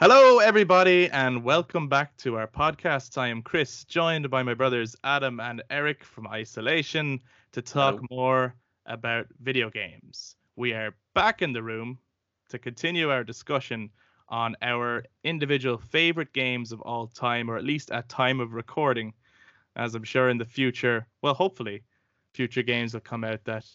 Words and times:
Hello, 0.00 0.38
everybody, 0.38 1.10
and 1.10 1.44
welcome 1.44 1.86
back 1.86 2.16
to 2.16 2.38
our 2.38 2.46
podcast. 2.46 3.18
I 3.18 3.28
am 3.28 3.42
Chris, 3.42 3.84
joined 3.84 4.30
by 4.30 4.42
my 4.42 4.54
brothers 4.54 4.96
Adam 5.04 5.40
and 5.40 5.62
Eric 5.68 6.04
from 6.04 6.26
Isolation 6.26 7.20
to 7.52 7.60
talk 7.60 7.96
Hello. 7.96 8.06
more 8.10 8.54
about 8.86 9.26
video 9.42 9.68
games. 9.68 10.36
We 10.56 10.72
are 10.72 10.96
back 11.14 11.42
in 11.42 11.52
the 11.52 11.62
room 11.62 11.98
to 12.48 12.58
continue 12.58 13.10
our 13.10 13.22
discussion 13.22 13.90
on 14.30 14.56
our 14.62 15.04
individual 15.22 15.76
favorite 15.76 16.32
games 16.32 16.72
of 16.72 16.80
all 16.80 17.08
time, 17.08 17.50
or 17.50 17.58
at 17.58 17.64
least 17.64 17.90
at 17.90 18.08
time 18.08 18.40
of 18.40 18.54
recording, 18.54 19.12
as 19.76 19.94
I'm 19.94 20.04
sure 20.04 20.30
in 20.30 20.38
the 20.38 20.46
future, 20.46 21.06
well, 21.20 21.34
hopefully, 21.34 21.82
future 22.32 22.62
games 22.62 22.94
will 22.94 23.02
come 23.02 23.22
out 23.22 23.44
that 23.44 23.66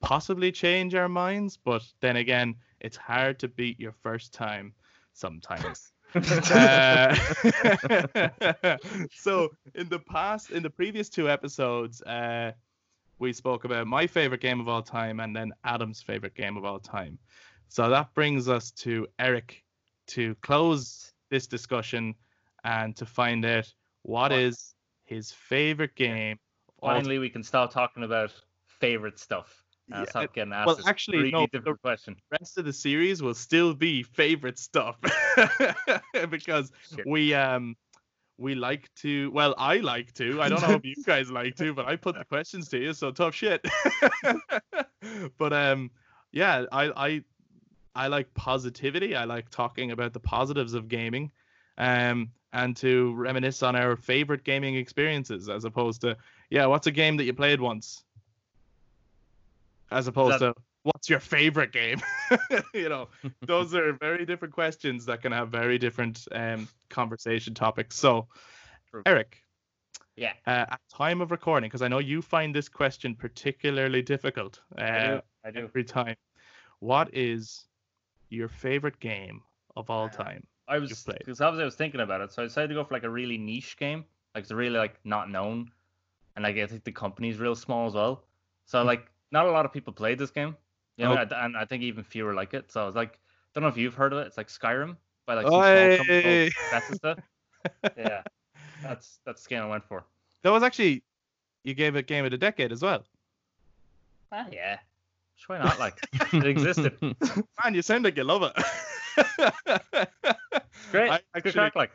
possibly 0.00 0.50
change 0.50 0.94
our 0.94 1.10
minds. 1.10 1.58
But 1.58 1.82
then 2.00 2.16
again, 2.16 2.54
it's 2.80 2.96
hard 2.96 3.38
to 3.40 3.48
beat 3.48 3.78
your 3.78 3.92
first 3.92 4.32
time 4.32 4.72
sometimes. 5.14 5.90
Uh, 6.14 7.12
so 9.10 9.50
in 9.74 9.88
the 9.88 9.98
past, 10.08 10.50
in 10.50 10.62
the 10.62 10.70
previous 10.70 11.08
two 11.08 11.28
episodes, 11.28 12.02
uh, 12.02 12.52
we 13.18 13.32
spoke 13.32 13.64
about 13.64 13.88
my 13.88 14.06
favorite 14.06 14.40
game 14.40 14.60
of 14.60 14.68
all 14.68 14.82
time 14.82 15.18
and 15.18 15.34
then 15.34 15.52
Adam's 15.64 16.00
favorite 16.02 16.36
game 16.36 16.56
of 16.56 16.64
all 16.64 16.78
time. 16.78 17.18
So 17.66 17.88
that 17.88 18.14
brings 18.14 18.48
us 18.48 18.70
to 18.82 19.08
Eric 19.18 19.64
to 20.08 20.36
close 20.36 21.12
this 21.30 21.48
discussion 21.48 22.14
and 22.62 22.94
to 22.96 23.06
find 23.06 23.44
out 23.44 23.72
what 24.02 24.30
What? 24.30 24.38
is 24.38 24.74
his 25.04 25.32
favorite 25.32 25.96
game. 25.96 26.38
Finally, 26.80 27.18
we 27.18 27.30
can 27.30 27.42
start 27.42 27.72
talking 27.72 28.04
about 28.04 28.32
favorite 28.66 29.18
stuff. 29.18 29.63
Uh, 29.92 29.98
Yeah, 29.98 30.04
stop 30.10 30.34
getting 30.34 30.52
asked 30.52 30.66
well, 30.66 30.78
actually, 30.86 31.18
really 31.18 31.30
no, 31.30 31.46
different 31.46 31.80
question. 31.82 32.16
rest 32.30 32.58
of 32.58 32.64
the 32.64 32.72
series 32.72 33.22
will 33.22 33.34
still 33.34 33.74
be 33.74 34.02
favorite 34.02 34.58
stuff. 34.58 34.96
Because 36.30 36.72
we 37.04 37.34
um 37.34 37.76
we 38.38 38.54
like 38.54 38.92
to 38.96 39.30
well 39.32 39.54
i 39.58 39.76
like 39.76 40.12
to. 40.14 40.40
I 40.40 40.48
don't 40.48 40.62
know 40.62 40.74
if 40.74 40.84
you 40.84 40.94
guys 41.06 41.30
like 41.30 41.54
to 41.56 41.72
but 41.74 41.86
i 41.86 41.96
put 41.96 42.16
the 42.16 42.24
questions 42.24 42.68
to 42.70 42.78
you 42.78 42.92
so 42.92 43.10
tough 43.10 43.34
shit. 43.34 43.64
But 45.38 45.52
um 45.52 45.90
yeah 46.32 46.64
i 46.72 46.84
i 46.96 47.22
i 47.94 48.06
like 48.06 48.32
positivity. 48.34 49.14
I 49.14 49.24
like 49.24 49.50
talking 49.50 49.90
about 49.90 50.12
the 50.12 50.20
positives 50.20 50.74
of 50.74 50.88
gaming 50.88 51.30
um 51.78 52.30
and 52.52 52.76
to 52.78 53.12
reminisce 53.14 53.62
on 53.62 53.76
our 53.76 53.96
favorite 53.96 54.44
gaming 54.44 54.76
experiences 54.76 55.48
as 55.48 55.64
opposed 55.64 56.00
to 56.02 56.16
yeah 56.50 56.66
what's 56.66 56.86
a 56.86 56.92
game 56.92 57.16
that 57.18 57.24
you 57.24 57.34
played 57.34 57.60
once 57.60 58.04
as 59.94 60.06
opposed 60.08 60.40
that- 60.40 60.54
to 60.54 60.62
what's 60.82 61.08
your 61.08 61.20
favorite 61.20 61.72
game 61.72 62.00
you 62.74 62.88
know 62.90 63.08
those 63.46 63.74
are 63.74 63.92
very 63.94 64.26
different 64.26 64.52
questions 64.52 65.06
that 65.06 65.22
can 65.22 65.32
have 65.32 65.48
very 65.48 65.78
different 65.78 66.26
um, 66.32 66.68
conversation 66.90 67.54
topics 67.54 67.96
so 67.96 68.26
True. 68.90 69.02
eric 69.06 69.42
Yeah. 70.16 70.32
uh, 70.46 70.66
at 70.70 70.80
time 70.92 71.20
of 71.22 71.30
recording 71.30 71.68
because 71.68 71.80
i 71.82 71.88
know 71.88 72.00
you 72.00 72.20
find 72.20 72.54
this 72.54 72.68
question 72.68 73.14
particularly 73.14 74.02
difficult 74.02 74.60
uh, 74.78 74.82
I 74.82 75.00
do. 75.00 75.20
I 75.46 75.50
do. 75.52 75.58
every 75.60 75.84
time 75.84 76.16
what 76.80 77.08
is 77.14 77.64
your 78.28 78.48
favorite 78.48 79.00
game 79.00 79.40
of 79.76 79.88
all 79.88 80.08
time 80.08 80.46
I 80.68 80.78
was 80.78 81.04
because 81.04 81.40
obviously 81.40 81.62
I 81.62 81.66
was 81.66 81.76
thinking 81.76 82.00
about 82.00 82.22
it, 82.22 82.32
so 82.32 82.42
I 82.42 82.46
decided 82.46 82.68
to 82.68 82.74
go 82.74 82.84
for 82.84 82.94
like 82.94 83.04
a 83.04 83.10
really 83.10 83.36
niche 83.36 83.76
game, 83.76 84.04
like 84.34 84.44
it's 84.44 84.50
really 84.50 84.78
like 84.78 84.98
not 85.04 85.28
known, 85.30 85.70
and 86.36 86.42
like 86.42 86.56
I 86.56 86.66
think 86.66 86.84
the 86.84 86.92
company's 86.92 87.36
real 87.38 87.54
small 87.54 87.86
as 87.86 87.92
well. 87.92 88.24
So 88.64 88.80
Hmm. 88.80 88.86
like 88.86 89.10
not 89.34 89.46
a 89.46 89.50
lot 89.50 89.66
of 89.66 89.72
people 89.72 89.92
played 89.92 90.18
this 90.18 90.30
game, 90.30 90.56
you 90.96 91.04
know, 91.04 91.12
Oh. 91.18 91.34
and- 91.44 91.56
I 91.56 91.64
think 91.66 91.82
even 91.82 92.04
fewer 92.04 92.32
like 92.34 92.54
it. 92.54 92.70
So 92.72 92.82
I 92.82 92.86
was 92.86 92.94
like, 92.94 93.18
don't 93.52 93.62
know 93.62 93.68
if 93.68 93.76
you've 93.76 93.94
heard 93.94 94.12
of 94.14 94.18
it. 94.20 94.26
It's 94.28 94.36
like 94.38 94.48
Skyrim 94.48 94.96
by 95.26 95.34
like 95.34 95.46
some 95.46 95.52
small 95.52 95.96
company 95.98 96.50
Bethesda. 96.72 97.16
yeah, 97.96 98.22
that's 98.82 99.18
that's 99.26 99.42
the 99.44 99.48
game 99.50 99.62
I 99.62 99.66
went 99.66 99.84
for. 99.84 100.04
that 100.42 100.50
was 100.50 100.62
actually 100.62 101.02
you 101.64 101.74
gave 101.74 101.96
it 101.96 102.06
game 102.06 102.24
of 102.24 102.30
the 102.30 102.38
decade 102.38 102.72
as 102.72 102.82
well 102.82 103.02
Ah, 104.32 104.46
yeah. 104.52 104.78
Why 105.46 105.58
not? 105.58 105.78
Like 105.78 105.98
it 106.32 106.46
existed. 106.46 106.96
man 107.64 107.74
you 107.74 107.82
sound 107.82 108.04
like 108.04 108.16
you 108.16 108.24
love 108.24 108.42
it 108.48 108.54
Great. 110.90 111.10
I 111.10 111.20
actually 111.36 111.52
crack, 111.52 111.76
like. 111.76 111.92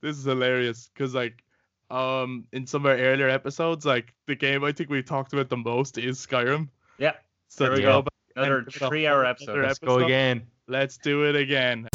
this 0.00 0.16
is 0.18 0.24
hilarious 0.24 0.90
because 0.92 1.14
like 1.14 1.42
um 1.90 2.44
in 2.52 2.66
some 2.66 2.84
of 2.86 2.90
our 2.92 2.98
earlier 2.98 3.28
episodes 3.28 3.84
like 3.84 4.14
the 4.26 4.34
game 4.34 4.64
i 4.64 4.72
think 4.72 4.88
we 4.88 5.02
talked 5.02 5.32
about 5.34 5.48
the 5.50 5.56
most 5.56 5.98
is 5.98 6.18
skyrim 6.26 6.68
Yeah. 7.02 7.14
so 7.48 7.64
There 7.64 7.72
we 7.74 7.80
go. 7.82 8.02
back 8.02 8.12
and 8.36 8.46
Another 8.46 8.64
a 8.68 8.70
three-hour 8.88 9.24
episode. 9.26 9.58
Let's 9.64 9.78
Go 9.80 9.98
again. 9.98 10.46
let's 10.68 10.96
do 10.98 11.24
it 11.28 11.34
again 11.34 11.88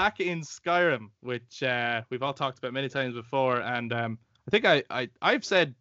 back 0.00 0.18
in 0.18 0.40
Skyrim, 0.40 1.10
which 1.20 1.62
uh, 1.62 2.00
we've 2.08 2.22
all 2.22 2.32
talked 2.32 2.56
about 2.56 2.72
many 2.72 2.88
times 2.88 3.14
before, 3.14 3.60
and 3.60 3.92
um, 3.92 4.18
I 4.48 4.50
think 4.50 4.64
I, 4.64 4.82
I 4.88 5.10
I've 5.20 5.44
said 5.44 5.74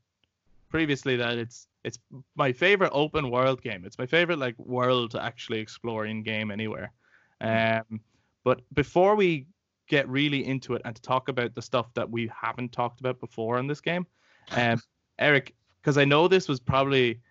previously 0.68 1.16
that 1.16 1.38
it's 1.38 1.68
it's 1.86 2.00
my 2.36 2.52
favorite 2.52 2.92
open 2.94 3.32
world 3.32 3.62
game. 3.62 3.86
It's 3.86 3.98
my 3.98 4.06
favorite 4.06 4.38
like 4.38 4.60
world 4.60 5.12
to 5.12 5.24
actually 5.24 5.60
explore 5.60 6.06
in 6.06 6.22
game 6.22 6.52
anywhere. 6.52 6.92
Um, 7.40 8.02
but 8.44 8.60
before 8.74 9.16
we 9.16 9.46
get 9.88 10.06
really 10.10 10.46
into 10.46 10.74
it 10.74 10.82
and 10.84 10.94
to 10.98 11.02
talk 11.02 11.30
about 11.30 11.56
the 11.56 11.62
stuff 11.62 11.94
that 11.94 12.10
we 12.10 12.30
haven't 12.36 12.74
talked 12.74 13.00
about 13.00 13.22
before 13.22 13.58
in 13.58 13.68
this 13.68 13.80
game, 13.80 14.06
um, 14.52 14.82
Eric, 15.20 15.56
because 15.82 15.98
I 15.98 16.04
know 16.04 16.28
this 16.28 16.50
was 16.50 16.60
probably 16.60 17.22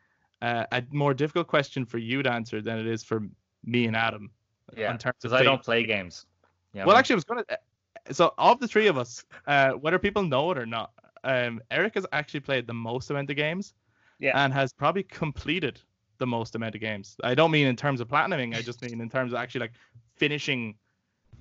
uh, 0.41 0.65
a 0.73 0.83
more 0.91 1.13
difficult 1.13 1.49
question 1.49 1.85
for 1.85 1.99
you 1.99 2.23
to 2.23 2.33
answer 2.33 2.63
than 2.63 2.79
it 2.79 2.87
is 2.87 3.05
for 3.05 3.29
me 3.63 3.85
and 3.85 3.95
Adam. 3.95 4.31
Yeah. 4.75 4.91
in 4.91 4.99
terms 4.99 5.17
Because 5.21 5.35
I 5.35 5.43
don't 5.43 5.63
play 5.63 5.85
games. 5.85 6.27
You 6.73 6.81
know 6.81 6.87
Well, 6.87 6.87
what 6.89 6.93
I 6.93 6.95
mean? 6.95 6.99
actually, 7.01 7.15
I 7.15 7.17
was 7.17 7.25
gonna. 7.25 7.45
uh, 7.49 8.13
So, 8.13 8.35
of 8.39 8.61
the 8.61 8.69
three 8.69 8.87
of 8.87 8.97
us, 8.97 9.25
uh, 9.47 9.73
whether 9.73 9.99
people 9.99 10.23
know 10.23 10.51
it 10.51 10.59
or 10.59 10.67
not, 10.67 10.93
um, 11.25 11.61
Eric 11.71 11.95
has 11.95 12.07
actually 12.13 12.41
played 12.41 12.67
the 12.67 12.75
most 12.75 13.11
amount 13.11 13.29
of 13.31 13.37
games, 13.37 13.75
Yeah. 14.19 14.33
and 14.43 14.53
has 14.53 14.73
probably 14.73 15.03
completed 15.03 15.81
the 16.19 16.27
most 16.27 16.55
amount 16.55 16.75
of 16.75 16.81
games. 16.81 17.17
I 17.23 17.35
don't 17.35 17.51
mean 17.51 17.67
in 17.67 17.77
terms 17.77 18.01
of 18.01 18.09
platinuming. 18.09 18.55
I 18.57 18.63
just 18.63 18.81
mean 18.83 19.01
in 19.01 19.09
terms 19.11 19.33
of 19.33 19.39
actually 19.39 19.61
like 19.61 19.73
finishing 20.17 20.75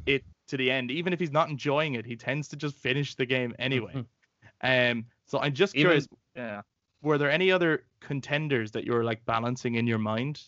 it 0.05 0.23
to 0.47 0.57
the 0.57 0.69
end. 0.71 0.91
Even 0.91 1.13
if 1.13 1.19
he's 1.19 1.31
not 1.31 1.49
enjoying 1.49 1.95
it, 1.95 2.05
he 2.05 2.15
tends 2.15 2.47
to 2.49 2.55
just 2.55 2.75
finish 2.75 3.15
the 3.15 3.25
game 3.25 3.55
anyway. 3.59 4.03
um, 4.61 5.05
so 5.25 5.39
I'm 5.39 5.53
just 5.53 5.73
Mm-hmm. 5.73 5.79
Even- 5.79 5.89
curious, 5.89 6.07
yeah. 6.35 6.61
were 7.01 7.17
there 7.17 7.31
any 7.31 7.51
other 7.51 7.85
contenders 8.01 8.71
that 8.71 8.83
you 8.85 8.93
were 8.93 9.03
like 9.03 9.23
balancing 9.25 9.75
in 9.75 9.87
your 9.87 9.97
mind? 9.99 10.41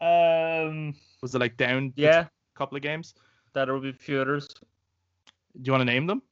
Um. 0.00 0.94
Was 1.22 1.34
it 1.34 1.38
like 1.40 1.56
down 1.56 1.92
Yeah. 1.96 2.08
a 2.08 2.12
Yeah. 2.22 2.26
couple 2.54 2.76
of 2.76 2.82
games? 2.82 3.14
That 3.52 3.66
there 3.66 3.74
will 3.74 3.80
be 3.80 3.90
a 3.90 3.92
few 3.92 4.20
others, 4.20 4.48
Do 4.48 5.62
you 5.64 5.72
want 5.72 5.82
to 5.82 5.84
name 5.86 6.06
them? 6.06 6.22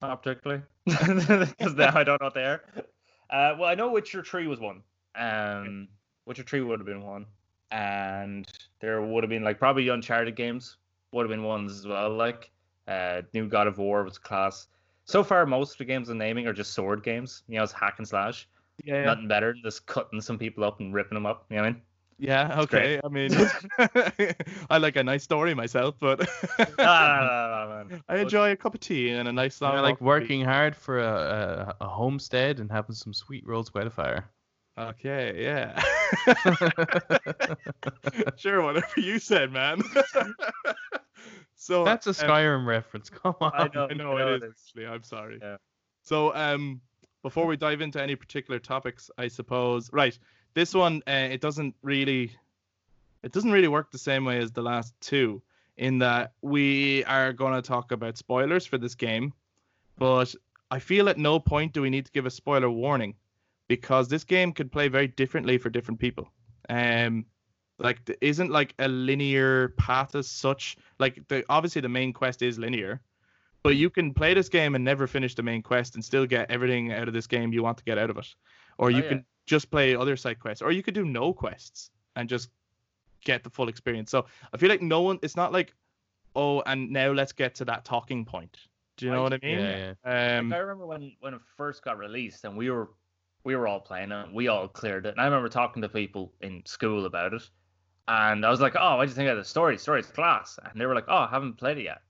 not 0.00 0.22
particularly, 0.22 0.62
because 0.84 1.74
now 1.74 1.96
I 1.96 2.04
don't 2.04 2.20
know 2.20 2.26
what 2.26 2.34
they 2.34 2.44
are. 2.44 2.62
Uh, 3.30 3.56
well, 3.58 3.64
I 3.64 3.74
know 3.74 3.90
Witcher 3.90 4.22
Three 4.22 4.46
was 4.46 4.60
one. 4.60 4.82
Um, 5.16 5.88
Witcher 6.26 6.44
Three 6.44 6.60
would 6.60 6.78
have 6.78 6.86
been 6.86 7.02
one, 7.02 7.26
and 7.70 8.46
there 8.80 9.02
would 9.02 9.24
have 9.24 9.30
been 9.30 9.42
like 9.42 9.58
probably 9.58 9.88
Uncharted 9.88 10.36
games 10.36 10.76
would 11.12 11.22
have 11.22 11.30
been 11.30 11.42
ones 11.42 11.72
as 11.72 11.86
well. 11.86 12.10
Like, 12.10 12.50
uh, 12.86 13.22
New 13.32 13.48
God 13.48 13.66
of 13.66 13.78
War 13.78 14.04
was 14.04 14.18
class. 14.18 14.68
So 15.04 15.24
far, 15.24 15.46
most 15.46 15.72
of 15.72 15.78
the 15.78 15.84
games 15.86 16.10
I'm 16.10 16.18
naming 16.18 16.46
are 16.46 16.52
just 16.52 16.74
sword 16.74 17.02
games. 17.02 17.42
You 17.48 17.56
know, 17.56 17.64
it's 17.64 17.72
hack 17.72 17.94
and 17.98 18.06
slash. 18.06 18.46
Yeah. 18.84 19.04
Nothing 19.04 19.26
better 19.26 19.52
than 19.52 19.62
just 19.62 19.86
cutting 19.86 20.20
some 20.20 20.38
people 20.38 20.64
up 20.64 20.80
and 20.80 20.94
ripping 20.94 21.16
them 21.16 21.26
up. 21.26 21.46
You 21.50 21.56
know 21.56 21.62
what 21.62 21.68
I 21.68 21.72
mean? 21.72 21.82
Yeah, 22.18 22.60
okay. 22.62 23.00
I 23.04 23.08
mean, 23.08 23.30
I 24.70 24.78
like 24.78 24.96
a 24.96 25.04
nice 25.04 25.22
story 25.22 25.54
myself, 25.54 25.94
but 26.00 26.18
no, 26.18 26.26
no, 26.78 26.78
no, 26.78 27.84
no, 27.88 27.98
I 28.08 28.18
enjoy 28.18 28.50
a 28.50 28.56
cup 28.56 28.74
of 28.74 28.80
tea 28.80 29.10
and 29.10 29.28
a 29.28 29.32
nice 29.32 29.60
long 29.60 29.76
I 29.76 29.80
like 29.80 29.92
on 29.92 29.98
the 30.00 30.04
working 30.04 30.44
hard 30.44 30.74
for 30.74 30.98
a, 30.98 31.76
a, 31.80 31.84
a 31.84 31.88
homestead 31.88 32.58
and 32.58 32.70
having 32.70 32.96
some 32.96 33.14
sweet 33.14 33.46
rolls 33.46 33.70
by 33.70 33.84
the 33.84 33.90
fire. 33.90 34.28
Okay, 34.76 35.42
yeah. 35.42 35.80
sure, 38.36 38.62
whatever 38.62 38.86
you 38.96 39.20
said, 39.20 39.52
man. 39.52 39.80
so 41.54 41.84
That's 41.84 42.06
a 42.06 42.10
um, 42.10 42.14
Skyrim 42.14 42.66
reference. 42.66 43.10
Come 43.10 43.34
on. 43.40 43.52
I 43.54 43.68
know, 43.72 43.88
I 43.90 43.94
know 43.94 44.12
I 44.12 44.18
know 44.18 44.34
it 44.34 44.42
it 44.42 44.44
is. 44.44 44.50
is. 44.50 44.56
Actually, 44.66 44.86
I'm 44.86 45.02
sorry. 45.04 45.38
Yeah. 45.40 45.56
So, 46.02 46.34
um, 46.34 46.80
before 47.22 47.46
we 47.46 47.56
dive 47.56 47.80
into 47.80 48.02
any 48.02 48.16
particular 48.16 48.60
topics, 48.60 49.10
I 49.18 49.28
suppose, 49.28 49.92
right, 49.92 50.16
this 50.54 50.74
one, 50.74 51.02
uh, 51.06 51.28
it 51.30 51.40
doesn't 51.40 51.74
really, 51.82 52.32
it 53.22 53.32
doesn't 53.32 53.52
really 53.52 53.68
work 53.68 53.90
the 53.90 53.98
same 53.98 54.24
way 54.24 54.38
as 54.38 54.52
the 54.52 54.62
last 54.62 54.94
two, 55.00 55.42
in 55.76 55.98
that 55.98 56.32
we 56.42 57.04
are 57.04 57.32
going 57.32 57.54
to 57.54 57.62
talk 57.62 57.92
about 57.92 58.18
spoilers 58.18 58.66
for 58.66 58.78
this 58.78 58.94
game, 58.94 59.32
but 59.98 60.34
I 60.70 60.78
feel 60.78 61.08
at 61.08 61.18
no 61.18 61.38
point 61.38 61.72
do 61.72 61.82
we 61.82 61.90
need 61.90 62.06
to 62.06 62.12
give 62.12 62.26
a 62.26 62.30
spoiler 62.30 62.70
warning 62.70 63.14
because 63.68 64.08
this 64.08 64.24
game 64.24 64.52
could 64.52 64.72
play 64.72 64.88
very 64.88 65.08
differently 65.08 65.58
for 65.58 65.70
different 65.70 66.00
people. 66.00 66.28
Um, 66.68 67.26
like 67.78 68.04
there 68.04 68.16
isn't 68.20 68.50
like 68.50 68.74
a 68.78 68.88
linear 68.88 69.68
path 69.70 70.14
as 70.14 70.28
such. 70.28 70.76
Like 70.98 71.26
the 71.28 71.44
obviously 71.48 71.80
the 71.80 71.88
main 71.88 72.12
quest 72.12 72.42
is 72.42 72.58
linear, 72.58 73.00
but 73.62 73.76
you 73.76 73.88
can 73.88 74.12
play 74.12 74.34
this 74.34 74.48
game 74.48 74.74
and 74.74 74.84
never 74.84 75.06
finish 75.06 75.34
the 75.34 75.42
main 75.42 75.62
quest 75.62 75.94
and 75.94 76.04
still 76.04 76.26
get 76.26 76.50
everything 76.50 76.92
out 76.92 77.08
of 77.08 77.14
this 77.14 77.26
game 77.26 77.52
you 77.52 77.62
want 77.62 77.78
to 77.78 77.84
get 77.84 77.98
out 77.98 78.10
of 78.10 78.18
it. 78.18 78.34
Or 78.78 78.90
you 78.90 79.02
yeah. 79.02 79.08
can 79.08 79.24
just 79.48 79.70
play 79.70 79.96
other 79.96 80.16
side 80.16 80.38
quests, 80.38 80.62
or 80.62 80.70
you 80.70 80.82
could 80.82 80.94
do 80.94 81.04
no 81.04 81.32
quests 81.32 81.90
and 82.14 82.28
just 82.28 82.50
get 83.24 83.42
the 83.42 83.50
full 83.50 83.68
experience. 83.68 84.10
So 84.10 84.26
I 84.52 84.56
feel 84.58 84.68
like 84.68 84.82
no 84.82 85.00
one. 85.00 85.18
It's 85.22 85.36
not 85.36 85.52
like, 85.52 85.74
oh, 86.36 86.62
and 86.66 86.90
now 86.90 87.12
let's 87.12 87.32
get 87.32 87.54
to 87.56 87.64
that 87.64 87.84
talking 87.84 88.24
point. 88.24 88.56
Do 88.96 89.06
you 89.06 89.12
know 89.12 89.22
what 89.22 89.32
I 89.32 89.38
mean? 89.42 89.58
Yeah, 89.58 89.92
yeah. 90.04 90.38
Um, 90.38 90.50
Like, 90.50 90.58
I 90.58 90.60
remember 90.60 90.86
when 90.86 91.12
when 91.20 91.34
it 91.34 91.40
first 91.56 91.82
got 91.82 91.98
released 91.98 92.44
and 92.44 92.56
we 92.56 92.70
were 92.70 92.90
we 93.44 93.56
were 93.56 93.66
all 93.66 93.80
playing 93.80 94.12
it, 94.12 94.32
we 94.32 94.48
all 94.48 94.68
cleared 94.68 95.06
it, 95.06 95.10
and 95.10 95.20
I 95.20 95.24
remember 95.24 95.48
talking 95.48 95.80
to 95.82 95.88
people 95.88 96.34
in 96.40 96.62
school 96.66 97.06
about 97.06 97.32
it, 97.32 97.48
and 98.08 98.44
I 98.44 98.50
was 98.50 98.60
like, 98.60 98.74
"Oh, 98.76 98.98
I 98.98 99.06
just 99.06 99.16
you 99.16 99.22
think 99.22 99.30
of 99.30 99.38
the 99.38 99.44
story? 99.44 99.76
The 99.76 99.82
story's 99.82 100.06
class," 100.08 100.58
and 100.62 100.80
they 100.80 100.84
were 100.86 100.94
like, 100.94 101.06
"Oh, 101.08 101.16
I 101.16 101.28
haven't 101.30 101.54
played 101.54 101.78
it 101.78 101.84
yet." 101.84 102.02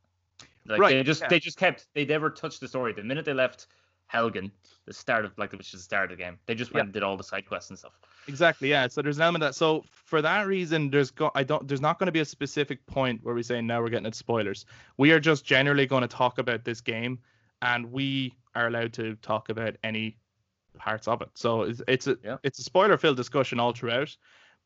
Like 0.66 0.80
Right, 0.80 0.94
they 0.94 1.02
just 1.02 1.22
yeah. 1.22 1.28
they 1.28 1.40
just 1.40 1.58
kept 1.58 1.86
they 1.94 2.04
never 2.04 2.30
touched 2.30 2.60
the 2.60 2.68
story. 2.68 2.92
The 2.92 3.02
minute 3.02 3.24
they 3.24 3.34
left 3.34 3.68
Helgen, 4.12 4.50
the 4.86 4.92
start 4.92 5.24
of 5.24 5.36
like 5.38 5.52
which 5.52 5.74
is 5.74 5.80
the 5.80 5.84
start 5.84 6.10
of 6.10 6.16
the 6.18 6.22
game, 6.24 6.38
they 6.46 6.54
just 6.54 6.72
went 6.72 6.80
Yeah. 6.80 6.84
and 6.86 6.92
did 6.94 7.02
all 7.02 7.16
the 7.16 7.24
side 7.24 7.46
quests 7.46 7.70
and 7.70 7.78
stuff. 7.78 7.92
Exactly, 8.26 8.68
yeah. 8.70 8.88
So 8.88 9.00
there's 9.02 9.16
an 9.18 9.22
element 9.22 9.42
of 9.44 9.48
that. 9.50 9.54
So 9.54 9.84
for 9.90 10.20
that 10.22 10.46
reason, 10.46 10.90
there's 10.90 11.10
go 11.10 11.30
I 11.34 11.42
don't 11.44 11.66
there's 11.68 11.80
not 11.80 11.98
going 11.98 12.06
to 12.06 12.12
be 12.12 12.20
a 12.20 12.24
specific 12.24 12.84
point 12.86 13.20
where 13.22 13.34
we 13.34 13.42
say 13.42 13.60
now 13.60 13.80
we're 13.80 13.88
getting 13.90 14.06
into 14.06 14.18
spoilers. 14.18 14.66
We 14.96 15.12
are 15.12 15.20
just 15.20 15.44
generally 15.44 15.86
going 15.86 16.02
to 16.02 16.08
talk 16.08 16.38
about 16.38 16.64
this 16.64 16.80
game, 16.80 17.18
and 17.62 17.90
we 17.92 18.34
are 18.54 18.66
allowed 18.68 18.92
to 18.94 19.14
talk 19.16 19.48
about 19.50 19.76
any 19.82 20.16
parts 20.78 21.08
of 21.08 21.22
it. 21.22 21.30
So 21.34 21.62
it's 21.62 21.82
it's 21.88 22.06
a 22.06 22.16
Yeah. 22.22 22.36
it's 22.42 22.58
a 22.58 22.62
spoiler 22.62 22.96
filled 22.98 23.16
discussion 23.16 23.60
all 23.60 23.72
throughout. 23.72 24.16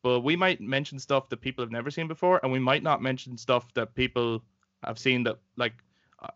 But 0.02 0.20
we 0.20 0.34
might 0.34 0.60
mention 0.60 0.98
stuff 0.98 1.28
that 1.28 1.36
people 1.36 1.62
have 1.62 1.70
never 1.70 1.88
seen 1.88 2.08
before, 2.08 2.40
and 2.42 2.50
we 2.52 2.58
might 2.58 2.82
not 2.82 3.00
mention 3.00 3.38
stuff 3.38 3.72
that 3.74 3.94
people 3.94 4.42
have 4.84 4.98
seen 4.98 5.22
that 5.24 5.38
like 5.56 5.74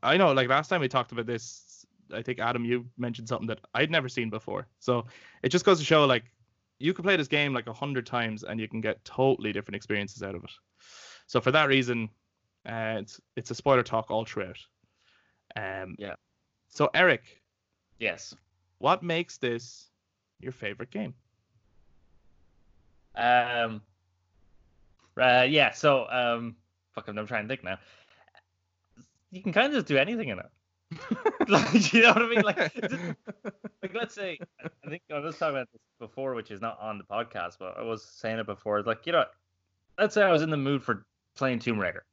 I 0.05 0.17
know 0.17 0.33
like 0.33 0.49
last 0.49 0.69
time 0.69 0.81
we 0.81 0.89
talked 0.89 1.11
about 1.13 1.27
this. 1.27 1.76
I 2.13 2.23
think 2.23 2.39
Adam, 2.39 2.65
you 2.65 2.87
mentioned 2.97 3.29
something 3.29 3.49
that 3.49 3.61
I'd 3.75 3.91
never 3.91 4.09
seen 4.09 4.31
before. 4.31 4.67
So 4.79 5.07
it 5.43 5.49
just 5.51 5.65
goes 5.65 5.79
to 5.79 5.85
show 5.85 6.05
like 6.05 6.25
you 6.79 6.93
can 6.95 7.03
play 7.05 7.17
this 7.17 7.29
game 7.29 7.55
like 7.55 7.67
a 7.67 7.73
hundred 7.73 8.07
times 8.07 8.45
and 8.45 8.61
you 8.61 8.69
can 8.69 8.81
get 8.81 9.05
totally 9.05 9.53
different 9.53 9.77
experiences 9.77 10.23
out 10.23 10.35
of 10.35 10.45
it. 10.45 10.51
So 11.27 11.41
for 11.41 11.51
that 11.53 11.69
reason, 11.69 12.09
uh, 12.69 12.97
it's 13.01 13.21
it's 13.37 13.51
a 13.51 13.55
spoiler 13.55 13.83
talk 13.83 14.11
all 14.11 14.25
throughout. 14.25 14.59
Um, 15.57 15.97
Yeah. 15.99 16.15
So 16.69 16.91
Eric, 16.95 17.43
Yes. 17.99 18.35
what 18.79 19.03
makes 19.03 19.39
this 19.39 19.91
your 20.41 20.53
favorite 20.53 20.91
game? 20.91 21.15
Um. 23.15 23.81
Uh, 25.21 25.47
yeah. 25.49 25.73
So 25.73 26.07
um. 26.11 26.57
Fuck. 26.95 27.09
I'm 27.09 27.27
trying 27.27 27.45
to 27.45 27.49
think 27.49 27.65
now. 27.65 27.79
You 29.31 29.43
can 29.43 29.53
kind 29.53 29.69
of 29.69 29.73
just 29.73 29.87
do 29.87 29.97
anything 29.97 30.29
in 30.29 30.39
it. 30.39 30.47
like, 31.49 31.93
you 31.93 32.03
know 32.03 32.09
what 32.13 32.23
I 32.23 32.29
mean? 32.29 32.43
Like, 32.43 32.75
just- 32.81 32.95
like 33.83 33.95
let's 33.95 34.15
say 34.15 34.39
I 34.65 34.89
think 34.89 35.03
I 35.13 35.19
was 35.19 35.37
talking 35.37 35.57
about 35.57 35.69
this 35.73 35.81
before, 35.99 36.35
which 36.35 36.51
is 36.51 36.61
not 36.61 36.79
on 36.81 36.99
the 36.99 37.05
podcast, 37.05 37.55
but 37.59 37.77
I 37.79 37.83
was 37.83 38.05
saying 38.05 38.39
it 38.39 38.47
before. 38.47 38.83
Like, 38.83 39.07
you 39.07 39.13
know, 39.13 39.25
let's 39.99 40.15
say 40.15 40.23
I 40.23 40.31
was 40.33 40.43
in 40.43 40.51
the 40.51 40.57
mood 40.57 40.83
for 40.83 41.05
playing 41.37 41.59
Tomb 41.59 41.79
Raider, 41.79 42.05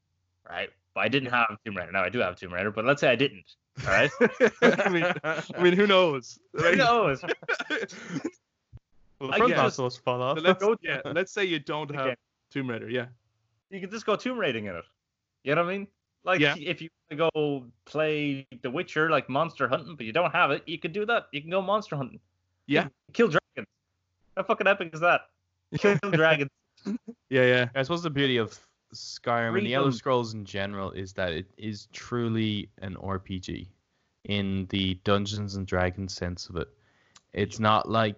right? 0.50 0.70
But 0.96 1.02
I 1.02 1.08
didn't 1.08 1.30
have 1.30 1.48
Tomb 1.66 1.76
Raider. 1.78 1.92
Now 1.92 2.04
I 2.04 2.10
do 2.10 2.20
have 2.20 2.36
Tomb 2.36 2.54
Raider, 2.54 2.72
but 2.72 2.86
let's 2.86 3.02
say 3.02 3.10
I 3.10 3.16
didn't. 3.16 3.46
All 3.86 3.92
right. 3.92 4.12
I 4.62 4.90
mean, 4.90 5.06
I 5.24 5.62
mean, 5.62 5.74
who 5.74 5.88
knows? 5.88 6.38
Who 6.54 6.76
knows? 6.76 7.24
Well, 9.20 9.32
the 9.32 9.38
front 9.38 9.48
guess- 9.54 9.76
glass 9.78 9.98
fall 9.98 10.22
off. 10.22 10.40
let's, 10.42 10.62
go, 10.62 10.76
yeah, 10.82 11.02
let's 11.06 11.32
say 11.32 11.46
you 11.46 11.60
don't 11.60 11.94
have 11.96 12.08
Okay. 12.08 12.16
Tomb 12.52 12.70
Raider. 12.70 12.90
Yeah. 12.90 13.06
you 13.70 13.80
can 13.80 13.90
just 13.90 14.06
go 14.06 14.16
tomb 14.16 14.38
raiding 14.38 14.66
in 14.66 14.76
it. 14.76 14.84
You 15.44 15.56
know 15.56 15.64
what 15.64 15.74
I 15.74 15.78
mean? 15.78 15.88
Like 16.24 16.40
Yeah. 16.40 16.56
if 16.58 16.82
you 16.82 16.90
go 17.16 17.66
play 17.86 18.48
The 18.62 18.72
Witcher, 18.72 19.10
like 19.10 19.30
monster 19.30 19.68
hunting, 19.68 19.96
but 19.96 20.06
you 20.06 20.14
don't 20.14 20.32
have 20.32 20.52
it, 20.52 20.64
you 20.66 20.80
can 20.80 20.92
do 20.92 21.06
that. 21.06 21.28
You 21.32 21.42
can 21.42 21.50
go 21.50 21.62
monster 21.62 21.96
hunting. 21.96 22.20
Yeah. 22.66 22.88
Kill 23.14 23.28
dragons. 23.28 23.68
How 24.38 24.44
fucking 24.44 24.68
epic 24.68 24.92
is 24.94 25.00
that? 25.02 25.22
Kill 25.78 25.98
dragons. 26.12 26.50
Yeah, 27.30 27.46
yeah. 27.46 27.70
I 27.76 27.84
suppose 27.84 28.04
the 28.04 28.10
beauty 28.10 28.38
of 28.38 28.58
Skyrim 28.94 29.58
and 29.58 29.66
the 29.66 29.74
Elder 29.74 29.92
Scrolls 29.92 30.34
in 30.34 30.46
general 30.46 30.92
is 30.92 31.14
that 31.14 31.34
it 31.34 31.48
is 31.58 31.88
truly 31.92 32.70
an 32.82 32.96
RPG 32.96 33.68
in 34.26 34.66
the 34.70 34.96
Dungeons 35.04 35.56
and 35.56 35.68
Dragons 35.68 36.14
sense 36.14 36.48
of 36.48 36.56
it. 36.56 36.70
It's 37.34 37.60
not 37.60 37.90
like 37.90 38.16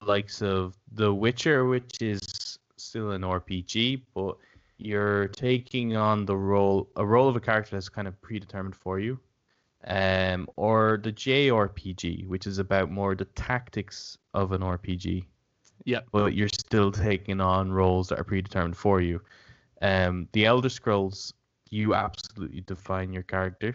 the 0.00 0.06
likes 0.06 0.40
of 0.40 0.76
The 0.92 1.12
Witcher, 1.12 1.66
which 1.66 2.00
is 2.00 2.58
still 2.76 3.10
an 3.12 3.22
RPG, 3.22 4.02
but 4.14 4.36
you're 4.78 5.28
taking 5.28 5.96
on 5.96 6.24
the 6.26 6.36
role 6.36 6.88
a 6.96 7.04
role 7.06 7.28
of 7.28 7.36
a 7.36 7.40
character 7.40 7.76
that's 7.76 7.88
kind 7.88 8.08
of 8.08 8.20
predetermined 8.20 8.76
for 8.76 8.98
you. 8.98 9.18
Um, 9.84 10.48
or 10.56 11.00
the 11.02 11.12
JRPG, 11.12 12.28
which 12.28 12.46
is 12.46 12.58
about 12.58 12.90
more 12.90 13.16
the 13.16 13.24
tactics 13.24 14.16
of 14.32 14.52
an 14.52 14.60
RPG 14.60 15.24
Yeah. 15.84 16.00
but 16.12 16.34
you're 16.34 16.48
still 16.48 16.92
taking 16.92 17.40
on 17.40 17.72
roles 17.72 18.08
that 18.08 18.20
are 18.20 18.24
predetermined 18.24 18.76
for 18.76 19.00
you. 19.00 19.20
Um, 19.80 20.28
the 20.32 20.46
Elder 20.46 20.68
Scrolls, 20.68 21.34
you 21.70 21.94
absolutely 21.96 22.60
define 22.60 23.12
your 23.12 23.24
character, 23.24 23.74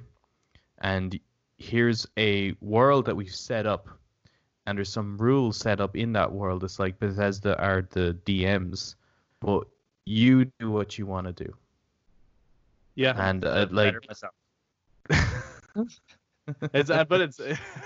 and 0.77 1.19
here's 1.57 2.07
a 2.17 2.53
world 2.61 3.05
that 3.07 3.15
we've 3.15 3.35
set 3.35 3.65
up, 3.67 3.89
and 4.65 4.77
there's 4.77 4.93
some 4.93 5.17
rules 5.17 5.57
set 5.57 5.81
up 5.81 5.97
in 5.97 6.13
that 6.13 6.31
world. 6.31 6.63
It's 6.63 6.79
like 6.79 6.99
Bethesda 6.99 7.61
are 7.61 7.81
the 7.91 8.17
DMs, 8.25 8.95
but 9.41 9.67
you 10.07 10.45
do 10.59 10.71
what 10.71 10.97
you 10.97 11.05
want 11.05 11.27
to 11.27 11.33
do, 11.33 11.53
Yeah. 12.95 13.13
and 13.17 13.43
uh, 13.43 13.67
like 13.71 13.95
myself. 14.07 14.33
it's 16.73 16.89
uh, 16.89 17.03
but 17.05 17.21
it's 17.21 17.39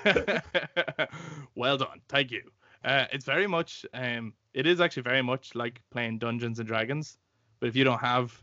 well 1.55 1.77
done 1.77 1.99
thank 2.09 2.31
you 2.31 2.43
uh, 2.85 3.05
it's 3.11 3.25
very 3.25 3.47
much 3.47 3.85
um 3.93 4.33
it 4.53 4.65
is 4.67 4.79
actually 4.79 5.01
very 5.03 5.21
much 5.21 5.55
like 5.55 5.81
playing 5.91 6.19
dungeons 6.19 6.59
and 6.59 6.67
dragons 6.67 7.17
but 7.59 7.67
if 7.69 7.75
you 7.75 7.83
don't 7.83 7.99
have 7.99 8.41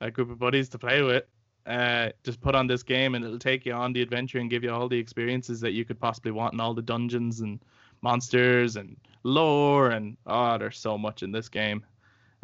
a 0.00 0.10
group 0.10 0.30
of 0.30 0.38
buddies 0.38 0.68
to 0.68 0.78
play 0.78 1.02
with 1.02 1.24
uh 1.66 2.10
just 2.22 2.40
put 2.40 2.54
on 2.54 2.66
this 2.66 2.82
game 2.82 3.14
and 3.16 3.24
it'll 3.24 3.38
take 3.38 3.66
you 3.66 3.72
on 3.72 3.92
the 3.92 4.02
adventure 4.02 4.38
and 4.38 4.50
give 4.50 4.62
you 4.62 4.70
all 4.70 4.88
the 4.88 4.98
experiences 4.98 5.60
that 5.60 5.72
you 5.72 5.84
could 5.84 5.98
possibly 5.98 6.30
want 6.30 6.52
and 6.52 6.60
all 6.60 6.74
the 6.74 6.82
dungeons 6.82 7.40
and 7.40 7.60
monsters 8.02 8.76
and 8.76 8.96
lore 9.24 9.90
and 9.90 10.16
oh 10.26 10.56
there's 10.58 10.78
so 10.78 10.96
much 10.96 11.22
in 11.24 11.32
this 11.32 11.48
game 11.48 11.84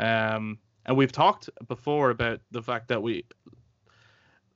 um 0.01 0.59
and 0.87 0.97
we've 0.97 1.13
talked 1.13 1.49
before 1.69 2.11
about 2.11 2.41
the 2.51 2.63
fact 2.63 2.89
that 2.89 3.03
we 3.03 3.25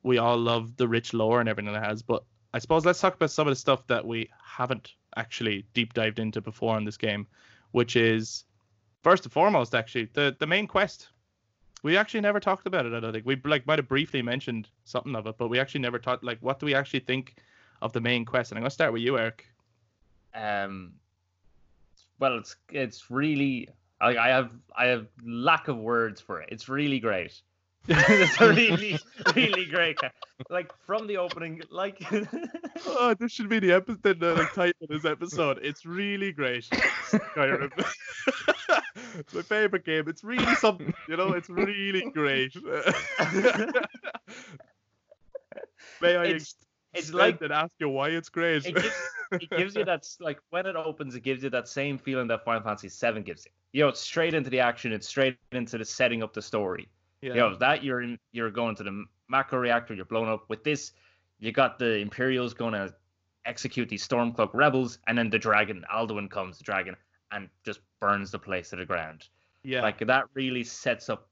we 0.03 0.19
all 0.19 0.37
love 0.37 0.77
the 0.77 0.87
rich 0.87 1.13
lore 1.13 1.41
and 1.41 1.49
everything 1.49 1.75
it 1.75 1.83
has 1.83 2.03
but 2.03 2.23
I 2.57 2.59
suppose 2.59 2.87
let's 2.87 3.01
talk 3.01 3.15
about 3.15 3.31
some 3.31 3.47
of 3.47 3.53
the 3.53 3.57
stuff 3.57 3.87
that 3.89 4.07
we 4.07 4.31
haven't 4.43 4.95
actually 5.15 5.67
deep 5.75 5.93
dived 5.93 6.19
into 6.19 6.41
before 6.41 6.79
in 6.79 6.85
this 6.85 6.97
game, 6.97 7.27
which 7.73 7.97
is 7.97 8.45
first 9.03 9.25
and 9.25 9.33
foremost 9.33 9.75
actually 9.75 10.09
the 10.15 10.35
the 10.39 10.47
main 10.47 10.67
quest. 10.67 11.09
We 11.83 11.99
actually 11.99 12.23
never 12.23 12.41
talked 12.41 12.67
about 12.67 12.87
it. 12.87 12.95
I 12.95 13.01
don't 13.01 13.13
think 13.13 13.27
we 13.27 13.37
like 13.45 13.67
might 13.67 13.79
have 13.79 13.89
briefly 13.89 14.23
mentioned 14.23 14.71
something 14.85 15.15
of 15.15 15.27
it, 15.27 15.37
but 15.37 15.49
we 15.49 15.61
actually 15.61 15.83
never 15.83 15.99
talked 15.99 16.25
like 16.25 16.39
what 16.41 16.59
do 16.59 16.65
we 16.65 16.75
actually 16.75 17.01
think 17.01 17.37
of 17.83 17.93
the 17.93 18.01
main 18.01 18.25
quest? 18.25 18.53
And 18.53 18.59
I'm 18.59 18.63
gonna 18.63 18.71
start 18.71 18.95
with 18.95 19.03
you, 19.03 19.19
Eric. 19.19 19.47
Um, 20.35 20.95
well, 22.19 22.39
it's 22.39 22.57
it's 22.71 23.11
really 23.11 23.69
I, 24.01 24.17
I 24.17 24.29
have 24.29 24.51
I 24.77 24.87
have 24.87 25.07
lack 25.25 25.69
of 25.69 25.77
words 25.79 26.21
for 26.21 26.41
it. 26.41 26.49
It's 26.53 26.69
really 26.69 27.01
great. 27.01 27.41
it's 27.89 28.41
really 28.41 28.99
really 29.35 29.65
great. 29.67 29.99
Like 30.51 30.73
from 30.87 31.07
the 31.07 31.19
opening, 31.19 31.63
like 31.71 32.03
oh, 32.87 33.15
this 33.19 33.33
should 33.33 33.49
be 33.49 33.61
the 33.61 33.73
episode 33.73 34.21
the 34.21 34.35
like, 34.35 34.53
title 34.53 34.75
of 34.83 34.89
this 34.89 35.05
episode. 35.05 35.61
It's 35.63 35.87
really 35.87 36.33
great. 36.33 36.69
Skyrim. 37.11 37.71
it's 39.19 39.35
my 39.35 39.43
favorite 39.43 39.85
game. 39.85 40.09
It's 40.09 40.25
really 40.25 40.55
something, 40.57 40.93
you 41.09 41.17
know. 41.17 41.33
It's 41.35 41.49
really 41.49 42.11
great. 42.13 42.55
May 46.03 46.17
I 46.17 46.25
It's- 46.27 46.55
it's 46.93 47.13
like 47.13 47.41
and 47.43 47.53
ask 47.53 47.73
you 47.79 47.91
why 47.91 48.09
it's 48.09 48.31
great? 48.31 48.65
it 48.65 48.75
gives, 48.75 48.95
it 49.33 49.51
gives 49.51 49.75
you 49.75 49.85
that 49.85 50.07
like 50.21 50.39
when 50.51 50.67
it 50.67 50.77
opens, 50.77 51.15
it 51.15 51.23
gives 51.23 51.43
you 51.43 51.51
that 51.51 51.69
same 51.69 51.99
feeling 51.99 52.27
that 52.29 52.45
Final 52.45 52.63
Fantasy 52.63 52.89
VII 52.89 53.23
gives 53.23 53.45
you. 53.45 53.53
You 53.73 53.83
know, 53.83 53.89
it's 53.89 54.01
straight 54.01 54.35
into 54.35 54.51
the 54.51 54.61
action. 54.61 54.93
It's 54.93 55.09
straight 55.09 55.37
into 55.53 55.79
the 55.79 55.85
setting 55.85 56.23
up 56.23 56.33
the 56.33 56.43
story. 56.43 56.89
yeah. 57.23 57.31
You 57.31 57.41
know, 57.41 57.57
that 57.57 57.83
you're 57.85 58.03
in, 58.03 58.19
you're 58.33 58.51
going 58.51 58.77
to 58.77 58.83
the 58.85 59.05
Mako 59.29 59.57
reactor, 59.59 59.95
you're 59.95 60.05
blown 60.05 60.29
up. 60.29 60.45
With 60.49 60.65
this, 60.65 60.93
you 61.39 61.53
got 61.53 61.79
the 61.79 61.97
Imperials 61.99 62.55
going 62.55 62.73
to 62.73 62.95
execute 63.45 63.89
these 63.89 64.07
Stormcloak 64.07 64.51
rebels, 64.55 64.99
and 65.07 65.17
then 65.19 65.31
the 65.31 65.39
dragon, 65.39 65.85
Alduin 65.93 66.31
comes, 66.31 66.59
the 66.59 66.65
dragon, 66.65 66.97
and 67.33 67.49
just 67.65 67.81
burns 68.01 68.31
the 68.31 68.39
place 68.39 68.71
to 68.71 68.77
the 68.77 68.85
ground. 68.87 69.29
yeah. 69.63 69.83
Like 69.83 69.99
that 70.07 70.25
really 70.35 70.65
sets 70.65 71.09
up 71.09 71.29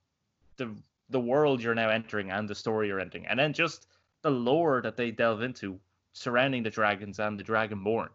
the 0.56 0.74
the 1.10 1.20
world 1.20 1.62
you're 1.62 1.74
now 1.74 1.90
entering 1.90 2.30
and 2.30 2.48
the 2.48 2.54
story 2.54 2.88
you're 2.88 3.00
entering, 3.00 3.26
and 3.26 3.38
then 3.38 3.52
just 3.52 3.86
the 4.22 4.30
lore 4.30 4.80
that 4.82 4.96
they 4.96 5.10
delve 5.10 5.42
into 5.42 5.78
surrounding 6.14 6.62
the 6.62 6.70
dragons 6.70 7.18
and 7.18 7.38
the 7.38 7.44
dragonborn. 7.44 8.08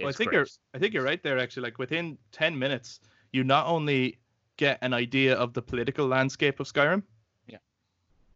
Well, 0.00 0.08
I 0.08 0.12
think 0.12 0.32
you're 0.32 0.46
I 0.72 0.78
think 0.78 0.94
you're 0.94 1.04
right 1.04 1.22
there 1.22 1.38
actually. 1.38 1.64
Like 1.64 1.78
within 1.78 2.18
ten 2.32 2.58
minutes, 2.58 3.00
you 3.32 3.44
not 3.44 3.66
only 3.66 4.18
get 4.56 4.78
an 4.82 4.94
idea 4.94 5.34
of 5.34 5.52
the 5.52 5.62
political 5.62 6.06
landscape 6.06 6.60
of 6.60 6.66
Skyrim. 6.66 7.02
Yeah. 7.46 7.58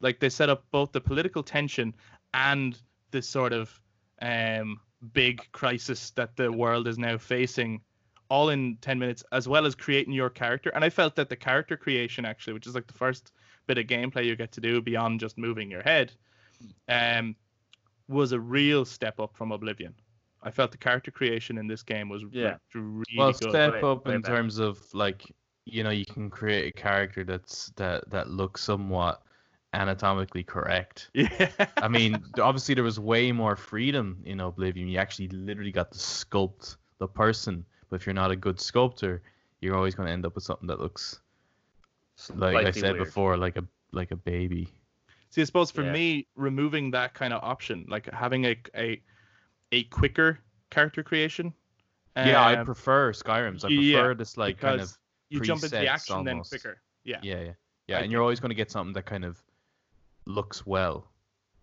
Like 0.01 0.21
they 0.21 0.29
set 0.29 0.51
up 0.51 0.65
both 0.71 0.93
the 0.93 1.01
political 1.01 1.43
tension 1.43 1.95
and 2.35 2.79
this 3.11 3.29
sort 3.29 3.53
of 3.53 3.81
um 4.21 4.81
big 5.13 5.41
crisis 5.53 6.11
that 6.11 6.37
the 6.37 6.51
world 6.51 6.89
is 6.89 6.99
now 6.99 7.17
facing 7.17 7.81
all 8.31 8.51
in 8.51 8.77
10 8.81 8.99
minutes 8.99 9.25
as 9.33 9.49
well 9.49 9.65
as 9.65 9.75
creating 9.75 10.13
your 10.13 10.29
character 10.29 10.71
and 10.71 10.85
i 10.85 10.91
felt 10.91 11.15
that 11.15 11.29
the 11.29 11.37
character 11.37 11.77
creation 11.77 12.25
actually 12.25 12.53
which 12.53 12.67
is 12.67 12.75
like 12.75 12.87
the 12.89 12.93
first 12.93 13.31
bit 13.69 13.79
of 13.79 13.87
gameplay 13.87 14.25
you 14.25 14.35
get 14.35 14.51
to 14.51 14.61
do 14.61 14.83
beyond 14.83 15.21
just 15.21 15.39
moving 15.39 15.71
your 15.71 15.83
head 15.83 16.13
um 16.89 17.37
was 18.09 18.33
a 18.33 18.41
real 18.41 18.85
step 18.85 19.21
up 19.21 19.37
from 19.37 19.53
oblivion 19.53 19.95
i 20.43 20.51
felt 20.51 20.71
the 20.73 20.79
character 20.79 21.11
creation 21.11 21.59
in 21.59 21.67
this 21.67 21.83
game 21.83 22.09
was 22.09 22.25
Yeah. 22.31 22.51
like, 22.53 22.59
really 22.75 23.05
well, 23.17 23.33
good 23.33 23.51
step 23.51 23.83
up 23.83 24.07
in 24.09 24.21
better. 24.21 24.35
terms 24.37 24.59
of 24.59 24.79
like 24.95 25.23
you 25.65 25.83
know 25.85 25.91
you 25.91 26.07
can 26.07 26.31
create 26.31 26.67
a 26.69 26.73
character 26.73 27.25
that's 27.25 27.71
that 27.77 28.09
that 28.11 28.31
looks 28.31 28.63
somewhat 28.63 29.23
anatomically 29.75 30.43
correct. 30.43 31.11
yeah 31.15 31.51
I 31.77 31.89
mean, 31.89 32.25
obviously 32.41 32.75
there 32.75 32.85
was 32.85 32.99
way 32.99 33.33
more 33.33 33.55
freedom 33.55 34.23
in 34.25 34.41
Oblivion. 34.41 34.89
You 34.89 34.99
actually 34.99 35.29
literally 35.29 35.71
got 35.73 35.93
to 35.93 35.99
sculpt 35.99 36.77
the 36.99 37.07
person, 37.07 37.67
but 37.91 37.97
if 38.01 38.07
you're 38.07 38.15
not 38.15 38.31
a 38.31 38.37
good 38.37 38.59
sculptor, 38.59 39.21
you're 39.61 39.77
always 39.77 39.95
going 39.95 40.07
to 40.07 40.13
end 40.13 40.25
up 40.25 40.35
with 40.35 40.45
something 40.45 40.69
that 40.69 40.81
looks 40.81 41.21
like 42.35 42.67
I 42.67 42.71
said 42.71 42.95
weird. 42.95 43.05
before, 43.05 43.37
like 43.37 43.57
a 43.59 43.65
like 43.93 44.11
a 44.11 44.17
baby. 44.17 44.73
See, 45.31 45.43
I 45.43 45.45
suppose 45.45 45.71
for 45.71 45.83
Yeah. 45.83 45.93
me, 45.93 46.27
removing 46.37 46.91
that 46.93 47.15
kind 47.15 47.33
of 47.35 47.43
option, 47.43 47.85
like 47.89 48.07
having 48.13 48.45
a 48.47 48.57
a 48.75 49.01
a 49.73 49.85
quicker 49.85 50.39
character 50.71 51.03
creation. 51.03 51.53
yeah, 52.17 52.41
I 52.43 52.57
um, 52.57 52.65
prefer 52.67 53.13
Skyrim's. 53.13 53.65
I 53.65 53.69
yeah, 53.69 53.99
prefer 53.99 54.15
this 54.15 54.37
like 54.37 54.59
kind 54.59 54.81
of 54.81 54.97
you 55.29 55.41
jump 55.41 55.63
into 55.63 55.77
the 55.77 55.85
presets 55.85 55.89
action 55.89 56.25
then 56.25 56.41
quicker. 56.43 56.81
Yeah. 57.05 57.19
yeah, 57.23 57.41
yeah, 57.41 57.53
yeah, 57.87 57.99
I 57.99 58.01
and 58.01 58.11
you're 58.13 58.23
always 58.23 58.41
going 58.41 58.51
to 58.51 58.55
get 58.57 58.71
something 58.71 58.93
that 58.95 59.05
kind 59.07 59.25
of 59.25 59.43
looks 60.27 60.67
well. 60.67 61.07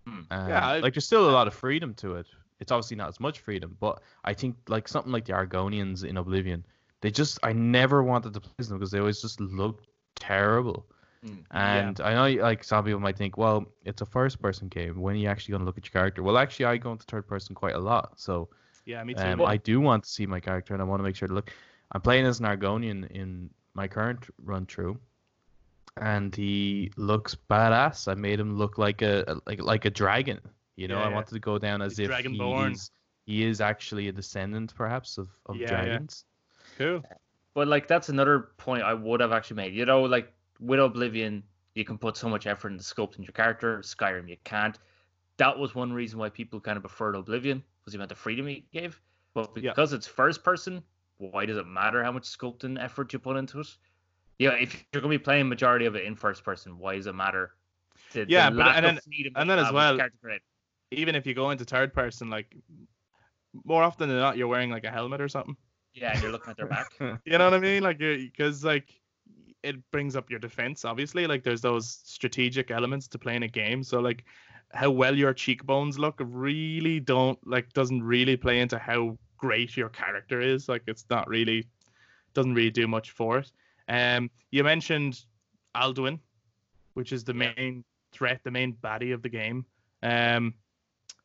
Hmm. 0.08 0.20
Um, 0.32 0.50
Yeah, 0.50 0.68
I- 0.68 0.80
like 0.80 0.94
there's 0.94 1.06
still 1.06 1.30
a 1.30 1.32
lot 1.32 1.48
of 1.48 1.54
freedom 1.54 1.94
to 1.96 2.16
it. 2.16 2.28
It's 2.60 2.72
obviously 2.72 2.96
not 2.98 3.10
as 3.10 3.20
much 3.20 3.40
freedom, 3.40 3.76
but 3.80 4.02
I 4.24 4.34
think 4.34 4.56
like 4.70 4.88
something 4.88 5.12
like 5.12 5.26
the 5.26 5.34
Argonians 5.34 6.06
in 6.06 6.18
Oblivion, 6.18 6.66
they 7.02 7.12
just 7.12 7.38
I 7.44 7.52
never 7.54 8.02
wanted 8.02 8.34
to 8.34 8.40
play 8.40 8.54
them 8.66 8.78
because 8.78 8.92
they 8.92 9.00
always 9.00 9.22
just 9.22 9.40
looked 9.42 9.88
terrible. 10.16 10.86
Mm. 11.26 11.46
And 11.52 12.00
I 12.02 12.14
know 12.14 12.42
like 12.44 12.64
some 12.64 12.84
people 12.86 13.00
might 13.00 13.18
think, 13.18 13.38
well, 13.38 13.66
it's 13.86 14.02
a 14.02 14.06
first 14.06 14.42
person 14.42 14.68
game. 14.68 15.02
When 15.02 15.16
are 15.16 15.20
you 15.20 15.28
actually 15.28 15.54
going 15.54 15.62
to 15.62 15.66
look 15.66 15.78
at 15.78 15.86
your 15.86 15.92
character? 15.92 16.24
Well, 16.24 16.38
actually, 16.38 16.66
I 16.66 16.78
go 16.78 16.92
into 16.92 17.06
third 17.06 17.28
person 17.28 17.56
quite 17.56 17.76
a 17.76 17.80
lot, 17.80 18.20
so 18.20 18.50
Yeah, 18.86 19.04
me 19.04 19.16
too. 19.16 19.28
um, 19.28 19.42
I 19.42 19.58
do 19.58 19.80
want 19.82 20.04
to 20.04 20.10
see 20.10 20.26
my 20.28 20.40
character, 20.40 20.74
and 20.74 20.82
I 20.82 20.86
want 20.86 21.00
to 21.00 21.04
make 21.04 21.16
sure 21.16 21.28
to 21.28 21.34
look. 21.34 21.52
I'm 21.92 22.02
playing 22.02 22.26
as 22.26 22.40
an 22.40 22.46
Argonian 22.46 23.10
in 23.12 23.50
my 23.74 23.88
current 23.88 24.26
run 24.44 24.66
through, 24.66 25.00
and 25.98 26.36
he 26.36 26.92
looks 26.98 27.36
badass. 27.50 28.08
I 28.08 28.16
made 28.16 28.40
him 28.40 28.58
look 28.58 28.78
like 28.78 29.02
a 29.02 29.24
a- 29.28 29.42
like 29.46 29.62
like 29.62 29.86
a 29.86 29.90
dragon. 29.92 30.40
You 30.76 30.88
know, 30.88 30.98
Yeah, 30.98 31.06
I 31.06 31.10
yeah. 31.10 31.16
wanted 31.16 31.34
to 31.34 31.40
go 31.40 31.58
down 31.58 31.82
as 31.82 31.98
He's 31.98 32.00
if 32.00 32.12
dragonborn. 32.12 32.68
he 32.68 32.74
is 32.74 32.92
he 33.26 33.44
is 33.46 33.62
actually 33.62 34.08
a 34.10 34.12
descendant, 34.12 34.74
perhaps, 34.76 35.18
of 35.18 35.30
of 35.46 35.56
Yeah, 35.60 35.70
yeah. 35.84 36.00
dragons. 36.00 36.26
cool. 36.78 37.04
But 37.54 37.68
like 37.68 37.88
that's 37.88 38.10
another 38.10 38.40
point 38.58 38.84
I 38.84 38.94
would 38.94 39.22
have 39.22 39.32
actually 39.32 39.58
made. 39.58 39.74
You 39.74 39.86
know, 39.86 40.04
like 40.04 40.34
with 40.60 40.80
Oblivion, 40.80 41.44
you 41.74 41.84
can 41.86 41.98
put 41.98 42.16
so 42.18 42.30
much 42.30 42.48
effort 42.48 42.72
into 42.72 42.84
sculpting 42.84 43.20
your 43.20 43.34
character. 43.34 43.80
Skyrim, 43.80 44.30
you 44.30 44.38
can't. 44.44 44.78
That 45.38 45.58
was 45.58 45.76
one 45.76 45.92
reason 45.92 46.18
why 46.20 46.30
people 46.30 46.60
kind 46.62 46.78
of 46.78 46.84
preferred 46.84 47.16
Oblivion 47.16 47.64
was 47.84 47.92
the 47.94 47.98
amount 47.98 48.12
of 48.12 48.18
freedom 48.18 48.48
it 48.48 48.72
gave. 48.72 49.02
But 49.34 49.52
Yeah. 49.58 49.72
because 49.72 49.92
it's 49.94 50.08
first 50.08 50.44
person, 50.44 50.82
why 51.18 51.46
does 51.46 51.58
it 51.58 51.68
matter 51.68 52.04
how 52.04 52.12
much 52.14 52.24
sculpting 52.24 52.82
effort 52.82 53.12
you 53.12 53.20
put 53.20 53.36
into 53.38 53.60
it? 53.60 53.68
Yeah, 54.40 54.52
if 54.52 54.74
you're 54.94 55.02
going 55.02 55.12
to 55.12 55.18
be 55.20 55.24
playing 55.24 55.48
majority 55.50 55.86
of 55.86 55.96
it 55.96 56.06
in 56.06 56.16
first 56.16 56.44
person, 56.44 56.78
why 56.78 56.96
does 56.96 57.08
it 57.08 57.16
matter? 57.16 57.52
The, 58.14 58.26
the 58.26 58.32
Yeah, 58.32 58.50
but- 58.50 58.76
and 58.76 58.86
then- 58.86 59.00
freedom 59.06 59.34
and 59.36 59.50
then 59.50 59.60
as 59.60 59.72
well- 59.72 59.98
character 59.98 60.18
creation. 60.22 60.44
Even 60.92 61.16
if 61.16 61.26
you 61.26 61.34
go 61.34 61.50
into 61.50 61.66
third 61.66 61.94
person, 61.94 62.30
like 62.30 62.56
more 63.66 63.84
often 63.84 64.08
than 64.08 64.18
not, 64.20 64.38
you're 64.38 64.48
wearing 64.48 64.70
like 64.70 64.84
a 64.86 64.92
helmet 64.92 65.20
or 65.20 65.28
something. 65.28 65.58
Yeah, 65.94 66.12
and 66.14 66.22
you're 66.22 66.32
looking 66.32 66.52
at 66.52 66.58
their 66.58 66.68
back. 66.68 66.88
You 67.26 67.38
know 67.38 67.46
what 67.46 67.54
I 67.54 67.60
mean? 67.60 67.82
Like, 67.84 67.98
because 67.98 68.64
like 68.64 68.94
it 69.66 69.92
brings 69.92 70.16
up 70.16 70.30
your 70.30 70.40
defense. 70.40 70.86
Obviously, 70.86 71.26
like 71.28 71.44
there's 71.44 71.62
those 71.62 72.00
strategic 72.04 72.72
elements 72.72 73.08
to 73.10 73.20
playing 73.20 73.44
a 73.44 73.48
game. 73.48 73.84
So 73.84 74.00
like 74.00 74.24
how 74.72 74.92
well 74.92 75.16
your 75.16 75.34
cheekbones 75.34 75.98
look 75.98 76.16
really 76.20 77.00
don't 77.00 77.40
like 77.48 77.74
doesn't 77.74 78.04
really 78.04 78.38
play 78.38 78.60
into 78.60 78.78
how 78.78 79.18
great 79.38 79.76
your 79.76 79.90
character 79.90 80.40
is. 80.40 80.70
Like 80.70 80.84
it's 80.88 81.06
not 81.10 81.28
really 81.28 81.68
doesn't 82.34 82.54
really 82.54 82.72
do 82.72 82.88
much 82.88 83.12
for 83.12 83.40
it. 83.40 83.52
Um, 83.88 84.30
you 84.52 84.64
mentioned 84.64 85.26
Alduin, 85.76 86.20
which 86.94 87.12
is 87.12 87.24
the 87.24 87.34
Yeah. 87.34 87.54
main 87.58 87.84
threat, 88.12 88.42
the 88.44 88.52
main 88.52 88.74
baddie 88.74 89.14
of 89.14 89.22
the 89.22 89.30
game. 89.30 89.66
Um, 90.04 90.54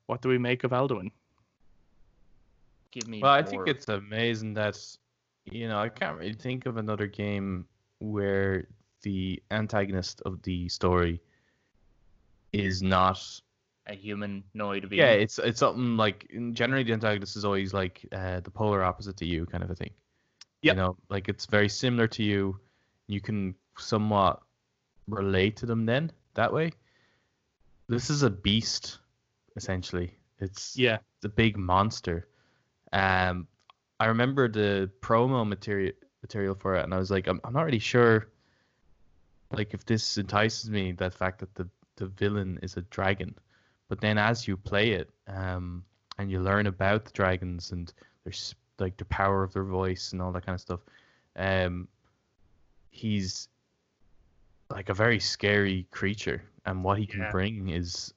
what 0.06 0.22
do 0.22 0.28
we 0.28 0.38
make 0.38 0.64
of 0.64 0.72
Alduin? 0.72 1.10
Give 2.90 3.06
me. 3.06 3.20
Well, 3.20 3.32
I 3.32 3.42
think 3.42 3.68
it's 3.68 3.88
amazing 3.88 4.54
that 4.54 4.76
you 5.44 5.68
know 5.68 5.78
I 5.78 5.88
can't 5.88 6.18
really 6.18 6.34
think 6.34 6.66
of 6.66 6.76
another 6.76 7.06
game 7.06 7.66
where 8.00 8.66
the 9.02 9.42
antagonist 9.50 10.20
of 10.26 10.42
the 10.42 10.68
story 10.68 11.20
is 12.52 12.82
not 12.82 13.22
a 13.86 13.94
human 13.94 14.42
noid 14.54 14.88
being. 14.88 15.00
yeah 15.00 15.10
it's 15.12 15.38
it's 15.38 15.60
something 15.60 15.96
like 15.96 16.30
generally 16.52 16.82
the 16.84 16.92
antagonist 16.92 17.36
is 17.36 17.44
always 17.44 17.72
like 17.72 18.04
uh, 18.12 18.40
the 18.40 18.50
polar 18.50 18.82
opposite 18.82 19.16
to 19.16 19.24
you 19.24 19.46
kind 19.46 19.62
of 19.64 19.70
a 19.70 19.74
thing 19.74 19.90
Yep. 20.62 20.76
you 20.76 20.82
know 20.82 20.96
like 21.08 21.28
it's 21.28 21.46
very 21.46 21.68
similar 21.68 22.06
to 22.08 22.22
you 22.22 22.58
you 23.06 23.20
can 23.20 23.54
somewhat 23.78 24.40
relate 25.08 25.56
to 25.56 25.66
them 25.66 25.86
then 25.86 26.12
that 26.34 26.52
way 26.52 26.72
this 27.88 28.10
is 28.10 28.22
a 28.22 28.30
beast 28.30 28.98
essentially 29.56 30.14
it's 30.38 30.74
Yeah, 30.76 30.98
the 31.20 31.28
big 31.28 31.58
monster. 31.58 32.26
Um, 32.92 33.46
I 33.98 34.06
remember 34.06 34.48
the 34.48 34.90
promo 35.02 35.46
material 35.46 35.92
material 36.30 36.54
for 36.54 36.76
it, 36.76 36.84
and 36.84 36.94
I 36.94 36.98
was 36.98 37.10
like, 37.10 37.26
I'm, 37.26 37.40
I'm 37.42 37.52
not 37.52 37.64
really 37.64 37.80
sure, 37.80 38.28
like 39.50 39.74
if 39.74 39.84
this 39.84 40.16
entices 40.16 40.70
me, 40.70 40.92
that 40.92 41.12
fact 41.12 41.40
that 41.40 41.54
the 41.56 41.68
the 41.96 42.06
villain 42.06 42.58
is 42.62 42.76
a 42.76 42.82
dragon. 42.82 43.34
But 43.88 44.00
then 44.00 44.16
as 44.16 44.46
you 44.46 44.56
play 44.56 44.92
it, 44.92 45.10
um, 45.26 45.84
and 46.18 46.30
you 46.30 46.40
learn 46.40 46.66
about 46.68 47.04
the 47.04 47.10
dragons 47.10 47.72
and 47.72 47.92
there's 48.24 48.54
like 48.78 48.96
the 48.96 49.04
power 49.06 49.42
of 49.42 49.52
their 49.52 49.64
voice 49.64 50.12
and 50.12 50.22
all 50.22 50.32
that 50.32 50.46
kind 50.46 50.54
of 50.54 50.60
stuff, 50.60 50.80
um, 51.36 51.88
he's 52.90 53.48
like 54.70 54.88
a 54.88 54.94
very 54.94 55.18
scary 55.18 55.86
creature, 55.90 56.42
and 56.64 56.84
what 56.84 56.96
he 56.98 57.06
can 57.06 57.20
Yeah. 57.20 57.32
bring 57.32 57.70
is, 57.70 58.14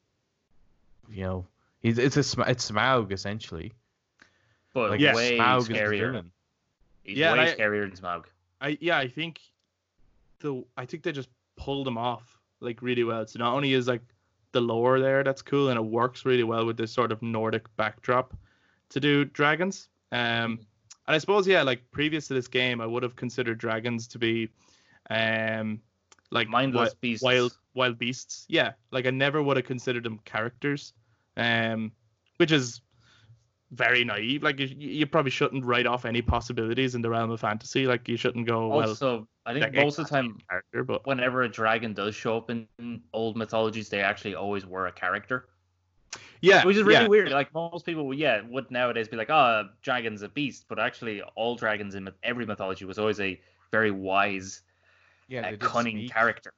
you 1.09 1.23
know, 1.23 1.45
He's 1.81 1.97
it's 1.97 2.15
a 2.15 2.23
Sm- 2.23 2.47
it's 2.47 2.69
Smaug 2.71 3.11
essentially. 3.11 3.73
but 4.73 4.91
Like 4.91 5.01
Yes, 5.01 5.15
way 5.17 5.31
Smaug 5.31 5.65
scarier. 5.67 6.23
He's 7.03 7.17
Yeah, 7.17 7.33
way 7.33 7.51
I- 7.51 7.55
scarier 7.55 7.87
than 7.89 7.97
Smaug. 7.97 8.25
I 8.61 8.77
yeah, 8.81 8.97
I 8.97 9.07
think 9.07 9.41
the 10.39 10.63
I 10.77 10.85
think 10.85 11.03
they 11.03 11.11
just 11.11 11.29
pulled 11.57 11.87
him 11.87 11.97
off 11.97 12.39
like 12.59 12.81
really 12.81 13.03
well. 13.03 13.25
So 13.27 13.39
not 13.39 13.53
only 13.53 13.73
is 13.73 13.87
like 13.87 14.01
the 14.53 14.61
lore 14.61 14.99
there 14.99 15.23
that's 15.23 15.41
cool 15.41 15.69
and 15.69 15.77
it 15.77 15.81
works 15.83 16.25
really 16.25 16.43
well 16.43 16.65
with 16.65 16.77
this 16.77 16.91
sort 16.91 17.11
of 17.11 17.21
Nordic 17.21 17.65
backdrop 17.75 18.33
to 18.89 18.99
do 18.99 19.25
dragons. 19.25 19.89
Um 20.11 20.59
and 21.07 21.15
I 21.15 21.17
suppose 21.17 21.45
yeah, 21.47 21.63
like 21.63 21.89
previous 21.91 22.27
to 22.29 22.33
this 22.35 22.47
game 22.47 22.79
I 22.81 22.85
would 22.85 23.03
have 23.03 23.15
considered 23.15 23.57
dragons 23.57 24.07
to 24.09 24.19
be 24.19 24.49
um 25.09 25.81
like 26.31 26.47
Mindless 26.47 26.89
wi- 26.93 26.97
beasts. 27.01 27.23
wild 27.23 27.57
wild 27.73 27.97
beasts. 27.99 28.45
Yeah, 28.47 28.73
like 28.91 29.05
I 29.05 29.09
never 29.11 29.41
would 29.43 29.57
have 29.57 29.65
considered 29.65 30.03
them 30.03 30.19
characters. 30.25 30.93
Um 31.37 31.91
which 32.37 32.51
is 32.51 32.81
very 33.73 34.03
naive. 34.03 34.43
Like 34.43 34.59
you, 34.59 34.67
you 34.77 35.05
probably 35.05 35.31
shouldn't 35.31 35.65
write 35.65 35.85
off 35.85 36.05
any 36.05 36.21
possibilities 36.21 36.95
in 36.95 37.01
the 37.01 37.09
realm 37.09 37.31
of 37.31 37.39
fantasy. 37.39 37.85
Like 37.85 38.07
you 38.07 38.17
shouldn't 38.17 38.47
go 38.47 38.67
well 38.67 38.89
Also, 38.89 39.27
I 39.45 39.53
think 39.53 39.73
most 39.75 39.99
of 39.99 40.05
the 40.05 40.11
time, 40.11 40.37
character, 40.49 40.83
but 40.83 41.05
whenever 41.05 41.43
a 41.43 41.49
dragon 41.49 41.93
does 41.93 42.15
show 42.15 42.37
up 42.37 42.49
in 42.49 42.67
old 43.13 43.35
mythologies, 43.35 43.89
they 43.89 44.01
actually 44.01 44.35
always 44.35 44.65
were 44.65 44.87
a 44.87 44.91
character. 44.91 45.49
yeah, 46.41 46.65
Which 46.65 46.77
is 46.77 46.83
really 46.83 47.03
yeah. 47.03 47.07
weird. 47.07 47.31
Like 47.31 47.53
most 47.53 47.85
people, 47.85 48.13
yeah, 48.13 48.41
would 48.49 48.69
nowadays 48.69 49.07
be 49.07 49.17
like, 49.17 49.29
"Oh, 49.29 49.33
a 49.35 49.69
dragon's 49.81 50.21
a 50.21 50.29
beast," 50.29 50.65
but 50.67 50.79
actually, 50.79 51.21
all 51.35 51.55
dragons 51.55 51.95
in 51.95 52.09
every 52.23 52.45
mythology 52.45 52.85
was 52.85 52.99
always 52.99 53.19
a 53.19 53.39
very 53.71 53.91
wise, 53.91 54.61
Yeah, 55.27 55.49
uh, 55.49 55.57
cunning 55.57 55.97
speak. 55.97 56.11
character. 56.11 56.53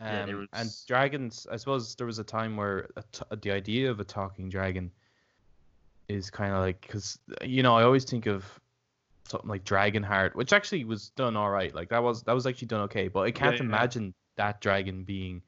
Um, 0.00 0.06
Yeah, 0.08 0.26
there 0.26 0.46
And 0.54 0.70
dragons, 0.86 1.46
I 1.50 1.56
suppose 1.56 1.94
there 1.96 2.06
was 2.06 2.18
a 2.18 2.24
time 2.24 2.56
where 2.56 2.88
a 2.96 3.02
t- 3.12 3.24
the 3.42 3.50
idea 3.50 3.90
of 3.90 4.00
a 4.00 4.04
talking 4.04 4.48
dragon 4.48 4.90
is 6.12 6.30
kind 6.30 6.52
of 6.52 6.60
like 6.60 6.80
because 6.80 7.18
you 7.42 7.62
know 7.62 7.76
I 7.76 7.82
always 7.84 8.04
think 8.04 8.26
of 8.26 8.44
something 9.28 9.48
like 9.48 9.64
Dragonheart, 9.64 10.34
which 10.34 10.52
actually 10.52 10.84
was 10.84 11.10
done 11.10 11.36
all 11.36 11.50
right. 11.50 11.74
Like 11.74 11.88
that 11.90 12.02
was 12.02 12.22
that 12.24 12.32
was 12.32 12.46
actually 12.46 12.68
done 12.68 12.82
okay, 12.82 13.08
but 13.08 13.20
I 13.20 13.30
can't 13.30 13.56
yeah. 13.56 13.62
imagine 13.62 14.14
that 14.36 14.60
dragon 14.60 15.04
being 15.04 15.42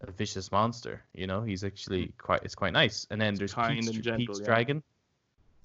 a 0.00 0.10
vicious 0.10 0.50
monster. 0.50 1.02
You 1.14 1.26
know, 1.26 1.42
he's 1.42 1.64
actually 1.64 2.12
quite 2.18 2.42
it's 2.42 2.54
quite 2.54 2.72
nice. 2.72 3.06
And 3.10 3.20
then 3.20 3.34
there's 3.34 3.54
kind 3.54 3.76
Pete's, 3.76 3.88
and 3.88 4.02
gentle, 4.02 4.26
Pete's 4.26 4.40
yeah. 4.40 4.46
dragon. 4.46 4.82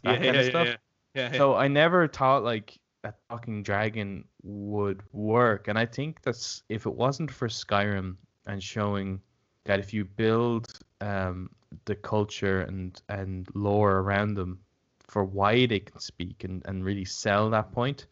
Yeah, 0.04 0.12
that 0.14 0.20
yeah, 0.20 0.26
kind 0.26 0.38
of 0.38 0.46
yeah, 0.46 0.50
stuff. 0.50 0.68
yeah, 0.68 0.76
yeah, 1.16 1.32
yeah. 1.32 1.38
So 1.38 1.56
I 1.56 1.68
never 1.68 2.08
thought 2.08 2.44
like 2.44 2.78
a 3.04 3.14
talking 3.30 3.64
dragon 3.64 4.26
would 4.44 5.02
work, 5.14 5.68
and 5.68 5.80
I 5.80 5.86
think 5.86 6.22
that's 6.22 6.64
if 6.70 6.86
it 6.86 6.94
wasn't 6.94 7.32
for 7.32 7.48
Skyrim 7.48 8.16
and 8.46 8.62
showing 8.62 9.22
that 9.66 9.80
if 9.80 9.94
you 9.94 10.06
build 10.06 10.80
um, 11.02 11.50
the 11.86 11.96
culture 11.96 12.62
and 12.62 13.02
and 13.10 13.48
lore 13.54 14.00
around 14.00 14.36
them 14.36 14.60
for 15.00 15.24
why 15.24 15.66
they 15.66 15.80
can 15.80 16.00
speak 16.00 16.44
and, 16.44 16.62
and 16.66 16.84
really 16.84 17.06
sell 17.06 17.50
that 17.50 17.72
point, 17.72 18.08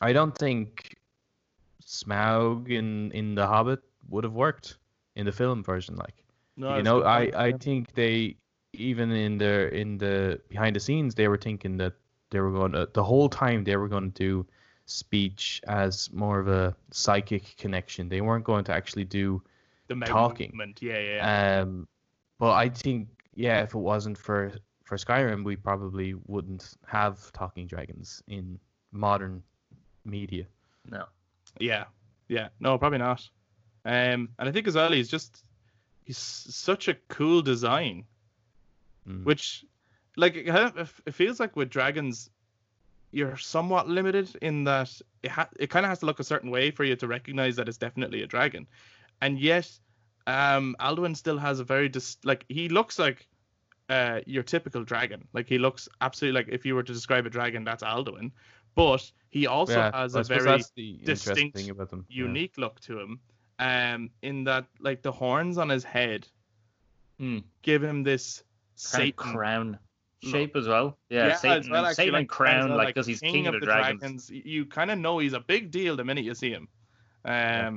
I 0.00 0.12
don't 0.12 0.36
think 0.36 0.96
Smaug 1.84 2.70
in 2.70 3.10
in 3.12 3.34
the 3.34 3.46
Hobbit 3.46 3.80
would 4.08 4.24
have 4.24 4.32
worked 4.32 4.78
in 5.16 5.26
the 5.26 5.32
film 5.32 5.62
version. 5.62 5.96
Like 5.96 6.24
No, 6.56 6.76
you 6.76 6.82
know, 6.82 7.02
I, 7.02 7.30
I 7.34 7.52
think 7.52 7.94
they 7.94 8.36
even 8.72 9.10
in 9.12 9.38
the 9.38 9.74
in 9.74 9.98
the 9.98 10.40
behind 10.48 10.76
the 10.76 10.80
scenes 10.80 11.14
they 11.14 11.28
were 11.28 11.36
thinking 11.36 11.76
that 11.76 11.92
they 12.30 12.40
were 12.40 12.50
going 12.50 12.72
to 12.72 12.88
the 12.94 13.04
whole 13.04 13.28
time 13.28 13.64
they 13.64 13.76
were 13.76 13.88
going 13.88 14.10
to 14.12 14.18
do 14.18 14.46
speech 14.86 15.60
as 15.68 16.10
more 16.12 16.40
of 16.40 16.48
a 16.48 16.74
psychic 16.90 17.56
connection. 17.56 18.08
They 18.08 18.20
weren't 18.20 18.44
going 18.44 18.64
to 18.64 18.72
actually 18.72 19.04
do 19.04 19.42
the 19.88 19.94
talking. 20.06 20.50
movement, 20.52 20.80
Yeah, 20.82 20.98
yeah. 20.98 21.16
yeah. 21.16 21.60
um 21.62 21.88
but 22.42 22.54
I 22.54 22.68
think 22.70 23.06
yeah, 23.36 23.62
if 23.62 23.72
it 23.72 23.78
wasn't 23.78 24.18
for 24.18 24.50
for 24.82 24.96
Skyrim 24.96 25.44
we 25.44 25.54
probably 25.54 26.14
wouldn't 26.26 26.74
have 26.88 27.30
talking 27.30 27.68
dragons 27.68 28.20
in 28.26 28.58
modern 28.90 29.44
media. 30.04 30.46
No. 30.90 31.04
Yeah, 31.60 31.84
yeah. 32.26 32.48
No, 32.58 32.76
probably 32.78 32.98
not. 32.98 33.20
Um, 33.84 34.28
and 34.40 34.48
I 34.48 34.50
think 34.50 34.66
as 34.66 34.74
is 34.74 35.08
just 35.08 35.44
he's 36.02 36.18
such 36.18 36.88
a 36.88 36.94
cool 37.08 37.42
design, 37.42 38.04
Mm. 39.08 39.24
which 39.24 39.64
like 40.16 40.34
it, 40.34 40.46
kind 40.46 40.76
of, 40.78 41.00
it 41.06 41.14
feels 41.14 41.38
like 41.38 41.54
with 41.56 41.70
dragons, 41.70 42.30
you're 43.12 43.36
somewhat 43.36 43.88
limited 43.88 44.36
in 44.42 44.64
that 44.64 44.90
it 45.22 45.30
ha- 45.30 45.48
it 45.60 45.70
kind 45.70 45.86
of 45.86 45.90
has 45.90 46.00
to 46.00 46.06
look 46.06 46.18
a 46.20 46.24
certain 46.24 46.50
way 46.50 46.72
for 46.72 46.82
you 46.84 46.96
to 46.96 47.06
recognize 47.06 47.54
that 47.56 47.68
it's 47.68 47.78
definitely 47.78 48.22
a 48.22 48.26
dragon, 48.26 48.66
and 49.20 49.38
yet, 49.38 49.70
um, 50.26 50.76
Alduin 50.80 51.16
still 51.16 51.38
has 51.38 51.60
a 51.60 51.64
very 51.64 51.88
dis- 51.88 52.18
like 52.24 52.44
he 52.48 52.68
looks 52.68 52.98
like. 52.98 53.26
Uh, 53.88 54.20
your 54.26 54.42
typical 54.44 54.82
dragon, 54.84 55.26
like 55.34 55.46
he 55.46 55.58
looks 55.58 55.86
absolutely 56.00 56.40
like 56.40 56.48
if 56.50 56.64
you 56.64 56.74
were 56.74 56.84
to 56.84 56.94
describe 56.94 57.26
a 57.26 57.28
dragon, 57.28 57.62
that's 57.62 57.82
Alduin, 57.82 58.30
but 58.74 59.10
he 59.28 59.46
also 59.46 59.74
yeah, 59.76 59.90
has 59.94 60.16
I 60.16 60.20
a 60.20 60.24
suppose 60.24 60.44
very 60.44 60.56
that's 60.56 60.70
the 60.76 60.90
interesting 60.92 61.34
distinct, 61.34 61.56
thing 61.58 61.70
about 61.70 61.90
them. 61.90 62.06
yeah. 62.08 62.24
unique 62.24 62.56
look 62.56 62.80
to 62.82 62.98
him. 62.98 63.20
Um, 63.58 64.08
in 64.22 64.44
that 64.44 64.66
like 64.80 65.02
the 65.02 65.12
horns 65.12 65.58
on 65.58 65.68
his 65.68 65.84
head 65.84 66.26
Hmm. 67.18 67.38
give 67.62 67.82
him 67.82 68.02
this 68.02 68.44
Satan. 68.76 69.12
crown 69.12 69.78
look. 70.22 70.32
shape 70.32 70.56
as 70.56 70.68
well. 70.68 70.96
Yeah, 71.10 71.26
as 71.26 71.40
Satan, 71.42 71.70
well, 71.70 71.84
actually, 71.84 71.94
Satan 71.96 72.14
like, 72.14 72.28
crown, 72.28 72.68
well, 72.70 72.78
like 72.78 72.86
because 72.94 73.06
he's 73.06 73.20
king, 73.20 73.46
of 73.46 73.54
the, 73.54 73.60
dragons. 73.60 74.00
dragons. 74.00 74.30
You 74.30 74.64
kind 74.64 74.90
of 74.90 74.98
know 75.00 75.18
he's 75.18 75.34
a 75.34 75.40
big 75.40 75.70
deal 75.70 75.96
the 75.96 76.04
minute 76.04 76.24
you 76.24 76.34
see 76.34 76.50
him. 76.50 76.68
Um, 77.24 77.32
Yeah. 77.34 77.70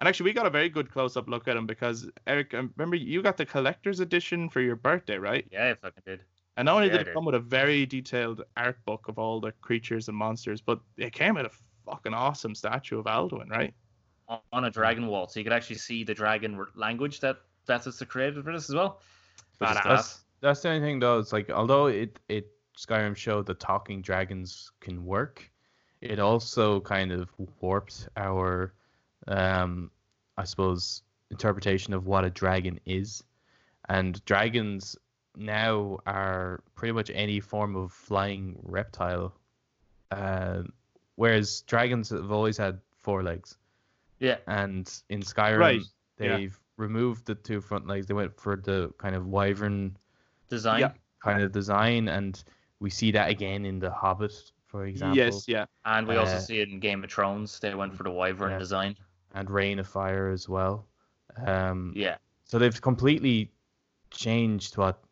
And 0.00 0.08
actually, 0.08 0.24
we 0.24 0.32
got 0.32 0.46
a 0.46 0.50
very 0.50 0.68
good 0.68 0.90
close-up 0.90 1.28
look 1.28 1.48
at 1.48 1.56
him 1.56 1.66
because 1.66 2.08
Eric, 2.26 2.54
um, 2.54 2.72
remember 2.76 2.96
you 2.96 3.22
got 3.22 3.36
the 3.36 3.46
collector's 3.46 4.00
edition 4.00 4.48
for 4.48 4.60
your 4.60 4.76
birthday, 4.76 5.18
right? 5.18 5.46
Yeah, 5.50 5.70
I 5.70 5.74
fucking 5.74 6.02
did. 6.06 6.20
And 6.56 6.66
not 6.66 6.76
only 6.76 6.86
Yeah, 6.88 6.92
did 6.92 7.00
it 7.02 7.04
did. 7.06 7.14
come 7.14 7.24
with 7.24 7.34
a 7.34 7.40
very 7.40 7.84
detailed 7.86 8.42
art 8.56 8.78
book 8.84 9.08
of 9.08 9.18
all 9.18 9.40
the 9.40 9.52
creatures 9.60 10.08
and 10.08 10.16
monsters, 10.16 10.60
but 10.60 10.78
it 10.96 11.12
came 11.12 11.34
with 11.34 11.46
a 11.46 11.50
fucking 11.84 12.14
awesome 12.14 12.54
statue 12.54 12.98
of 12.98 13.06
Alduin, 13.06 13.50
right? 13.50 13.74
On- 14.28 14.40
On 14.52 14.64
a 14.64 14.70
dragon 14.70 15.06
wall, 15.06 15.28
so 15.28 15.40
you 15.40 15.44
could 15.44 15.52
actually 15.52 15.76
see 15.76 16.04
the 16.04 16.14
dragon 16.14 16.64
language 16.74 17.20
that 17.20 17.38
that's 17.66 17.84
Bethesda 17.86 18.06
created 18.06 18.44
for 18.44 18.52
this 18.52 18.68
as 18.68 18.74
well. 18.74 19.00
Badass. 19.60 19.84
That's 19.84 20.24
that's 20.40 20.60
the 20.60 20.68
only 20.70 20.80
thing 20.80 20.98
though. 20.98 21.18
It's 21.18 21.32
like 21.32 21.50
although 21.50 21.86
it 21.86 22.18
it 22.28 22.48
Skyrim 22.78 23.16
showed 23.16 23.46
that 23.46 23.60
talking 23.60 24.02
dragons 24.02 24.70
can 24.80 25.04
work, 25.04 25.50
it 26.00 26.18
also 26.18 26.80
kind 26.80 27.12
of 27.12 27.30
warped 27.60 28.08
our, 28.16 28.74
um, 29.28 29.90
I 30.36 30.44
suppose 30.44 31.02
interpretation 31.30 31.94
of 31.94 32.06
what 32.06 32.24
a 32.24 32.30
dragon 32.30 32.78
is, 32.86 33.22
and 33.88 34.24
dragons 34.24 34.96
now 35.36 35.98
are 36.06 36.62
pretty 36.74 36.92
much 36.92 37.10
any 37.14 37.40
form 37.40 37.76
of 37.76 37.92
flying 37.92 38.56
reptile, 38.62 39.34
uh, 40.10 40.62
whereas 41.16 41.62
dragons 41.62 42.10
have 42.10 42.30
always 42.30 42.56
had 42.56 42.80
four 42.96 43.22
legs, 43.22 43.56
Yeah, 44.20 44.36
and 44.46 44.90
in 45.08 45.20
Skyrim 45.20 45.58
Right, 45.58 45.82
they've 46.16 46.58
removed 46.76 47.26
the 47.26 47.34
two 47.34 47.60
front 47.60 47.86
legs. 47.86 48.06
They 48.06 48.14
went 48.14 48.38
for 48.38 48.56
the 48.56 48.92
kind 48.98 49.14
of 49.14 49.26
wyvern 49.26 49.96
design. 50.48 50.80
Yeah. 50.80 50.92
kind 51.22 51.42
of 51.42 51.52
design, 51.52 52.08
and 52.08 52.42
we 52.80 52.90
see 52.90 53.10
that 53.12 53.30
again 53.30 53.64
in 53.64 53.78
The 53.78 53.90
Hobbit, 53.90 54.52
for 54.66 54.84
example, 54.86 55.16
Yes, 55.16 55.48
yeah. 55.48 55.64
And 55.84 56.06
we 56.06 56.16
also 56.16 56.36
Uh, 56.36 56.40
see 56.40 56.60
it 56.60 56.68
in 56.68 56.80
Game 56.80 57.02
of 57.02 57.10
Thrones. 57.10 57.58
They 57.60 57.74
went 57.74 57.94
for 57.96 58.02
the 58.02 58.10
wyvern 58.10 58.50
yeah. 58.52 58.58
design. 58.58 58.96
And 59.34 59.50
Reign 59.50 59.78
of 59.80 59.86
Fire 59.88 60.30
as 60.30 60.48
well. 60.48 60.86
Um, 61.44 61.92
Yeah. 61.96 62.16
So 62.44 62.58
they've 62.58 62.80
completely 62.80 63.50
changed 64.10 64.76
what 64.76 65.02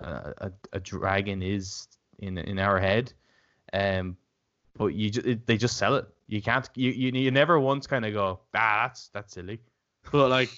uh, 0.00 0.32
a, 0.38 0.52
a 0.72 0.80
dragon 0.80 1.42
is 1.42 1.86
in 2.18 2.38
in 2.38 2.58
our 2.58 2.80
head, 2.80 3.12
um, 3.72 4.16
but 4.76 4.86
you 4.94 5.10
ju- 5.10 5.22
it, 5.24 5.46
they 5.46 5.56
just 5.56 5.76
sell 5.76 5.94
it. 5.96 6.06
You 6.26 6.40
can't. 6.42 6.68
You 6.74 6.90
you, 6.90 7.12
you 7.12 7.30
never 7.30 7.60
once 7.60 7.86
kind 7.86 8.04
of 8.04 8.12
go, 8.12 8.40
ah, 8.54 8.86
that's 8.86 9.08
that's 9.08 9.32
silly. 9.34 9.60
But 10.10 10.30
like, 10.30 10.50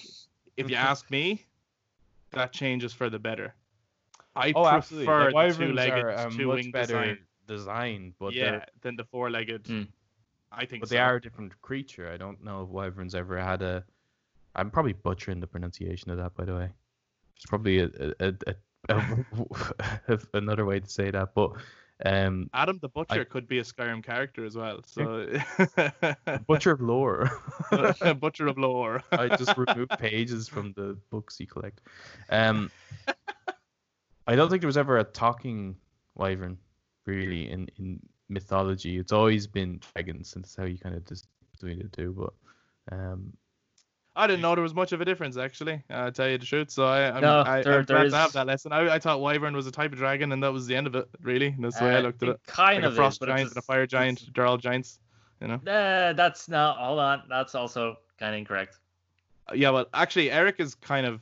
if 0.57 0.69
you 0.69 0.75
ask 0.91 1.11
me, 1.11 1.45
that 2.31 2.51
changes 2.53 2.93
for 2.93 3.09
the 3.09 3.19
better. 3.19 3.53
I 4.35 4.53
Oh, 4.55 4.63
prefer 4.63 5.31
The 5.31 5.47
the 5.53 5.53
two-legged, 5.67 6.03
are 6.03 6.09
a 6.09 6.23
much 6.25 6.37
two-winged 6.37 6.73
better 6.73 6.93
design. 7.05 7.17
design, 7.47 8.13
but 8.17 8.33
yeah, 8.33 8.43
they're 8.43 8.65
than 8.81 8.95
the 8.95 9.03
four-legged. 9.03 9.67
Hmm. 9.67 9.83
I 10.55 10.65
think 10.65 10.81
but 10.81 10.89
so. 10.89 10.95
they 10.95 11.01
are 11.01 11.15
a 11.15 11.21
different 11.21 11.59
creature. 11.61 12.11
I 12.11 12.17
don't 12.17 12.43
know 12.43 12.63
if 12.63 12.69
wyverns 12.69 13.15
ever 13.15 13.37
had 13.37 13.61
a. 13.61 13.83
I'm 14.55 14.69
probably 14.69 14.93
butchering 14.93 15.39
the 15.39 15.47
pronunciation 15.47 16.11
of 16.11 16.17
that, 16.17 16.35
by 16.35 16.45
the 16.45 16.53
way. 16.53 16.69
It's 17.35 17.45
probably 17.45 17.79
a, 17.79 17.89
a, 18.19 18.33
a, 18.39 18.55
a, 18.89 20.17
another 20.33 20.65
way 20.65 20.79
to 20.79 20.87
say 20.87 21.09
that, 21.09 21.33
but 21.33 21.53
um, 22.05 22.49
Adam 22.53 22.79
the 22.81 22.89
Butcher 22.89 23.21
I- 23.21 23.23
could 23.23 23.47
be 23.47 23.59
a 23.59 23.63
Skyrim 23.63 24.03
character 24.03 24.45
as 24.45 24.55
well. 24.55 24.81
So 24.85 25.27
butcher 26.47 26.71
of 26.71 26.81
lore. 26.81 27.29
Butcher 28.19 28.47
of 28.47 28.57
lore. 28.57 29.01
I 29.11 29.29
just 29.35 29.55
remove 29.57 29.89
pages 29.97 30.47
from 30.47 30.73
the 30.73 30.97
books 31.09 31.39
you 31.39 31.47
collect. 31.47 31.81
Um, 32.29 32.69
I 34.27 34.35
don't 34.35 34.49
think 34.49 34.61
there 34.61 34.67
was 34.67 34.77
ever 34.77 34.97
a 34.97 35.03
talking 35.03 35.75
wyvern, 36.15 36.57
really, 37.05 37.49
in, 37.49 37.69
in 37.77 37.99
mythology. 38.33 38.97
It's 38.97 39.11
always 39.11 39.47
been 39.47 39.79
dragons, 39.93 40.35
and 40.35 40.43
that's 40.43 40.55
how 40.55 40.65
you 40.65 40.77
kind 40.77 40.95
of 40.95 41.05
just 41.05 41.27
between 41.53 41.79
the 41.79 41.87
two. 41.89 42.11
But 42.17 42.95
um, 42.95 43.33
I 44.15 44.27
didn't 44.27 44.41
know 44.41 44.53
there 44.55 44.61
was 44.63 44.73
much 44.75 44.91
of 44.91 45.01
a 45.01 45.05
difference 45.05 45.37
actually. 45.37 45.81
Uh, 45.89 46.11
tell 46.11 46.29
you 46.29 46.37
the 46.37 46.45
truth. 46.45 46.69
So 46.71 46.85
I, 46.85 47.11
I'm, 47.15 47.21
No, 47.21 47.39
I, 47.45 47.61
there- 47.61 47.79
I'm 47.79 47.85
there 47.85 47.97
glad 47.97 48.05
is- 48.07 48.13
to 48.13 48.17
have 48.19 48.31
that 48.33 48.47
lesson. 48.47 48.71
I, 48.71 48.95
I 48.95 48.99
thought 48.99 49.21
Wyvern 49.21 49.55
was 49.55 49.67
a 49.67 49.71
type 49.71 49.91
of 49.91 49.97
dragon, 49.97 50.31
and 50.31 50.43
that 50.43 50.51
was 50.53 50.67
the 50.67 50.75
end 50.75 50.87
of 50.87 50.95
it. 50.95 51.07
Really, 51.21 51.55
that's 51.59 51.79
the 51.79 51.85
way 51.85 51.95
I 51.95 51.99
Uh, 51.99 52.01
looked 52.01 52.23
at 52.23 52.29
it. 52.29 52.39
Kind 52.45 52.77
Like 52.83 52.85
a 52.85 52.87
of 52.89 52.95
frost 52.95 53.21
is, 53.21 53.27
giant 53.27 53.41
it's 53.41 53.49
and 53.51 53.57
a 53.57 53.59
just- 53.61 53.67
fire 53.67 53.83
it's- 53.83 53.91
giant. 53.91 54.33
They're 54.35 54.45
all 54.45 54.57
giants. 54.57 54.99
You 55.41 55.47
know. 55.47 55.55
Uh, 55.71 56.13
that's 56.13 56.47
not. 56.47 56.77
Hold 56.77 56.99
on. 56.99 57.23
That's 57.29 57.53
also 57.55 57.97
kind 58.19 58.33
of 58.33 58.39
incorrect. 58.39 58.77
Yeah, 59.53 59.71
well, 59.71 59.87
actually, 59.93 60.31
Eric 60.31 60.55
is 60.59 60.73
kind 60.75 61.05
of, 61.05 61.19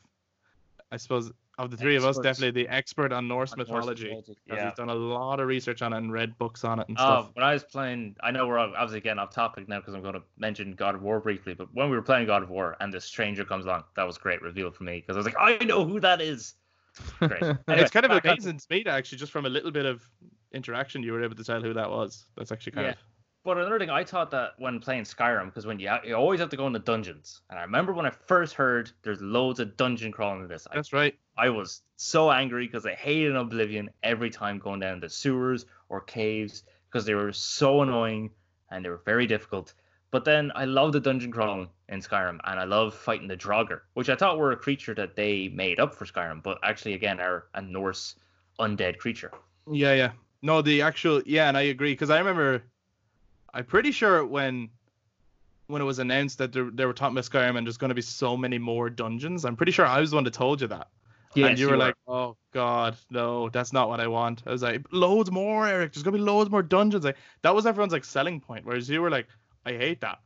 I 0.91 0.97
suppose, 0.97 1.31
of 1.57 1.69
the 1.69 1.77
three 1.77 1.95
of 1.95 2.03
us, 2.05 2.17
definitely 2.17 2.63
the 2.63 2.69
expert 2.69 3.11
on 3.11 3.27
Norse 3.27 3.51
On 3.51 3.57
Norse 3.57 3.67
mythology. 3.67 4.05
mythology, 4.05 4.33
'cause 4.47 4.57
yeah. 4.57 4.65
He's 4.69 4.73
done 4.73 4.89
a 4.89 4.95
lot 4.95 5.39
of 5.39 5.47
research 5.47 5.81
on 5.81 5.93
it 5.93 5.97
and 5.97 6.11
read 6.11 6.37
books 6.37 6.63
on 6.63 6.79
it 6.79 6.87
and 6.87 6.97
Oh, 6.99 7.03
stuff. 7.03 7.31
when 7.35 7.45
I 7.45 7.53
was 7.53 7.63
playing, 7.63 8.15
I 8.23 8.31
know 8.31 8.47
we're 8.47 8.57
obviously 8.57 9.01
getting 9.01 9.19
off 9.19 9.33
topic 9.33 9.67
now 9.67 9.79
because 9.79 9.93
I'm 9.93 10.01
going 10.01 10.13
to 10.15 10.23
mention 10.37 10.73
God 10.73 10.95
of 10.95 11.01
War 11.01 11.19
briefly. 11.19 11.53
But 11.53 11.73
when 11.73 11.89
we 11.89 11.95
were 11.95 12.01
playing 12.01 12.25
God 12.27 12.41
of 12.43 12.49
War 12.49 12.77
and 12.79 12.91
the 12.93 12.99
stranger 13.01 13.45
comes 13.45 13.65
along, 13.65 13.83
that 13.95 14.03
was 14.03 14.17
a 14.17 14.19
great 14.19 14.41
reveal 14.41 14.71
for 14.71 14.83
me 14.83 15.01
because 15.01 15.15
I 15.17 15.19
was 15.19 15.25
like, 15.25 15.35
I 15.39 15.63
know 15.65 15.85
who 15.85 15.99
that 15.99 16.21
is. 16.21 16.55
Great. 17.19 17.41
And 17.41 17.57
Anyway, 17.69 17.81
it's 17.83 17.91
kind 17.91 18.05
of 18.05 18.11
back 18.11 18.25
amazing 18.25 18.57
to 18.57 18.65
me 18.69 18.83
that 18.83 18.93
actually, 18.95 19.17
just 19.17 19.31
from 19.31 19.45
a 19.45 19.49
little 19.49 19.71
bit 19.71 19.85
of 19.85 20.03
interaction, 20.51 21.01
you 21.03 21.13
were 21.13 21.23
able 21.23 21.35
to 21.37 21.43
tell 21.43 21.61
who 21.61 21.73
that 21.73 21.89
was. 21.89 22.25
That's 22.35 22.51
actually 22.51 22.73
kind 22.73 22.87
Yeah. 22.87 22.91
of. 22.93 22.97
But 23.43 23.57
another 23.57 23.79
thing, 23.79 23.89
I 23.89 24.03
thought 24.03 24.29
that 24.31 24.51
when 24.59 24.79
playing 24.79 25.03
Skyrim, 25.03 25.45
because 25.45 25.65
when 25.65 25.79
you 25.79 25.91
you 26.05 26.15
always 26.15 26.39
have 26.39 26.49
to 26.49 26.57
go 26.57 26.67
into 26.67 26.79
dungeons, 26.79 27.41
and 27.49 27.57
I 27.57 27.63
remember 27.63 27.91
when 27.91 28.05
I 28.05 28.11
first 28.11 28.53
heard 28.53 28.91
there's 29.01 29.21
loads 29.21 29.59
of 29.59 29.75
dungeon 29.77 30.11
crawling 30.11 30.43
in 30.43 30.47
this, 30.47 30.67
I, 30.69 30.75
That's 30.75 30.93
right. 30.93 31.15
I 31.37 31.49
was 31.49 31.81
so 31.95 32.31
angry 32.31 32.67
because 32.67 32.85
I 32.85 32.93
hated 32.93 33.35
Oblivion 33.35 33.89
every 34.03 34.29
time 34.29 34.59
going 34.59 34.79
down 34.79 34.99
the 34.99 35.09
sewers 35.09 35.65
or 35.89 36.01
caves 36.01 36.63
because 36.87 37.05
they 37.05 37.15
were 37.15 37.31
so 37.33 37.81
annoying 37.81 38.29
and 38.69 38.85
they 38.85 38.89
were 38.89 39.01
very 39.05 39.25
difficult. 39.25 39.73
But 40.11 40.25
then 40.25 40.51
I 40.55 40.65
love 40.65 40.91
the 40.91 40.99
dungeon 40.99 41.31
crawling 41.31 41.69
in 41.87 42.01
Skyrim, 42.01 42.39
and 42.43 42.59
I 42.59 42.65
love 42.65 42.93
fighting 42.93 43.27
the 43.27 43.37
Draugr, 43.37 43.81
which 43.93 44.09
I 44.09 44.15
thought 44.15 44.37
were 44.37 44.51
a 44.51 44.57
creature 44.57 44.93
that 44.95 45.15
they 45.15 45.47
made 45.47 45.79
up 45.79 45.95
for 45.95 46.05
Skyrim, 46.05 46.43
but 46.43 46.59
actually 46.63 46.93
again 46.93 47.19
are 47.19 47.45
a 47.55 47.61
Norse 47.61 48.15
undead 48.59 48.99
creature. 48.99 49.31
Yeah, 49.71 49.93
yeah. 49.93 50.11
No, 50.41 50.61
the 50.61 50.81
actual 50.81 51.21
yeah, 51.25 51.47
and 51.47 51.57
I 51.57 51.61
agree 51.63 51.93
because 51.93 52.09
I 52.09 52.17
remember, 52.19 52.63
I'm 53.53 53.65
pretty 53.65 53.91
sure 53.91 54.25
when 54.25 54.69
when 55.67 55.81
it 55.81 55.85
was 55.85 55.99
announced 55.99 56.37
that 56.39 56.51
there, 56.51 56.69
they 56.69 56.85
were 56.85 56.93
talking 56.93 57.17
about 57.17 57.29
Skyrim 57.29 57.57
and 57.57 57.65
there's 57.65 57.77
going 57.77 57.89
to 57.89 57.95
be 57.95 58.01
so 58.01 58.35
many 58.35 58.57
more 58.57 58.89
dungeons. 58.89 59.45
I'm 59.45 59.55
pretty 59.55 59.71
sure 59.71 59.85
I 59.85 60.01
was 60.01 60.11
the 60.11 60.17
one 60.17 60.25
that 60.25 60.33
told 60.33 60.61
you 60.61 60.67
that. 60.67 60.89
Yes, 61.33 61.49
and 61.51 61.59
you 61.59 61.69
were 61.69 61.77
like, 61.77 61.95
"Oh 62.07 62.35
God, 62.51 62.97
no, 63.09 63.47
that's 63.49 63.71
not 63.71 63.87
what 63.87 64.01
I 64.01 64.07
want." 64.07 64.43
I 64.45 64.51
was 64.51 64.61
like, 64.61 64.85
"Loads 64.91 65.31
more, 65.31 65.65
Eric. 65.65 65.93
There's 65.93 66.03
gonna 66.03 66.17
be 66.17 66.23
loads 66.23 66.49
more 66.49 66.61
dungeons." 66.61 67.05
Like 67.05 67.15
that 67.41 67.55
was 67.55 67.65
everyone's 67.65 67.93
like 67.93 68.03
selling 68.03 68.41
point, 68.41 68.65
whereas 68.65 68.89
you 68.89 69.01
were 69.01 69.09
like, 69.09 69.27
"I 69.65 69.71
hate 69.71 70.01
that." 70.01 70.19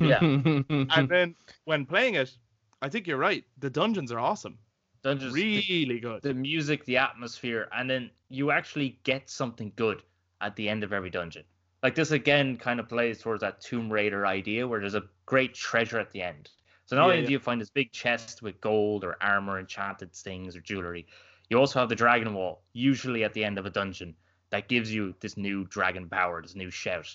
Yeah. 0.00 0.18
and 0.20 1.08
then 1.08 1.34
when 1.64 1.86
playing 1.86 2.16
it, 2.16 2.36
I 2.82 2.90
think 2.90 3.06
you're 3.06 3.16
right. 3.16 3.44
The 3.58 3.70
dungeons 3.70 4.12
are 4.12 4.18
awesome, 4.18 4.58
dungeons, 5.02 5.32
the, 5.32 5.42
really 5.42 6.00
good. 6.00 6.20
the 6.20 6.34
music, 6.34 6.84
the 6.84 6.98
atmosphere, 6.98 7.68
and 7.72 7.88
then 7.88 8.10
you 8.28 8.50
actually 8.50 8.98
get 9.04 9.30
something 9.30 9.72
good 9.76 10.02
at 10.42 10.56
the 10.56 10.68
end 10.68 10.84
of 10.84 10.92
every 10.92 11.10
dungeon. 11.10 11.44
Like 11.84 11.94
this 11.94 12.12
again 12.12 12.56
kind 12.56 12.80
of 12.80 12.88
plays 12.88 13.20
towards 13.20 13.42
that 13.42 13.60
Tomb 13.60 13.92
Raider 13.92 14.26
idea 14.26 14.66
where 14.66 14.80
there's 14.80 14.94
a 14.94 15.04
great 15.26 15.52
treasure 15.52 15.98
at 15.98 16.10
the 16.12 16.22
end. 16.22 16.50
So 16.86 16.96
not 16.96 17.02
Yeah, 17.02 17.08
only 17.10 17.20
yeah. 17.20 17.26
do 17.26 17.32
you 17.32 17.38
find 17.38 17.60
this 17.60 17.68
big 17.68 17.92
chest 17.92 18.40
with 18.40 18.58
gold 18.62 19.04
or 19.04 19.22
armor, 19.22 19.60
enchanted 19.60 20.14
things 20.14 20.56
or 20.56 20.62
jewelry, 20.62 21.06
you 21.50 21.58
also 21.58 21.78
have 21.80 21.90
the 21.90 21.94
dragon 21.94 22.32
wall, 22.32 22.62
usually 22.72 23.22
at 23.22 23.34
the 23.34 23.44
end 23.44 23.58
of 23.58 23.66
a 23.66 23.70
dungeon, 23.70 24.16
that 24.48 24.66
gives 24.68 24.94
you 24.94 25.14
this 25.20 25.36
new 25.36 25.66
dragon 25.66 26.08
power, 26.08 26.40
this 26.40 26.54
new 26.54 26.70
shout. 26.70 27.14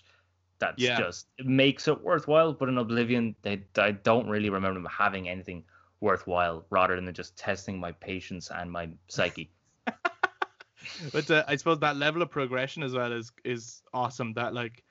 That's 0.59 0.83
Yeah. 0.83 0.99
just 0.99 1.27
it 1.39 1.47
makes 1.47 1.87
it 1.87 2.01
worthwhile. 2.03 2.53
But 2.53 2.69
in 2.69 2.77
Oblivion, 2.77 3.35
they 3.41 3.63
I 3.75 3.91
don't 3.91 4.29
really 4.29 4.51
remember 4.51 4.79
them 4.79 4.89
having 4.91 5.29
anything 5.29 5.63
worthwhile, 5.99 6.67
rather 6.69 6.95
than 6.95 7.11
just 7.13 7.35
testing 7.35 7.79
my 7.79 7.91
patience 7.93 8.51
and 8.51 8.71
my 8.71 8.89
psyche. 9.07 9.49
But 11.11 11.29
uh, 11.31 11.43
I 11.47 11.55
suppose 11.55 11.79
that 11.79 11.97
level 11.97 12.21
of 12.21 12.29
progression 12.29 12.83
as 12.83 12.93
well 12.93 13.11
is 13.11 13.31
is 13.43 13.81
awesome. 13.93 14.33
That 14.33 14.53
like 14.53 14.83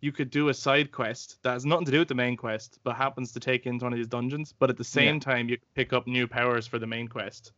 you 0.00 0.12
could 0.12 0.30
do 0.30 0.48
a 0.48 0.54
side 0.54 0.92
quest 0.92 1.38
that 1.42 1.52
has 1.52 1.66
nothing 1.66 1.84
to 1.86 1.92
do 1.92 1.98
with 1.98 2.08
the 2.08 2.14
main 2.14 2.36
quest, 2.36 2.78
but 2.84 2.96
happens 2.96 3.32
to 3.32 3.40
take 3.40 3.66
into 3.66 3.84
one 3.84 3.92
of 3.92 3.98
these 3.98 4.08
dungeons. 4.08 4.54
But 4.58 4.70
at 4.70 4.76
the 4.76 4.84
same 4.84 5.20
time, 5.20 5.48
you 5.48 5.58
pick 5.74 5.92
up 5.92 6.06
new 6.06 6.26
powers 6.26 6.66
for 6.66 6.78
the 6.78 6.86
main 6.86 7.08
quest 7.08 7.52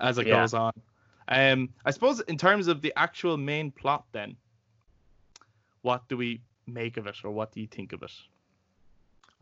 as 0.00 0.18
it 0.18 0.26
Yeah. 0.26 0.40
goes 0.40 0.54
on. 0.54 0.72
Um, 1.28 1.68
I 1.84 1.90
suppose 1.90 2.20
in 2.20 2.38
terms 2.38 2.68
of 2.68 2.80
the 2.80 2.92
actual 2.96 3.36
main 3.36 3.70
plot, 3.70 4.04
then, 4.12 4.36
what 5.82 6.08
do 6.08 6.16
we 6.16 6.40
make 6.66 6.96
of 6.96 7.06
it, 7.06 7.16
or 7.24 7.30
what 7.30 7.52
do 7.52 7.60
you 7.60 7.66
think 7.66 7.92
of 7.92 8.02
it? 8.02 8.12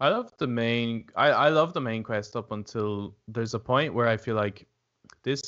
I 0.01 0.09
love 0.09 0.33
the 0.39 0.47
main. 0.47 1.07
I 1.15 1.29
I 1.29 1.49
love 1.49 1.73
the 1.75 1.81
main 1.81 2.03
quest 2.03 2.37
up 2.37 2.53
until 2.53 3.15
there's 3.29 3.55
a 3.55 3.59
point 3.59 3.95
where 3.95 4.09
I 4.09 4.17
feel 4.17 4.35
like 4.35 4.67
this 5.23 5.41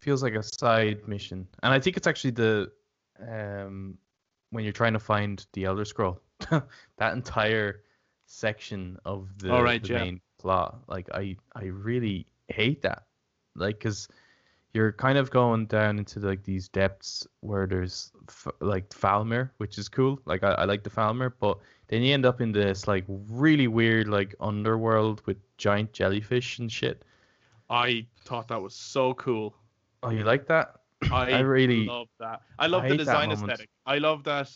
feels 0.00 0.22
like 0.22 0.34
a 0.34 0.42
side 0.42 1.06
mission, 1.08 1.46
and 1.62 1.72
I 1.72 1.80
think 1.80 1.96
it's 1.96 2.06
actually 2.06 2.32
the 2.32 2.70
um 3.20 3.98
when 4.50 4.64
you're 4.64 4.72
trying 4.72 4.94
to 4.94 4.98
find 4.98 5.44
the 5.52 5.64
Elder 5.64 5.84
Scroll, 5.84 6.20
that 6.50 7.12
entire 7.12 7.82
section 8.26 8.96
of 9.04 9.28
the, 9.38 9.50
Oh, 9.50 9.60
right, 9.62 9.82
the 9.82 9.88
yeah. 9.92 9.98
main 10.04 10.20
plot. 10.38 10.78
Like 10.88 11.08
I 11.12 11.36
I 11.54 11.64
really 11.64 12.26
hate 12.48 12.82
that, 12.82 13.04
like 13.54 13.78
because 13.78 14.08
you're 14.74 14.92
kind 14.92 15.18
of 15.18 15.30
going 15.30 15.66
down 15.66 15.98
into 15.98 16.20
like 16.20 16.44
these 16.44 16.68
depths 16.68 17.26
where 17.40 17.66
there's 17.66 18.12
f- 18.28 18.52
like 18.60 18.88
Falmer, 18.90 19.50
which 19.56 19.78
is 19.78 19.88
cool. 19.88 20.20
Like 20.26 20.44
I, 20.44 20.52
I 20.52 20.64
like 20.64 20.84
the 20.84 20.90
Falmer, 20.90 21.32
but 21.40 21.58
then 21.88 22.02
you 22.02 22.12
end 22.12 22.26
up 22.26 22.40
in 22.42 22.52
this 22.52 22.86
like 22.86 23.04
really 23.08 23.66
weird 23.66 24.08
like 24.08 24.34
underworld 24.40 25.22
with 25.26 25.38
giant 25.56 25.92
jellyfish 25.94 26.58
and 26.58 26.70
shit. 26.70 27.02
I 27.70 28.06
thought 28.24 28.48
that 28.48 28.60
was 28.60 28.74
so 28.74 29.14
cool. 29.14 29.54
Oh, 30.02 30.10
you 30.10 30.24
like 30.24 30.46
that? 30.48 30.74
I, 31.12 31.32
I 31.32 31.40
really- 31.40 31.86
love 31.86 32.08
that. 32.20 32.40
I 32.58 32.66
love 32.66 32.84
I 32.84 32.88
the 32.90 32.96
design 32.96 33.30
aesthetic. 33.30 33.68
I 33.86 33.98
love 33.98 34.24
that. 34.24 34.50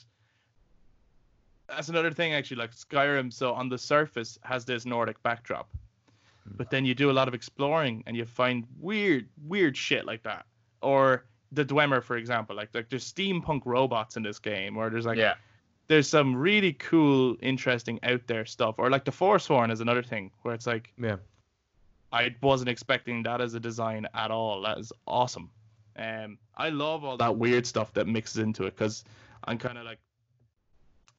That's 1.68 1.88
another 1.88 2.11
thing 2.11 2.35
actually. 2.35 2.59
Like 2.59 2.72
Skyrim, 2.72 3.33
so 3.33 3.52
on 3.55 3.68
the 3.68 3.78
surface 3.78 4.38
has 4.42 4.64
this 4.64 4.85
Nordic 4.85 5.22
backdrop, 5.22 5.68
Hmm. 6.44 6.57
but 6.57 6.70
then 6.70 6.85
you 6.85 6.94
do 6.94 7.11
a 7.11 7.12
lot 7.12 7.28
of 7.28 7.35
exploring 7.35 8.02
and 8.07 8.16
you 8.16 8.24
find 8.24 8.66
weird, 8.78 9.28
weird 9.46 9.76
shit 9.76 10.05
like 10.05 10.22
that. 10.24 10.44
Or 10.83 11.24
the 11.52 11.64
Dwemer, 11.64 12.02
for 12.02 12.16
example. 12.16 12.57
Like 12.57 12.70
like 12.74 12.88
there's 12.90 13.11
steampunk 13.11 13.62
robots 13.64 14.16
in 14.16 14.22
this 14.22 14.38
game, 14.38 14.76
or 14.76 14.90
there's 14.90 15.07
like 15.07 15.18
yeah, 15.18 15.35
there's 15.87 16.09
some 16.09 16.35
really 16.35 16.72
cool, 16.74 17.37
interesting 17.40 17.98
out 18.02 18.26
there 18.26 18.44
stuff. 18.44 18.74
Or 18.78 18.90
like 18.90 19.05
the 19.05 19.12
Forsworn 19.12 19.70
is 19.70 19.81
another 19.81 20.02
thing 20.02 20.31
where 20.42 20.55
it's 20.55 20.66
like 20.66 20.92
Yeah. 20.98 21.16
I 22.12 22.35
wasn't 22.42 22.68
expecting 22.68 23.22
that 23.22 23.40
as 23.40 23.55
a 23.55 23.61
design 23.61 24.07
at 24.14 24.31
all. 24.31 24.62
That 24.62 24.79
is 24.79 24.92
awesome. 25.07 25.51
Um, 25.96 26.38
I 26.57 26.68
love 26.68 27.05
all 27.05 27.16
that 27.16 27.37
weird 27.37 27.66
stuff 27.66 27.92
that 27.94 28.07
mixes 28.07 28.38
into 28.38 28.64
it 28.64 28.77
because 28.77 29.05
I'm 29.44 29.59
kind 29.59 29.79
of 29.79 29.85
like, 29.85 29.98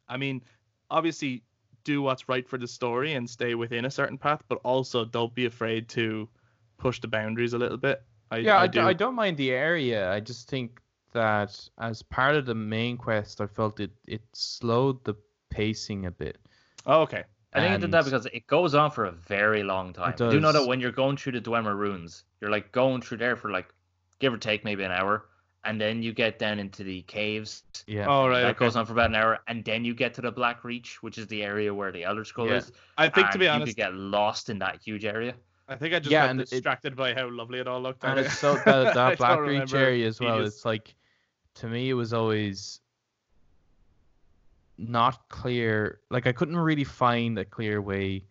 I 0.08 0.18
mean, 0.18 0.42
obviously 0.90 1.44
do 1.84 2.02
what's 2.02 2.30
right 2.30 2.48
for 2.48 2.58
the 2.58 2.68
story 2.68 3.14
and 3.14 3.30
stay 3.30 3.56
within 3.56 3.86
a 3.86 3.92
certain 3.92 4.18
path, 4.18 4.44
but 4.48 4.60
also 4.64 5.06
don't 5.06 5.34
be 5.34 5.46
afraid 5.46 5.90
to 5.90 6.30
push 6.78 7.00
the 7.00 7.08
boundaries 7.08 7.54
a 7.54 7.58
little 7.58 7.78
bit. 7.78 8.04
I, 8.32 8.38
yeah, 8.38 8.58
I, 8.58 8.64
I, 8.64 8.68
do. 8.68 8.82
I 8.82 8.94
don't 8.94 9.16
mind 9.16 9.38
the 9.38 9.52
area. 9.52 10.12
I 10.12 10.20
just 10.20 10.50
think 10.50 10.80
that 11.14 11.60
as 11.78 12.02
part 12.02 12.36
of 12.36 12.46
the 12.46 12.56
main 12.56 12.98
quest, 12.98 13.42
I 13.42 13.48
felt 13.48 13.80
it 13.80 13.92
it 14.08 14.22
slowed 14.34 15.04
the 15.04 15.16
pacing 15.50 16.06
a 16.06 16.12
bit. 16.12 16.38
Oh, 16.86 17.02
okay. 17.02 17.24
I 17.56 17.60
think 17.62 17.76
it 17.76 17.82
did 17.82 17.92
that 17.92 18.06
because 18.06 18.26
it 18.28 18.48
goes 18.48 18.74
on 18.76 18.90
for 18.92 19.06
a 19.06 19.12
very 19.12 19.64
long 19.64 19.94
time. 19.94 20.14
It 20.14 20.20
You 20.20 20.32
do 20.32 20.40
know 20.40 20.52
that 20.52 20.66
when 20.66 20.80
you're 20.80 20.92
going 20.92 21.18
through 21.18 21.34
the 21.34 21.42
Dwemer 21.42 21.76
ruins, 21.76 22.24
you're 22.42 22.50
like 22.52 22.72
going 22.72 23.02
through 23.02 23.18
there 23.18 23.36
for 23.36 23.52
like 23.52 23.74
give 24.20 24.34
or 24.34 24.38
take 24.38 24.64
maybe 24.64 24.84
an 24.84 24.92
hour, 24.92 25.26
and 25.66 25.80
then 25.80 26.02
you 26.02 26.14
get 26.14 26.40
down 26.40 26.60
into 26.60 26.84
the 26.84 27.02
caves. 27.04 27.64
Yeah. 27.88 28.08
All 28.08 28.28
right. 28.30 28.42
that 28.42 28.50
okay. 28.52 28.60
goes 28.66 28.76
on 28.76 28.86
for 28.86 28.94
about 28.94 29.10
an 29.10 29.16
hour, 29.16 29.40
and 29.48 29.64
then 29.64 29.86
you 29.86 29.94
get 29.94 30.14
to 30.16 30.22
the 30.22 30.32
Blackreach, 30.32 30.96
which 30.96 31.18
is 31.18 31.28
the 31.28 31.44
area 31.44 31.74
where 31.74 31.92
the 31.92 32.04
Elder 32.04 32.24
Scroll 32.26 32.48
Yeah. 32.50 32.56
is. 32.58 32.72
I 32.98 33.08
think 33.10 33.28
to 33.28 33.32
and 33.34 33.40
be 33.40 33.46
you 33.46 33.52
honest, 33.52 33.70
could 33.72 33.78
get 33.78 33.94
lost 33.94 34.50
in 34.50 34.60
that 34.60 34.82
huge 34.82 35.06
area. 35.06 35.36
I 35.68 35.76
think 35.76 35.94
I 35.94 36.00
just 36.00 36.12
Yeah, 36.12 36.24
got 36.26 36.30
and 36.32 36.42
it- 36.42 36.50
distracted 36.50 36.96
by 36.96 37.14
how 37.14 37.30
lovely 37.30 37.60
it 37.60 37.68
all 37.68 37.82
looked. 37.82 38.04
and 38.04 38.20
it's 38.20 38.38
so 38.38 38.56
that, 38.66 38.94
that 38.96 39.18
Blackreach 39.18 39.74
area 39.74 40.08
as 40.08 40.20
well. 40.20 40.38
tedious- 40.38 40.56
It's 40.56 40.66
like 40.66 40.96
to 41.56 41.68
me, 41.68 41.90
it 41.90 41.94
was 41.94 42.14
always 42.14 42.82
not 44.78 45.28
clear. 45.30 46.00
Like 46.10 46.28
I 46.28 46.32
couldn't 46.32 46.58
really 46.58 46.84
find 46.84 47.38
a 47.40 47.46
clear 47.46 47.82
way. 47.82 48.24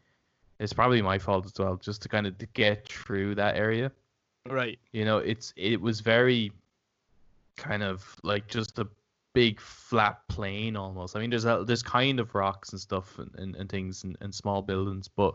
It's 0.59 0.73
probably 0.73 1.03
my 1.03 1.19
fault 1.19 1.47
as 1.47 1.55
well, 1.59 1.77
just 1.77 2.03
to 2.03 2.09
kind 2.09 2.27
of 2.27 2.39
to 2.39 2.47
get 2.47 2.89
through 2.89 3.35
that 3.37 3.57
area. 3.57 3.91
right. 4.49 4.79
You 4.93 5.05
know, 5.05 5.19
it's 5.19 5.53
it 5.57 5.81
was 5.81 6.01
very 6.01 6.53
kind 7.57 7.83
of 7.83 8.17
like 8.23 8.49
just 8.49 8.79
a 8.79 8.87
big 9.35 9.61
flat 9.61 10.21
plain 10.29 10.77
almost. 10.77 11.17
I 11.17 11.21
mean, 11.21 11.31
there's 11.31 11.45
a, 11.47 11.65
there's 11.67 11.83
kind 11.83 12.21
of 12.21 12.35
rocks 12.35 12.71
and 12.73 12.81
stuff 12.81 13.19
and, 13.19 13.31
and, 13.37 13.57
and 13.57 13.69
things 13.69 14.05
and, 14.05 14.17
and 14.21 14.35
small 14.35 14.63
buildings, 14.63 15.09
but 15.09 15.35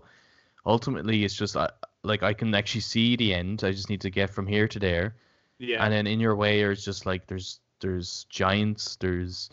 ultimately 0.65 1.24
it's 1.24 1.34
just 1.36 1.58
I, 1.58 1.70
like 2.04 2.24
I 2.24 2.34
can 2.34 2.54
actually 2.54 2.82
see 2.82 3.15
the 3.15 3.34
end. 3.34 3.63
I 3.63 3.72
just 3.72 3.89
need 3.89 4.02
to 4.02 4.10
get 4.10 4.30
from 4.30 4.46
here 4.48 4.67
to 4.67 4.80
there, 4.80 5.15
Yeah. 5.60 5.84
and 5.84 5.91
then 5.93 6.06
in 6.08 6.20
your 6.20 6.36
way 6.36 6.60
there's 6.62 6.86
just 6.86 7.06
like 7.06 7.28
there's 7.28 7.60
there's 7.80 8.26
giants, 8.30 8.96
there's 8.98 9.50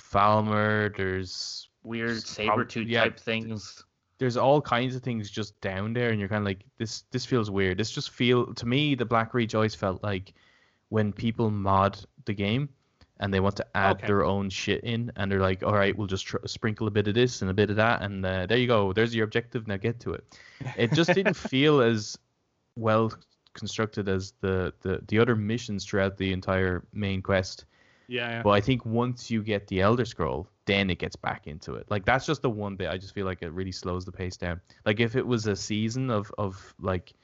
Falmer, 0.00 0.94
there's 0.96 1.68
Weird 1.82 2.22
saber 2.26 2.64
tooth 2.64 2.88
yeah, 2.88 3.04
type 3.04 3.18
things. 3.18 3.84
there's 4.18 4.36
all 4.36 4.60
kinds 4.60 4.94
of 4.94 5.02
things 5.02 5.30
just 5.30 5.58
down 5.60 5.92
there, 5.94 6.10
and 6.10 6.18
you're 6.20 6.28
kind 6.28 6.42
of 6.42 6.46
like, 6.46 6.64
this 6.78 7.04
this 7.10 7.24
feels 7.24 7.50
weird. 7.50 7.78
This 7.78 7.90
just 7.90 8.10
feel 8.10 8.52
to 8.54 8.66
me, 8.66 8.94
the 8.94 9.06
Blackreach 9.06 9.54
always 9.54 9.74
felt 9.74 10.02
like 10.02 10.34
when 10.90 11.12
people 11.12 11.50
mod 11.50 11.98
the 12.26 12.34
game 12.34 12.68
and 13.20 13.32
they 13.32 13.40
want 13.40 13.54
to 13.56 13.66
add 13.76 13.96
Okay. 13.96 14.06
their 14.08 14.24
own 14.24 14.48
shit 14.50 14.82
in, 14.84 15.12
and 15.16 15.30
they're 15.30 15.40
like, 15.40 15.62
all 15.62 15.74
right, 15.74 15.96
we'll 15.96 16.06
just 16.06 16.26
tr- 16.26 16.36
sprinkle 16.46 16.86
a 16.86 16.90
bit 16.90 17.06
of 17.08 17.14
this 17.14 17.42
and 17.42 17.50
a 17.50 17.54
bit 17.54 17.70
of 17.70 17.76
that, 17.76 18.02
and 18.02 18.24
uh, 18.24 18.46
there 18.46 18.58
you 18.58 18.66
go. 18.66 18.92
There's 18.92 19.14
your 19.14 19.24
objective. 19.24 19.66
Now 19.66 19.76
get 19.76 20.00
to 20.00 20.12
it. 20.14 20.24
It 20.76 20.92
just 20.92 21.12
didn't 21.14 21.34
feel 21.52 21.80
as 21.80 22.18
well 22.76 23.12
constructed 23.54 24.08
as 24.08 24.32
the, 24.40 24.72
the 24.82 25.00
the 25.08 25.18
other 25.18 25.34
missions 25.36 25.84
throughout 25.84 26.16
the 26.18 26.32
entire 26.32 26.84
main 26.92 27.20
quest. 27.22 27.64
Yeah. 28.10 28.30
yeah. 28.30 28.42
But 28.42 28.50
I 28.50 28.60
think 28.60 28.84
once 28.84 29.30
you 29.30 29.42
get 29.42 29.66
the 29.68 29.80
Elder 29.80 30.04
Scroll, 30.04 30.48
then 30.66 30.90
it 30.90 30.98
gets 30.98 31.16
back 31.16 31.46
into 31.46 31.74
it. 31.74 31.86
Like 31.90 32.04
that's 32.04 32.26
just 32.26 32.42
the 32.42 32.50
one 32.50 32.76
bit 32.76 32.90
I 32.90 32.98
just 32.98 33.14
feel 33.14 33.24
like 33.26 33.42
it 33.42 33.50
really 33.52 33.72
slows 33.72 34.04
the 34.04 34.12
pace 34.12 34.36
down. 34.36 34.60
Like 34.84 35.00
if 35.00 35.16
it 35.16 35.26
was 35.26 35.46
a 35.46 35.56
season 35.56 36.10
of 36.10 36.32
of 36.36 36.74
like 36.80 37.14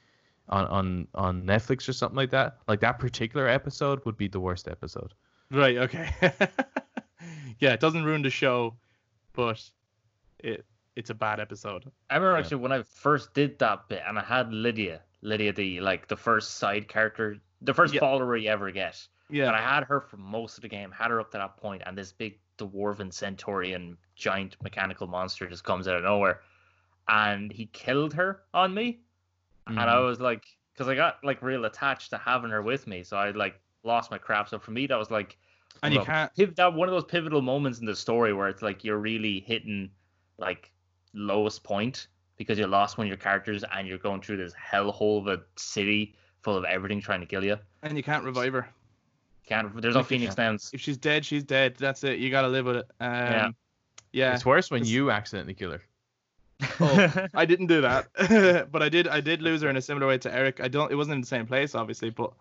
on 0.49 0.64
on 0.66 1.09
on 1.14 1.42
Netflix 1.42 1.88
or 1.88 1.92
something 1.92 2.16
like 2.16 2.31
that, 2.31 2.59
like 2.68 2.81
that 2.81 2.99
particular 2.99 3.49
episode 3.49 4.05
would 4.05 4.16
be 4.16 4.29
the 4.29 4.40
worst 4.40 4.68
episode. 4.68 5.12
Right. 5.51 5.77
Okay. 5.79 6.09
yeah, 7.59 7.72
it 7.72 7.81
doesn't 7.81 8.05
ruin 8.05 8.22
the 8.22 8.31
show, 8.31 8.77
but 9.33 9.62
it 10.38 10.64
it's 10.94 11.11
a 11.11 11.14
bad 11.14 11.40
episode. 11.40 11.85
I 12.11 12.14
remember 12.16 12.35
Yeah. 12.37 12.40
actually 12.40 12.62
when 12.62 12.72
I 12.72 12.83
first 12.83 13.35
did 13.35 13.59
that 13.59 13.88
bit, 13.88 14.03
and 14.07 14.18
I 14.18 14.22
had 14.25 14.53
Lydia, 14.53 15.03
Lydia 15.22 15.53
the 15.53 15.81
like 15.81 16.09
the 16.09 16.16
first 16.16 16.57
side 16.59 16.88
character, 16.88 17.37
the 17.61 17.75
first 17.75 17.92
Yeah. 17.94 18.01
follower 18.01 18.37
you 18.37 18.49
ever 18.49 18.70
get. 18.70 19.07
Yeah. 19.31 19.47
And 19.49 19.57
I 19.57 19.61
had 19.61 19.85
her 19.85 20.01
for 20.01 20.17
most 20.17 20.57
of 20.59 20.62
the 20.62 20.69
game, 20.69 20.91
had 20.91 21.11
her 21.11 21.21
up 21.21 21.31
to 21.33 21.39
that 21.39 21.57
point, 21.57 21.83
and 21.87 21.97
this 21.99 22.12
big 22.12 22.39
dwarven 22.59 23.12
centurion 23.12 23.97
giant 24.15 24.57
mechanical 24.62 25.07
monster 25.07 25.47
just 25.49 25.65
comes 25.65 25.89
out 25.89 25.97
of 25.97 26.05
nowhere. 26.05 26.41
And 27.09 27.53
he 27.53 27.67
killed 27.67 28.15
her 28.15 28.43
on 28.55 28.73
me. 28.75 29.01
And 29.67 29.79
I 29.81 29.95
Mhm. 29.97 30.05
was 30.07 30.21
like, 30.21 30.45
because 30.73 30.89
I 30.89 30.95
got 30.95 31.23
like 31.25 31.43
real 31.43 31.65
attached 31.65 32.11
to 32.11 32.19
having 32.19 32.51
her 32.51 32.62
with 32.62 32.87
me. 32.87 33.03
So 33.03 33.17
I 33.17 33.31
like 33.31 33.61
lost 33.83 34.11
my 34.11 34.19
crap. 34.19 34.49
So 34.49 34.59
for 34.59 34.71
me, 34.71 34.87
that 34.87 34.97
was 34.99 35.11
like, 35.11 35.37
and 35.83 35.93
you 35.93 35.99
well, 36.01 36.07
can't. 36.07 36.35
piv- 36.35 36.55
that 36.57 36.73
one 36.73 36.89
of 36.89 36.95
those 36.95 37.05
pivotal 37.05 37.43
moments 37.43 37.81
in 37.81 37.87
the 37.87 37.97
story 37.97 38.33
where 38.33 38.49
it's 38.49 38.62
like 38.62 38.85
you're 38.85 38.99
really 38.99 39.41
hitting 39.41 39.91
like 40.39 40.71
lowest 41.15 41.62
point 41.65 42.07
because 42.37 42.59
you 42.59 42.67
lost 42.67 42.97
one 42.99 43.07
of 43.07 43.09
your 43.09 43.17
characters 43.17 43.65
and 43.73 43.89
you're 43.89 43.99
going 43.99 44.21
through 44.21 44.37
this 44.37 44.55
hellhole 44.55 45.21
of 45.21 45.27
a 45.27 45.43
city 45.57 46.15
full 46.43 46.57
of 46.57 46.65
everything 46.65 47.01
trying 47.01 47.21
to 47.21 47.27
kill 47.27 47.45
you. 47.45 47.59
And 47.83 47.97
you 47.97 48.03
can't 48.03 48.25
revive 48.25 48.53
her. 48.53 48.69
Can't. 49.47 49.81
There's 49.81 49.95
no 49.95 50.01
Like, 50.01 50.09
Phoenix 50.09 50.35
Downs. 50.35 50.71
If 50.75 50.81
she's 50.81 50.97
dead, 50.97 51.25
she's 51.25 51.45
dead. 51.45 51.77
That's 51.79 52.03
it. 52.05 52.19
You 52.19 52.31
gotta 52.31 52.49
live 52.49 52.67
with 52.67 52.77
it. 52.77 52.87
Um, 53.01 53.09
Yeah. 53.11 53.51
yeah. 54.13 54.35
It's 54.35 54.45
worse 54.45 54.71
when 54.71 54.83
It's- 54.83 54.93
you 54.93 55.11
accidentally 55.11 55.55
kill 55.55 55.71
her. 55.73 55.83
Oh, 56.81 57.27
I 57.35 57.45
didn't 57.45 57.67
do 57.67 57.83
that, 57.83 58.09
but 58.73 58.83
I 58.83 58.89
did. 58.89 59.07
I 59.09 59.21
did 59.21 59.43
lose 59.43 59.61
her 59.63 59.69
in 59.69 59.77
a 59.77 59.83
similar 59.83 60.07
way 60.07 60.19
to 60.19 60.35
Eric. 60.35 60.61
I 60.61 60.69
don't. 60.69 60.91
It 60.91 60.95
wasn't 60.95 61.15
in 61.17 61.21
the 61.21 61.27
same 61.27 61.47
place, 61.47 61.75
obviously, 61.75 62.11
but 62.11 62.33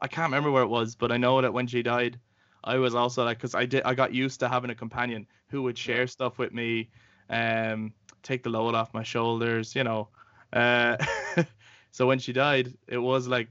I 0.00 0.08
can't 0.08 0.26
remember 0.26 0.50
where 0.50 0.62
it 0.64 0.68
was. 0.68 0.94
But 0.96 1.12
I 1.12 1.16
know 1.16 1.40
that 1.40 1.52
when 1.52 1.66
she 1.68 1.82
died, 1.82 2.18
I 2.64 2.76
was 2.78 2.94
also 2.96 3.24
like, 3.24 3.38
because 3.38 3.54
I 3.54 3.66
did. 3.66 3.82
I 3.84 3.94
got 3.94 4.12
used 4.12 4.40
to 4.40 4.48
having 4.48 4.70
a 4.70 4.74
companion 4.74 5.24
who 5.48 5.62
would 5.62 5.78
share 5.78 6.06
stuff 6.08 6.36
with 6.36 6.52
me, 6.52 6.90
um, 7.30 7.92
take 8.24 8.42
the 8.42 8.50
load 8.50 8.74
off 8.74 8.92
my 8.92 9.04
shoulders, 9.04 9.74
you 9.76 9.84
know. 9.84 10.08
Uh, 10.52 10.96
so 11.92 12.06
when 12.08 12.18
she 12.18 12.32
died, 12.32 12.74
it 12.88 12.98
was 12.98 13.28
like, 13.28 13.48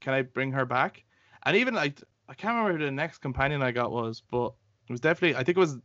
can 0.00 0.14
I 0.14 0.22
bring 0.22 0.50
her 0.52 0.64
back? 0.66 1.04
And 1.44 1.56
even 1.56 1.74
like, 1.74 2.02
I 2.28 2.34
can't 2.34 2.54
remember 2.56 2.78
who 2.78 2.84
the 2.84 2.90
next 2.90 3.18
companion 3.18 3.62
I 3.62 3.72
got 3.72 3.90
was, 3.90 4.22
but 4.30 4.52
it 4.88 4.92
was 4.92 5.00
definitely. 5.00 5.36
I 5.36 5.44
think 5.44 5.56
it 5.56 5.60
was 5.60 5.78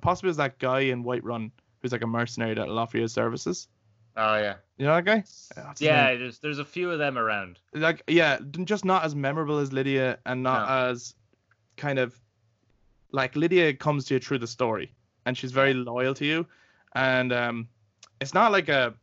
possibly 0.00 0.28
it 0.28 0.30
was 0.30 0.36
that 0.38 0.58
guy 0.58 0.80
in 0.80 1.04
Whiterun 1.04 1.50
who's 1.80 1.92
like 1.92 2.02
a 2.02 2.06
mercenary 2.06 2.54
that'll 2.54 2.78
offer 2.78 2.98
you 2.98 3.02
his 3.02 3.12
services. 3.12 3.68
oh 4.16 4.36
yeah. 4.36 4.56
You 4.76 4.86
know 4.86 4.94
that 4.94 5.04
guy? 5.04 5.18
His 5.18 5.80
Yeah, 5.80 6.14
there's 6.14 6.38
there's 6.38 6.58
a 6.58 6.64
few 6.64 6.90
of 6.90 6.98
them 6.98 7.18
around. 7.18 7.58
Like 7.74 8.02
yeah, 8.06 8.38
just 8.64 8.84
not 8.84 9.04
as 9.04 9.14
memorable 9.14 9.58
as 9.58 9.72
Lydia 9.72 10.18
and 10.26 10.42
not 10.42 10.68
as 10.88 11.14
kind 11.76 11.98
of 11.98 12.18
like 13.12 13.36
Lydia 13.36 13.74
comes 13.74 14.04
to 14.06 14.14
you 14.14 14.20
through 14.20 14.38
the 14.38 14.46
story 14.46 14.94
and 15.26 15.36
she's 15.36 15.52
very 15.52 15.74
loyal 15.74 16.14
to 16.14 16.24
you 16.24 16.46
and 16.94 17.32
um 17.32 17.68
it's 18.20 18.34
not 18.34 18.52
like 18.52 18.68
a 18.68 18.94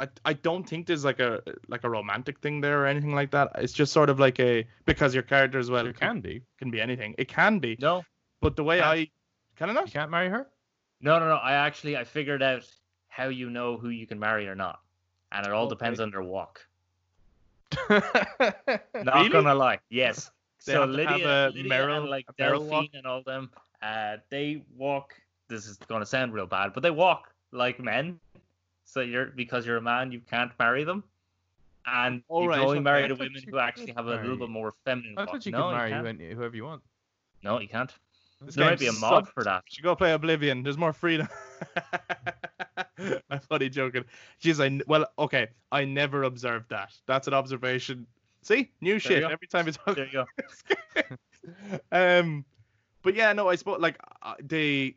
I, 0.00 0.08
I 0.24 0.32
don't 0.32 0.66
think 0.68 0.86
there's 0.86 1.04
like 1.04 1.20
a 1.20 1.40
like 1.68 1.84
a 1.84 1.90
romantic 1.90 2.40
thing 2.40 2.60
there 2.60 2.82
or 2.82 2.86
anything 2.86 3.14
like 3.14 3.30
that. 3.32 3.50
It's 3.56 3.72
just 3.72 3.92
sort 3.92 4.08
of 4.10 4.18
like 4.18 4.40
a 4.40 4.66
because 4.86 5.14
your 5.14 5.22
character 5.22 5.58
as 5.58 5.70
well 5.70 5.86
It 5.86 6.00
can 6.00 6.20
be. 6.20 6.42
can 6.58 6.70
be 6.70 6.80
anything. 6.80 7.14
It 7.18 7.28
can 7.28 7.58
be. 7.58 7.76
No, 7.80 8.02
But 8.40 8.56
the 8.56 8.64
way 8.64 8.78
Yeah. 8.78 8.90
I 8.90 9.10
can 9.56 9.70
I 9.76 9.80
You 9.82 9.86
can't 9.88 10.10
marry 10.10 10.28
her. 10.30 10.48
no, 11.02 11.18
no, 11.18 11.28
no. 11.28 11.36
I 11.36 11.52
actually 11.52 11.96
I 11.96 12.04
figured 12.04 12.42
out 12.42 12.64
how 13.08 13.28
you 13.28 13.50
know 13.50 13.76
who 13.76 13.90
you 13.90 14.06
can 14.06 14.18
marry 14.18 14.48
or 14.48 14.54
not, 14.54 14.80
and 15.32 15.46
it 15.46 15.52
all 15.52 15.64
Okay. 15.66 15.74
depends 15.74 16.00
on 16.00 16.10
their 16.10 16.22
walk. 16.22 16.66
Not 17.90 19.04
Not 19.04 19.30
gonna 19.32 19.54
lie. 19.54 19.78
Yes. 19.90 20.30
They 20.66 20.72
so 20.74 20.80
have 20.82 20.90
Lydia, 20.90 21.48
a 21.48 21.50
Lydia 21.50 21.70
Meryl- 21.72 22.00
and 22.00 22.08
like 22.10 22.26
a 22.28 22.32
Delphine 22.42 22.68
walk? 22.70 22.86
and 22.94 23.06
all 23.06 23.22
them, 23.22 23.50
uh, 23.82 24.16
they 24.30 24.62
walk. 24.76 25.14
This 25.48 25.66
is 25.66 25.76
gonna 25.88 26.06
sound 26.06 26.32
real 26.34 26.46
bad, 26.46 26.72
but 26.74 26.82
they 26.82 26.90
walk 26.90 27.32
like 27.52 27.80
men. 27.80 28.18
So 28.90 29.02
you're 29.02 29.26
because 29.26 29.64
you're 29.66 29.76
a 29.76 29.82
man, 29.82 30.10
you 30.10 30.20
can't 30.20 30.50
marry 30.58 30.82
them, 30.82 31.04
and 31.86 32.22
All 32.28 32.42
you 32.42 32.48
right, 32.48 32.56
can 32.56 32.64
only 32.64 32.78
okay. 32.78 32.84
marry 32.84 33.08
the 33.08 33.14
women 33.14 33.40
who 33.48 33.58
actually 33.58 33.92
have 33.92 34.06
a 34.06 34.16
little 34.16 34.36
bit 34.36 34.50
more 34.50 34.74
feminine. 34.84 35.14
I 35.16 35.26
thought 35.26 35.46
you 35.46 35.52
no, 35.52 35.68
could 35.68 35.76
marry 35.76 35.90
you 35.90 36.02
can't. 36.02 36.38
whoever 36.38 36.56
you 36.56 36.64
want. 36.64 36.82
No, 37.44 37.60
you 37.60 37.68
can't. 37.68 37.92
This 38.40 38.56
There 38.56 38.64
might 38.64 38.80
be 38.80 38.88
a 38.88 38.92
mod 38.92 39.26
sucks. 39.26 39.30
for 39.32 39.44
that. 39.44 39.62
should 39.68 39.84
go 39.84 39.94
play 39.94 40.12
Oblivion. 40.12 40.64
There's 40.64 40.76
more 40.76 40.92
freedom. 40.92 41.28
I'm 43.30 43.40
funny 43.48 43.68
joking. 43.68 44.04
Jeez, 44.42 44.60
I 44.60 44.82
well, 44.88 45.06
okay. 45.18 45.48
I 45.70 45.84
never 45.84 46.24
observed 46.24 46.70
that. 46.70 46.92
That's 47.06 47.28
an 47.28 47.34
observation. 47.34 48.06
See, 48.42 48.72
new 48.80 48.94
you 48.94 48.98
shit 48.98 49.22
every 49.22 49.46
time 49.46 49.66
we 49.66 49.72
talk. 49.72 49.94
There 49.94 50.06
you 50.06 50.24
go. 50.24 51.02
um, 51.92 52.44
but 53.02 53.14
yeah, 53.14 53.32
no, 53.34 53.48
I 53.48 53.54
suppose 53.54 53.80
like 53.80 53.98
uh, 54.22 54.34
the, 54.42 54.96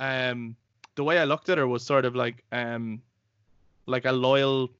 um, 0.00 0.56
the 0.96 1.04
way 1.04 1.18
I 1.18 1.24
looked 1.24 1.48
at 1.48 1.58
her 1.58 1.68
was 1.68 1.84
sort 1.84 2.04
of 2.04 2.16
like 2.16 2.42
um, 2.50 3.02
like 3.90 4.04
a 4.04 4.12
loyal. 4.12 4.70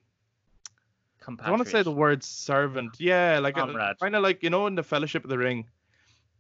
I 1.39 1.51
want 1.51 1.63
to 1.65 1.71
say 1.71 1.83
the 1.83 1.93
word 1.93 2.25
servant. 2.25 2.97
Yeah, 2.99 3.39
like 3.41 3.55
kind 3.55 4.17
of 4.17 4.23
like 4.23 4.43
you 4.43 4.51
know 4.51 4.67
in 4.67 4.75
the 4.75 4.83
Fellowship 4.83 5.25
of 5.25 5.31
the 5.31 5.39
Ring. 5.39 5.67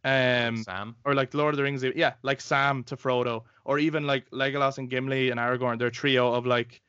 Um, 0.03 0.63
Sam. 0.65 0.97
or 1.05 1.15
like 1.15 1.35
Lord 1.35 1.53
of 1.53 1.59
the 1.59 1.63
Rings, 1.63 1.85
yeah, 1.95 2.15
like 2.23 2.41
Sam 2.41 2.83
to 2.85 2.97
Frodo, 2.97 3.45
or 3.67 3.79
even 3.79 4.07
like 4.07 4.31
Legolas 4.31 4.79
and 4.79 4.89
Gimli 4.89 5.31
and 5.31 5.39
Aragorn. 5.39 5.79
They're 5.79 5.91
trio 5.91 6.33
of 6.33 6.47
like 6.47 6.81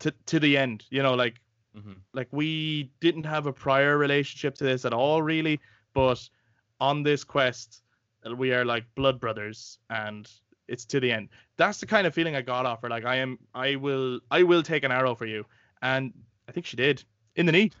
to 0.00 0.12
to 0.26 0.38
the 0.38 0.56
end, 0.56 0.84
you 0.90 1.02
know, 1.02 1.14
like 1.14 1.40
hmm 1.74 1.92
like 2.12 2.28
we 2.32 2.90
didn't 3.00 3.24
have 3.24 3.46
a 3.46 3.52
prior 3.52 3.96
relationship 3.98 4.54
to 4.56 4.64
this 4.64 4.84
at 4.84 4.92
all, 4.92 5.22
really, 5.22 5.60
but 5.94 6.28
on 6.80 7.02
this 7.02 7.24
quest, 7.24 7.82
we 8.36 8.52
are 8.52 8.64
like 8.64 8.84
blood 8.94 9.20
brothers, 9.20 9.78
and 9.90 10.30
it's 10.70 10.84
to 10.86 11.00
the 11.00 11.12
end. 11.12 11.28
That's 11.56 11.80
the 11.80 11.86
kind 11.86 12.06
of 12.06 12.14
feeling 12.14 12.36
I 12.36 12.42
got 12.42 12.64
off 12.64 12.82
her. 12.82 12.88
Like 12.88 13.04
I 13.04 13.16
am, 13.16 13.38
I 13.54 13.76
will, 13.76 14.20
I 14.30 14.42
will 14.44 14.62
take 14.62 14.84
an 14.84 14.92
arrow 14.92 15.14
for 15.14 15.26
you, 15.26 15.44
and 15.82 16.12
I 16.48 16.52
think 16.52 16.64
she 16.64 16.76
did 16.76 17.04
in 17.36 17.46
the 17.46 17.52
knee. 17.52 17.72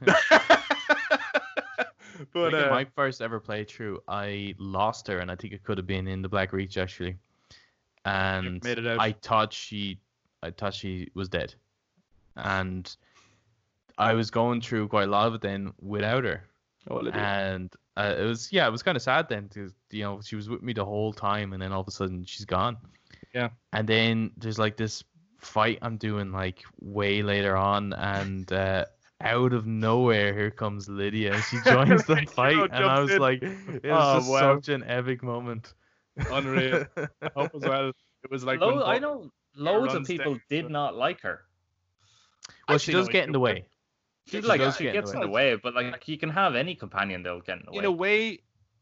but 2.32 2.54
uh, 2.54 2.68
my 2.70 2.84
first 2.96 3.22
ever 3.22 3.40
playthrough, 3.40 3.98
I 4.08 4.54
lost 4.58 5.06
her, 5.08 5.18
and 5.18 5.30
I 5.30 5.36
think 5.36 5.54
it 5.54 5.62
could 5.62 5.78
have 5.78 5.86
been 5.86 6.06
in 6.06 6.20
the 6.20 6.28
Blackreach 6.28 6.76
actually. 6.76 7.16
And 8.04 8.62
made 8.64 8.78
it 8.78 8.86
out. 8.86 9.00
I 9.00 9.12
thought 9.12 9.52
she, 9.52 9.98
I 10.42 10.50
thought 10.50 10.74
she 10.74 11.10
was 11.14 11.28
dead, 11.28 11.54
and 12.36 12.94
I 13.98 14.14
was 14.14 14.30
going 14.30 14.62
through 14.62 14.88
quite 14.88 15.08
a 15.08 15.10
lot 15.10 15.26
of 15.28 15.34
it 15.34 15.42
then 15.42 15.72
without 15.80 16.24
her, 16.24 16.44
oh, 16.88 17.00
and 17.08 17.72
uh, 17.96 18.14
it 18.18 18.22
was 18.24 18.50
yeah, 18.52 18.66
it 18.66 18.70
was 18.70 18.82
kind 18.82 18.96
of 18.96 19.02
sad 19.02 19.28
then 19.28 19.48
because 19.52 19.72
you 19.90 20.02
know 20.02 20.20
she 20.22 20.36
was 20.36 20.48
with 20.48 20.62
me 20.62 20.72
the 20.72 20.84
whole 20.84 21.12
time, 21.12 21.52
and 21.52 21.60
then 21.62 21.72
all 21.72 21.80
of 21.80 21.88
a 21.88 21.90
sudden 21.90 22.24
she's 22.24 22.44
gone. 22.46 22.76
Yeah. 23.34 23.50
And 23.72 23.88
then 23.88 24.32
there's 24.36 24.58
like 24.58 24.76
this 24.76 25.04
fight 25.38 25.78
I'm 25.82 25.96
doing 25.96 26.32
like 26.32 26.62
way 26.80 27.22
later 27.22 27.56
on, 27.56 27.92
and 27.94 28.50
uh, 28.52 28.86
out 29.20 29.52
of 29.52 29.66
nowhere 29.66 30.32
here 30.34 30.50
comes 30.50 30.88
Lydia, 30.88 31.34
and 31.34 31.42
she 31.44 31.58
joins 31.64 32.04
the 32.06 32.26
fight, 32.34 32.56
and 32.72 32.84
I 32.84 33.00
was 33.00 33.10
in. 33.12 33.18
like, 33.20 33.42
it 33.42 33.82
was 33.84 33.90
Oh, 33.92 34.18
just 34.18 34.30
wow. 34.30 34.54
such 34.56 34.68
an 34.70 34.82
epic 34.86 35.22
moment. 35.22 35.74
Unreal. 36.30 36.86
I 36.96 37.08
hope 37.36 37.52
as 37.54 37.62
well. 37.62 37.88
It 38.24 38.30
was 38.30 38.44
like 38.44 38.60
Lo- 38.60 38.84
I 38.84 38.98
know 38.98 39.30
loads 39.56 39.94
of 39.94 40.04
people 40.04 40.32
down, 40.34 40.42
did 40.48 40.64
so- 40.66 40.68
not 40.68 40.94
like 40.96 41.20
her. 41.22 41.42
well, 42.68 42.74
Actually, 42.76 42.78
she 42.78 42.92
does 42.92 43.06
no, 43.06 43.12
get 43.12 43.26
in 43.26 43.32
the 43.32 43.40
way. 43.40 43.64
She's 44.30 44.44
She 44.44 44.48
like 44.48 44.60
does 44.60 44.76
she 44.76 44.84
get 44.84 44.94
in 44.94 45.00
gets 45.00 45.10
the 45.10 45.16
in 45.16 45.22
the 45.22 45.28
way, 45.28 45.56
but 45.56 45.74
like 45.74 46.06
you 46.08 46.16
can 46.18 46.30
have 46.30 46.54
any 46.54 46.74
companion 46.74 47.22
that'll 47.22 47.40
get 47.40 47.58
in 47.58 47.64
the 47.66 47.72
way. 47.72 47.78
in 47.78 47.84
a 47.84 47.90
way, 47.90 48.40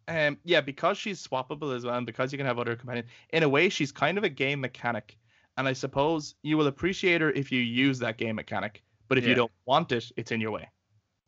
um, 0.09 0.39
yeah, 0.45 0.61
because 0.61 0.99
she's 0.99 1.27
swappable 1.27 1.75
as 1.75 1.85
well, 1.85 1.97
and 1.97 2.07
because 2.07 2.33
you 2.33 2.39
can 2.39 2.47
have 2.47 2.59
other 2.59 2.77
companions. 2.77 3.09
In 3.31 3.43
a 3.43 3.49
way, 3.49 3.69
she's 3.69 3.93
kind 3.93 4.19
of 4.19 4.25
a 4.25 4.29
game 4.29 4.61
mechanic, 4.61 5.17
and 5.57 5.67
I 5.69 5.73
suppose 5.73 6.35
you 6.43 6.57
will 6.57 6.67
appreciate 6.67 7.21
her 7.21 7.31
if 7.31 7.51
you 7.51 7.61
use 7.61 7.99
that 8.01 8.19
game 8.19 8.37
mechanic. 8.37 8.83
But 9.09 9.19
if 9.19 9.27
you 9.27 9.35
don't 9.35 9.53
want 9.65 9.91
it, 9.93 10.13
it's 10.17 10.33
in 10.33 10.41
your 10.41 10.51
way. 10.51 10.69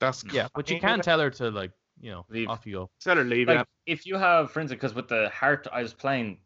That's 0.01 0.23
Yeah, 0.33 0.49
but 0.55 0.71
you 0.71 0.79
can't 0.81 1.03
tell 1.03 1.19
her 1.19 1.31
to 1.31 1.51
like, 1.51 1.73
you 2.01 2.11
know, 2.11 2.27
Leave. 2.29 2.49
off 2.49 2.67
you 2.67 2.73
go. 2.73 2.91
Tell 3.01 3.17
her 3.17 3.25
leave. 3.25 3.49
like 3.49 3.59
yeah. 3.59 3.65
if 3.87 4.07
you 4.07 4.17
have, 4.17 4.51
for 4.51 4.61
instance, 4.61 4.79
because 4.79 4.95
with 4.95 5.09
the 5.09 5.31
heart, 5.31 5.67
I 5.73 5.83
was 5.83 5.95
playing 5.95 6.39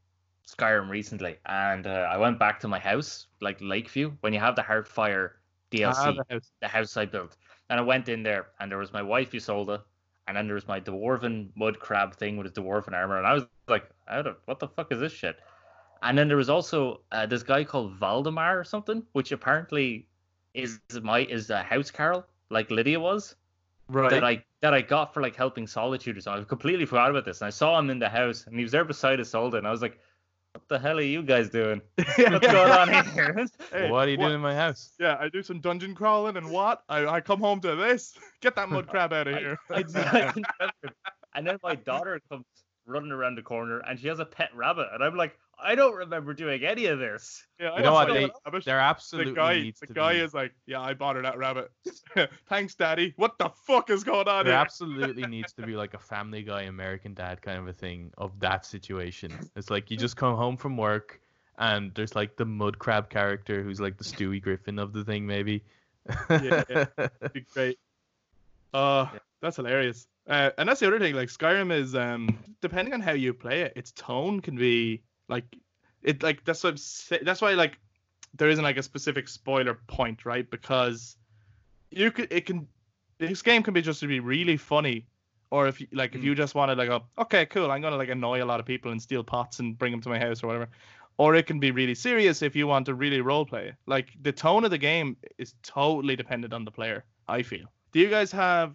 Skyrim 0.47 0.89
recently, 0.89 1.39
and 1.47 1.87
uh, 1.87 2.09
I 2.11 2.17
went 2.19 2.39
back 2.39 2.61
to 2.61 2.69
my 2.69 2.79
house, 2.79 3.27
like 3.41 3.59
Lakeview, 3.61 4.13
when 4.21 4.33
you 4.33 4.41
have 4.41 4.57
the 4.57 4.63
Hearthfire 4.63 5.31
DLC, 5.73 5.95
Ah, 5.97 6.13
the 6.13 6.25
house. 6.35 6.51
the 6.61 6.69
house 6.69 6.97
I 6.97 7.05
built, 7.07 7.37
and 7.75 7.81
I 7.81 7.83
went 7.83 8.09
in 8.09 8.23
there, 8.23 8.47
and 8.61 8.71
there 8.71 8.79
was 8.79 8.93
my 8.93 9.03
wife 9.03 9.33
Ysolda, 9.33 9.83
and 10.29 10.37
then 10.37 10.47
there 10.47 10.55
was 10.55 10.69
my 10.69 10.79
dwarven 10.79 11.49
mud 11.57 11.81
crab 11.81 12.15
thing 12.15 12.37
with 12.37 12.47
his 12.47 12.53
dwarven 12.53 12.93
armor, 12.93 13.19
and 13.19 13.27
I 13.27 13.35
was 13.35 13.47
like, 13.67 13.91
out 14.07 14.29
of 14.29 14.37
what 14.45 14.61
the 14.61 14.69
fuck 14.69 14.93
is 14.93 15.01
this 15.01 15.11
shit? 15.13 15.41
And 16.01 16.17
then 16.17 16.29
there 16.29 16.37
was 16.37 16.49
also 16.49 17.01
uh, 17.11 17.27
this 17.27 17.43
guy 17.43 17.65
called 17.65 17.99
Valdimar 17.99 18.61
or 18.61 18.63
something, 18.63 19.03
which 19.13 19.33
apparently 19.33 20.07
is 20.55 20.79
my 21.03 21.21
is 21.25 21.51
a 21.51 21.67
housecarl, 21.69 22.23
like 22.49 22.71
Lydia 22.71 23.01
was 23.01 23.35
Right. 23.89 24.11
that 24.11 24.23
I 24.23 24.45
that 24.61 24.73
I 24.73 24.81
got 24.81 25.13
for 25.13 25.21
like 25.21 25.35
helping 25.35 25.67
Solitude 25.67 26.17
or 26.17 26.21
something. 26.21 26.45
I 26.45 26.47
completely 26.47 26.87
forgot 26.87 27.11
about 27.11 27.25
this, 27.25 27.41
and 27.41 27.49
I 27.49 27.51
saw 27.51 27.77
him 27.77 27.91
in 27.91 27.99
the 27.99 28.09
house, 28.09 28.47
and 28.47 28.57
he 28.57 28.63
was 28.63 28.71
there 28.71 28.85
beside 28.85 29.19
Ysolda, 29.19 29.59
and 29.59 29.67
I 29.67 29.73
was 29.73 29.83
like, 29.83 29.99
"What 30.55 30.69
the 30.69 30.79
hell 30.79 30.99
are 30.99 31.03
you 31.03 31.23
guys 31.23 31.51
doing? 31.51 31.83
What's 31.97 32.47
going 32.47 32.71
on 32.71 32.89
here?" 33.13 33.47
Hey, 33.73 33.91
what 33.91 34.07
are 34.07 34.11
you 34.11 34.17
doing 34.17 34.35
in 34.35 34.41
my 34.41 34.55
house? 34.55 34.93
Yeah, 35.01 35.17
I 35.21 35.29
do 35.29 35.43
some 35.43 35.61
dungeon 35.61 35.95
crawling, 35.95 36.37
and 36.37 36.51
what? 36.51 36.83
I, 36.89 37.07
I 37.07 37.21
come 37.21 37.41
home 37.41 37.61
to 37.63 37.75
this. 37.75 38.17
Get 38.41 38.55
that 38.55 38.69
mud 38.69 38.87
crab 38.87 39.13
out 39.13 39.27
of 39.27 39.37
here. 39.37 39.59
I 39.69 39.83
didn't- 39.83 39.97
I 39.97 40.71
and 41.35 41.45
then 41.47 41.59
my 41.63 41.75
daughter 41.75 42.21
comes 42.31 42.45
running 42.87 43.11
around 43.11 43.35
the 43.35 43.43
corner, 43.43 43.81
and 43.81 43.99
she 43.99 44.07
has 44.09 44.21
a 44.21 44.25
pet 44.25 44.51
rabbit, 44.55 44.87
and 44.93 45.03
I'm 45.03 45.17
like, 45.17 45.37
"I 45.63 45.75
don't 45.75 45.95
remember 45.95 46.35
doing 46.35 46.65
any 46.65 46.87
of 46.87 46.99
this." 46.99 47.47
Yeah, 47.61 47.71
I 47.71 47.79
You 47.79 47.83
know 47.85 47.93
what, 47.93 48.09
also 48.11 48.21
they- 48.21 48.29
got 48.29 48.41
rubbish. 48.47 48.65
There 48.65 48.77
the 48.77 48.83
absolutely 48.83 49.33
guy, 49.35 49.55
needs 49.61 49.81
the 49.81 49.87
to 49.89 49.93
guy 49.93 50.13
be. 50.15 50.21
is 50.21 50.35
like, 50.35 50.53
yeah, 50.67 50.81
I 50.81 50.95
bought 50.95 51.17
her 51.17 51.23
that 51.23 51.39
rabbit. 51.39 51.71
Thanks, 52.49 52.75
daddy. 52.75 53.15
What 53.17 53.39
the 53.39 53.51
fuck 53.67 53.91
is 53.91 54.05
going 54.05 54.29
on 54.29 54.45
there 54.45 54.55
here? 54.55 54.61
absolutely 54.61 55.27
needs 55.27 55.53
to 55.55 55.63
be 55.67 55.77
like 55.77 55.95
a 55.95 55.99
Family 55.99 56.43
Guy, 56.43 56.63
American 56.63 57.15
Dad 57.15 57.43
kind 57.43 57.59
of 57.59 57.69
a 57.69 57.73
thing 57.73 58.11
of 58.19 58.39
that 58.41 58.65
situation. 58.67 59.33
It's 59.57 59.71
like 59.71 59.91
you 59.91 59.97
just 59.97 60.17
come 60.17 60.37
home 60.37 60.57
from 60.57 60.77
work, 60.77 61.21
and 61.59 61.93
there's 61.95 62.15
like 62.15 62.37
the 62.37 62.45
mud 62.45 62.79
crab 62.79 63.09
character 63.11 63.63
who's 63.63 63.81
like 63.81 63.97
the 63.99 64.05
Stewie 64.05 64.43
Griffin 64.43 64.79
of 64.79 64.93
the 64.93 65.05
thing, 65.05 65.27
maybe. 65.27 65.63
Yeah, 66.31 66.65
yeah. 66.69 66.87
Be 67.33 67.41
great. 67.55 67.79
Uh, 68.73 69.07
that's 69.41 69.57
hilarious. 69.57 70.07
Uh, 70.27 70.51
and 70.59 70.69
that's 70.69 70.81
the 70.81 70.87
other 70.87 70.99
thing. 70.99 71.15
Like 71.15 71.29
Skyrim 71.29 71.71
is, 71.73 71.95
um, 71.95 72.39
depending 72.61 72.95
on 72.95 73.01
how 73.01 73.13
you 73.13 73.33
play 73.35 73.63
it, 73.63 73.73
its 73.77 73.93
tone 73.93 74.41
can 74.41 74.57
be 74.57 75.03
like, 75.29 75.45
it 76.03 76.23
like 76.23 76.45
that's 76.45 76.63
what 76.63 76.71
I'm 76.71 76.77
say- 76.77 77.21
that's 77.23 77.41
why 77.41 77.55
like 77.55 77.79
there 78.37 78.49
isn't 78.49 78.65
like 78.65 78.77
a 78.77 78.83
specific 78.83 79.29
spoiler 79.29 79.75
point, 79.87 80.25
right? 80.27 80.49
Because 80.51 81.17
you 81.91 82.11
could 82.11 82.33
it 82.33 82.47
can 82.47 82.67
this 83.19 83.43
game 83.43 83.63
can 83.63 83.73
be 83.75 83.81
just 83.83 84.01
to 84.01 84.07
be 84.07 84.21
really 84.21 84.57
funny, 84.57 85.07
or 85.51 85.69
if 85.69 85.81
like 85.93 86.15
if 86.15 86.21
Mm. 86.21 86.25
you 86.25 86.35
just 86.35 86.55
want 86.55 86.71
to 86.71 86.75
like 86.75 86.89
go, 86.89 87.05
okay, 87.19 87.47
cool, 87.47 87.71
I'm 87.71 87.81
gonna 87.81 87.97
like 87.97 88.09
annoy 88.11 88.43
a 88.43 88.45
lot 88.45 88.61
of 88.61 88.67
people 88.67 88.91
and 88.93 89.01
steal 89.01 89.23
pots 89.25 89.61
and 89.61 89.79
bring 89.79 89.93
them 89.93 90.01
to 90.03 90.09
my 90.09 90.19
house 90.19 90.43
or 90.43 90.49
whatever. 90.49 90.69
Or 91.17 91.37
it 91.37 91.47
can 91.47 91.61
be 91.61 91.71
really 91.71 91.95
serious 91.95 92.43
if 92.43 92.57
you 92.57 92.67
want 92.67 92.87
to 92.87 92.95
really 92.95 93.21
role 93.21 93.47
play. 93.47 93.73
Like 93.87 94.09
the 94.21 94.33
tone 94.33 94.65
of 94.65 94.73
the 94.73 94.79
game 94.79 95.17
is 95.39 95.55
totally 95.63 96.17
dependent 96.17 96.53
on 96.53 96.65
the 96.65 96.73
player. 96.73 97.05
I 97.29 97.43
feel. 97.43 97.67
Do 97.93 98.01
you 98.01 98.11
guys 98.11 98.33
have 98.33 98.75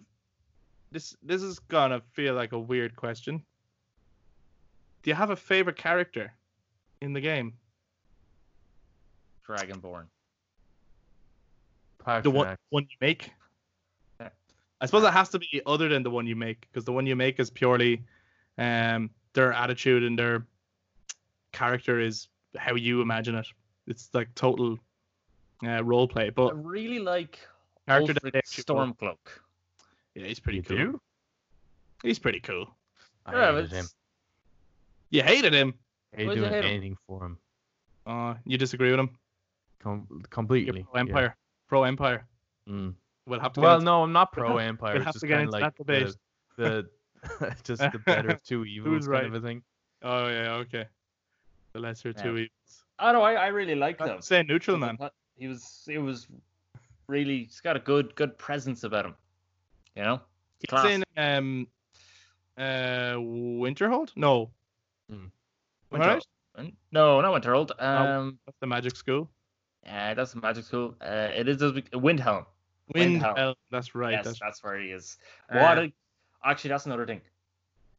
this? 0.90 1.14
This 1.22 1.42
is 1.42 1.58
gonna 1.58 2.00
feel 2.14 2.34
like 2.34 2.52
a 2.52 2.58
weird 2.58 2.96
question. 2.96 3.44
Do 5.02 5.10
you 5.10 5.14
have 5.14 5.30
a 5.30 5.36
favorite 5.36 5.76
character 5.76 6.32
in 7.00 7.12
the 7.12 7.20
game? 7.20 7.54
Dragonborn. 9.48 10.06
the 12.22 12.30
one, 12.30 12.56
one 12.70 12.84
you 12.84 12.96
make. 13.00 13.30
I 14.82 14.86
suppose 14.86 15.04
it 15.04 15.12
has 15.12 15.28
to 15.30 15.38
be 15.38 15.60
other 15.66 15.88
than 15.90 16.02
the 16.02 16.10
one 16.10 16.26
you 16.26 16.34
make 16.36 16.62
because 16.62 16.86
the 16.86 16.92
one 16.92 17.04
you 17.06 17.14
make 17.14 17.38
is 17.38 17.50
purely 17.50 18.02
um 18.56 19.10
their 19.34 19.52
attitude 19.52 20.02
and 20.04 20.18
their 20.18 20.46
character 21.52 22.00
is 22.00 22.28
how 22.56 22.74
you 22.76 23.02
imagine 23.02 23.34
it. 23.34 23.46
It's 23.86 24.08
like 24.14 24.34
total 24.34 24.78
uh, 25.66 25.84
role 25.84 26.08
play, 26.08 26.30
But 26.30 26.46
I 26.46 26.48
but 26.50 26.64
really 26.64 26.98
like 26.98 27.38
character 27.86 28.14
Ulfric 28.14 28.22
that 28.32 28.36
actually- 28.36 28.64
Stormcloak. 28.64 29.18
yeah, 30.14 30.24
he's 30.26 30.40
pretty 30.40 30.58
You 30.58 30.62
cool. 30.64 30.76
do? 30.78 31.00
He's 32.02 32.18
pretty 32.18 32.40
cool. 32.40 32.66
I 33.26 33.32
Yeah, 33.34 33.52
hated 33.52 33.72
him. 33.72 33.86
You 35.10 35.22
hated 35.22 35.52
him. 35.52 35.74
Hated 36.12 36.26
Why'd 36.28 36.36
you 36.36 36.42
doing 36.42 36.52
hate 36.52 36.64
him? 36.64 36.70
anything 36.70 36.96
for 37.06 37.24
him. 37.24 37.38
Uh, 38.06 38.34
you 38.44 38.58
disagree 38.58 38.90
with 38.90 39.00
him. 39.00 39.10
Com- 39.82 40.06
You're 40.10 40.20
completely. 40.30 40.82
pro 40.90 41.00
Empire. 41.00 41.36
Pro 41.68 41.84
Empire. 41.84 42.26
Mm. 42.68 42.94
We'll 43.26 43.40
have 43.40 43.52
to. 43.54 43.60
Well, 43.60 43.74
into- 43.76 43.84
no, 43.84 44.02
I'm 44.02 44.12
not 44.12 44.32
pro 44.32 44.58
Empire. 44.58 44.94
we'll 44.94 44.96
It's 45.02 45.04
have 45.06 45.14
just 45.14 45.20
to 45.22 45.26
get 45.28 45.34
kind 45.34 45.42
into 45.44 45.56
of 45.56 45.62
like 45.62 45.76
that 45.76 45.76
debate. 45.76 46.14
the, 46.56 46.86
the 47.38 47.56
just 47.64 47.80
the 47.92 47.98
better 48.04 48.30
of 48.30 48.42
two 48.42 48.64
evils 48.64 48.86
Who's 48.94 49.06
kind 49.06 49.12
right? 49.12 49.24
of 49.26 49.34
a 49.34 49.40
thing. 49.40 49.62
Oh 50.02 50.28
yeah, 50.28 50.54
okay. 50.54 50.86
The 51.72 51.78
lesser 51.80 52.12
two 52.12 52.36
evils. 52.36 52.84
I 52.98 53.12
don't 53.12 53.20
know. 53.20 53.22
I, 53.24 53.34
I 53.34 53.46
really 53.48 53.74
like 53.74 54.00
him. 54.00 54.18
I'm 54.30 54.46
neutral 54.46 54.76
man. 54.78 54.98
He 55.36 55.46
was. 55.46 55.84
He 55.86 55.98
was 55.98 56.26
really. 57.06 57.44
He's 57.44 57.60
got 57.60 57.76
a 57.76 57.80
good 57.80 58.14
good 58.16 58.36
presence 58.36 58.84
about 58.84 59.06
him. 59.06 59.14
You 59.96 60.02
know. 60.02 60.20
He's 60.60 60.68
Class. 60.68 60.86
in 60.86 61.04
um 61.16 61.66
uh 62.58 63.14
Winterhold? 63.16 64.10
No. 64.16 64.50
Hmm. 65.10 65.26
Right? 65.92 66.24
No, 66.92 67.20
not 67.20 67.42
Winterhold. 67.42 67.70
Um, 67.82 68.38
That's 68.46 68.58
the 68.60 68.66
magic 68.66 68.96
school. 68.96 69.28
uh, 69.88 70.14
that's 70.14 70.32
the 70.32 70.40
magic 70.40 70.64
school. 70.64 70.94
Uh, 71.00 71.28
it 71.34 71.48
is 71.48 71.58
Windhelm. 71.62 72.44
Windhelm. 72.94 73.20
Windhelm. 73.36 73.54
That's 73.70 73.94
right. 73.94 74.12
yes, 74.12 74.24
that's 74.24 74.40
that's, 74.40 74.64
where 74.64 74.78
he 74.78 74.88
is. 74.90 75.16
Uh, 75.50 75.58
What? 75.60 75.78
A, 75.78 75.92
actually, 76.44 76.68
that's 76.70 76.86
another 76.86 77.06
thing. 77.06 77.20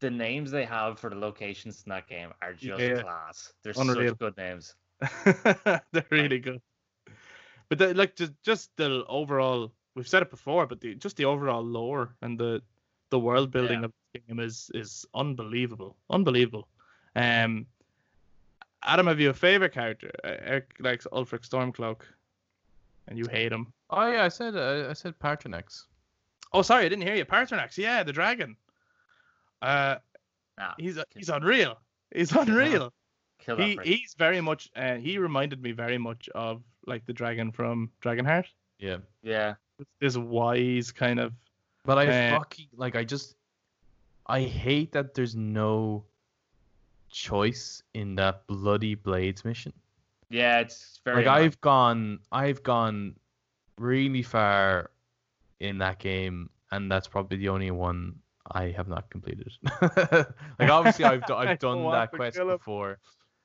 The 0.00 0.10
names 0.10 0.50
they 0.50 0.64
have 0.64 0.98
for 0.98 1.10
the 1.10 1.16
locations 1.16 1.82
in 1.86 1.90
that 1.90 2.06
game 2.08 2.30
are 2.42 2.52
just 2.52 2.80
Yeah. 2.80 3.02
class. 3.02 3.52
They're 3.62 3.72
Unreal. 3.76 4.10
such 4.10 4.18
good 4.18 4.36
names. 4.36 4.74
They're 5.92 6.06
really 6.10 6.38
good. 6.38 6.60
But 7.68 7.78
the, 7.78 7.94
like 7.94 8.16
just, 8.16 8.32
just 8.42 8.70
the 8.76 9.04
overall 9.08 9.72
we've 9.94 10.06
said 10.08 10.22
it 10.22 10.30
before, 10.30 10.66
but 10.66 10.80
the 10.80 10.94
just 10.94 11.16
the 11.16 11.24
overall 11.24 11.62
lore 11.64 12.14
and 12.22 12.38
the 12.38 12.62
the 13.10 13.18
world 13.18 13.50
building 13.50 13.80
Yeah. 13.80 13.86
of 13.86 13.92
the 14.12 14.20
game 14.20 14.40
is 14.40 14.70
is 14.74 15.06
unbelievable. 15.14 15.96
Unbelievable. 16.10 16.68
Um 17.16 17.66
Adam, 18.84 19.06
have 19.06 19.20
you 19.20 19.30
a 19.30 19.34
favorite 19.34 19.72
character? 19.72 20.10
Uh, 20.24 20.36
Eric 20.40 20.74
likes 20.80 21.06
Ulfric 21.12 21.48
Stormcloak. 21.48 22.00
And 23.08 23.18
you 23.18 23.26
hate 23.30 23.52
him. 23.52 23.72
Oh 23.90 24.06
yeah, 24.10 24.24
I 24.24 24.28
said 24.28 24.56
uh, 24.56 24.86
I 24.90 24.92
said 24.92 25.18
Patronax. 25.18 25.84
Oh 26.52 26.62
sorry, 26.62 26.84
I 26.84 26.88
didn't 26.88 27.02
hear 27.02 27.16
you. 27.16 27.24
Paarthurnax, 27.24 27.76
yeah, 27.76 28.02
the 28.02 28.12
dragon. 28.12 28.56
Uh 29.60 29.96
Nah, 30.58 30.74
he's 30.78 30.98
he's 31.16 31.28
unreal. 31.28 31.78
He's 32.14 32.30
unreal. 32.32 32.92
kill 33.38 33.56
he 33.56 33.76
prick. 33.76 33.86
he's 33.86 34.14
very 34.18 34.40
much 34.40 34.70
uh, 34.76 34.94
he 34.96 35.18
reminded 35.18 35.62
me 35.62 35.72
very 35.72 35.98
much 35.98 36.28
of 36.34 36.62
like 36.86 37.04
the 37.06 37.12
dragon 37.12 37.50
from 37.50 37.90
Dragonheart. 38.02 38.46
Yeah. 38.78 38.98
Yeah. 39.22 39.54
This 40.00 40.16
wise 40.16 40.92
kind 40.92 41.18
of 41.18 41.32
But 41.84 41.98
I 41.98 42.06
Uh, 42.06 42.38
fucking 42.38 42.68
like 42.76 42.94
I 42.96 43.02
just 43.04 43.34
I 44.26 44.42
hate 44.42 44.92
that 44.92 45.14
there's 45.14 45.34
no 45.34 46.04
choice 47.12 47.82
in 47.94 48.16
that 48.16 48.46
bloody 48.48 48.96
blades 48.96 49.44
mission. 49.44 49.72
Yeah, 50.30 50.60
it's 50.60 51.00
very. 51.04 51.18
like 51.18 51.26
annoying. 51.26 51.44
I've 51.44 51.60
gone 51.60 52.18
I've 52.32 52.62
gone 52.62 53.14
really 53.78 54.22
far 54.22 54.90
in 55.60 55.78
that 55.78 55.98
game 55.98 56.50
and 56.72 56.90
that's 56.90 57.06
probably 57.06 57.36
the 57.36 57.50
only 57.50 57.70
one 57.70 58.16
I 58.50 58.70
have 58.70 58.88
not 58.88 59.10
completed. 59.10 59.52
like 59.80 60.70
obviously 60.70 61.04
I've 61.04 61.22
I've 61.30 61.58
done 61.58 61.88
that 61.92 62.10
quest 62.10 62.38
before. 62.38 62.98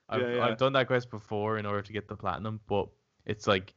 I've 0.10 0.22
Yeah, 0.22 0.36
yeah. 0.36 0.46
I've 0.46 0.58
done 0.58 0.74
that 0.74 0.88
quest 0.88 1.12
before 1.12 1.58
in 1.58 1.66
order 1.66 1.82
to 1.82 1.94
get 1.94 2.08
the 2.08 2.16
platinum, 2.16 2.62
but 2.68 2.88
it's 3.26 3.46
like 3.46 3.76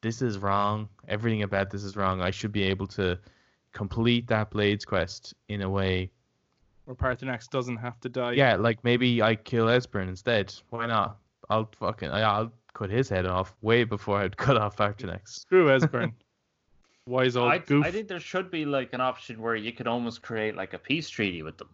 this 0.00 0.22
is 0.22 0.38
wrong. 0.38 0.88
Everything 1.08 1.42
about 1.42 1.70
this 1.70 1.82
is 1.82 1.96
wrong. 1.96 2.22
I 2.22 2.30
should 2.30 2.52
be 2.52 2.62
able 2.62 2.86
to 2.88 3.18
complete 3.72 4.28
that 4.28 4.50
blades 4.50 4.84
quest 4.84 5.34
in 5.48 5.62
a 5.62 5.68
way 5.68 6.10
where 6.84 6.94
Paarthurnax 6.96 7.48
doesn't 7.48 7.76
have 7.76 7.98
to 8.00 8.08
die. 8.08 8.32
yeah, 8.32 8.56
like 8.56 8.82
maybe 8.84 9.22
I 9.22 9.34
kill 9.36 9.66
Esbern 9.66 10.08
instead. 10.08 10.54
Why 10.70 10.86
not? 10.86 11.18
I'll 11.50 11.68
fucking 11.78 12.10
I'll 12.10 12.52
cut 12.74 12.90
his 12.90 13.08
head 13.08 13.26
off 13.26 13.54
way 13.62 13.84
before 13.84 14.18
I'd 14.18 14.36
cut 14.46 14.56
off 14.56 14.76
Artenex. 14.76 15.28
Screw 15.28 15.66
Esbern. 15.76 16.12
wise 17.06 17.36
old 17.36 17.52
I, 17.52 17.58
goof. 17.58 17.84
I 17.84 17.90
think 17.90 18.08
there 18.08 18.20
should 18.20 18.50
be 18.50 18.64
like 18.64 18.92
an 18.92 19.00
option 19.00 19.40
where 19.40 19.54
you 19.56 19.72
could 19.72 19.86
almost 19.86 20.22
create 20.22 20.56
like 20.56 20.72
a 20.74 20.78
peace 20.78 21.08
treaty 21.08 21.42
with 21.42 21.58
them, 21.58 21.68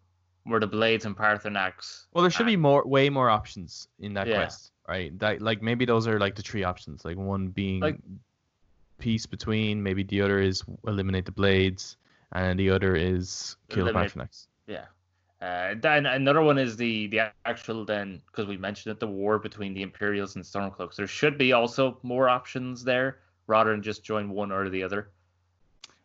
where 0.44 0.60
the 0.60 0.66
Blades 0.66 1.04
and 1.06 1.16
Paarthurnax. 1.16 2.06
Well, 2.12 2.22
there 2.22 2.30
should 2.30 2.46
be 2.46 2.56
more, 2.56 2.82
way 2.86 3.08
more 3.10 3.30
options 3.30 3.88
in 4.00 4.14
that 4.14 4.26
Yeah. 4.26 4.36
quest, 4.36 4.72
right? 4.88 5.16
That 5.18 5.40
like 5.40 5.62
maybe 5.62 5.84
those 5.84 6.06
are 6.06 6.18
like 6.18 6.34
the 6.34 6.42
three 6.42 6.64
options. 6.64 7.04
Like 7.04 7.16
one 7.16 7.48
being 7.48 7.80
Like- 7.80 8.00
peace 8.98 9.26
between, 9.26 9.80
maybe 9.82 10.02
the 10.02 10.20
other 10.22 10.40
is 10.40 10.64
eliminate 10.86 11.24
the 11.24 11.32
blades, 11.32 11.96
and 12.32 12.58
the 12.58 12.70
other 12.70 12.96
is 12.96 13.56
kill 13.68 13.86
Eliminate- 13.86 14.12
Paarthurnax. 14.12 14.46
Yeah. 14.66 14.86
Uh, 15.40 15.74
then 15.81 16.05
another 16.07 16.42
one 16.42 16.59
is 16.59 16.77
the 16.77 17.07
the 17.09 17.20
actual 17.44 17.85
then 17.85 18.20
because 18.27 18.46
we 18.46 18.57
mentioned 18.57 18.90
it 18.92 18.98
the 18.98 19.07
war 19.07 19.38
between 19.38 19.72
the 19.72 19.83
Imperials 19.83 20.35
and 20.35 20.44
Stormcloaks. 20.44 20.96
There 20.96 21.07
should 21.07 21.38
be 21.38 21.53
also 21.53 21.98
more 22.03 22.29
options 22.29 22.83
there 22.83 23.20
rather 23.46 23.70
than 23.70 23.83
just 23.83 24.03
join 24.03 24.31
one 24.31 24.51
or 24.51 24.68
the 24.68 24.83
other. 24.83 25.11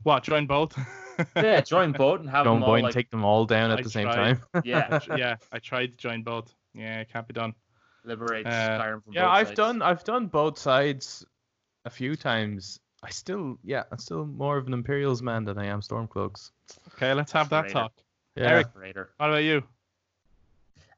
What? 0.04 0.24
Join 0.24 0.46
both? 0.48 0.78
Yeah, 1.36 1.62
join 1.62 1.92
both 1.92 2.22
and 2.22 2.30
have 2.30 2.44
Don't 2.44 2.56
them 2.56 2.64
all 2.64 2.74
and 2.74 2.84
like 2.84 2.94
take 2.94 3.12
them 3.12 3.24
all 3.24 3.46
down 3.46 3.70
at 3.70 3.78
I 3.78 3.82
the 3.84 3.90
same 3.90 4.08
tried. 4.08 4.16
time. 4.16 4.42
yeah 4.64 5.00
yeah, 5.16 5.36
I 5.52 5.60
tried 5.60 5.92
to 5.92 5.98
join 5.98 6.24
both. 6.24 6.54
Yeah, 6.74 7.02
it 7.02 7.10
can't 7.14 7.28
be 7.28 7.34
done. 7.34 7.54
liberate 8.04 8.48
Uh, 8.48 8.50
Skyrim 8.80 9.04
from 9.04 9.14
yeah, 9.14 9.26
both 9.28 9.36
I've 9.36 9.48
sides. 9.48 9.58
done 9.58 9.82
I've 9.84 10.04
done 10.04 10.28
both 10.28 10.58
sides 10.58 11.24
a 11.86 11.90
few 11.92 12.16
times. 12.16 12.80
I 13.04 13.10
still 13.12 13.60
yeah, 13.64 13.84
I'm 13.92 14.00
still 14.00 14.26
more 14.26 14.58
of 14.58 14.66
an 14.66 14.74
Imperials 14.74 15.22
man 15.22 15.44
than 15.44 15.60
I 15.60 15.66
am 15.66 15.82
Stormcloaks. 15.82 16.50
Okay, 16.96 17.14
let's 17.14 17.32
have 17.34 17.50
that 17.50 17.64
Traitor. 17.64 17.74
talk. 17.74 17.94
Yeah. 18.36 18.50
Eric. 18.50 18.68
Raider. 18.76 19.10
What 19.18 19.30
about 19.30 19.44
you? 19.44 19.64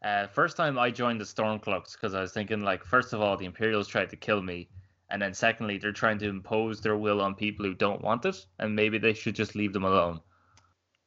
Uh, 0.03 0.27
first 0.27 0.55
time 0.55 0.77
I 0.77 0.91
joined 0.91 1.19
the 1.19 1.25
Stormcloaks 1.25 1.93
because 1.93 2.13
I 2.13 2.21
was 2.21 2.31
thinking 2.31 2.61
like 2.61 2.83
first 2.83 3.13
of 3.13 3.21
all 3.21 3.35
the 3.35 3.45
Imperials 3.45 3.87
tried 3.87 4.09
to 4.11 4.15
kill 4.15 4.41
me, 4.41 4.69
and 5.09 5.21
then 5.21 5.33
secondly 5.33 5.77
they're 5.77 5.91
trying 5.91 6.19
to 6.19 6.29
impose 6.29 6.79
their 6.79 6.97
will 6.97 7.21
on 7.21 7.33
people 7.33 7.65
who 7.65 7.73
don't 7.73 8.01
want 8.01 8.25
it, 8.25 8.45
and 8.59 8.75
maybe 8.75 8.97
they 8.97 9.13
should 9.13 9.35
just 9.35 9.55
leave 9.55 9.73
them 9.73 9.83
alone. 9.83 10.19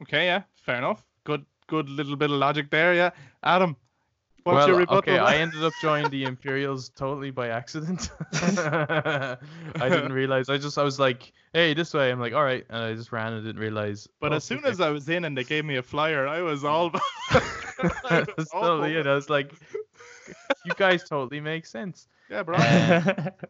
Okay, 0.03 0.27
yeah, 0.27 0.43
fair 0.55 0.77
enough. 0.79 1.05
Good, 1.25 1.45
good 1.69 1.89
little 1.89 2.17
bit 2.17 2.31
of 2.31 2.39
logic 2.39 2.71
there. 2.71 2.93
Yeah, 2.95 3.11
Adam, 3.43 3.77
what's 4.45 4.67
well, 4.67 4.85
okay, 4.99 5.19
I 5.19 5.37
ended 5.37 5.63
up 5.65 5.73
joining 5.83 6.11
the 6.11 6.25
Imperials 6.25 6.89
totally 6.91 7.31
by 7.31 7.49
accident. 7.49 8.11
I 8.33 9.37
didn't 9.81 10.13
realize. 10.13 10.49
I 10.49 10.59
just 10.59 10.79
I 10.79 10.83
was 10.83 10.99
like, 10.99 11.33
"Hey, 11.53 11.75
this 11.75 11.93
way." 11.95 12.11
I'm 12.11 12.21
like, 12.21 12.33
"All 12.35 12.45
right," 12.45 12.65
and 12.69 12.83
I 12.83 12.95
just 12.95 13.13
ran 13.13 13.33
and 13.33 13.45
didn't 13.45 13.61
realize. 13.61 14.09
But 14.21 14.33
oh, 14.33 14.37
as 14.37 14.45
soon 14.45 14.59
okay. 14.59 14.69
as 14.71 14.81
I 14.81 14.91
was 14.91 15.09
in 15.09 15.25
and 15.25 15.37
they 15.37 15.45
gave 15.45 15.65
me 15.65 15.77
a 15.77 15.83
flyer, 15.83 16.27
I 16.27 16.43
was 16.43 16.65
all. 16.65 16.91
I 17.31 18.25
was 18.37 18.49
totally. 18.51 18.99
I 18.99 19.15
was 19.15 19.31
like, 19.31 19.53
"You 20.65 20.73
guys 20.77 21.05
totally 21.09 21.41
make 21.41 21.67
sense." 21.67 22.09
Yeah, 22.31 22.43
bro. 22.43 22.57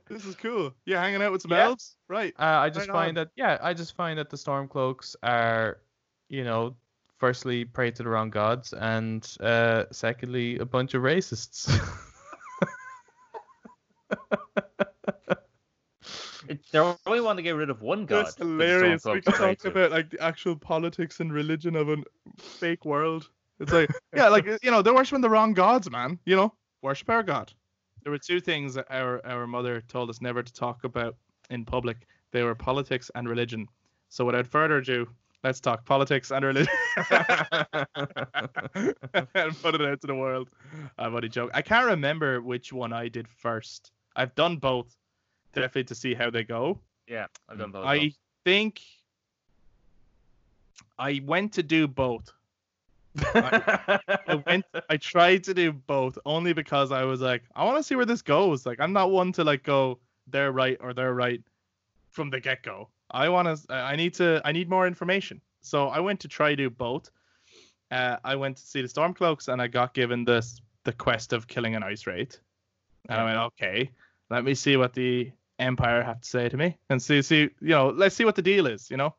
This 0.09 0.24
is 0.24 0.36
cool. 0.36 0.72
Yeah, 0.86 1.01
hanging 1.01 1.22
out 1.22 1.32
with 1.32 1.43
some 1.43 1.51
Yeah. 1.51 1.64
elves, 1.64 1.97
right? 2.09 2.32
Uh, 2.39 2.45
I 2.45 2.70
just 2.70 2.89
Right 2.89 2.95
find 2.95 3.09
on. 3.18 3.24
that 3.24 3.30
yeah, 3.36 3.59
I 3.61 3.74
just 3.74 3.95
find 3.97 4.18
that 4.18 4.30
the 4.30 4.36
Stormcloaks 4.36 5.16
are, 5.22 5.80
you 6.28 6.45
know, 6.45 6.76
firstly 7.19 7.64
pray 7.64 7.91
to 7.91 8.03
the 8.03 8.09
wrong 8.09 8.31
gods, 8.31 8.73
and 8.73 9.27
uh, 9.41 9.85
secondly 9.93 10.59
a 10.59 10.64
bunch 10.64 10.95
of 10.95 11.03
racists. 11.03 11.69
it- 16.49 16.61
they 16.73 16.79
only 16.79 17.21
want 17.21 17.37
to 17.39 17.43
get 17.43 17.53
rid 17.57 17.71
of 17.71 17.83
one 17.83 18.07
god. 18.07 18.27
That's 18.27 18.35
that 18.37 18.45
the 18.45 18.51
hilarious. 18.51 19.05
We 19.05 19.21
Stormcloaks 19.21 19.25
can 19.25 19.33
talk 19.57 19.64
about 19.64 19.91
like 19.91 20.11
the 20.11 20.21
actual 20.23 20.57
politics 20.57 21.21
and 21.21 21.33
religion 21.33 21.77
of 21.77 21.89
a 21.89 21.97
fake 22.39 22.85
world. 22.85 23.29
It's 23.61 23.73
like, 23.73 23.91
yeah, 24.14 24.29
like 24.29 24.47
you 24.62 24.71
know, 24.71 24.83
they're 24.83 24.95
worshiping 24.95 25.21
the 25.21 25.31
wrong 25.31 25.53
gods, 25.53 25.91
man. 25.91 26.19
You 26.25 26.37
know, 26.37 26.55
worship 26.83 27.11
our 27.11 27.23
god. 27.23 27.53
there 28.03 28.12
were 28.12 28.19
two 28.19 28.41
things 28.41 28.75
that 28.75 28.87
our 28.91 29.25
our 29.27 29.47
mother 29.47 29.81
told 29.89 30.11
us 30.11 30.21
never 30.21 30.43
to 30.43 30.53
talk 30.53 30.85
about 30.85 31.16
in 31.51 31.64
public. 31.64 32.07
They 32.31 32.43
were 32.43 32.55
politics 32.55 33.11
and 33.14 33.29
religion. 33.29 33.66
So 34.11 34.25
without 34.25 34.47
further 34.47 34.79
ado, 34.79 35.09
let's 35.45 35.61
talk 35.61 35.84
politics 35.84 36.30
and 36.30 36.45
religion 36.45 36.72
and 37.11 37.16
put 39.62 39.74
it 39.74 39.82
out 39.82 40.01
to 40.01 40.07
the 40.07 40.14
world. 40.14 40.51
I'm 40.99 41.14
only 41.14 41.28
joking. 41.28 41.53
I 41.55 41.62
can't 41.62 41.86
remember 41.86 42.41
which 42.41 42.72
one 42.72 42.93
I 42.93 43.09
did 43.09 43.28
first. 43.28 43.93
I've 44.16 44.34
done 44.34 44.57
both, 44.57 44.95
definitely 45.55 45.84
to 45.84 45.95
see 45.95 46.14
how 46.14 46.30
they 46.30 46.45
go. 46.45 46.80
Yeah, 47.07 47.26
I've 47.49 47.59
done 47.59 47.70
both. 47.70 47.86
I 47.86 48.12
think 48.45 48.80
I 50.99 51.20
went 51.24 51.53
to 51.55 51.62
do 51.62 51.86
both. 51.86 52.32
I 53.34 54.43
went 54.47 54.64
I 54.91 54.97
tried 54.97 55.45
to 55.45 55.55
do 55.55 55.72
both 55.72 56.18
only 56.24 56.53
because 56.53 56.93
I 56.93 57.05
was 57.05 57.20
like, 57.20 57.43
I 57.55 57.64
want 57.64 57.78
to 57.78 57.82
see 57.82 57.95
where 57.97 58.07
this 58.07 58.22
goes. 58.22 58.66
Like 58.66 58.80
I'm 58.80 58.93
not 58.93 59.11
one 59.11 59.32
to 59.32 59.45
like 59.45 59.62
go 59.62 59.99
they're 60.30 60.53
right 60.53 60.76
or 60.80 60.93
they're 60.93 61.14
right 61.14 61.43
from 62.19 62.31
the 62.31 62.41
get 62.41 62.64
go. 62.64 62.89
I 63.12 63.29
want 63.29 63.47
to 63.47 63.73
I 63.73 63.95
need 63.95 64.14
to 64.14 64.43
I 64.45 64.51
need 64.51 64.69
more 64.69 64.89
information. 64.89 65.41
So 65.61 65.87
I 65.87 66.01
went 66.01 66.19
to 66.21 66.29
try 66.29 66.57
do 66.57 66.69
both. 66.69 67.09
Uh, 67.93 68.16
I 68.25 68.35
went 68.35 68.57
to 68.57 68.66
see 68.66 68.83
the 68.83 68.89
Stormcloaks 68.89 69.47
and 69.47 69.62
I 69.62 69.69
got 69.69 69.95
given 69.95 70.25
this 70.25 70.61
the 70.83 70.93
quest 70.93 71.33
of 71.33 71.47
killing 71.47 71.77
an 71.77 71.85
ice 71.85 72.09
wraith. 72.09 72.37
And 73.09 73.21
I 73.21 73.25
went, 73.25 73.39
okay, 73.39 73.93
let 74.31 74.43
me 74.45 74.55
see 74.55 74.77
what 74.77 74.95
the 74.95 75.31
Empire 75.61 76.03
have 76.03 76.21
to 76.21 76.29
say 76.29 76.49
to 76.49 76.57
me 76.57 76.77
and 76.91 77.01
see 77.01 77.23
see 77.23 77.43
you 77.61 77.75
know, 77.77 77.91
let's 77.91 78.16
see 78.16 78.25
what 78.25 78.35
the 78.35 78.43
deal 78.43 78.66
is, 78.66 78.91
you 78.91 78.97
know. 78.97 79.14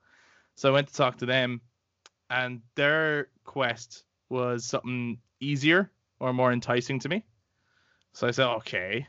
So 0.55 0.67
I 0.67 0.73
went 0.73 0.89
to 0.89 0.93
talk 0.93 1.19
to 1.19 1.25
them 1.25 1.61
and 2.29 2.61
their 2.75 3.29
quest 3.45 4.03
was 4.27 4.65
something 4.65 5.19
easier 5.39 5.89
or 6.19 6.33
more 6.33 6.51
enticing 6.51 6.99
to 6.99 7.07
me. 7.07 7.23
So 8.11 8.27
I 8.27 8.31
said, 8.31 8.47
okay. 8.57 9.07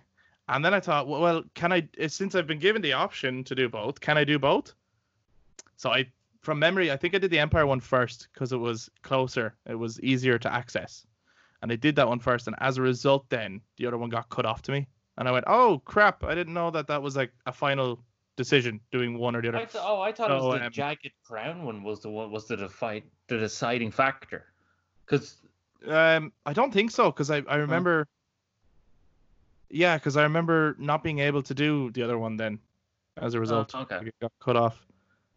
And 0.51 0.65
then 0.65 0.75
I 0.75 0.81
thought, 0.81 1.07
well, 1.07 1.21
well, 1.21 1.45
can 1.55 1.73
I, 1.73 1.89
since 2.09 2.35
I've 2.35 2.49
been 2.49 2.59
given 2.59 2.83
the 2.83 2.93
option 2.93 3.45
to 3.45 3.55
do 3.55 3.69
both, 3.69 4.01
can 4.01 4.19
I 4.19 4.25
do 4.25 4.37
both? 4.39 4.75
So 5.77 5.91
I, 5.91 6.09
from 6.41 6.59
memory, 6.59 6.91
I 6.91 6.97
think 6.97 7.15
I 7.15 7.19
did 7.19 7.31
the 7.31 7.39
Empire 7.39 7.67
one 7.67 7.79
first 7.79 8.29
because 8.33 8.53
it 8.53 8.57
was 8.57 8.91
closer, 9.03 9.55
it 9.67 9.77
was 9.77 10.01
easier 10.01 10.39
to 10.39 10.53
access. 10.53 11.07
And 11.63 11.71
I 11.71 11.77
did 11.77 11.95
that 11.97 12.09
one 12.09 12.19
first. 12.19 12.49
And 12.49 12.57
as 12.59 12.79
a 12.79 12.83
result, 12.83 13.29
then 13.29 13.61
the 13.77 13.87
other 13.87 13.97
one 13.97 14.11
got 14.11 14.29
cut 14.29 14.45
off 14.45 14.61
to 14.63 14.73
me. 14.73 14.89
And 15.19 15.29
I 15.29 15.33
went, 15.33 15.45
oh, 15.47 15.81
crap. 15.85 16.25
I 16.25 16.35
didn't 16.35 16.55
know 16.55 16.71
that 16.73 16.89
that 16.89 17.01
was 17.01 17.15
like 17.17 17.33
a 17.47 17.53
final 17.53 18.03
decision 18.37 18.81
doing 18.91 19.19
one 19.19 19.37
or 19.37 19.43
the 19.43 19.49
other. 19.49 19.59
I 19.59 19.65
th- 19.67 19.85
oh, 19.87 20.01
I 20.01 20.13
thought 20.13 20.31
it 20.31 20.35
was 20.35 20.59
the 20.59 20.67
um, 20.67 20.73
jagged 20.73 21.13
crown 21.25 21.65
one 21.65 21.85
was 21.85 22.01
the 22.01 22.09
one 22.09 22.31
was 22.31 22.49
the 22.49 22.57
defi- 22.57 23.05
the 23.29 23.39
deciding 23.39 23.91
factor. 23.93 24.47
Because 25.05 25.37
Um, 25.87 26.33
I 26.45 26.53
don't 26.55 26.73
think 26.73 26.91
so 26.91 27.11
because 27.13 27.31
I 27.31 27.43
I 27.49 27.57
remember. 27.57 28.09
Yeah, 29.71 29.97
because 29.97 30.17
I 30.17 30.23
remember 30.25 30.77
not 30.79 31.03
being 31.03 31.21
able 31.21 31.43
to 31.43 31.55
do 31.55 31.91
the 31.93 32.03
other 32.03 32.19
one 32.19 32.37
then, 32.37 32.59
as 33.17 33.35
a 33.35 33.39
oh, 33.39 33.41
result. 33.41 33.75
okay. 33.75 33.99
Like, 33.99 34.07
it 34.09 34.15
got 34.21 34.33
cut 34.41 34.57
off. 34.57 34.87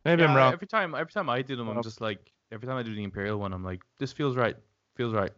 Maybe 0.06 0.24
I'm 0.24 0.36
wrong. 0.36 0.52
Every 0.52 0.68
time, 0.68 0.96
every 0.96 1.12
time 1.12 1.30
I 1.30 1.42
do 1.42 1.56
them, 1.56 1.70
I'm 1.70 1.82
just 1.82 2.02
like, 2.02 2.32
every 2.52 2.68
time 2.68 2.78
I 2.78 2.84
do 2.84 2.94
the 2.94 3.04
Imperial 3.04 3.40
one, 3.40 3.54
I'm 3.54 3.64
like, 3.64 3.82
this 4.00 4.12
feels 4.12 4.36
right, 4.36 4.58
feels 4.96 5.14
right. 5.14 5.32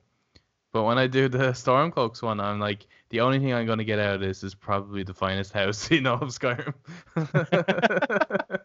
But 0.72 0.84
when 0.84 0.98
I 0.98 1.08
do 1.08 1.30
the 1.30 1.38
Stormcloaks 1.54 2.22
one, 2.22 2.40
I'm 2.40 2.60
like, 2.60 2.88
the 3.10 3.22
only 3.22 3.40
thing 3.40 3.54
I'm 3.54 3.66
gonna 3.66 3.84
get 3.84 4.00
out 4.00 4.16
of 4.16 4.22
this 4.22 4.44
is 4.44 4.56
probably 4.56 5.04
the 5.04 5.14
finest 5.14 5.54
house 5.54 5.90
in 5.92 6.08
all 6.08 6.22
of 6.22 6.30
Skyrim. 6.30 6.74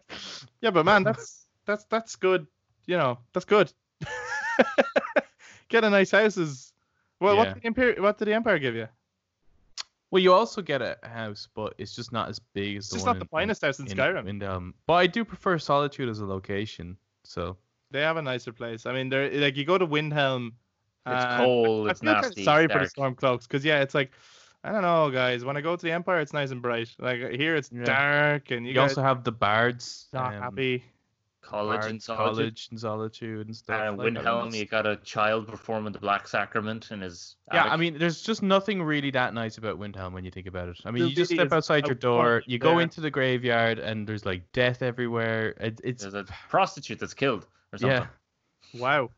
Yeah, 0.61 0.69
but 0.69 0.85
man, 0.85 1.03
that's 1.03 1.47
that's 1.65 1.85
that's 1.85 2.15
good. 2.15 2.45
You 2.85 2.97
know, 2.97 3.19
that's 3.33 3.45
good. 3.45 3.71
Get 5.69 5.83
a 5.83 5.89
nice 5.89 6.11
house 6.11 6.37
is. 6.37 6.71
Well, 7.19 7.37
what 7.37 7.53
did 7.53 7.63
the 7.63 7.65
Empire? 7.65 7.95
What 7.97 8.17
did 8.17 8.27
the 8.27 8.33
Empire 8.33 8.59
give 8.59 8.75
you? 8.75 8.87
Well, 10.11 10.21
you 10.21 10.33
also 10.33 10.61
get 10.61 10.81
a 10.81 10.97
house, 11.03 11.47
but 11.55 11.73
it's 11.77 11.95
just 11.95 12.11
not 12.11 12.29
as 12.29 12.37
big 12.39 12.77
as 12.77 12.85
It's 12.85 12.89
the 12.89 12.95
just 12.97 13.07
one 13.07 13.15
not 13.17 13.19
the 13.19 13.35
in- 13.35 13.41
in- 13.43 13.47
finest 13.47 13.61
house 13.63 13.79
in 13.79 13.87
in, 13.87 13.97
Skyrim. 13.97 14.27
in, 14.27 14.43
um, 14.43 14.73
but 14.85 14.93
I 14.95 15.07
do 15.07 15.23
prefer 15.25 15.57
Solitude 15.57 16.09
as 16.09 16.19
a 16.19 16.25
location. 16.25 16.97
So 17.23 17.57
They 17.91 18.01
have 18.01 18.17
a 18.17 18.21
nicer 18.21 18.51
place. 18.53 18.85
I 18.85 18.93
mean, 18.93 19.09
they're 19.09 19.29
like 19.31 19.55
you 19.57 19.65
go 19.65 19.77
to 19.77 19.87
Windhelm. 19.87 20.51
it's 21.07 21.25
and 21.25 21.37
cold, 21.39 21.87
I 21.87 21.91
it's 21.91 21.99
feel 22.01 22.13
kinda 22.13 22.27
nasty. 22.27 22.43
sorry 22.43 22.65
it's 22.65 22.73
for 22.73 22.79
the 22.79 22.89
dark. 22.95 23.17
Stormcloaks 23.17 23.43
because 23.47 23.65
yeah, 23.65 23.81
it's 23.81 23.95
like 23.95 24.11
I 24.63 24.71
don't 24.71 24.83
know, 24.83 25.09
guys. 25.09 25.43
When 25.43 25.57
I 25.57 25.61
go 25.61 25.75
to 25.75 25.81
the 25.83 25.91
Empire, 25.91 26.19
it's 26.19 26.33
nice 26.33 26.51
and 26.51 26.61
bright. 26.61 26.89
Like 26.99 27.31
here, 27.31 27.55
it's 27.55 27.71
Yeah. 27.73 27.83
dark, 27.83 28.51
and 28.51 28.63
you, 28.65 28.69
you, 28.69 28.75
guys 28.75 28.91
also 28.91 29.01
have 29.01 29.23
the 29.23 29.31
bards, 29.31 30.07
not 30.13 30.33
um, 30.35 30.41
happy. 30.43 30.83
College 31.41 31.85
and 31.85 32.01
solitude. 32.01 32.35
college 32.35 32.67
and 32.71 32.79
solitude 32.79 33.47
and 33.47 33.55
stuff. 33.55 33.81
And 33.81 33.97
like, 33.97 34.13
Windhelm, 34.13 34.55
you 34.55 34.65
got 34.65 34.85
a 34.85 34.95
child 34.97 35.47
performing 35.47 35.91
the 35.91 35.99
Black 35.99 36.27
Sacrament 36.27 36.91
in 36.91 37.01
his. 37.01 37.35
Yeah, 37.51 37.61
attic. 37.61 37.71
I 37.73 37.77
mean, 37.77 37.97
there's 37.97 38.21
just 38.21 38.43
nothing 38.43 38.81
really 38.83 39.11
that 39.11 39.33
nice 39.33 39.57
about 39.57 39.79
Windhelm 39.79 40.13
when 40.13 40.23
you 40.23 40.31
think 40.31 40.47
about 40.47 40.69
it. 40.69 40.77
I 40.85 40.91
mean, 40.91 41.01
There 41.03 41.09
you 41.09 41.15
just 41.15 41.31
step 41.31 41.51
outside 41.51 41.87
your 41.87 41.95
door, 41.95 42.23
world 42.23 42.43
you 42.45 42.59
go 42.59 42.71
there. 42.73 42.81
into 42.81 43.01
the 43.01 43.09
graveyard, 43.11 43.79
and 43.79 44.07
there's 44.07 44.25
like 44.25 44.49
death 44.53 44.81
everywhere. 44.81 45.49
It, 45.59 45.81
it's 45.83 46.03
there's 46.03 46.13
a 46.13 46.23
prostitute 46.49 46.99
that's 46.99 47.13
killed 47.15 47.47
or 47.73 47.79
something. 47.79 48.07
yeah, 48.73 48.79
Wow. 48.79 49.09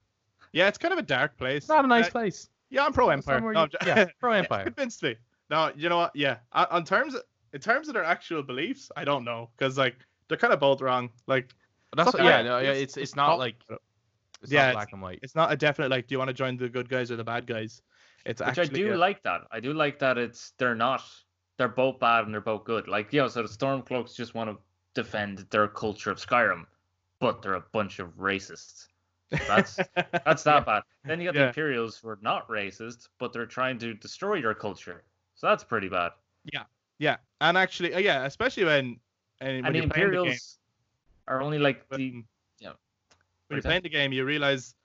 Yeah, 0.54 0.68
it's 0.68 0.78
kind 0.78 0.94
of 0.94 1.00
a 1.00 1.04
dark 1.04 1.38
place. 1.38 1.58
it's 1.64 1.68
not 1.70 1.84
a 1.84 1.88
nice 1.88 2.08
Uh, 2.08 2.12
place. 2.12 2.50
Yeah, 2.70 2.86
I'm 2.86 2.94
pro 2.94 3.10
Empire. 3.10 3.42
No, 3.42 3.52
you- 3.52 3.58
I'm 3.82 3.88
yeah, 3.88 4.06
pro 4.20 4.32
Empire. 4.32 4.64
convinced 4.64 5.04
me. 5.04 5.16
No, 5.50 5.72
you 5.76 5.90
know 5.90 5.98
what? 5.98 6.16
Yeah, 6.16 6.38
on 6.54 6.68
on 6.72 6.86
terms 6.86 7.16
of, 7.16 7.22
in 7.54 7.60
terms 7.60 7.88
of 7.90 7.94
their 7.94 8.04
actual 8.06 8.42
beliefs, 8.44 8.90
I 8.96 9.04
don't 9.04 9.24
know 9.26 9.50
because 9.58 9.78
like 9.78 9.96
they're 10.30 10.38
kind 10.38 10.54
of 10.54 10.60
both 10.60 10.82
wrong. 10.82 11.10
Like 11.28 11.54
That's 11.96 12.14
what, 12.14 12.24
yeah, 12.24 12.38
that. 12.42 12.44
no, 12.46 12.58
yeah, 12.60 12.70
It's- 12.70 12.78
it's 12.84 12.98
it's 12.98 13.04
it's 13.12 13.16
not 13.16 13.28
not- 13.30 13.40
like 13.40 13.56
it's 14.42 14.52
Yeah, 14.52 14.62
not 14.62 14.70
it's- 14.70 14.74
black 14.76 14.94
and 14.94 15.02
white. 15.02 15.20
it's 15.24 15.36
not 15.36 15.52
a 15.52 15.56
definite 15.56 15.90
like, 15.92 16.08
do 16.08 16.16
you 16.16 16.20
want 16.20 16.30
to 16.30 16.34
join 16.34 16.58
the 16.58 16.70
good 16.70 16.90
guys 16.90 17.12
or 17.12 17.16
the 17.16 17.24
bad 17.24 17.46
guys? 17.48 17.82
It's 18.26 18.40
Which 18.42 18.48
actually 18.58 18.86
I 18.86 18.88
do 18.90 18.96
a- 18.96 18.98
like 18.98 19.22
that. 19.24 19.42
I 19.52 19.60
do 19.60 19.74
like 19.74 20.00
that 20.00 20.18
it's 20.18 20.52
they're 20.58 20.76
not 20.76 21.04
they're 21.58 21.68
both 21.68 22.00
bad 22.00 22.26
and 22.26 22.34
they're 22.34 22.42
both 22.42 22.64
good. 22.66 22.88
Like, 22.88 23.14
you 23.14 23.22
know, 23.22 23.28
so 23.28 23.44
the 23.44 23.48
Stormcloaks 23.48 24.16
just 24.16 24.34
want 24.34 24.50
to 24.50 24.58
defend 24.96 25.40
their 25.52 25.68
culture 25.68 26.10
of 26.12 26.18
Skyrim, 26.18 26.66
but 27.20 27.42
they're 27.42 27.54
a 27.56 27.62
bunch 27.72 28.00
of 28.00 28.18
racists. 28.18 28.88
That's 29.48 29.76
that's 30.26 30.44
that 30.44 30.66
bad. 30.66 30.84
Then 31.06 31.20
you 31.20 31.26
got 31.28 31.34
the 31.36 31.40
Yeah. 31.42 31.48
Imperials 31.50 31.98
who 31.98 32.10
are 32.10 32.20
not 32.22 32.48
racist, 32.50 33.08
but 33.20 33.34
they're 33.34 33.46
trying 33.46 33.78
to 33.80 33.94
destroy 33.94 34.36
your 34.36 34.54
culture. 34.56 35.04
So 35.36 35.48
that's 35.48 35.64
pretty 35.64 35.90
bad. 35.90 36.12
yeah, 36.54 36.64
yeah, 37.00 37.18
and 37.42 37.58
actually, 37.58 37.94
uh, 37.94 38.00
yeah, 38.00 38.26
especially 38.26 38.64
when 38.66 39.00
and 39.42 39.64
when 39.64 39.66
and 39.66 39.76
the 39.76 39.80
you're 39.80 39.88
the 39.88 39.94
game, 39.94 40.06
Imperials 40.06 40.60
are 41.28 41.42
only 41.42 41.60
like 41.60 41.84
when, 41.90 42.00
the 42.00 42.24
yeah. 42.60 42.74
when 43.48 43.58
you're 43.58 43.62
playing 43.62 43.84
the 43.84 43.90
game, 43.90 44.12
you 44.12 44.26
realize 44.26 44.76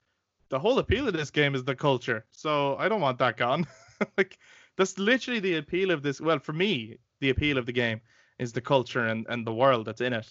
the 0.48 0.58
whole 0.58 0.78
appeal 0.78 1.06
of 1.06 1.14
this 1.14 1.30
game 1.30 1.54
is 1.54 1.64
the 1.64 1.74
culture. 1.74 2.24
So 2.30 2.76
I 2.76 2.88
don't 2.88 3.00
want 3.00 3.18
that 3.18 3.36
gone. 3.36 3.66
like 4.18 4.38
that's 4.76 4.98
literally 4.98 5.40
the 5.40 5.56
appeal 5.56 5.90
of 5.90 6.02
this. 6.02 6.20
Well, 6.20 6.38
for 6.38 6.52
me, 6.52 6.98
the 7.20 7.30
appeal 7.30 7.58
of 7.58 7.66
the 7.66 7.72
game 7.72 8.00
is 8.38 8.52
the 8.52 8.60
culture 8.60 9.06
and, 9.06 9.26
and 9.28 9.46
the 9.46 9.52
world 9.52 9.86
that's 9.86 10.00
in 10.00 10.12
it. 10.12 10.28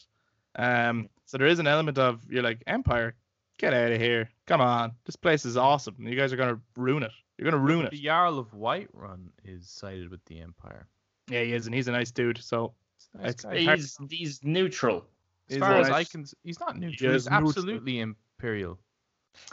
Um, 0.55 1.09
so 1.25 1.37
there 1.37 1.47
is 1.47 1.59
an 1.59 1.67
element 1.67 1.97
of 1.97 2.21
you're 2.29 2.43
like 2.43 2.63
Empire, 2.67 3.15
get 3.57 3.73
out 3.73 3.91
of 3.91 3.99
here. 3.99 4.29
Come 4.45 4.61
on, 4.61 4.93
this 5.05 5.15
place 5.15 5.45
is 5.45 5.57
awesome. 5.57 5.95
You 5.99 6.15
guys 6.15 6.33
are 6.33 6.37
gonna 6.37 6.59
ruin 6.75 7.03
it. 7.03 7.11
You're 7.37 7.51
gonna 7.51 7.63
ruin 7.63 7.85
it. 7.85 7.91
The. 7.91 8.01
Jarl 8.01 8.39
of 8.39 8.51
Whiterun 8.51 9.27
is 9.43 9.69
sided 9.69 10.09
with 10.09 10.23
the 10.25 10.41
Empire. 10.41 10.87
Yeah, 11.29 11.43
he 11.43 11.53
is, 11.53 11.65
and 11.67 11.75
he's 11.75 11.87
a 11.87 11.91
nice 11.91 12.11
dude. 12.11 12.41
So 12.41 12.73
nice 13.13 13.31
It's- 13.31 13.45
it's 13.51 13.97
He's 14.09 14.19
he's 14.19 14.43
neutral. 14.43 15.05
As 15.49 15.57
far 15.57 15.75
as 15.77 15.89
I 15.89 16.03
can, 16.03 16.21
s- 16.21 16.35
he's 16.43 16.59
not 16.59 16.77
neutral. 16.77 17.13
is 17.13 17.23
He's 17.23 17.31
neutral. 17.31 17.47
absolutely 17.49 17.99
imperial. 17.99 18.79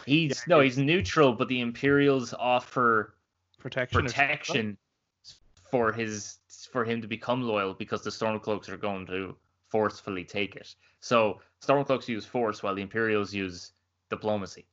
He's 0.06 0.30
Yeah, 0.30 0.36
no, 0.48 0.60
he's- 0.60 0.76
he's 0.76 0.84
neutral, 0.84 1.32
but 1.34 1.48
the 1.48 1.60
Imperials 1.60 2.32
offer 2.34 3.14
protection. 3.58 4.00
protection 4.04 4.78
for 5.70 5.92
his 5.92 6.38
for 6.70 6.84
him 6.84 7.00
to 7.02 7.06
become 7.08 7.42
loyal 7.42 7.74
because 7.74 8.02
the 8.02 8.10
Stormcloaks 8.10 8.68
are 8.68 8.76
going 8.76 9.06
to 9.06 9.36
forcefully 9.68 10.24
take 10.24 10.56
it. 10.56 10.74
So 11.00 11.40
Stormcloaks 11.60 12.08
use 12.08 12.24
force 12.24 12.62
while 12.62 12.74
the 12.74 12.82
Imperials 12.82 13.34
use 13.34 13.72
diplomacy. 14.10 14.64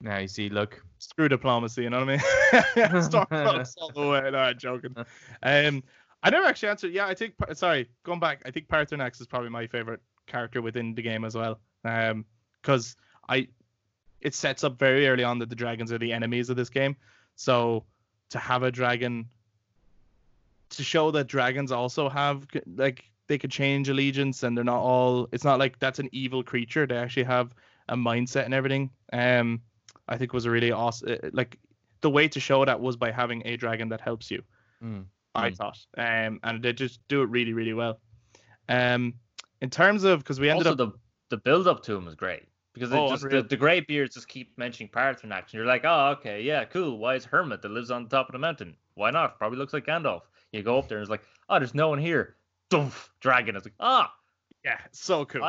Now 0.00 0.18
you 0.18 0.28
see, 0.28 0.48
look, 0.48 0.82
screw 0.98 1.28
diplomacy, 1.28 1.82
you 1.84 1.90
know 1.90 2.00
what 2.04 2.08
I 2.08 2.12
mean? 2.12 2.18
Stormcloaks 3.02 3.74
all 3.78 3.90
the 3.90 4.06
way. 4.08 4.28
No, 4.30 4.38
I'm 4.38 4.58
joking. 4.58 4.94
Um, 5.42 5.82
I 6.24 6.30
never 6.30 6.46
actually 6.46 6.70
answered. 6.70 6.92
Yeah, 6.92 7.06
I 7.06 7.14
think. 7.14 7.34
Sorry, 7.52 7.88
going 8.02 8.18
back. 8.18 8.42
I 8.46 8.50
think 8.50 8.66
Paarthurnax 8.66 9.20
is 9.20 9.26
probably 9.26 9.50
my 9.50 9.66
favorite 9.66 10.00
character 10.26 10.62
within 10.62 10.94
the 10.94 11.02
game 11.02 11.24
as 11.24 11.34
well. 11.34 11.60
Um, 11.84 12.24
because 12.62 12.96
I, 13.28 13.48
it 14.22 14.34
sets 14.34 14.64
up 14.64 14.78
very 14.78 15.06
early 15.06 15.22
on 15.22 15.38
that 15.40 15.50
the 15.50 15.54
dragons 15.54 15.92
are 15.92 15.98
the 15.98 16.14
enemies 16.14 16.48
of 16.48 16.56
this 16.56 16.70
game. 16.70 16.96
So 17.36 17.84
to 18.30 18.38
have 18.38 18.62
a 18.62 18.70
dragon, 18.70 19.28
to 20.70 20.82
show 20.82 21.10
that 21.10 21.26
dragons 21.26 21.70
also 21.70 22.08
have 22.08 22.46
like 22.76 23.04
they 23.26 23.36
could 23.36 23.50
change 23.50 23.90
allegiance 23.90 24.42
and 24.42 24.56
they're 24.56 24.64
not 24.64 24.80
all. 24.80 25.28
It's 25.30 25.44
not 25.44 25.58
like 25.58 25.78
that's 25.78 25.98
an 25.98 26.08
evil 26.12 26.42
creature. 26.42 26.86
They 26.86 26.96
actually 26.96 27.24
have 27.24 27.54
a 27.90 27.96
mindset 27.96 28.46
and 28.46 28.54
everything. 28.54 28.90
Um, 29.12 29.60
I 30.08 30.16
think 30.16 30.32
was 30.32 30.46
a 30.46 30.50
really 30.50 30.72
awesome. 30.72 31.18
Like 31.32 31.58
the 32.00 32.08
way 32.08 32.28
to 32.28 32.40
show 32.40 32.64
that 32.64 32.80
was 32.80 32.96
by 32.96 33.10
having 33.10 33.42
a 33.44 33.56
dragon 33.56 33.90
that 33.90 34.00
helps 34.00 34.30
you. 34.30 34.42
mm, 34.82 35.04
I 35.34 35.50
Mm. 35.50 35.56
thought, 35.56 35.78
um, 35.98 36.40
and 36.42 36.62
they 36.62 36.72
just 36.72 37.00
do 37.08 37.22
it 37.22 37.28
really, 37.28 37.52
really 37.52 37.72
well. 37.74 38.00
Um, 38.68 39.14
in 39.60 39.70
terms 39.70 40.04
of 40.04 40.20
because 40.20 40.40
we 40.40 40.48
ended 40.50 40.66
also, 40.66 40.84
up, 40.84 40.92
the 40.92 40.98
the 41.30 41.36
build 41.38 41.66
up 41.66 41.82
to 41.84 41.94
him 41.96 42.06
is 42.08 42.14
great 42.14 42.44
because 42.72 42.92
it 42.92 42.96
Oh, 42.96 43.08
just 43.08 43.28
the, 43.28 43.42
the 43.42 43.56
Greybeards 43.56 44.14
just 44.14 44.28
keep 44.28 44.56
mentioning 44.58 44.90
Paarthurnax, 44.90 45.46
and 45.46 45.54
you're 45.54 45.66
like, 45.66 45.84
oh, 45.84 46.14
okay, 46.18 46.42
yeah, 46.42 46.64
cool. 46.64 46.98
Why 46.98 47.14
is 47.16 47.24
Hermit 47.24 47.62
that 47.62 47.70
lives 47.70 47.90
on 47.90 48.04
the 48.04 48.10
top 48.10 48.28
of 48.28 48.32
the 48.32 48.38
mountain? 48.38 48.76
Why 48.94 49.10
not? 49.10 49.38
Probably 49.38 49.58
looks 49.58 49.72
like 49.72 49.86
Gandalf. 49.86 50.22
You 50.52 50.62
go 50.62 50.78
up 50.78 50.88
there 50.88 50.98
and 50.98 51.02
it's 51.02 51.10
like, 51.10 51.24
oh, 51.48 51.58
there's 51.58 51.74
no 51.74 51.88
one 51.88 51.98
here. 51.98 52.36
Dumph, 52.70 53.10
dragon. 53.20 53.56
It's 53.56 53.66
like, 53.66 53.74
ah, 53.80 54.12
Yeah, 54.64 54.78
so 54.92 55.26
cool. 55.26 55.42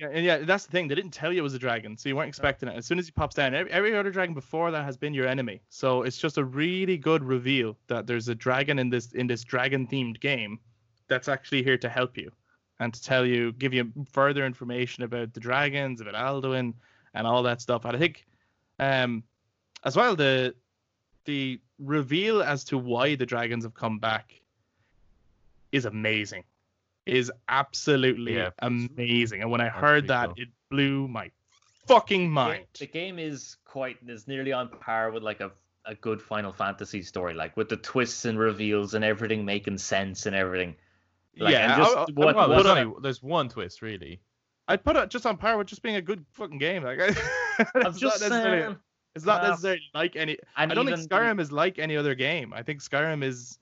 Yeah, 0.00 0.08
and 0.12 0.24
yeah, 0.24 0.38
that's 0.38 0.66
the 0.66 0.72
thing. 0.72 0.88
They 0.88 0.96
didn't 0.96 1.12
tell 1.12 1.32
you 1.32 1.38
it 1.38 1.42
was 1.42 1.54
a 1.54 1.60
dragon, 1.60 1.96
so 1.96 2.08
you 2.08 2.16
weren't 2.16 2.28
expecting 2.28 2.68
it. 2.68 2.76
As 2.76 2.86
soon 2.86 2.98
as 2.98 3.06
he 3.06 3.12
pops 3.12 3.36
down, 3.36 3.54
every, 3.54 3.70
every 3.70 3.96
other 3.96 4.10
dragon 4.10 4.34
before 4.34 4.72
that 4.72 4.84
has 4.84 4.96
been 4.96 5.14
your 5.14 5.28
enemy. 5.28 5.62
So 5.68 6.02
it's 6.02 6.18
just 6.18 6.38
a 6.38 6.44
really 6.44 6.96
good 6.96 7.22
reveal 7.22 7.76
that 7.86 8.06
there's 8.08 8.28
a 8.28 8.34
dragon 8.34 8.80
in 8.80 8.90
this 8.90 9.12
in 9.12 9.28
this 9.28 9.44
dragon 9.44 9.86
themed 9.86 10.20
game 10.20 10.58
that's 11.06 11.28
actually 11.28 11.62
here 11.62 11.78
to 11.78 11.88
help 11.88 12.16
you 12.16 12.32
and 12.80 12.92
to 12.92 13.02
tell 13.02 13.24
you, 13.24 13.52
give 13.52 13.72
you 13.72 13.92
further 14.10 14.44
information 14.44 15.04
about 15.04 15.34
the 15.34 15.40
dragons, 15.40 16.00
about 16.00 16.14
Alduin, 16.14 16.74
and 17.14 17.26
all 17.26 17.42
that 17.44 17.60
stuff. 17.60 17.84
And 17.84 17.96
I 17.96 17.98
think, 17.98 18.26
um, 18.78 19.22
as 19.84 19.96
well 19.96 20.16
the 20.16 20.54
the 21.26 21.60
reveal 21.78 22.42
as 22.42 22.64
to 22.64 22.78
why 22.78 23.14
the 23.14 23.26
dragons 23.26 23.64
have 23.64 23.74
come 23.74 23.98
back 24.00 24.40
is 25.70 25.84
amazing. 25.84 26.42
Is 27.08 27.32
absolutely 27.48 28.36
Yeah. 28.36 28.50
amazing. 28.60 29.42
And 29.42 29.50
when 29.50 29.60
I 29.60 29.64
That's 29.64 29.76
heard 29.78 30.08
that, 30.08 30.26
cool. 30.26 30.34
it 30.38 30.48
blew 30.70 31.08
my 31.08 31.30
fucking 31.86 32.22
The- 32.24 32.28
mind. 32.28 32.66
The 32.78 32.86
game 32.86 33.18
is 33.18 33.56
quite 33.64 33.96
is 34.06 34.28
nearly 34.28 34.52
on 34.52 34.68
par 34.68 35.10
with 35.10 35.22
like 35.22 35.40
a 35.40 35.50
a 35.84 35.94
good 35.94 36.20
Final 36.20 36.52
Fantasy 36.52 37.00
story, 37.02 37.32
like 37.32 37.56
with 37.56 37.70
the 37.70 37.76
twists 37.78 38.26
and 38.26 38.38
reveals 38.38 38.92
and 38.92 39.02
everything 39.02 39.46
making 39.46 39.78
sense 39.78 40.26
and 40.26 40.36
everything. 40.36 40.76
Like, 41.38 41.52
yeah, 41.52 41.72
and 41.74 41.82
just 41.82 41.96
I, 41.96 42.00
I, 42.02 42.04
what- 42.12 42.36
well, 42.36 42.52
I'd 42.52 42.56
there's, 42.64 42.66
only, 42.66 42.94
there's 43.00 43.22
one 43.22 43.48
twist 43.48 43.80
really. 43.80 44.20
I'd 44.66 44.84
put 44.84 44.96
it 44.96 45.08
just 45.08 45.24
on 45.24 45.38
par 45.38 45.56
with 45.56 45.66
just 45.68 45.80
being 45.82 45.96
a 45.96 46.02
good 46.02 46.26
fucking 46.32 46.58
game. 46.58 46.82
Like, 46.82 46.98
I'm 47.74 47.86
it's 47.86 47.98
just 47.98 48.20
not 48.20 48.28
necessarily, 48.28 48.60
saying. 48.64 48.76
it's 49.14 49.24
not 49.24 49.42
uh, 49.42 49.48
necessarily 49.48 49.80
like 49.94 50.14
any. 50.14 50.36
I 50.56 50.66
don't 50.66 50.86
even 50.88 50.98
think 51.00 51.10
Skyrim 51.10 51.40
is 51.40 51.50
like 51.50 51.78
any 51.78 51.96
other 51.96 52.14
game. 52.14 52.52
I 52.52 52.62
think 52.62 52.82
Skyrim 52.82 53.22
is 53.24 53.58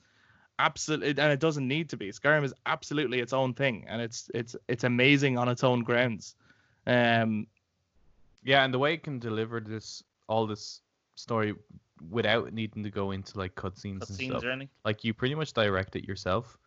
absolutely, 0.59 1.09
and 1.09 1.33
it 1.33 1.41
doesn't 1.41 1.67
need 1.67 1.89
to 1.91 1.97
be. 1.97 2.11
Skyrim 2.11 2.45
is 2.45 2.55
absolutely 2.67 3.21
its 3.21 3.33
own 3.33 3.55
thing, 3.55 3.85
and 3.89 4.01
it's 4.01 4.31
it's 4.35 4.57
it's 4.69 4.85
amazing 4.85 5.39
on 5.39 5.49
its 5.49 5.65
own 5.65 5.83
grounds. 5.83 6.35
Um, 6.87 7.47
Yeah, 8.45 8.65
and 8.65 8.73
the 8.73 8.79
way 8.79 8.95
it 8.95 9.03
can 9.03 9.19
deliver 9.19 9.61
this 9.61 10.03
all 10.29 10.47
this 10.47 10.81
story 11.17 11.55
without 12.11 12.53
needing 12.53 12.83
to 12.85 12.91
go 12.91 13.11
into 13.13 13.39
like 13.39 13.55
cutscenes 13.55 13.85
and 13.85 14.01
cutscenes 14.03 14.31
stuff. 14.31 14.45
or 14.45 14.51
anything. 14.51 14.71
Like 14.85 15.05
you 15.05 15.15
pretty 15.15 15.35
much 15.35 15.53
direct 15.53 15.97
it 15.97 16.05
yourself. 16.07 16.59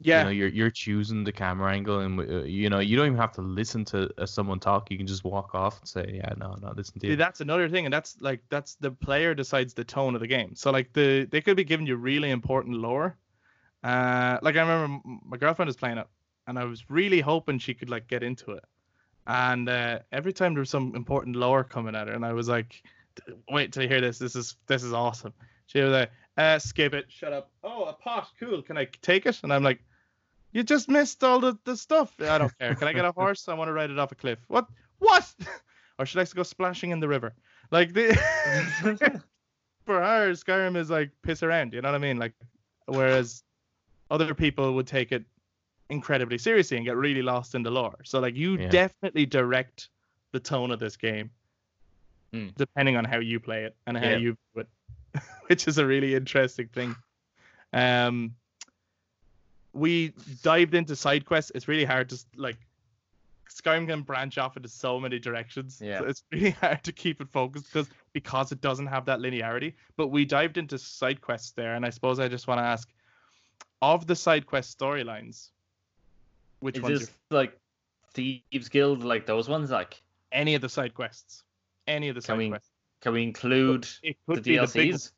yeah, 0.00 0.18
You 0.18 0.24
know, 0.24 0.30
you're 0.30 0.48
you're 0.48 0.70
choosing 0.70 1.24
the 1.24 1.32
camera 1.32 1.72
angle, 1.72 2.00
and 2.00 2.20
uh, 2.20 2.42
you 2.42 2.68
know 2.68 2.80
you 2.80 2.96
don't 2.96 3.06
even 3.06 3.18
have 3.18 3.32
to 3.32 3.42
listen 3.42 3.84
to 3.86 4.10
uh, 4.18 4.26
someone 4.26 4.58
talk. 4.60 4.90
You 4.90 4.98
can 4.98 5.06
just 5.06 5.24
walk 5.24 5.54
off 5.54 5.80
and 5.80 5.88
say, 5.88 6.04
"Yeah, 6.16 6.32
no, 6.36 6.56
no, 6.60 6.72
listen 6.76 7.00
to 7.00 7.06
See, 7.06 7.14
that's 7.14 7.40
another 7.40 7.68
thing, 7.68 7.86
and 7.86 7.92
that's 7.94 8.16
like 8.20 8.40
that's 8.50 8.74
the 8.74 8.90
player 8.90 9.34
decides 9.34 9.72
the 9.74 9.84
tone 9.84 10.14
of 10.14 10.20
the 10.20 10.26
game. 10.26 10.54
So 10.56 10.70
like 10.70 10.92
the 10.92 11.26
they 11.30 11.40
could 11.40 11.56
be 11.56 11.64
giving 11.64 11.86
you 11.86 11.96
really 11.96 12.30
important 12.30 12.76
lore. 12.76 13.16
Uh, 13.84 14.38
like 14.40 14.56
I 14.56 14.60
remember 14.60 15.02
my 15.26 15.36
girlfriend 15.36 15.66
was 15.66 15.76
playing 15.76 15.98
it, 15.98 16.06
and 16.46 16.58
I 16.58 16.64
was 16.64 16.88
really 16.88 17.20
hoping 17.20 17.58
she 17.58 17.74
could 17.74 17.90
like 17.90 18.08
get 18.08 18.22
into 18.22 18.52
it. 18.52 18.64
And 19.26 19.68
uh, 19.68 19.98
every 20.10 20.32
time 20.32 20.54
there 20.54 20.60
was 20.60 20.70
some 20.70 20.94
important 20.96 21.36
lore 21.36 21.64
coming 21.64 21.94
at 21.94 22.08
her, 22.08 22.14
and 22.14 22.24
I 22.24 22.32
was 22.32 22.48
like, 22.48 22.82
"Wait 23.50 23.72
till 23.72 23.82
you 23.82 23.88
hear 23.88 24.00
this. 24.00 24.18
This 24.18 24.34
is 24.34 24.56
this 24.66 24.82
is 24.82 24.94
awesome." 24.94 25.34
She 25.66 25.80
was 25.80 25.92
like, 25.92 26.10
uh, 26.38 26.58
"Skip 26.58 26.94
it. 26.94 27.06
Shut 27.08 27.34
up. 27.34 27.50
Oh, 27.62 27.84
a 27.84 27.92
pot. 27.92 28.28
Cool. 28.40 28.62
Can 28.62 28.78
I 28.78 28.86
take 29.02 29.26
it?" 29.26 29.42
And 29.42 29.52
I'm 29.52 29.62
like, 29.62 29.84
"You 30.52 30.62
just 30.62 30.88
missed 30.88 31.22
all 31.22 31.38
the, 31.38 31.58
the 31.64 31.76
stuff. 31.76 32.14
I 32.20 32.38
don't 32.38 32.58
care. 32.58 32.74
Can 32.74 32.88
I 32.88 32.94
get 32.94 33.04
a 33.04 33.12
horse? 33.12 33.48
I 33.48 33.54
want 33.54 33.68
to 33.68 33.74
ride 33.74 33.90
it 33.90 33.98
off 33.98 34.12
a 34.12 34.14
cliff. 34.14 34.38
What? 34.48 34.66
What? 34.98 35.30
or 35.98 36.06
should 36.06 36.20
I 36.20 36.24
go 36.34 36.42
splashing 36.42 36.90
in 36.90 37.00
the 37.00 37.08
river? 37.08 37.34
Like 37.70 37.92
the 37.92 38.14
for 39.84 40.00
her, 40.00 40.30
Skyrim 40.32 40.76
is 40.76 40.88
like 40.88 41.10
piss 41.22 41.42
around. 41.42 41.74
You 41.74 41.82
know 41.82 41.90
what 41.90 41.96
I 41.96 41.98
mean? 41.98 42.16
Like, 42.18 42.32
whereas 42.86 43.42
other 44.10 44.34
people 44.34 44.74
would 44.74 44.86
take 44.86 45.12
it 45.12 45.24
incredibly 45.90 46.38
seriously 46.38 46.76
and 46.76 46.86
get 46.86 46.96
really 46.96 47.22
lost 47.22 47.54
in 47.54 47.62
the 47.62 47.70
lore. 47.70 47.98
So 48.04 48.20
like, 48.20 48.34
you 48.34 48.58
Yeah. 48.58 48.68
definitely 48.68 49.26
direct 49.26 49.88
the 50.32 50.40
tone 50.40 50.70
of 50.70 50.78
this 50.80 50.96
game, 50.96 51.30
Hmm. 52.32 52.48
depending 52.56 52.96
on 52.96 53.04
how 53.04 53.18
you 53.18 53.38
play 53.40 53.64
it 53.64 53.76
and 53.86 53.96
how 53.96 54.08
Yeah. 54.10 54.16
you 54.16 54.36
do 54.54 54.60
it, 54.60 54.68
which 55.48 55.68
is 55.68 55.78
a 55.78 55.86
really 55.86 56.14
interesting 56.14 56.68
thing. 56.68 56.96
Um, 57.72 58.34
we 59.72 60.12
dived 60.42 60.74
into 60.74 60.94
side 60.96 61.24
quests. 61.24 61.50
It's 61.54 61.68
really 61.68 61.84
hard 61.84 62.08
to 62.10 62.18
like. 62.36 62.56
Skyrim 63.50 63.86
can 63.86 64.02
branch 64.02 64.36
off 64.38 64.56
into 64.56 64.68
so 64.68 64.98
many 64.98 65.18
directions. 65.18 65.80
Yeah. 65.80 65.98
So 66.00 66.06
it's 66.06 66.24
really 66.32 66.50
hard 66.62 66.82
to 66.84 66.92
keep 66.92 67.20
it 67.20 67.28
focused 67.32 67.66
because 67.72 67.88
because 68.12 68.52
it 68.52 68.60
doesn't 68.60 68.86
have 68.86 69.04
that 69.06 69.18
linearity. 69.20 69.74
But 69.96 70.08
we 70.08 70.24
dived 70.24 70.56
into 70.58 70.78
side 70.78 71.20
quests 71.20 71.52
there, 71.52 71.74
and 71.74 71.84
I 71.84 71.90
suppose 71.90 72.18
I 72.18 72.28
just 72.28 72.46
want 72.48 72.58
to 72.58 72.62
ask, 72.64 72.88
of 73.92 74.06
the 74.06 74.16
side 74.16 74.46
quest 74.46 74.78
storylines, 74.78 75.50
which 76.60 76.76
Is 76.76 76.82
ones? 76.82 77.00
this 77.00 77.10
Your, 77.30 77.40
like 77.40 77.58
Thieves 78.14 78.68
Guild, 78.68 79.04
like 79.04 79.26
those 79.26 79.48
ones? 79.48 79.70
Like, 79.70 80.00
any 80.32 80.54
of 80.54 80.62
the 80.62 80.68
side 80.68 80.94
quests? 80.94 81.42
Any 81.86 82.08
of 82.08 82.14
the 82.14 82.20
Can 82.22 82.26
side 82.26 82.38
we 82.38 82.48
quests? 82.48 82.70
can 83.02 83.12
we 83.12 83.22
include 83.22 83.86
It 84.02 84.16
the 84.26 84.34
could 84.34 84.44
the 84.44 84.56
DLCs? 84.56 85.12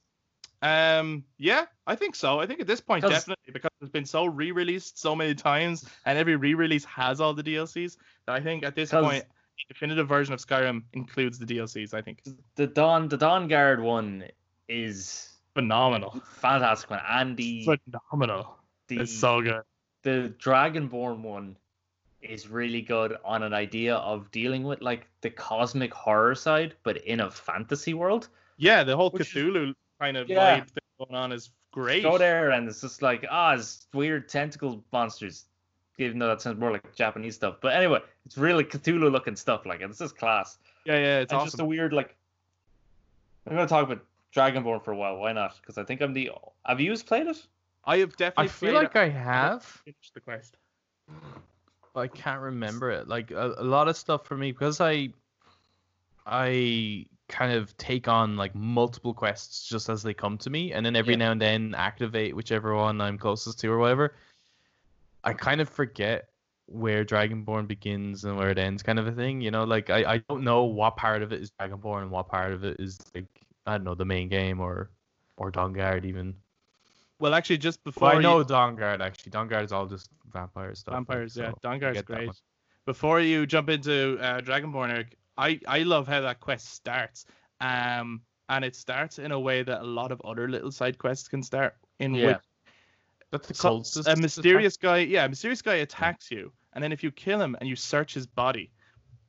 Um, 0.62 1.22
yeah, 1.38 1.66
I 1.86 1.94
think 1.94 2.14
so. 2.16 2.40
I 2.40 2.46
think 2.46 2.60
at 2.60 2.66
this 2.66 2.80
point, 2.80 3.02
'Cause- 3.02 3.12
definitely, 3.12 3.52
because 3.52 3.70
it's 3.80 3.90
been 3.90 4.06
so 4.06 4.24
re-released 4.26 4.98
so 4.98 5.14
many 5.14 5.34
times, 5.34 5.88
and 6.06 6.18
every 6.18 6.34
re-release 6.34 6.84
has 6.86 7.20
all 7.20 7.34
the 7.34 7.42
DLCs. 7.42 7.96
That 8.26 8.34
I 8.34 8.40
think 8.40 8.64
at 8.64 8.74
this 8.74 8.90
'Cause- 8.90 9.04
point, 9.04 9.24
the 9.24 9.74
definitive 9.74 10.08
version 10.08 10.34
of 10.34 10.40
Skyrim 10.40 10.82
includes 10.94 11.38
the 11.38 11.46
DLCs. 11.46 11.94
I 11.94 12.02
think 12.02 12.22
the 12.56 12.66
Dawn 12.66 13.08
the 13.08 13.18
Dawnguard 13.18 13.80
one 13.82 14.24
is 14.68 15.38
phenomenal, 15.54 16.20
fantastic 16.40 16.90
one, 16.90 17.00
and 17.06 17.36
the 17.36 17.64
phenomenal. 17.84 18.55
The 18.88 19.00
It's 19.00 19.12
so 19.12 19.40
good. 19.40 19.62
the 20.02 20.32
Dragonborn 20.38 21.20
one 21.22 21.56
is 22.22 22.48
really 22.48 22.80
good 22.82 23.16
on 23.24 23.42
an 23.42 23.52
idea 23.52 23.96
of 23.96 24.30
dealing 24.30 24.64
with 24.64 24.80
like 24.80 25.06
the 25.20 25.30
cosmic 25.30 25.92
horror 25.92 26.34
side, 26.34 26.74
but 26.82 26.96
in 26.98 27.20
a 27.20 27.30
fantasy 27.30 27.94
world. 27.94 28.28
Yeah, 28.56 28.82
the 28.84 28.96
whole 28.96 29.10
Which 29.10 29.22
is- 29.22 29.28
Cthulhu 29.42 29.74
kind 30.00 30.16
of 30.16 30.28
Yeah. 30.28 30.60
vibe 30.60 30.68
thing 30.68 30.82
going 30.98 31.14
on 31.14 31.32
is 31.32 31.50
great. 31.72 32.02
Go 32.02 32.16
there 32.18 32.50
and 32.50 32.68
it's 32.68 32.80
just 32.80 33.02
like 33.02 33.24
ah, 33.30 33.54
it's 33.54 33.86
weird 33.92 34.28
tentacle 34.28 34.82
monsters. 34.92 35.44
Even 35.98 36.18
though 36.18 36.28
that 36.28 36.42
sounds 36.42 36.58
more 36.58 36.70
like 36.72 36.94
Japanese 36.94 37.36
stuff, 37.36 37.56
but 37.62 37.72
anyway, 37.74 38.00
it's 38.26 38.36
really 38.36 38.64
Cthulhu 38.64 39.10
looking 39.10 39.34
stuff. 39.36 39.64
Like 39.64 39.80
it's 39.80 39.98
just 39.98 40.16
class. 40.18 40.58
Yeah, 40.84 40.98
yeah, 40.98 41.18
it's 41.20 41.32
and 41.32 41.38
awesome. 41.38 41.46
just 41.46 41.60
a 41.60 41.64
weird 41.64 41.92
like. 41.92 42.14
I'm 43.46 43.54
gonna 43.56 43.66
talk 43.68 43.84
about 43.84 44.04
Dragonborn 44.34 44.84
for 44.84 44.90
a 44.92 44.96
while. 44.96 45.16
Why 45.16 45.32
not? 45.32 45.56
Because 45.60 45.78
I 45.78 45.84
think 45.84 46.00
I'm 46.02 46.12
the. 46.12 46.30
Have 46.66 46.80
you 46.80 46.94
played 46.98 47.28
it? 47.28 47.46
I 47.86 47.98
have 47.98 48.16
definitely. 48.16 48.44
I 48.44 48.48
feel 48.48 48.74
like. 48.74 48.96
I 48.96 49.08
have, 49.08 49.62
finished 49.84 50.14
the 50.14 50.20
quest. 50.20 50.56
but 51.94 52.00
I 52.00 52.08
can't 52.08 52.40
remember 52.40 52.90
it. 52.90 53.08
Like 53.08 53.30
a, 53.30 53.54
a 53.58 53.64
lot 53.64 53.88
of 53.88 53.96
stuff 53.96 54.26
for 54.26 54.36
me 54.36 54.52
because 54.52 54.80
I, 54.80 55.10
I 56.26 57.06
kind 57.28 57.52
of 57.52 57.76
take 57.76 58.08
on 58.08 58.36
like 58.36 58.54
multiple 58.54 59.14
quests 59.14 59.68
just 59.68 59.88
as 59.88 60.02
they 60.02 60.14
come 60.14 60.36
to 60.38 60.50
me, 60.50 60.72
and 60.72 60.84
then 60.84 60.96
every 60.96 61.14
Yeah. 61.14 61.18
now 61.18 61.30
and 61.32 61.40
then 61.40 61.74
activate 61.76 62.34
whichever 62.34 62.74
one 62.74 63.00
I'm 63.00 63.18
closest 63.18 63.60
to 63.60 63.68
or 63.70 63.78
whatever. 63.78 64.14
I 65.24 65.32
kind 65.32 65.60
of 65.60 65.68
forget 65.68 66.28
where 66.66 67.04
Dragonborn 67.04 67.68
begins 67.68 68.24
and 68.24 68.36
where 68.36 68.50
it 68.50 68.58
ends, 68.58 68.82
kind 68.82 68.98
of 68.98 69.06
a 69.06 69.12
thing. 69.12 69.40
You 69.40 69.50
know, 69.52 69.64
like 69.64 69.90
I, 69.90 70.14
I 70.14 70.18
don't 70.28 70.42
know 70.42 70.64
what 70.64 70.96
part 70.96 71.22
of 71.22 71.32
it 71.32 71.40
is 71.40 71.50
Dragonborn 71.60 72.02
and 72.02 72.10
what 72.10 72.28
part 72.28 72.52
of 72.52 72.64
it 72.64 72.80
is 72.80 72.98
like 73.14 73.26
I 73.66 73.72
don't 73.72 73.84
know 73.84 73.94
the 73.94 74.04
main 74.04 74.28
game 74.28 74.60
or 74.60 74.90
or 75.36 75.52
Dawnguard 75.52 76.04
even. 76.04 76.34
Well, 77.18 77.34
actually, 77.34 77.58
just 77.58 77.82
before 77.82 78.08
Well, 78.08 78.18
I 78.18 78.22
know 78.22 78.38
you, 78.38 78.44
Dawnguard 78.44 79.00
actually. 79.00 79.64
Is 79.64 79.72
all 79.72 79.86
just 79.86 80.10
vampire 80.32 80.74
stuff. 80.74 80.92
like, 80.92 81.06
vampires, 81.06 81.36
yeah, 81.36 81.50
so 81.50 81.68
I 81.68 81.78
Dawnguard's 81.78 81.94
get 81.94 82.06
that 82.08 82.16
great. 82.16 82.30
before 82.84 83.20
you 83.20 83.46
jump 83.46 83.70
into 83.70 84.18
uh, 84.20 84.40
Dragonborn, 84.40 84.90
Eric, 84.90 85.16
I 85.38 85.60
I 85.66 85.80
love 85.80 86.06
how 86.06 86.20
that 86.20 86.40
quest 86.40 86.74
starts. 86.74 87.24
Um, 87.60 88.20
and 88.48 88.64
it 88.64 88.76
starts 88.76 89.18
in 89.18 89.32
a 89.32 89.40
way 89.40 89.62
that 89.62 89.80
a 89.80 89.84
lot 89.84 90.12
of 90.12 90.20
other 90.24 90.48
little 90.48 90.70
side 90.70 90.98
quests 90.98 91.28
can 91.28 91.42
start. 91.42 91.74
In 91.98 92.14
Yeah. 92.14 92.26
which 92.26 92.36
That's 93.30 93.48
the 93.48 93.54
cultist 93.54 94.06
a 94.06 94.16
mysterious 94.16 94.76
guy, 94.76 94.98
yeah, 94.98 95.24
a 95.24 95.28
mysterious 95.28 95.62
guy 95.62 95.76
attacks 95.76 96.30
you, 96.30 96.52
and 96.74 96.84
then 96.84 96.92
if 96.92 97.02
you 97.02 97.10
kill 97.10 97.40
him 97.40 97.56
and 97.58 97.68
you 97.68 97.76
search 97.76 98.14
his 98.14 98.26
body, 98.26 98.70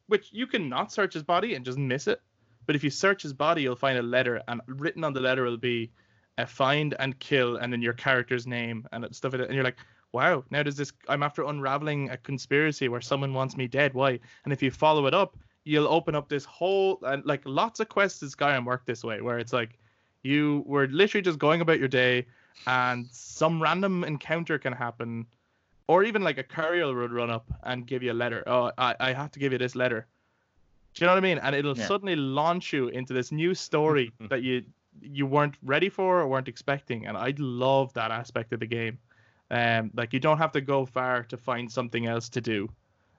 which 0.07 0.29
you 0.31 0.45
can 0.45 0.69
not 0.69 0.91
search 0.91 1.13
his 1.13 1.23
body 1.23 1.55
and 1.55 1.65
just 1.65 1.77
miss 1.77 2.07
it, 2.07 2.21
but 2.65 2.75
if 2.75 2.83
you 2.83 2.89
search 2.89 3.23
his 3.23 3.33
body, 3.33 3.61
you'll 3.63 3.75
find 3.75 3.97
a 3.97 4.03
letter, 4.03 4.41
and 4.47 4.61
written 4.67 5.03
on 5.03 5.13
the 5.13 5.21
letter 5.21 5.43
will 5.43 5.57
be 5.57 5.89
a 6.37 6.45
find 6.45 6.95
and 6.99 7.17
kill, 7.19 7.57
and 7.57 7.71
then 7.71 7.81
your 7.81 7.93
character's 7.93 8.45
name 8.47 8.87
and 8.91 9.05
stuff 9.15 9.33
like 9.33 9.39
that, 9.41 9.47
and 9.47 9.55
you're 9.55 9.63
like, 9.63 9.77
wow, 10.13 10.43
now 10.51 10.63
does 10.63 10.75
this? 10.77 10.93
I'm 11.07 11.23
after 11.23 11.43
unraveling 11.43 12.09
a 12.09 12.17
conspiracy 12.17 12.87
where 12.89 13.01
someone 13.01 13.33
wants 13.33 13.57
me 13.57 13.67
dead. 13.67 13.93
Why? 13.93 14.19
And 14.43 14.53
if 14.53 14.61
you 14.63 14.71
follow 14.71 15.05
it 15.07 15.13
up, 15.13 15.37
you'll 15.65 15.87
open 15.87 16.15
up 16.15 16.29
this 16.29 16.45
whole 16.45 16.99
and 17.03 17.25
like 17.25 17.41
lots 17.45 17.79
of 17.79 17.89
quests 17.89 18.21
in 18.21 18.29
Skyrim 18.29 18.65
work 18.65 18.85
this 18.85 19.03
way, 19.03 19.21
where 19.21 19.37
it's 19.37 19.51
like 19.53 19.77
you 20.23 20.63
were 20.65 20.87
literally 20.87 21.21
just 21.21 21.39
going 21.39 21.61
about 21.61 21.79
your 21.79 21.87
day 21.87 22.25
and 22.65 23.07
some 23.11 23.61
random 23.61 24.03
encounter 24.03 24.57
can 24.57 24.73
happen 24.73 25.25
or 25.87 26.03
even 26.03 26.21
like 26.21 26.37
a 26.37 26.43
courier 26.43 26.93
would 26.93 27.11
run 27.11 27.29
up 27.29 27.45
and 27.63 27.85
give 27.85 28.03
you 28.03 28.11
a 28.11 28.13
letter 28.13 28.43
oh 28.47 28.71
i, 28.77 28.93
I 28.99 29.13
have 29.13 29.31
to 29.31 29.39
give 29.39 29.53
you 29.53 29.57
this 29.57 29.75
letter 29.75 30.05
do 30.93 31.03
you 31.03 31.07
know 31.07 31.13
what 31.13 31.19
i 31.19 31.21
mean 31.21 31.37
and 31.37 31.55
it'll 31.55 31.77
Yeah. 31.77 31.85
suddenly 31.85 32.15
launch 32.17 32.73
you 32.73 32.89
into 32.89 33.13
this 33.13 33.31
new 33.31 33.53
story 33.53 34.11
that 34.29 34.41
you 34.43 34.63
you 35.01 35.25
weren't 35.25 35.55
ready 35.63 35.89
for 35.89 36.19
or 36.19 36.27
weren't 36.27 36.47
expecting, 36.47 37.07
and 37.07 37.17
I 37.17 37.33
love 37.37 37.93
that 37.93 38.11
aspect 38.11 38.53
of 38.53 38.59
the 38.59 38.65
game. 38.65 38.99
Um, 39.49 39.91
like 39.95 40.13
you 40.13 40.19
don't 40.19 40.37
have 40.37 40.51
to 40.53 40.61
go 40.61 40.85
far 40.85 41.23
to 41.23 41.37
find 41.37 41.71
something 41.71 42.05
else 42.05 42.29
to 42.29 42.41
do. 42.41 42.69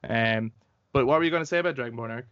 Um, 0.09 0.53
but 0.93 1.07
what 1.07 1.19
were 1.19 1.25
you 1.25 1.31
going 1.31 1.43
to 1.43 1.47
say 1.47 1.59
about 1.59 1.77
Dragonborn, 1.77 2.11
Eric? 2.11 2.27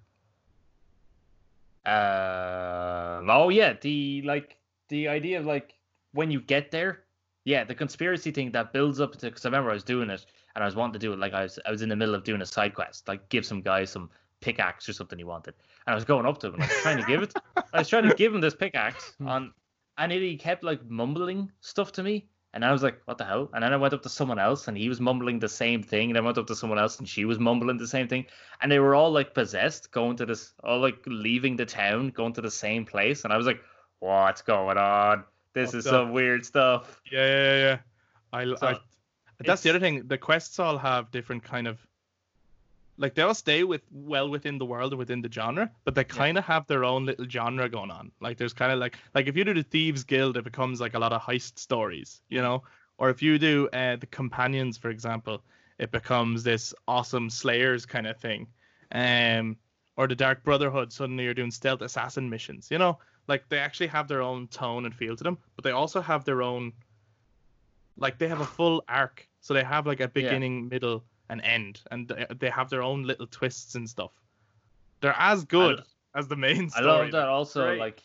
Um. 1.87 3.31
Oh 3.31 3.49
yeah, 3.49 3.75
the 3.81 4.23
like 4.23 4.57
the 4.89 5.09
idea 5.09 5.39
of 5.39 5.47
like 5.47 5.75
when 6.13 6.31
you 6.31 6.41
get 6.41 6.71
there, 6.71 7.05
yeah, 7.45 7.65
the 7.65 7.75
conspiracy 7.75 8.33
thing 8.33 8.51
that 8.53 8.73
builds 8.73 9.01
up 9.01 9.13
to. 9.17 9.27
Because 9.27 9.45
I 9.45 9.49
remember 9.49 9.71
I 9.71 9.75
was 9.75 9.85
doing 9.85 10.11
it 10.11 10.27
and 10.55 10.65
I 10.65 10.67
was 10.67 10.75
wanting 10.75 10.95
to 10.95 10.99
do 10.99 11.13
it 11.13 11.19
like 11.19 11.33
I 11.33 11.43
was 11.43 11.59
I 11.65 11.71
was 11.71 11.83
in 11.83 11.89
the 11.89 11.97
middle 11.97 12.15
of 12.15 12.25
doing 12.25 12.43
a 12.43 12.47
side 12.47 12.75
quest, 12.75 13.07
like 13.07 13.29
give 13.29 13.47
some 13.47 13.63
guy 13.63 13.85
some 13.85 14.11
pickaxe 14.47 14.89
or 14.89 14.93
something 14.93 15.19
he 15.19 15.25
wanted, 15.25 15.55
and 15.87 15.93
I 15.93 15.95
was 15.95 16.05
going 16.05 16.27
up 16.27 16.39
to 16.39 16.49
him 16.49 16.55
and 16.55 16.63
I 16.63 16.67
was 16.67 16.83
trying 16.83 16.99
to 16.99 17.07
give 17.07 17.23
it. 17.23 17.35
I 17.73 17.79
was 17.79 17.89
trying 17.89 18.09
to 18.09 18.15
give 18.15 18.35
him 18.35 18.41
this 18.41 18.55
pickaxe 18.55 19.15
hmm. 19.19 19.29
on, 19.29 19.53
and 19.99 20.13
he 20.13 20.37
kept 20.37 20.63
like 20.65 20.85
mumbling 20.89 21.51
stuff 21.61 21.93
to 21.93 22.03
me. 22.03 22.29
And 22.55 22.65
I 22.65 22.73
was 22.73 22.83
like, 22.83 23.03
what 23.05 23.19
the 23.19 23.25
hell? 23.27 23.51
And 23.53 23.63
then 23.63 23.75
I 23.75 23.77
went 23.77 23.93
up 23.93 24.03
to 24.05 24.09
someone 24.09 24.39
else 24.39 24.67
and 24.67 24.79
he 24.79 24.89
was 24.89 24.99
mumbling 24.99 25.39
the 25.39 25.49
same 25.49 25.83
thing. 25.83 26.09
And 26.09 26.17
I 26.17 26.23
went 26.23 26.39
up 26.39 26.47
to 26.47 26.57
someone 26.57 26.79
else 26.79 26.99
and 26.99 27.07
she 27.07 27.27
was 27.27 27.39
mumbling 27.39 27.77
the 27.77 27.87
same 27.87 28.09
thing. 28.09 28.25
And 28.63 28.73
they 28.73 28.79
were 28.79 28.95
all 28.95 29.13
like 29.13 29.35
possessed, 29.35 29.91
going 29.91 30.17
to 30.17 30.25
this, 30.25 30.55
all 30.65 30.81
like 30.81 30.97
leaving 31.05 31.57
the 31.57 31.67
town, 31.67 32.09
going 32.09 32.33
to 32.33 32.41
the 32.41 32.51
same 32.51 32.87
place. 32.87 33.25
And 33.25 33.33
I 33.33 33.37
was 33.37 33.47
like, 33.47 33.61
what's 33.99 34.41
going 34.41 34.79
on? 34.79 35.25
This 35.53 35.75
What's 35.75 35.85
is 35.85 35.91
some 35.91 36.13
weird 36.13 36.47
stuff. 36.47 37.03
Yeah, 37.13 37.27
yeah, 37.27 37.43
yeah. 37.43 37.61
yeah. 37.63 37.79
I, 38.33 38.45
So, 38.57 38.67
I 38.69 38.79
that's 39.41 39.63
the 39.63 39.71
other 39.71 39.81
thing. 39.81 40.07
The 40.07 40.19
quests 40.19 40.59
all 40.59 40.79
have 40.79 41.11
different 41.11 41.43
kind 41.45 41.69
of 41.69 41.79
like 42.99 43.15
they'll 43.15 43.35
stay 43.35 43.65
with 43.65 43.83
well 43.93 44.29
within 44.29 44.59
the 44.59 44.65
world 44.65 44.93
or 44.93 44.97
within 44.97 45.21
the 45.21 45.31
genre, 45.31 45.71
but 45.85 45.95
they 45.95 46.05
kind 46.05 46.39
of 46.39 46.45
have 46.45 46.67
their 46.67 46.85
own 46.85 47.07
little 47.07 47.29
genre 47.29 47.69
going 47.69 47.91
on. 47.91 48.11
Like 48.21 48.39
there's 48.39 48.53
kind 48.53 48.73
of 48.73 48.79
like 48.79 48.97
like 49.15 49.27
if 49.27 49.37
you 49.37 49.45
do 49.45 49.55
the 49.55 49.63
Thieves 49.63 50.05
Guild, 50.05 50.37
it 50.37 50.45
becomes 50.45 50.81
like 50.81 50.95
a 50.95 50.99
lot 50.99 51.13
of 51.13 51.23
heist 51.23 51.59
stories, 51.59 52.23
you 52.29 52.41
know. 52.41 52.63
Or 52.99 53.11
if 53.11 53.23
you 53.23 53.39
do 53.39 53.69
uh, 53.75 53.97
the 53.97 54.07
Companions, 54.07 54.79
for 54.79 54.89
example, 54.89 55.43
it 55.79 55.91
becomes 55.91 56.43
this 56.43 56.73
awesome 56.89 57.29
Slayers 57.29 57.85
kind 57.85 58.07
of 58.07 58.17
thing. 58.19 58.47
Um, 58.93 59.57
or 59.97 60.07
the 60.07 60.15
Dark 60.15 60.43
Brotherhood, 60.43 60.93
suddenly 60.93 61.25
you're 61.25 61.35
doing 61.35 61.51
stealth 61.51 61.83
assassin 61.83 62.31
missions. 62.31 62.71
You 62.71 62.79
know, 62.79 62.99
like 63.29 63.49
they 63.51 63.59
actually 63.59 63.89
have 63.89 64.09
their 64.09 64.23
own 64.23 64.49
tone 64.49 64.87
and 64.87 64.95
feel 64.95 65.17
to 65.17 65.25
them, 65.25 65.39
but 65.57 65.65
they 65.65 65.73
also 65.73 66.01
have 66.01 66.25
their 66.25 66.43
own 66.43 66.73
like 67.99 68.19
they 68.19 68.29
have 68.29 68.41
a 68.41 68.47
full 68.47 68.85
arc. 68.89 69.29
So 69.41 69.55
they 69.55 69.65
have 69.65 69.87
like 69.87 70.01
a 70.01 70.09
beginning, 70.09 70.69
middle, 70.69 71.05
and 71.29 71.41
end, 71.43 71.83
and 71.91 72.09
they- 72.39 72.51
have 72.51 72.71
their 72.71 72.83
own 72.83 73.03
little 73.03 73.27
twists 73.27 73.75
and 73.75 73.89
stuff. 73.89 74.13
They're 75.01 75.15
as 75.19 75.45
good 75.45 75.83
as 76.15 76.29
the 76.29 76.37
main 76.37 76.71
story. 76.71 76.87
I 76.87 76.89
love 77.03 77.11
that 77.13 77.29
also, 77.29 77.67
Great. 77.67 77.79
like 77.79 78.03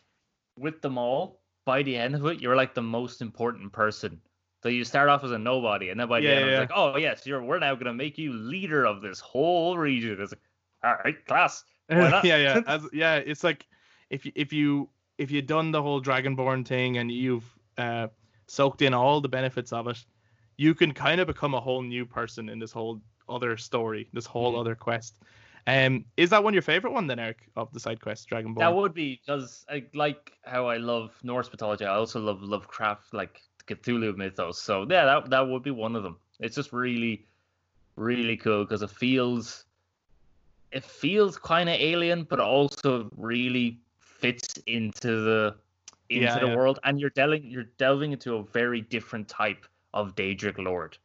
with 0.57 0.81
them 0.81 0.97
all, 0.97 1.41
by 1.65 1.83
the 1.83 1.95
end 1.95 2.15
of 2.15 2.25
it, 2.25 2.41
you're 2.41 2.55
like 2.55 2.73
the 2.73 2.81
most 2.81 3.21
important 3.21 3.71
person. 3.71 4.19
So 4.63 4.69
you 4.69 4.83
start 4.83 5.09
off 5.09 5.23
as 5.23 5.31
a 5.31 5.39
nobody, 5.39 5.89
and 5.89 5.99
then 5.99 6.07
by 6.07 6.19
the 6.19 6.27
Yeah, 6.27 6.33
end, 6.33 6.45
yeah. 6.49 6.61
it's 6.61 6.71
like, 6.71 6.77
oh 6.77 6.97
yes, 6.97 7.25
you're 7.25 7.43
we're 7.43 7.59
now 7.59 7.73
gonna 7.75 7.93
make 7.93 8.17
you 8.17 8.33
leader 8.33 8.85
of 8.85 9.01
this 9.01 9.19
whole 9.19 9.77
region. 9.77 10.17
It's 10.19 10.31
like, 10.31 10.41
all 10.83 10.95
right, 11.03 11.25
class. 11.25 11.63
Yeah, 11.89 12.21
yeah, 12.23 12.61
as, 12.67 12.87
yeah. 12.93 13.15
It's 13.15 13.43
like 13.43 13.65
if 14.09 14.25
you 14.25 14.31
if 14.35 14.53
you 14.53 14.89
if 15.17 15.31
you've 15.31 15.47
done 15.47 15.71
the 15.71 15.81
whole 15.81 16.01
Dragonborn 16.01 16.65
thing 16.65 16.97
and 16.97 17.11
you've 17.11 17.45
uh, 17.77 18.07
soaked 18.47 18.81
in 18.81 18.93
all 18.93 19.19
the 19.21 19.29
benefits 19.29 19.73
of 19.73 19.87
it, 19.87 20.03
you 20.57 20.75
can 20.75 20.93
kind 20.93 21.19
of 21.19 21.27
become 21.27 21.53
a 21.53 21.59
whole 21.59 21.81
new 21.81 22.05
person 22.05 22.49
in 22.49 22.59
this 22.59 22.71
whole 22.71 23.01
other 23.31 23.57
story, 23.57 24.07
this 24.13 24.25
whole 24.25 24.53
Mhm. 24.53 24.59
other 24.59 24.75
quest. 24.75 25.15
Um, 25.67 26.05
is 26.17 26.29
that 26.31 26.43
one 26.43 26.53
your 26.53 26.63
favorite 26.63 26.91
one 26.93 27.07
then, 27.07 27.19
Eric, 27.19 27.49
of 27.55 27.71
the 27.71 27.79
side 27.79 28.01
quest, 28.01 28.29
Dragonborn? 28.29 28.59
That 28.59 28.75
would 28.75 28.93
be 28.93 29.21
because 29.23 29.65
I 29.69 29.83
like 29.93 30.33
how 30.43 30.65
I 30.67 30.77
love 30.77 31.17
Norse 31.23 31.51
mythology. 31.51 31.85
I 31.85 31.95
also 31.95 32.19
love 32.19 32.41
Lovecraft, 32.41 33.13
like 33.13 33.41
Cthulhu 33.67 34.15
mythos. 34.17 34.61
So 34.61 34.87
yeah, 34.89 35.05
that 35.05 35.29
that 35.29 35.47
would 35.47 35.63
be 35.63 35.71
one 35.71 35.95
of 35.95 36.03
them. 36.03 36.17
It's 36.39 36.55
just 36.55 36.73
really, 36.73 37.27
really 37.95 38.37
cool 38.37 38.63
because 38.65 38.81
it 38.81 38.89
feels, 38.89 39.65
it 40.71 40.83
feels 40.83 41.37
kind 41.37 41.69
of 41.69 41.75
alien, 41.79 42.23
but 42.23 42.39
also 42.39 43.09
really 43.15 43.79
fits 43.99 44.57
into 44.65 45.21
the 45.21 45.55
into 46.09 46.25
Yeah, 46.25 46.39
the 46.39 46.47
yeah. 46.47 46.55
world, 46.55 46.79
and 46.83 46.99
you're 46.99 47.11
delving 47.11 47.43
you're 47.45 47.69
delving 47.77 48.11
into 48.11 48.35
a 48.35 48.43
very 48.43 48.81
different 48.81 49.27
type 49.27 49.65
of 49.93 50.15
Daedric 50.15 50.57
lord. 50.57 50.97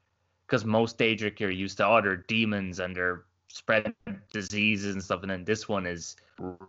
Because 0.47 0.65
most 0.65 0.99
Daedric 0.99 1.41
you're 1.41 1.51
used 1.51 1.79
to 1.79 1.87
oh, 1.87 1.97
other 1.97 2.17
demons 2.17 2.79
and 2.79 2.95
they're 2.95 3.25
spread 3.49 3.95
diseases 4.33 4.95
and 4.95 5.03
stuff, 5.03 5.23
and 5.23 5.31
then 5.31 5.45
this 5.45 5.69
one 5.69 5.87
is 5.87 6.17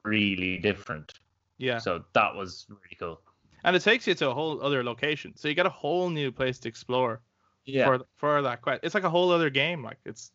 really 0.04 0.58
different. 0.58 1.14
yeah. 1.58 1.78
So 1.78 2.04
that 2.14 2.34
was 2.36 2.66
really 2.70 2.96
cool. 3.00 3.22
and 3.64 3.76
it 3.76 3.82
takes 3.82 4.08
you 4.08 4.16
to 4.16 4.30
a 4.30 4.34
whole 4.34 4.62
other 4.62 4.84
location, 4.84 5.34
so 5.36 5.48
you 5.48 5.54
get 5.54 5.66
a 5.66 5.70
whole 5.70 6.10
new 6.10 6.32
place 6.32 6.60
to 6.60 6.70
explore. 6.70 7.22
Yeah. 7.66 7.86
for 7.86 8.06
for 8.16 8.42
that 8.42 8.62
quest. 8.62 8.80
It's 8.84 8.96
like 8.96 9.04
a 9.04 9.10
whole 9.10 9.30
other 9.30 9.50
game. 9.50 9.84
Like 9.84 9.98
it's 10.06 10.32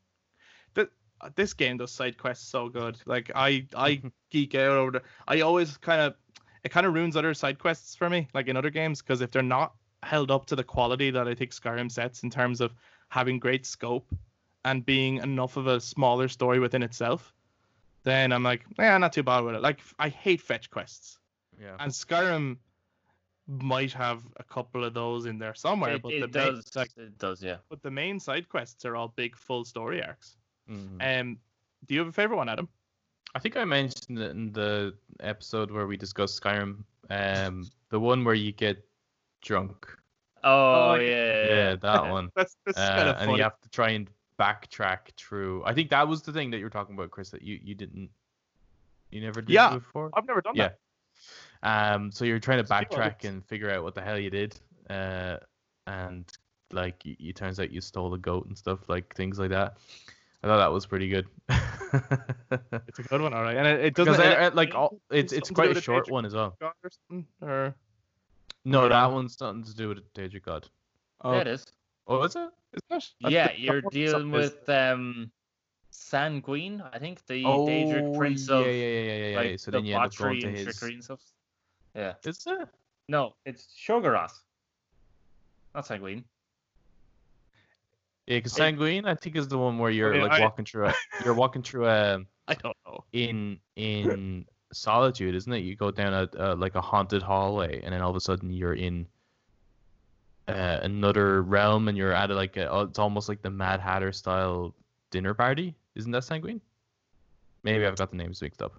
th- 0.75 0.91
this 1.35 1.55
game 1.55 1.79
does 1.79 1.91
side 1.91 2.19
quests 2.19 2.47
so 2.47 2.69
good. 2.69 2.99
Like 3.07 3.33
I 3.35 3.67
I 3.75 4.03
geek 4.31 4.55
out 4.55 4.77
over 4.77 4.91
the. 4.91 5.03
I 5.27 5.41
always 5.41 5.79
kind 5.79 6.03
of 6.03 6.15
it 6.63 6.71
kind 6.71 6.87
of 6.87 6.93
ruins 6.93 7.17
other 7.17 7.33
side 7.35 7.59
quests 7.59 7.97
for 7.97 8.11
me, 8.11 8.29
like 8.35 8.49
in 8.49 8.57
other 8.57 8.71
games, 8.71 9.01
because 9.01 9.23
if 9.23 9.31
they're 9.31 9.43
not 9.43 9.73
held 10.03 10.31
up 10.31 10.45
to 10.47 10.57
the 10.57 10.65
quality 10.65 11.11
that 11.11 11.27
I 11.27 11.35
think 11.35 11.53
Skyrim 11.53 11.91
sets 11.91 12.23
in 12.23 12.31
terms 12.31 12.61
of 12.61 12.73
having 13.13 13.39
great 13.39 13.67
scope 13.67 14.07
and 14.65 14.87
being 14.87 15.19
enough 15.19 15.59
of 15.59 15.67
a 15.67 15.79
smaller 15.81 16.29
story 16.29 16.59
within 16.59 16.83
itself, 16.83 17.35
then 18.05 18.33
I'm 18.33 18.43
like, 18.43 18.65
yeah, 18.79 18.97
not 18.97 19.13
too 19.13 19.23
bad 19.23 19.41
with 19.45 19.55
it. 19.55 19.61
Like 19.61 19.81
I 19.99 20.09
hate 20.09 20.41
fetch 20.41 20.71
quests, 20.71 21.19
Yeah. 21.61 21.77
and 21.79 21.93
Skyrim 21.93 22.57
might 23.47 23.93
have 23.93 24.23
a 24.39 24.45
couple 24.45 24.83
of 24.85 24.95
those 24.95 25.27
in 25.27 25.39
there 25.39 25.55
somewhere, 25.55 25.97
it, 25.97 26.03
but 26.03 26.13
it 26.15 26.21
the 26.33 26.39
main- 26.39 26.55
does. 26.55 26.75
like, 26.75 26.91
it 26.97 27.19
does. 27.19 27.43
Yeah. 27.43 27.59
but 27.69 27.83
the 27.83 27.91
main 27.91 28.19
side 28.19 28.49
quests 28.49 28.85
are 28.87 28.97
all 28.97 29.09
big 29.09 29.37
full 29.37 29.65
story 29.65 30.03
arcs. 30.03 30.37
Mhm. 30.71 31.21
Um, 31.21 31.39
do 31.87 31.93
you 31.95 32.01
have 32.01 32.09
a 32.09 32.13
favorite 32.13 32.39
one, 32.39 32.49
Adam? 32.49 32.69
I 33.35 33.41
think 33.41 33.57
I 33.59 33.65
mentioned 33.65 34.19
it 34.19 34.31
in 34.31 34.53
the 34.53 34.95
episode 35.21 35.71
where 35.71 35.87
we 35.87 35.97
discussed 35.99 36.41
Skyrim. 36.43 36.85
Um, 37.11 37.69
the 37.91 38.01
one 38.01 38.25
where 38.25 38.35
you 38.35 38.53
get 38.53 38.89
drunk. 39.43 39.87
Oh, 40.45 40.91
Oh, 40.93 40.95
yeah. 40.95 41.07
Yeah, 41.07 41.45
yeah, 41.45 41.55
yeah. 41.71 41.77
that 41.77 42.03
one. 42.11 42.31
That's 42.37 42.57
that's 42.67 42.79
Uh, 42.79 42.89
kind 42.97 43.09
of 43.09 43.17
and 43.19 43.37
you 43.37 43.43
have 43.43 43.61
to 43.61 43.69
try 43.71 43.91
and 43.91 44.09
backtrack 44.39 45.15
through. 45.17 45.63
I 45.65 45.73
think 45.75 45.91
that 45.91 46.07
was 46.09 46.23
the 46.23 46.33
thing 46.33 46.51
that 46.51 46.59
you 46.59 46.65
were 46.65 46.71
talking 46.71 46.95
about, 46.95 47.11
Chris. 47.11 47.31
That 47.31 47.43
you 47.43 47.59
you 47.63 47.75
didn't, 47.75 48.11
you 49.11 49.21
never 49.21 49.41
did 49.41 49.51
Yeah. 49.55 49.75
before. 49.75 50.11
I've 50.15 50.27
never 50.27 50.41
done 50.41 50.55
Yeah. 50.57 50.71
that. 51.63 51.95
Um, 51.95 52.11
so 52.11 52.25
you're 52.25 52.41
trying 52.41 52.65
to 52.65 52.69
Let's 52.69 52.91
see 52.91 52.97
what 52.97 53.19
backtrack 53.21 53.29
and 53.29 53.45
figure 53.47 53.71
out 53.71 53.85
what 53.85 53.95
the 53.95 54.03
hell 54.03 54.19
you 54.19 54.31
did. 54.31 54.59
Uh, 54.91 55.37
and 55.87 56.25
like 56.73 57.03
y- 57.05 57.17
it 57.21 57.37
turns 57.37 57.61
out 57.61 57.71
you 57.71 57.81
stole 57.81 58.13
a 58.15 58.19
goat 58.19 58.47
and 58.47 58.57
stuff 58.59 58.89
like 58.89 59.15
things 59.15 59.39
like 59.39 59.51
that. 59.51 59.77
I 60.43 60.49
thought 60.49 60.57
that 60.59 60.73
was 60.73 60.87
pretty 60.87 61.09
good. 61.09 61.29
It's 61.49 62.99
a 62.99 63.03
good 63.09 63.21
one, 63.21 63.33
all 63.33 63.43
right. 63.43 63.57
And 63.57 63.67
it, 63.67 63.85
it 63.85 63.95
doesn't 63.95 64.15
Because 64.15 64.27
it, 64.27 64.39
I, 64.39 64.45
I- 64.47 64.49
like 64.49 64.75
all, 64.75 64.99
it's 65.11 65.33
it's 65.33 65.49
something 65.49 65.65
to 65.65 65.69
do 65.69 65.75
quite 65.75 65.77
a 65.77 65.81
short 65.83 66.11
one 66.11 66.25
as 66.25 66.35
well. 66.35 66.57
Or 66.61 66.75
or 67.49 67.75
No, 68.65 68.89
that 68.89 69.11
one's 69.11 69.41
nothing 69.41 69.65
to 69.65 69.75
do 69.75 69.89
with 69.89 70.13
Daedric 70.15 70.43
God. 70.45 70.69
oh, 71.23 71.33
Yeah, 71.35 71.41
it 71.41 71.47
is. 71.49 71.65
Oh, 72.07 72.23
is 72.23 72.37
it? 72.37 72.49
isn't 72.91 73.03
it? 73.25 73.31
Yeah, 73.31 73.51
you're 73.57 73.81
dealing 73.83 74.31
with 74.31 74.69
um, 74.69 75.31
Sanguine, 75.91 76.83
I 76.93 76.99
think, 76.99 77.25
the 77.27 77.45
oh, 77.45 77.67
Daedric 77.67 78.17
Prince 78.17 78.49
yeah, 78.49 78.57
of 78.57 78.67
yeah, 78.67 78.73
yeah, 78.73 79.01
yeah, 79.01 79.29
yeah. 79.29 79.37
like 79.37 79.59
So 79.61 79.71
then 79.71 79.85
you 79.85 79.95
end 79.95 80.05
up 80.05 80.17
going 80.17 80.41
to 80.41 80.47
and 80.49 80.57
his. 80.57 80.65
trickery 80.65 80.95
and 80.95 81.05
stuff. 81.05 81.21
Yeah. 81.95 82.15
Is 82.25 82.45
it? 82.47 82.69
No, 83.09 83.35
it's 83.45 83.67
Sheogorath. 83.87 84.33
Not 85.75 85.87
Sanguine. 85.87 86.25
Yeah, 88.27 88.39
because 88.39 88.53
Sanguine, 88.53 89.05
I 89.05 89.15
think, 89.17 89.37
is 89.37 89.49
the 89.49 89.59
one 89.59 89.79
where 89.79 89.91
you're 89.91 90.15
yeah, 90.15 90.23
like 90.23 90.33
I- 90.33 90.41
walking 90.41 90.65
through 90.65 90.87
a, 90.87 90.95
you're 91.25 91.35
walking 91.35 91.63
through 91.63 91.87
a 91.89 92.21
I 92.49 92.55
don't 92.55 92.77
know. 92.87 93.05
in 93.13 93.59
in 93.77 94.47
solitude, 94.73 95.35
isn't 95.35 95.53
it? 95.53 95.59
You 95.61 95.77
go 95.77 95.91
down 95.91 96.13
a, 96.15 96.29
a 96.39 96.55
like 96.55 96.75
a 96.75 96.81
haunted 96.81 97.23
hallway, 97.23 97.81
and 97.83 97.93
then 97.95 98.01
all 98.03 98.11
of 98.11 98.17
a 98.17 98.21
sudden 98.21 98.51
you're 98.53 98.75
in 98.75 99.07
uh, 100.49 100.79
another 100.83 101.43
realm, 101.43 101.89
and 101.89 101.97
you're 101.97 102.13
at 102.13 102.31
a, 102.31 102.35
like 102.35 102.57
a, 102.57 102.71
oh, 102.71 102.81
it's 102.83 102.99
almost 102.99 103.29
like 103.29 103.43
the 103.43 103.51
Mad 103.51 103.81
Hatter 103.81 104.13
style 104.13 104.75
dinner 105.11 105.35
party. 105.35 105.75
Isn't 105.95 106.11
that 106.13 106.25
Sanguine? 106.25 106.61
Maybe 107.63 107.87
I've 107.87 107.97
got 107.97 108.11
the 108.11 108.17
names 108.17 108.43
mixed 108.43 108.61
up. 108.63 108.73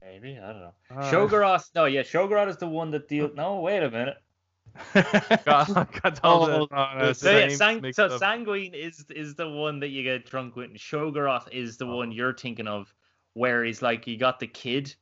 Maybe, 0.00 0.38
I 0.38 0.52
don't 0.52 0.60
know. 0.60 0.72
Uh, 0.96 1.10
Sheogorath, 1.10 1.70
no, 1.74 1.84
yeah, 1.84 2.00
Sheogorath 2.02 2.48
is 2.48 2.56
the 2.56 2.66
one 2.66 2.90
that 2.92 3.08
deals. 3.08 3.32
No, 3.34 3.60
wait 3.60 3.82
a 3.82 3.90
minute. 3.90 4.16
got, 5.44 5.66
got 6.02 6.20
all 6.22 6.46
the- 6.46 6.52
Hold 6.52 6.72
on 6.72 6.98
the 6.98 7.10
a 7.10 7.14
So, 7.14 7.30
yeah, 7.36 7.48
Sang- 7.48 7.92
so. 7.92 8.16
Sanguine 8.16 8.74
is 8.74 9.04
is 9.10 9.34
the 9.34 9.48
one 9.48 9.80
that 9.80 9.88
you 9.88 10.02
get 10.02 10.24
drunk 10.24 10.56
with, 10.56 10.70
and 10.70 10.78
Sheogorath 10.78 11.52
is 11.52 11.76
the 11.76 11.86
Oh. 11.86 11.96
one 11.96 12.12
you're 12.12 12.32
thinking 12.34 12.66
of, 12.68 12.94
where 13.38 13.64
he's 13.64 13.80
like 13.82 14.06
you 14.06 14.16
got 14.18 14.40
the 14.40 14.46
kid, 14.46 14.94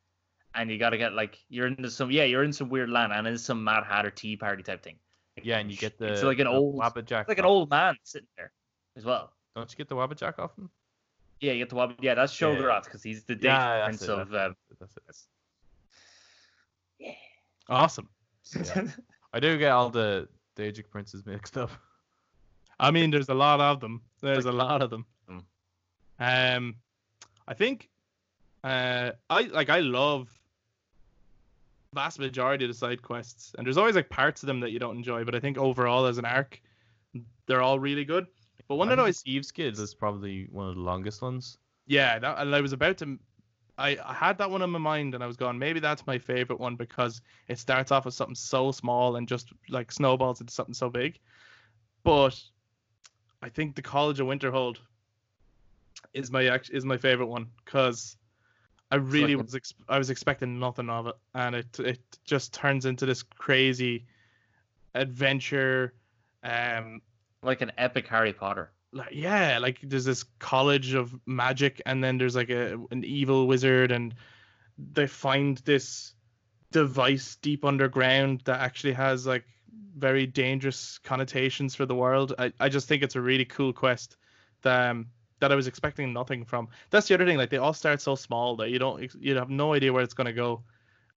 and 0.55 0.71
you 0.71 0.79
got 0.79 0.91
to 0.91 0.99
get 0.99 1.13
like 1.15 1.39
you're 1.49 1.67
into 1.67 1.91
some 1.91 2.11
yeah 2.11 2.25
you're 2.25 2.45
in 2.45 2.53
some 2.53 2.69
weird 2.69 2.91
land 2.91 3.13
and 3.13 3.27
it's 3.27 3.43
some 3.43 3.63
Mad 3.65 3.85
Hatter 3.85 4.11
tea 4.11 4.37
party 4.37 4.63
type 4.63 4.83
thing. 4.83 4.99
yeah, 5.43 5.59
and 5.59 5.71
you 5.71 5.77
get 5.77 5.99
the 5.99 6.07
it's 6.13 6.23
like 6.23 6.39
an 6.39 6.47
old 6.47 6.81
it's 6.83 7.11
like 7.29 7.39
an 7.39 7.45
old 7.45 7.71
man 7.71 7.97
sitting 8.05 8.29
there 8.37 8.53
as 8.97 9.05
well. 9.05 9.33
Don't 9.55 9.71
you 9.71 9.77
get 9.77 9.89
the 9.89 9.97
Wabbajack 9.97 10.39
off 10.39 10.57
him? 10.59 10.69
Yeah, 11.41 11.53
you 11.53 11.59
get 11.59 11.71
the 11.71 11.77
Wab- 11.77 11.97
yeah 12.01 12.15
that's 12.15 12.39
Yeah, 12.41 12.53
yeah. 12.59 12.81
Because 12.85 13.03
he's 13.03 13.25
the 13.25 13.39
Yeah, 13.41 13.85
prince 13.85 14.01
that's 14.01 14.11
it. 14.11 14.19
of 14.19 14.31
That's 14.31 14.47
um, 14.51 14.57
it. 14.71 14.79
That's 14.81 15.27
it. 17.01 17.17
Awesome. 17.69 18.09
Yeah. 18.55 18.87
I 19.33 19.41
do 19.41 19.59
get 19.59 19.73
all 19.73 19.91
the 19.91 20.29
Daedric 20.57 20.89
princes 20.89 21.27
mixed 21.27 21.59
up. 21.59 21.71
I 22.79 22.91
mean, 22.93 23.11
there's 23.11 23.29
a 23.29 23.35
lot 23.35 23.61
of 23.61 23.81
them. 23.81 24.03
There's 24.23 24.45
a 24.45 24.53
lot 24.53 24.83
of 24.83 24.91
them. 24.91 25.05
Mm. 25.29 26.57
Um, 26.57 26.77
I 27.49 27.55
think, 27.55 27.89
uh, 28.67 29.13
I 29.31 29.43
like 29.43 29.71
I 29.71 29.79
love 29.79 30.29
vast 31.95 32.19
majority 32.19 32.65
of 32.65 32.69
the 32.69 32.75
side 32.75 33.01
quests, 33.01 33.55
and 33.57 33.65
there's 33.65 33.77
always 33.77 33.95
like 33.95 34.09
parts 34.11 34.43
of 34.43 34.49
them 34.49 34.59
that 34.61 34.73
you 34.73 34.81
don't 34.81 34.97
enjoy, 34.97 35.23
but 35.23 35.37
I 35.37 35.41
think 35.41 35.57
overall 35.57 36.07
as 36.07 36.19
an 36.19 36.25
arc, 36.25 36.61
they're 37.47 37.63
all 37.63 37.79
really 37.79 38.05
good. 38.05 38.27
But 38.67 38.75
one 38.75 38.89
I 38.89 38.91
that 38.91 38.99
always, 38.99 39.23
Thieves 39.23 39.53
Guild 39.53 39.79
is 39.79 39.95
probably 39.95 40.49
one 40.51 40.69
of 40.69 40.75
the 40.75 40.81
longest 40.81 41.23
ones. 41.23 41.59
yeah, 41.87 42.19
that, 42.19 42.39
and 42.39 42.53
I 42.55 42.61
was 42.61 42.73
about 42.73 42.99
to. 42.99 43.19
I, 43.79 43.99
I 44.05 44.15
had 44.15 44.39
that 44.39 44.51
one 44.51 44.63
in 44.63 44.71
my 44.71 44.79
mind 44.79 45.15
and 45.15 45.23
I 45.23 45.27
was 45.27 45.37
going, 45.37 45.59
maybe 45.59 45.81
that's 45.81 46.07
my 46.07 46.19
favorite 46.19 46.59
one 46.59 46.77
because 46.77 47.21
it 47.47 47.59
starts 47.59 47.93
off 47.93 48.07
with 48.07 48.15
something 48.15 48.35
so 48.35 48.73
small 48.73 49.17
and 49.17 49.29
just 49.29 49.53
like 49.69 49.93
snowballs 49.93 50.41
into 50.41 50.53
something 50.53 50.75
so 50.75 50.89
big. 50.89 51.21
But 52.03 52.43
I 53.43 53.51
think 53.51 53.77
the 53.77 53.83
College 53.83 54.19
of 54.19 54.27
Winterhold 54.27 54.79
is 56.15 56.33
my 56.33 56.59
is 56.73 56.85
my 56.85 56.97
favorite 56.97 57.27
one 57.27 57.49
because 57.65 58.17
I 58.91 58.97
really 58.97 59.35
like 59.35 59.47
was 59.47 59.55
ex- 59.55 59.75
I 59.89 59.99
was 59.99 60.11
expecting 60.11 60.59
nothing 60.59 60.89
of 60.91 61.07
it 61.09 61.17
and 61.35 61.55
it 61.57 61.79
it 61.81 62.01
just 62.25 62.55
turns 62.55 62.87
into 62.87 63.07
this 63.07 63.23
crazy 63.23 64.07
adventure. 64.95 65.95
Um, 66.43 67.03
like 67.43 67.61
an 67.61 67.73
epic 67.79 68.07
Harry 68.09 68.33
Potter. 68.33 68.71
like 68.93 69.11
yeah 69.13 69.59
like 69.59 69.79
there's 69.83 70.05
this 70.05 70.25
college 70.39 70.95
of 70.95 71.15
magic 71.27 71.83
and 71.87 72.03
then 72.03 72.19
there's 72.19 72.37
like 72.37 72.51
a 72.51 72.79
an 72.91 73.05
evil 73.05 73.47
wizard 73.47 73.91
and 73.91 74.15
they 74.93 75.07
find 75.07 75.59
this 75.59 76.15
device 76.71 77.37
deep 77.43 77.65
underground 77.65 78.43
that 78.45 78.61
actually 78.61 78.93
has 78.93 79.27
like 79.27 79.45
very 79.97 80.27
dangerous 80.27 80.99
connotations 80.99 81.75
for 81.75 81.87
the 81.87 81.95
world 81.95 82.33
i, 82.39 82.53
I 82.61 82.69
just 82.69 82.87
think 82.89 83.03
it's 83.03 83.17
a 83.17 83.21
really 83.21 83.45
cool 83.45 83.73
quest 83.73 84.17
that 84.63 84.91
um, 84.91 85.07
that 85.41 85.53
i 85.53 85.55
was 85.55 85.67
expecting 85.67 86.13
nothing 86.13 86.45
from 86.45 86.69
that's 86.91 87.09
the 87.09 87.15
other 87.15 87.27
thing 87.27 87.37
like 87.37 87.51
they 87.51 87.59
all 87.59 87.73
start 87.75 88.01
so 88.01 88.15
small 88.15 88.57
that 88.57 88.71
you 88.71 88.79
don't 88.79 89.15
you 89.21 89.35
have 89.37 89.51
no 89.51 89.75
idea 89.75 89.93
where 89.93 90.03
it's 90.03 90.15
going 90.15 90.27
to 90.27 90.33
go 90.33 90.63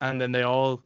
and 0.01 0.19
then 0.19 0.31
they 0.31 0.43
all 0.43 0.81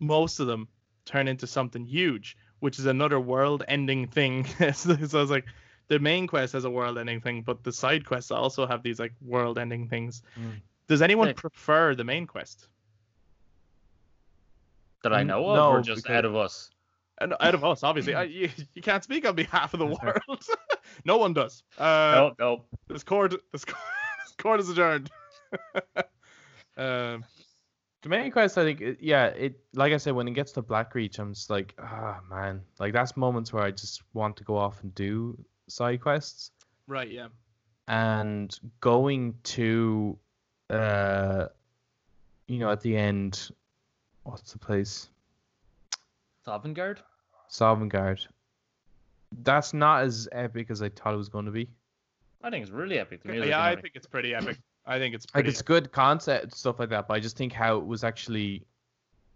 most 0.00 0.40
of 0.40 0.46
them 0.46 0.68
turn 1.04 1.28
into 1.28 1.46
something 1.46 1.84
huge 1.84 2.36
which 2.60 2.78
is 2.78 2.86
another 2.86 3.20
world 3.20 3.62
ending 3.68 4.06
thing 4.06 4.44
so, 4.74 4.96
so 4.96 5.20
was 5.20 5.30
like 5.30 5.44
the 5.88 5.98
main 6.00 6.26
quest 6.26 6.52
has 6.54 6.64
a 6.64 6.70
world 6.70 6.98
ending 6.98 7.20
thing, 7.20 7.42
but 7.42 7.62
the 7.62 7.72
side 7.72 8.04
quests 8.04 8.32
also 8.32 8.66
have 8.66 8.82
these 8.82 8.98
like 8.98 9.12
world 9.22 9.56
ending 9.56 9.88
things. 9.88 10.20
Mm. 10.36 10.60
Does 10.88 11.00
anyone 11.00 11.28
Yeah. 11.28 11.34
prefer 11.36 11.94
the 11.94 12.02
main 12.02 12.26
quest? 12.26 12.66
That 15.04 15.12
I 15.12 15.22
know 15.22 15.48
of, 15.48 15.56
no, 15.56 15.68
or 15.70 15.82
just 15.82 16.02
because- 16.02 16.16
out 16.16 16.24
of 16.24 16.34
us? 16.34 16.70
And 17.18 17.34
out 17.40 17.54
of 17.54 17.64
us, 17.64 17.82
obviously, 17.82 18.14
I, 18.14 18.24
you, 18.24 18.50
you 18.74 18.82
can't 18.82 19.02
speak 19.02 19.26
on 19.26 19.34
behalf 19.34 19.72
of 19.72 19.80
the 19.80 19.86
world. 19.86 20.44
no 21.04 21.16
one 21.16 21.32
does. 21.32 21.62
Uh, 21.78 22.12
no, 22.14 22.34
no. 22.38 22.64
This 22.88 23.02
court, 23.02 23.34
this 23.52 23.64
court, 23.64 23.80
this 24.26 24.34
court 24.36 24.60
is 24.60 24.68
adjourned. 24.68 25.10
um, 26.76 27.24
The 28.02 28.10
main 28.10 28.30
quest, 28.30 28.56
I 28.56 28.62
think, 28.62 28.98
yeah, 29.00 29.26
it 29.26 29.58
like 29.74 29.92
I 29.92 29.96
said, 29.96 30.14
when 30.14 30.28
it 30.28 30.34
gets 30.34 30.52
to 30.52 30.62
Blackreach, 30.62 31.18
I'm 31.18 31.34
just 31.34 31.50
like, 31.50 31.74
ah, 31.80 32.20
man, 32.30 32.62
like 32.78 32.92
that's 32.92 33.16
moments 33.16 33.52
where 33.52 33.64
I 33.64 33.72
just 33.72 34.02
want 34.12 34.36
to 34.36 34.44
go 34.44 34.56
off 34.56 34.80
and 34.82 34.94
do 34.94 35.36
side 35.68 36.00
quests, 36.00 36.52
right, 36.86 37.10
yeah. 37.10 37.28
and 37.88 38.56
going 38.80 39.34
to, 39.42 40.16
uh, 40.70 41.46
you 42.46 42.58
know, 42.58 42.70
at 42.70 42.80
the 42.80 42.96
end, 42.96 43.50
what's 44.22 44.52
the 44.52 44.58
place? 44.58 45.08
Sovngarde? 46.46 46.98
Sovngarde. 47.50 48.26
That's 49.42 49.74
not 49.74 50.02
as 50.04 50.28
epic 50.32 50.70
as 50.70 50.82
I 50.82 50.88
thought 50.88 51.14
it 51.14 51.16
was 51.16 51.28
going 51.28 51.46
to 51.46 51.50
be. 51.50 51.68
I 52.42 52.50
think 52.50 52.62
it's 52.62 52.70
really 52.70 52.98
epic. 52.98 53.22
The 53.22 53.30
music 53.32 53.50
Yeah, 53.50 53.62
I 53.62 53.74
think 53.74 53.92
it's 53.94 54.06
pretty 54.06 54.34
epic. 54.34 54.58
I 54.86 54.98
think 54.98 55.14
it's 55.14 55.26
Like 55.26 55.32
pretty. 55.32 55.48
it's 55.48 55.62
good 55.62 55.90
concept 55.90 56.56
stuff 56.56 56.78
like 56.78 56.90
that, 56.90 57.08
but 57.08 57.14
I 57.14 57.20
just 57.20 57.36
think 57.36 57.52
how 57.52 57.76
it 57.76 57.84
was 57.84 58.04
actually, 58.04 58.64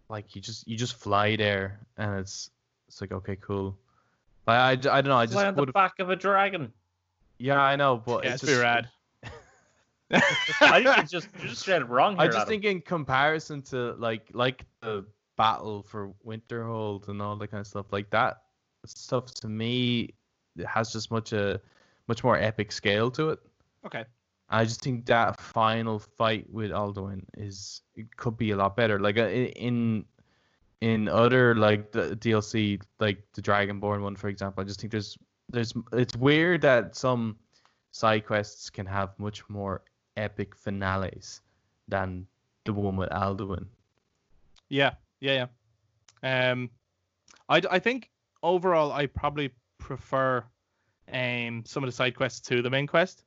like 0.07 0.33
you 0.35 0.41
just 0.41 0.67
you 0.67 0.77
just 0.77 0.95
fly 0.95 1.35
there 1.35 1.79
and 1.97 2.17
it's 2.19 2.51
it's 2.87 3.01
like 3.01 3.11
okay, 3.11 3.35
cool. 3.35 3.77
Like, 4.47 4.57
I, 4.57 4.71
I, 4.97 5.01
don't 5.01 5.09
know. 5.09 5.17
I 5.17 5.25
just 5.25 5.33
Fly 5.33 5.45
on 5.45 5.55
just 5.55 5.65
the 5.65 5.71
back 5.71 5.99
of 5.99 6.09
a 6.09 6.15
dragon. 6.15 6.71
Yeah, 7.37 7.61
I 7.61 7.75
know, 7.75 8.01
but 8.03 8.23
yeah, 8.23 8.33
it's 8.33 8.43
it's 8.43 8.51
just, 8.51 8.61
pretty 8.61 8.61
rad. 8.61 8.89
I 10.61 10.83
think 10.83 10.97
it's 10.99 11.11
just 11.11 11.27
you're 11.39 11.49
just 11.49 11.61
straight 11.61 11.81
up 11.81 11.89
wrong 11.89 12.13
here. 12.13 12.21
I 12.23 12.25
just 12.27 12.37
Adam. 12.37 12.49
think 12.49 12.65
in 12.65 12.81
comparison 12.81 13.61
to 13.63 13.93
like 13.93 14.29
like 14.33 14.65
the 14.81 15.05
battle 15.37 15.83
for 15.83 16.13
Winterhold 16.25 17.07
and 17.07 17.21
all 17.21 17.35
that 17.37 17.51
kind 17.51 17.61
of 17.61 17.67
stuff, 17.67 17.87
like 17.91 18.09
that 18.11 18.41
stuff 18.85 19.33
to 19.35 19.47
me 19.47 20.13
it 20.57 20.65
has 20.65 20.91
just 20.91 21.11
much 21.11 21.33
a 21.33 21.61
much 22.07 22.23
more 22.23 22.37
epic 22.37 22.71
scale 22.71 23.11
to 23.11 23.29
it. 23.29 23.39
okay. 23.85 24.05
I 24.49 24.65
just 24.65 24.81
think 24.81 25.05
that 25.05 25.39
final 25.39 25.97
fight 25.97 26.45
with 26.51 26.71
Alduin 26.71 27.23
is 27.37 27.83
it 27.95 28.17
could 28.17 28.35
be 28.35 28.51
a 28.51 28.57
lot 28.57 28.75
better. 28.75 28.99
Like 28.99 29.17
uh, 29.17 29.29
in 29.29 30.03
in 30.81 31.07
other 31.07 31.55
like 31.55 31.91
the 31.93 32.17
DLC, 32.17 32.81
like 32.99 33.23
the 33.33 33.41
Dragonborn 33.41 34.01
one, 34.01 34.15
for 34.17 34.27
example, 34.27 34.61
I 34.61 34.65
just 34.65 34.81
think 34.81 34.91
there's 34.91 35.17
there's 35.49 35.73
it's 35.93 36.17
weird 36.17 36.61
that 36.61 36.97
some 36.97 37.37
side 37.91 38.25
quests 38.25 38.69
can 38.69 38.85
have 38.85 39.17
much 39.17 39.47
more 39.47 39.83
epic 40.17 40.53
finales 40.55 41.41
than 41.87 42.27
the 42.65 42.73
one 42.73 42.97
with 42.97 43.09
Alduin. 43.09 43.67
Yeah, 44.67 44.95
yeah, 45.21 45.47
yeah. 46.23 46.51
Um, 46.51 46.69
I, 47.47 47.61
I 47.69 47.79
think 47.79 48.09
overall 48.43 48.91
I 48.91 49.05
probably 49.05 49.51
prefer 49.77 50.43
um 51.11 51.63
some 51.65 51.83
of 51.83 51.87
the 51.87 51.91
side 51.91 52.15
quests 52.15 52.39
to 52.49 52.61
the 52.61 52.69
main 52.69 52.87
quest, 52.87 53.23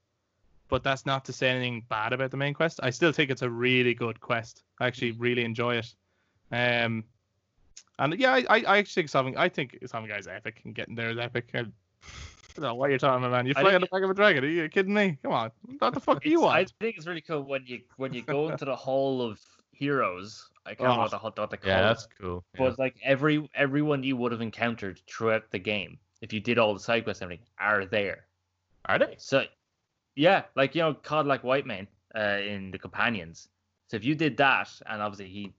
but 0.69 0.83
that's 0.83 1.07
not 1.07 1.25
to 1.25 1.33
say 1.33 1.49
anything 1.49 1.85
bad 1.89 2.13
about 2.13 2.31
the 2.31 2.37
main 2.37 2.55
quest. 2.55 2.81
I 2.83 2.91
still 2.91 3.13
think 3.13 3.31
it's 3.31 3.43
a 3.43 3.51
really 3.51 3.95
good 3.95 4.21
quest. 4.21 4.63
I 4.81 4.87
actually 4.87 5.13
really 5.13 5.45
enjoy 5.45 5.77
it. 5.77 5.95
Um, 6.53 7.05
and 7.99 8.19
yeah, 8.19 8.33
I, 8.33 8.45
I, 8.49 8.79
actually 8.79 9.03
think 9.03 9.09
something. 9.09 9.37
I 9.37 9.49
think 9.49 9.79
something 9.87 10.11
guy's 10.11 10.27
epic 10.27 10.61
and 10.65 10.75
getting 10.75 10.95
there 10.95 11.11
is 11.11 11.19
epic. 11.19 11.51
I, 11.55 11.59
I 11.59 11.63
don't 12.57 12.65
know 12.65 12.75
what 12.75 12.91
you're 12.91 12.99
talking 12.99 13.25
about, 13.25 13.33
man. 13.33 13.47
You 13.47 13.55
fly 13.55 13.75
on 13.75 13.81
the 13.81 13.87
back 13.87 14.03
of 14.03 14.11
a 14.11 14.15
dragon? 14.15 14.45
Are 14.45 14.49
you 14.49 14.69
kidding 14.69 14.95
me? 14.95 15.19
Come 15.23 15.33
on, 15.33 15.51
what 15.79 15.95
the 15.95 16.01
fuck 16.01 16.23
do 16.23 16.31
you 16.31 16.41
It's- 16.45 16.55
I 16.55 16.65
think 16.85 16.97
it's 16.97 17.07
really 17.07 17.21
cool 17.21 17.43
when 17.43 17.65
you 17.67 17.81
when 17.97 18.13
you 18.13 18.23
go 18.23 18.49
into 18.49 18.65
the 18.65 18.77
hall 18.87 19.23
of 19.23 19.41
heroes. 19.73 20.49
I 20.67 20.71
can't 20.71 20.81
remember 20.81 21.01
Oh. 21.01 21.19
what 21.23 21.35
the 21.37 21.43
what 21.43 21.51
they 21.51 21.57
call 21.59 21.69
Yeah, 21.71 21.83
that's 21.83 22.07
cool. 22.19 22.45
But 22.57 22.69
it's 22.69 22.79
like 22.79 22.97
every 23.03 23.49
everyone 23.55 24.03
you 24.03 24.17
would 24.17 24.33
have 24.33 24.41
encountered 24.41 25.01
throughout 25.07 25.51
the 25.51 25.59
game, 25.59 25.99
if 26.21 26.33
you 26.33 26.41
did 26.41 26.59
all 26.59 26.73
the 26.73 26.81
side 26.81 27.05
quests 27.05 27.21
and 27.23 27.27
everything, 27.27 27.47
are 27.59 27.85
there. 27.85 28.27
Are 28.87 28.99
they? 28.99 29.15
So, 29.19 29.45
yeah, 30.15 30.43
like 30.55 30.75
you 30.75 30.83
know, 30.83 30.95
Kodlak 30.95 31.43
Whitemane 31.43 31.87
uh, 32.15 32.41
in 32.43 32.71
the 32.71 32.79
companions. 32.79 33.49
So 33.89 33.97
if 33.97 34.05
you 34.05 34.15
did 34.15 34.37
that, 34.39 34.71
and 34.87 35.03
obviously 35.03 35.29
he, 35.29 35.53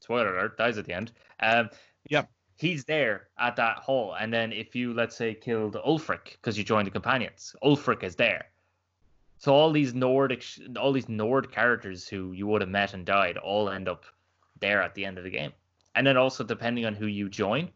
spoiler 0.00 0.36
alert, 0.36 0.56
dies 0.56 0.78
at 0.78 0.86
the 0.86 0.92
end. 0.94 1.12
Um, 1.40 1.70
Yep. 2.08 2.30
He's 2.56 2.84
there 2.84 3.28
at 3.38 3.56
that 3.56 3.78
hall, 3.78 4.14
and 4.14 4.32
then 4.32 4.52
if 4.52 4.74
you 4.74 4.92
let's 4.94 5.16
say 5.16 5.34
killed 5.34 5.74
Ulfric 5.86 6.32
because 6.32 6.56
you 6.56 6.64
joined 6.64 6.86
the 6.86 6.90
companions, 6.92 7.54
Ulfric 7.62 8.02
is 8.02 8.14
there. 8.16 8.46
So 9.38 9.52
all 9.52 9.72
these 9.72 9.94
Nordic, 9.94 10.44
all 10.78 10.92
these 10.92 11.08
Nord 11.08 11.50
characters 11.50 12.06
who 12.06 12.32
you 12.32 12.46
would 12.46 12.60
have 12.60 12.70
met 12.70 12.94
and 12.94 13.04
died, 13.04 13.36
all 13.36 13.68
end 13.68 13.88
up 13.88 14.04
there 14.62 14.82
at 14.82 14.94
the 14.94 15.04
end 15.04 15.18
of 15.18 15.24
the 15.24 15.30
game. 15.30 15.52
And 15.94 16.06
then 16.06 16.16
also 16.16 16.42
depending 16.42 16.86
on 16.86 16.94
who 16.94 17.06
you 17.06 17.28
join, 17.28 17.68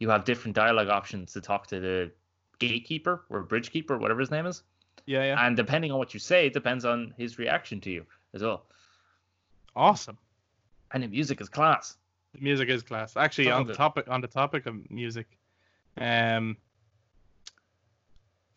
you 0.00 0.10
have 0.10 0.24
different 0.24 0.56
dialogue 0.56 0.88
options 0.88 1.32
to 1.34 1.40
talk 1.40 1.68
to 1.68 1.78
the 1.78 2.10
gatekeeper 2.58 3.22
or 3.30 3.44
bridgekeeper, 3.44 4.00
whatever 4.00 4.18
his 4.18 4.32
name 4.32 4.46
is. 4.46 4.64
Yeah, 5.06 5.24
yeah. 5.24 5.46
And 5.46 5.56
depending 5.56 5.92
on 5.92 5.98
what 5.98 6.12
you 6.12 6.20
say, 6.20 6.46
it 6.46 6.52
depends 6.52 6.84
on 6.84 7.14
his 7.16 7.38
reaction 7.38 7.80
to 7.82 7.90
you 7.90 8.04
as 8.34 8.42
well. 8.42 8.64
Awesome. 9.76 10.18
And 10.92 11.02
the 11.02 11.08
music 11.08 11.40
is 11.40 11.48
class. 11.48 11.96
The 12.34 12.40
music 12.40 12.68
is 12.68 12.82
class. 12.82 13.16
Actually, 13.16 13.50
on 13.50 13.66
the 13.66 13.74
topic 13.74 14.06
on 14.08 14.20
the 14.20 14.26
topic 14.26 14.66
of 14.66 14.90
music, 14.90 15.26
um, 15.98 16.56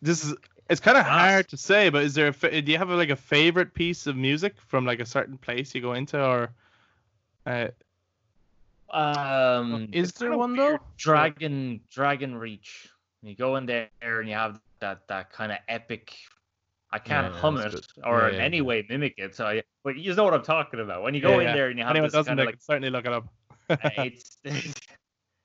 this 0.02 0.24
is 0.24 0.34
it's 0.70 0.80
kind 0.80 0.96
of 0.96 1.04
hard 1.04 1.48
to 1.48 1.56
say, 1.56 1.90
but 1.90 2.04
is 2.04 2.14
there 2.14 2.28
a 2.28 2.60
do 2.60 2.72
you 2.72 2.78
have 2.78 2.90
like 2.90 3.10
a 3.10 3.16
favorite 3.16 3.74
piece 3.74 4.06
of 4.06 4.16
music 4.16 4.54
from 4.68 4.84
like 4.84 5.00
a 5.00 5.06
certain 5.06 5.38
place 5.38 5.74
you 5.74 5.80
go 5.80 5.92
into, 5.92 6.22
or 6.22 6.50
uh, 7.46 7.68
Um, 8.90 9.88
Is 9.92 10.12
there 10.12 10.36
one 10.36 10.54
though? 10.56 10.78
Dragon 10.96 11.80
Dragonsreach. 11.94 12.88
You 13.22 13.34
go 13.34 13.56
in 13.56 13.66
there 13.66 13.88
and 14.02 14.28
you 14.28 14.34
have 14.34 14.60
that 14.80 15.06
that 15.08 15.32
kind 15.32 15.50
of 15.52 15.58
epic. 15.68 16.14
I 16.90 16.98
can't 16.98 17.32
Yeah, 17.32 17.40
hum 17.40 17.56
it 17.58 17.86
or 18.04 18.20
Yeah, 18.20 18.28
in 18.28 18.34
yeah, 18.36 18.40
any 18.42 18.60
way 18.60 18.86
mimic 18.88 19.14
it. 19.16 19.34
So, 19.34 19.46
I, 19.46 19.62
but 19.82 19.96
you 19.96 20.14
know 20.14 20.22
what 20.24 20.34
I'm 20.34 20.44
talking 20.44 20.78
about. 20.80 21.02
When 21.02 21.12
you 21.14 21.20
go 21.20 21.30
Yeah, 21.30 21.36
in 21.38 21.42
yeah. 21.42 21.54
there 21.54 21.68
and 21.70 21.78
you 21.78 21.84
have 21.84 21.90
anyone 21.92 22.06
this 22.06 22.12
doesn't, 22.12 22.30
kind 22.30 22.40
of 22.40 22.46
like 22.46 22.60
certainly 22.60 22.90
look 22.90 23.06
it 23.06 23.12
up. 23.12 23.26
it's 23.98 24.38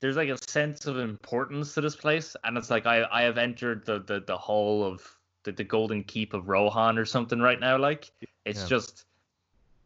there's 0.00 0.16
like 0.16 0.28
a 0.28 0.38
sense 0.48 0.86
of 0.86 0.98
importance 0.98 1.74
to 1.74 1.80
this 1.80 1.96
place, 1.96 2.36
and 2.44 2.56
it's 2.56 2.70
like 2.70 2.86
I 2.86 3.04
I 3.10 3.22
have 3.22 3.36
entered 3.38 3.84
the 3.84 3.98
the, 4.00 4.20
the 4.20 4.36
hall 4.36 4.84
of 4.84 5.02
the, 5.44 5.52
the 5.52 5.64
golden 5.64 6.04
keep 6.04 6.34
of 6.34 6.48
Rohan 6.48 6.98
or 6.98 7.04
something 7.06 7.40
right 7.40 7.58
now. 7.58 7.78
Like 7.78 8.12
it's 8.44 8.60
Yeah. 8.62 8.66
just 8.68 9.06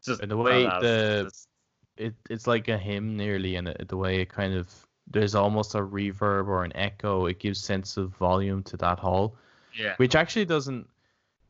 just 0.03 0.21
And 0.21 0.29
the 0.29 0.37
way 0.37 0.65
badass. 0.65 0.81
the- 0.81 1.19
It's- 1.21 1.47
it 1.97 2.13
it's 2.29 2.47
like 2.47 2.67
a 2.67 2.77
hymn 2.77 3.15
nearly 3.17 3.55
in 3.55 3.67
it 3.67 3.87
the 3.87 3.97
way 3.97 4.19
it 4.21 4.29
kind 4.29 4.53
of 4.53 4.69
there's 5.07 5.35
almost 5.35 5.75
a 5.75 5.79
reverb 5.79 6.47
or 6.47 6.63
an 6.63 6.71
echo 6.75 7.25
it 7.27 7.39
gives 7.39 7.59
sense 7.59 7.97
of 7.97 8.09
volume 8.17 8.63
to 8.63 8.77
that 8.77 8.99
hall. 8.99 9.35
Yeah. 9.77 9.93
which 9.97 10.15
actually 10.15 10.45
doesn't 10.45 10.87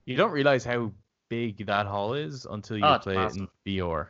you 0.05 0.15
don't 0.15 0.31
realize 0.31 0.63
how 0.65 0.91
big 1.29 1.65
that 1.67 1.85
hall 1.85 2.13
is 2.15 2.45
until 2.49 2.77
you 2.77 2.83
Oh, 2.85 2.93
it's 2.95 3.03
play 3.03 3.17
it 3.17 3.35
in 3.35 3.47
VR 3.65 4.07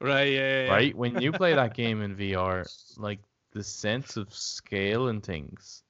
Right, 0.00 0.24
yeah, 0.32 0.38
yeah, 0.40 0.64
yeah. 0.66 0.70
right? 0.72 0.96
When 0.96 1.20
you 1.20 1.32
play 1.32 1.54
that 1.54 1.74
game 1.82 2.02
in 2.02 2.16
VR 2.16 2.64
like 2.98 3.20
the 3.52 3.62
sense 3.62 4.16
of 4.16 4.32
scale 4.34 5.08
and 5.08 5.22
things 5.22 5.82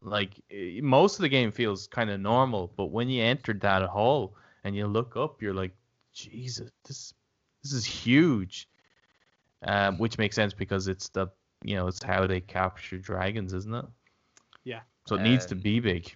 like 0.00 0.40
most 0.82 1.18
of 1.18 1.22
the 1.22 1.28
game 1.28 1.52
feels 1.52 1.86
kind 1.86 2.10
of 2.10 2.20
normal 2.20 2.72
but 2.76 2.86
when 2.86 3.08
you 3.08 3.22
entered 3.22 3.60
that 3.60 3.82
hall 3.88 4.34
and 4.64 4.74
you 4.74 4.86
look 4.86 5.16
up 5.16 5.40
you're 5.40 5.54
like 5.54 5.72
jesus 6.12 6.70
this 6.84 7.14
this 7.62 7.72
is 7.72 7.84
huge 7.84 8.68
um, 9.64 9.98
which 9.98 10.18
makes 10.18 10.36
sense 10.36 10.52
because 10.54 10.88
it's 10.88 11.08
the 11.10 11.26
you 11.64 11.74
know 11.76 11.86
it's 11.88 12.02
how 12.02 12.26
they 12.26 12.40
capture 12.40 12.98
dragons 12.98 13.52
isn't 13.52 13.74
it 13.74 13.84
Yeah. 14.64 14.80
so 15.06 15.16
it 15.16 15.20
needs 15.22 15.46
to 15.46 15.54
Um, 15.54 15.60
be 15.62 15.80
big 15.80 16.14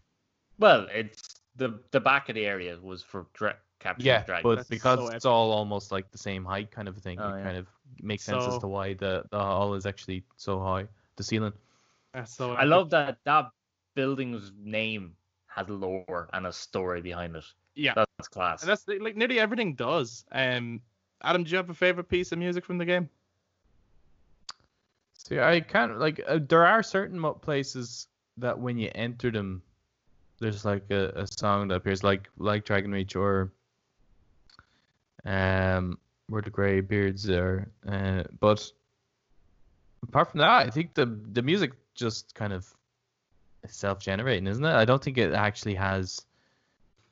Well, 0.59 0.87
it's 0.91 1.41
the 1.57 1.81
the 1.91 2.01
back 2.01 2.29
of 2.29 2.35
the 2.35 2.47
area 2.47 2.79
was 2.81 3.03
for 3.03 3.27
dra- 3.35 3.57
capturing 3.79 4.07
yeah 4.07 4.23
dragons. 4.25 4.43
but 4.43 4.57
That's 4.57 4.69
because 4.69 4.99
so 4.99 5.09
it's 5.09 5.25
epic. 5.25 5.25
all 5.27 5.53
almost 5.53 5.93
like 5.93 6.11
the 6.11 6.19
same 6.19 6.45
height 6.45 6.71
kind 6.71 6.89
of 6.89 6.97
thing 6.99 7.19
Oh, 7.19 7.29
it 7.29 7.39
yeah. 7.39 7.45
kind 7.45 7.57
of 7.57 7.67
makes 8.03 8.25
sense 8.25 8.47
as 8.47 8.59
to 8.59 8.67
why 8.67 8.95
the 8.95 9.25
the 9.31 9.39
hall 9.39 9.75
is 9.75 9.87
actually 9.87 10.25
so 10.37 10.61
high 10.61 10.87
the 11.17 11.23
ceiling 11.23 11.53
That's 12.15 12.33
so 12.35 12.53
I 12.53 12.65
love 12.65 12.91
that 12.91 13.19
that 13.25 13.51
building's 13.95 14.53
name 14.59 15.17
has 15.49 15.69
lore 15.69 16.29
and 16.33 16.47
a 16.47 16.53
story 16.53 17.01
behind 17.03 17.37
it. 17.37 17.45
Yeah. 17.75 17.95
That's 17.95 18.29
class. 18.29 18.63
And 18.63 18.71
that's 18.71 18.87
like 18.89 19.17
nearly 19.17 19.39
everything 19.39 19.75
does. 19.75 20.25
Um, 20.33 20.81
Adam, 21.23 21.45
do 21.45 21.51
you 21.51 21.57
have 21.57 21.71
a 21.71 21.75
favorite 21.75 22.09
piece 22.09 22.33
of 22.33 22.39
music 22.39 22.65
from 22.65 22.79
the 22.79 22.85
game? 22.85 23.09
See, 25.27 25.41
I 25.41 25.59
kind 25.59 25.91
of 25.91 25.99
like. 25.99 26.21
Uh, 26.25 26.39
there 26.47 26.65
are 26.65 26.85
certain 26.85 27.21
places 27.41 28.07
that 28.37 28.61
when 28.61 28.79
you 28.79 28.93
enter 28.95 29.33
them, 29.33 29.61
there's 30.39 30.65
like 30.65 30.89
a, 30.91 31.09
a 31.17 31.27
song 31.27 31.67
that 31.69 31.75
appears, 31.75 32.05
like 32.05 32.29
like 32.39 32.65
Dragonsreach 32.65 33.17
or 33.17 33.53
um 35.25 35.99
where 36.29 36.43
the 36.43 36.51
Greybeards 36.51 37.29
are. 37.29 37.69
Uh, 37.89 38.23
but 38.39 38.71
apart 40.05 40.31
from 40.31 40.39
that, 40.39 40.49
I 40.49 40.71
think 40.71 40.95
the 40.95 41.07
the 41.07 41.43
music 41.43 41.73
just 41.97 42.33
kind 42.37 42.53
of 42.53 42.65
self-generating, 43.67 44.47
isn't 44.47 44.65
it? 44.65 44.75
I 44.75 44.85
don't 44.85 45.03
think 45.03 45.19
it 45.19 45.33
actually 45.33 45.75
has 45.75 46.25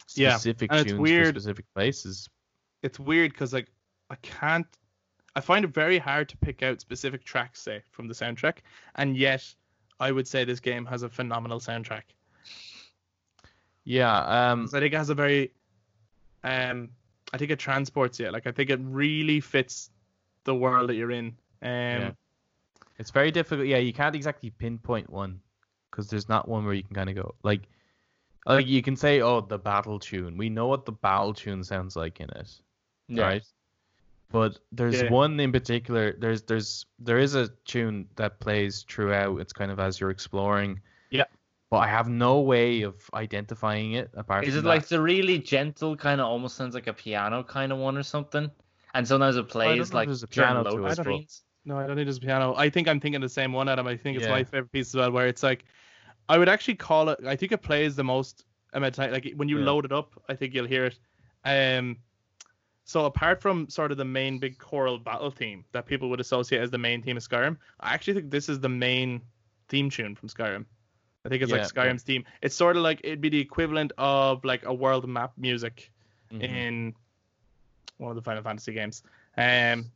specific 0.06 0.70
it's 0.72 0.84
tunes 0.84 1.00
weird. 1.00 1.34
for 1.34 1.40
specific 1.40 1.64
places. 1.74 2.28
It's 2.80 3.00
weird 3.00 3.32
because 3.32 3.52
like 3.52 3.66
I 4.08 4.14
can't. 4.22 4.68
I 5.36 5.40
find 5.40 5.64
it 5.64 5.68
very 5.74 5.98
hard 5.98 6.28
to 6.28 6.36
pick 6.36 6.62
out 6.62 6.80
specific 6.80 7.24
tracks, 7.24 7.60
say, 7.60 7.82
from 7.90 8.06
the 8.06 8.14
soundtrack, 8.14 8.58
and 8.94 9.16
yet 9.16 9.44
I 10.00 10.12
would 10.12 10.28
say 10.28 10.44
this 10.44 10.60
game 10.60 10.84
has 10.86 11.02
a 11.02 11.08
phenomenal 11.08 11.58
soundtrack. 11.60 12.02
Yeah. 13.84 14.18
Um. 14.52 14.62
'Cause 14.62 14.74
I 14.74 14.80
think 14.80 14.94
it 14.94 14.96
has 14.96 15.10
a 15.10 15.14
very, 15.14 15.52
um, 16.42 16.90
I 17.32 17.38
think 17.38 17.50
it 17.50 17.58
transports 17.58 18.18
you. 18.18 18.30
Like 18.30 18.46
I 18.46 18.52
think 18.52 18.70
it 18.70 18.80
really 18.82 19.40
fits 19.40 19.90
the 20.44 20.54
world 20.54 20.88
that 20.88 20.94
you're 20.94 21.10
in. 21.10 21.26
Um, 21.62 21.70
Yeah. 21.70 22.10
It's 22.98 23.10
very 23.10 23.32
difficult. 23.32 23.66
Yeah, 23.66 23.78
you 23.78 23.92
can't 23.92 24.14
exactly 24.14 24.50
pinpoint 24.50 25.10
one 25.10 25.40
because 25.90 26.08
there's 26.08 26.28
not 26.28 26.48
one 26.48 26.64
where 26.64 26.74
you 26.74 26.84
can 26.84 26.94
kind 26.94 27.10
of 27.10 27.16
go 27.16 27.34
like, 27.42 27.62
like 28.46 28.66
you 28.68 28.82
can 28.82 28.94
say, 28.94 29.20
oh, 29.20 29.40
the 29.40 29.58
battle 29.58 29.98
tune. 29.98 30.36
We 30.36 30.48
know 30.48 30.68
what 30.68 30.84
the 30.84 30.92
battle 30.92 31.34
tune 31.34 31.64
sounds 31.64 31.96
like 31.96 32.20
in 32.20 32.30
it, 32.30 32.60
Yeah. 33.08 33.24
right? 33.24 33.42
But 34.30 34.58
there's 34.72 35.02
Yeah. 35.02 35.10
one 35.10 35.38
in 35.38 35.52
particular. 35.52 36.16
There's 36.18 36.42
there's 36.42 36.86
there 36.98 37.18
is 37.18 37.34
a 37.34 37.48
tune 37.64 38.08
that 38.16 38.40
plays 38.40 38.84
throughout. 38.88 39.40
It's 39.40 39.52
kind 39.52 39.70
of 39.70 39.78
as 39.78 40.00
you're 40.00 40.10
exploring. 40.10 40.80
Yeah. 41.10 41.24
But 41.70 41.78
I 41.78 41.88
have 41.88 42.08
no 42.08 42.40
way 42.40 42.82
of 42.82 42.94
identifying 43.14 43.92
it 43.92 44.10
apart 44.14 44.44
Is 44.44 44.50
from 44.50 44.58
it 44.58 44.62
that. 44.62 44.68
like 44.68 44.86
the 44.88 45.00
really 45.00 45.38
gentle 45.38 45.96
kind 45.96 46.20
of 46.20 46.26
almost 46.26 46.56
sounds 46.56 46.74
like 46.74 46.86
a 46.88 46.92
piano 46.92 47.42
kind 47.44 47.70
of 47.72 47.78
one 47.78 47.96
or 47.96 48.02
something? 48.02 48.50
And 48.94 49.06
sometimes 49.06 49.36
it 49.36 49.48
plays 49.48 49.92
know 49.92 49.96
like 49.98 50.08
there's 50.08 50.22
a 50.22 50.28
piano 50.28 50.62
to 50.64 50.70
load 50.70 50.98
it, 50.98 51.04
but- 51.04 51.40
No, 51.64 51.78
I 51.78 51.86
don't 51.86 51.96
think 51.96 52.08
it's 52.08 52.18
piano. 52.18 52.54
I 52.56 52.68
think 52.70 52.88
I'm 52.88 53.00
thinking 53.00 53.20
the 53.20 53.28
same 53.28 53.52
one, 53.52 53.68
Adam. 53.68 53.86
I 53.86 53.96
think 53.96 54.16
it's 54.16 54.26
Yeah. 54.26 54.32
my 54.32 54.44
favorite 54.44 54.70
piece 54.72 54.88
as 54.88 54.96
well, 54.96 55.10
where 55.12 55.26
it's 55.26 55.42
like, 55.42 55.64
I 56.28 56.38
would 56.38 56.48
actually 56.48 56.74
call 56.76 57.08
it. 57.08 57.18
I 57.26 57.36
think 57.36 57.52
it 57.52 57.62
plays 57.62 57.96
the 57.96 58.04
most 58.04 58.44
amount 58.72 58.92
of 58.98 59.04
time. 59.04 59.12
Like 59.12 59.32
when 59.36 59.48
you 59.48 59.58
Yeah. 59.60 59.64
load 59.66 59.84
it 59.84 59.92
up, 59.92 60.20
I 60.28 60.34
think 60.34 60.54
you'll 60.54 60.66
hear 60.66 60.84
it. 60.86 60.98
Um, 61.44 61.96
so 62.84 63.06
apart 63.06 63.40
from 63.40 63.68
sort 63.68 63.90
of 63.90 63.96
the 63.96 64.04
main 64.04 64.38
big 64.38 64.58
choral 64.58 64.98
battle 64.98 65.30
theme 65.30 65.64
that 65.72 65.86
people 65.86 66.08
would 66.10 66.20
associate 66.20 66.60
as 66.60 66.70
the 66.70 66.78
main 66.78 67.02
theme 67.02 67.16
of 67.16 67.22
Skyrim, 67.22 67.56
I 67.80 67.94
actually 67.94 68.14
think 68.14 68.30
this 68.30 68.48
is 68.48 68.60
the 68.60 68.68
main 68.68 69.22
theme 69.68 69.90
tune 69.90 70.14
from 70.14 70.28
Skyrim. 70.28 70.64
I 71.24 71.30
think 71.30 71.42
it's 71.42 71.50
Yeah, 71.50 71.58
like 71.58 71.74
yeah. 71.74 71.82
Skyrim's 71.82 72.02
theme. 72.02 72.24
It's 72.42 72.54
sort 72.54 72.76
of 72.76 72.82
like 72.82 73.00
it'd 73.02 73.20
be 73.22 73.30
the 73.30 73.40
equivalent 73.40 73.92
of 73.96 74.44
like 74.44 74.64
a 74.66 74.74
world 74.74 75.08
map 75.08 75.32
music 75.38 75.90
Mhm. 76.30 76.42
in 76.42 76.94
one 77.96 78.10
of 78.10 78.16
the 78.16 78.22
Final 78.22 78.42
Fantasy 78.42 78.72
games. 78.72 79.02
Um, 79.36 79.90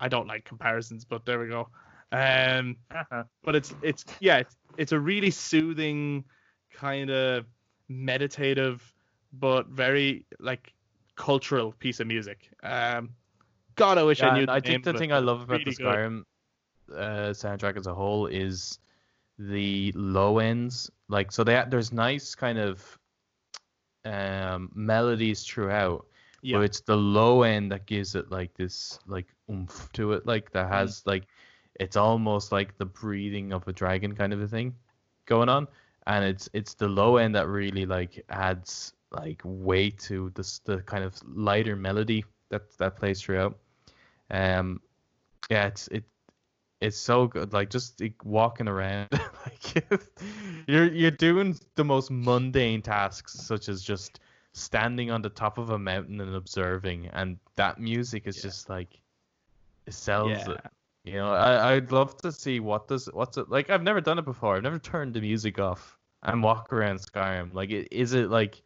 I 0.00 0.08
don't 0.08 0.26
like 0.26 0.44
comparisons, 0.44 1.04
but 1.04 1.24
there 1.24 1.40
we 1.40 1.48
go. 1.48 1.68
Um, 2.12 2.76
but 3.42 3.56
it's 3.56 3.74
it's 3.82 4.04
yeah, 4.20 4.38
it's, 4.38 4.56
it's 4.76 4.92
a 4.92 4.98
really 4.98 5.30
soothing, 5.30 6.24
kind 6.72 7.10
of 7.10 7.46
meditative, 7.88 8.92
but 9.32 9.66
very 9.68 10.24
like 10.38 10.72
cultural 11.18 11.72
piece 11.72 12.00
of 12.00 12.06
music. 12.06 12.48
Um, 12.62 13.10
God, 13.74 13.98
I 13.98 14.02
wish 14.04 14.20
Yeah, 14.20 14.30
I 14.30 14.38
knew. 14.38 14.46
the 14.46 14.52
I 14.52 14.60
think 14.60 14.84
the 14.84 14.94
thing 14.94 15.12
I 15.12 15.18
love 15.18 15.42
about 15.42 15.64
the 15.64 15.70
really 15.70 15.76
good. 15.76 15.86
Skyrim 15.86 16.22
uh, 16.90 17.30
soundtrack 17.34 17.76
as 17.76 17.86
a 17.86 17.94
whole 17.94 18.26
is 18.26 18.78
the 19.38 19.92
low 19.94 20.38
ends. 20.38 20.90
Like, 21.08 21.30
so 21.32 21.44
they, 21.44 21.62
there's 21.68 21.92
nice 21.92 22.34
kind 22.34 22.58
of 22.58 22.98
um, 24.04 24.70
melodies 24.74 25.44
throughout, 25.44 26.06
Yeah. 26.42 26.58
but 26.58 26.64
it's 26.64 26.80
the 26.80 26.96
low 26.96 27.42
end 27.42 27.70
that 27.72 27.86
gives 27.86 28.14
it 28.14 28.30
like 28.30 28.54
this 28.54 28.98
like 29.06 29.26
oomph 29.50 29.90
to 29.92 30.12
it, 30.12 30.26
like 30.26 30.50
Mm. 30.50 30.52
that 30.54 30.68
has 30.68 31.02
like 31.06 31.24
it's 31.80 31.96
almost 31.96 32.50
like 32.52 32.76
the 32.78 32.86
breathing 32.86 33.52
of 33.52 33.66
a 33.68 33.72
dragon 33.72 34.14
kind 34.14 34.32
of 34.32 34.40
a 34.40 34.48
thing 34.48 34.74
going 35.26 35.48
on, 35.48 35.68
and 36.06 36.24
it's 36.24 36.48
it's 36.52 36.74
the 36.74 36.88
low 36.88 37.16
end 37.16 37.34
that 37.34 37.48
really 37.48 37.86
like 37.86 38.24
adds 38.30 38.94
like 39.10 39.40
weight 39.44 39.98
to 40.00 40.30
this 40.34 40.58
the 40.60 40.78
kind 40.82 41.04
of 41.04 41.14
lighter 41.26 41.76
melody 41.76 42.24
that 42.50 42.76
that 42.78 42.96
plays 42.96 43.20
throughout. 43.20 43.58
Um, 44.30 44.80
yeah, 45.50 45.66
it's 45.66 45.88
it 45.88 46.04
it's 46.80 46.98
so 46.98 47.26
good. 47.26 47.52
Like 47.52 47.70
just 47.70 48.00
like, 48.00 48.24
walking 48.24 48.68
around, 48.68 49.08
like 49.12 49.90
you're 50.66 50.92
you're 50.92 51.10
doing 51.10 51.56
the 51.74 51.84
most 51.84 52.10
mundane 52.10 52.82
tasks, 52.82 53.34
such 53.34 53.68
as 53.68 53.82
just 53.82 54.20
standing 54.52 55.10
on 55.10 55.22
the 55.22 55.28
top 55.28 55.58
of 55.58 55.70
a 55.70 55.78
mountain 55.78 56.20
and 56.20 56.34
observing, 56.34 57.08
and 57.12 57.38
that 57.56 57.80
music 57.80 58.26
is 58.26 58.36
Yeah. 58.36 58.42
just 58.42 58.68
like 58.68 59.00
it 59.86 59.94
sells 59.94 60.46
Yeah. 60.46 60.54
it. 60.54 60.60
You 61.04 61.14
know, 61.14 61.32
I 61.32 61.74
I'd 61.74 61.90
love 61.90 62.16
to 62.18 62.32
see 62.32 62.60
what 62.60 62.86
does 62.88 63.06
what's 63.06 63.38
it 63.38 63.48
like. 63.48 63.70
I've 63.70 63.82
never 63.82 64.00
done 64.00 64.18
it 64.18 64.24
before. 64.24 64.56
I've 64.56 64.62
never 64.62 64.78
turned 64.78 65.14
the 65.14 65.20
music 65.20 65.58
off 65.58 65.96
and 66.22 66.42
walk 66.42 66.72
around 66.72 66.98
Skyrim. 67.00 67.54
Like, 67.54 67.70
it, 67.70 67.88
is 67.90 68.12
it 68.12 68.30
like? 68.30 68.62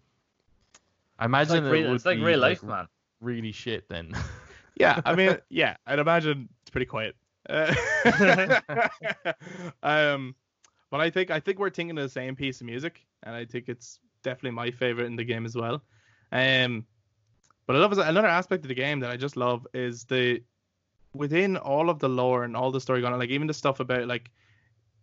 I 1.19 1.25
It's 1.25 1.29
imagine 1.29 1.65
like, 1.65 1.65
it 1.65 1.71
real, 1.71 1.89
would 1.89 1.95
it's 1.97 2.07
like 2.07 2.19
be, 2.19 2.25
real 2.25 2.39
life, 2.41 2.63
like, 2.63 2.71
man. 2.71 2.89
really 3.21 3.53
shit 3.53 3.89
then. 3.89 4.13
Yeah, 4.75 5.03
I 5.05 5.15
mean, 5.15 5.37
yeah, 5.51 5.77
I'd 5.87 5.99
imagine 5.99 6.49
it's 6.63 6.71
pretty 6.71 6.87
quiet. 6.87 7.15
Uh, 7.49 7.75
um, 9.83 10.35
but 10.91 11.01
I 11.01 11.11
think 11.11 11.31
I 11.31 11.41
think 11.41 11.59
we're 11.59 11.71
thinking 11.71 11.97
of 11.99 12.03
the 12.05 12.09
same 12.09 12.35
piece 12.35 12.61
of 12.61 12.67
music, 12.67 13.05
and 13.23 13.35
I 13.35 13.45
think 13.45 13.69
it's 13.69 14.01
definitely 14.23 14.53
my 14.53 14.71
favorite 14.71 15.07
in 15.07 15.17
the 15.17 15.25
game 15.25 15.45
as 15.45 15.55
well. 15.55 15.83
Um, 16.33 16.87
but 17.67 17.77
I 17.77 17.81
love 17.81 17.93
another 17.99 18.29
aspect 18.29 18.65
of 18.65 18.69
the 18.69 18.75
game 18.75 19.01
that 19.01 19.11
I 19.11 19.17
just 19.17 19.37
love 19.37 19.67
is 19.75 20.05
the 20.05 20.43
within 21.15 21.59
all 21.59 21.91
of 21.91 21.99
the 21.99 22.09
lore 22.09 22.45
and 22.45 22.57
all 22.57 22.71
the 22.73 22.81
story 22.81 23.03
going 23.03 23.13
on, 23.13 23.19
like 23.19 23.31
even 23.31 23.47
the 23.47 23.55
stuff 23.55 23.81
about 23.81 24.09
like 24.09 24.31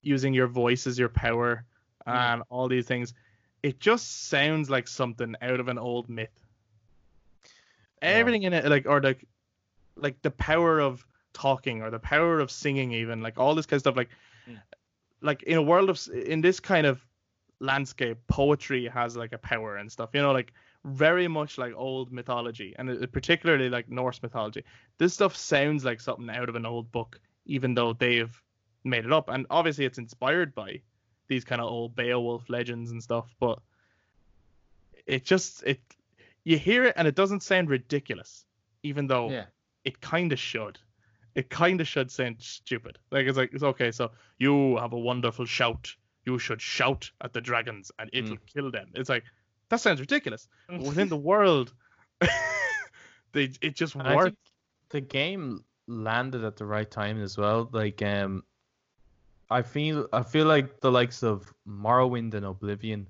using 0.01 0.34
your 0.34 0.47
voice 0.47 0.88
as 0.88 0.97
your 0.97 1.10
power 1.10 1.64
and 2.07 2.41
all 2.49 2.68
these 2.68 2.88
things. 2.88 3.14
It 3.64 3.80
just 3.80 4.28
sounds 4.30 4.70
like 4.70 4.88
something 4.88 5.36
out 5.41 5.60
of 5.60 5.68
an 5.68 5.78
old 5.78 6.10
myth. 6.10 6.30
Yeah. 8.01 8.10
Everything 8.10 8.43
in 8.43 8.53
it, 8.53 8.66
like 8.66 8.86
or 8.86 9.01
like 9.01 9.28
like 9.95 10.22
the 10.22 10.32
power 10.32 10.80
of 10.80 11.05
talking 11.34 11.82
or 11.82 11.89
the 11.89 11.99
power 11.99 12.39
of 12.39 12.49
singing 12.49 12.91
even 12.93 13.22
like 13.22 13.38
all 13.38 13.53
this 13.55 13.66
kind 13.66 13.78
of 13.78 13.82
stuff 13.82 13.95
like 13.97 14.10
Mm. 14.49 14.57
like 15.22 15.43
in 15.43 15.57
a 15.57 15.62
world 15.62 15.89
of 15.89 15.99
in 16.14 16.41
this 16.41 16.60
kind 16.60 16.88
of 16.88 17.05
landscape 17.60 18.18
poetry 18.28 18.88
has 18.88 19.16
like 19.18 19.34
a 19.34 19.38
power 19.38 19.76
and 19.76 19.91
stuff 19.91 20.10
you 20.14 20.22
know 20.22 20.32
like 20.32 20.53
very 20.86 21.28
much 21.28 21.57
like 21.57 21.74
old 21.76 22.12
mythology 22.12 22.74
and 22.80 22.89
particularly 23.12 23.70
like 23.70 23.89
norse 23.89 24.24
mythology 24.24 24.64
this 24.97 25.14
stuff 25.14 25.36
sounds 25.36 25.84
like 25.86 25.99
something 25.99 26.30
out 26.30 26.49
of 26.49 26.55
an 26.55 26.66
old 26.66 26.91
book 26.91 27.20
even 27.45 27.76
though 27.76 27.93
they've 27.93 28.41
made 28.86 29.05
it 29.05 29.12
up 29.12 29.30
and 29.30 29.45
obviously 29.49 29.86
it's 29.86 29.97
inspired 29.99 30.55
by 30.55 30.82
these 31.30 31.46
kind 31.46 31.62
of 31.62 31.68
old 31.68 31.96
beowulf 31.96 32.50
legends 32.50 32.92
and 32.92 33.02
stuff 33.02 33.34
but 33.40 33.60
it 35.06 35.24
just 35.24 35.64
it 35.64 35.80
you 36.44 36.58
hear 36.58 36.84
it 36.86 36.94
and 36.98 37.08
it 37.08 37.16
doesn't 37.16 37.42
sound 37.44 37.70
ridiculous 37.70 38.46
even 38.84 39.08
though 39.08 39.30
Yeah. 39.30 39.46
it 39.86 40.02
kind 40.02 40.32
of 40.34 40.40
should. 40.40 40.78
it 41.36 41.50
kind 41.50 41.80
of 41.80 41.88
should 41.88 42.10
sound 42.12 42.36
stupid. 42.42 42.98
Like 43.12 43.28
it's 43.28 43.38
like 43.38 43.52
it's 43.54 43.64
okay. 43.64 43.92
So 43.92 44.12
you 44.40 44.78
have 44.78 44.94
a 44.94 44.98
wonderful 45.00 45.46
shout. 45.46 45.96
You 46.26 46.40
should 46.40 46.62
shout 46.62 47.12
at 47.22 47.34
the 47.34 47.40
dragons, 47.42 47.92
and 48.00 48.10
it'll 48.12 48.36
Mm. 48.38 48.46
kill 48.54 48.72
them. 48.72 48.90
It's 48.96 49.10
like 49.10 49.24
that 49.70 49.80
sounds 49.80 50.00
ridiculous. 50.00 50.48
But 50.68 50.82
within 50.82 51.08
the 51.08 51.18
world, 51.32 51.72
they 53.32 53.52
it 53.62 53.76
just 53.76 53.96
worked. 53.96 54.38
the 54.90 55.02
game 55.02 55.64
landed 55.88 56.44
at 56.44 56.58
the 56.58 56.66
right 56.66 56.90
time 56.90 57.22
as 57.22 57.38
well. 57.38 57.70
Like 57.72 58.02
um, 58.02 58.44
I 59.50 59.62
feel 59.62 60.08
I 60.14 60.24
feel 60.24 60.45
like 60.45 60.80
the 60.80 60.91
likes 60.91 61.24
of 61.24 61.54
Morrowind 61.68 62.34
and 62.34 62.45
Oblivion 62.45 63.08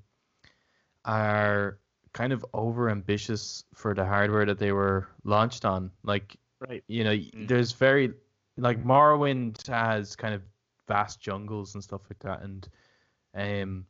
are 1.06 1.80
kind 2.14 2.34
of 2.34 2.46
over 2.54 2.90
ambitious 2.90 3.64
for 3.74 3.94
the 3.94 4.06
hardware 4.06 4.46
that 4.46 4.60
they 4.60 4.72
were 4.72 5.08
launched 5.24 5.66
on. 5.66 5.92
Like 6.04 6.38
Right. 6.60 6.84
you 6.88 7.04
know, 7.04 7.16
Mm. 7.16 7.48
there's 7.48 7.72
very 7.72 8.14
like 8.58 8.84
Morrowind 8.84 9.66
has 9.68 10.16
kind 10.16 10.34
of 10.34 10.42
vast 10.88 11.22
jungles 11.22 11.76
and 11.76 11.84
stuff 11.84 12.02
like 12.10 12.20
that, 12.20 12.42
and 12.42 12.68
um, 13.34 13.86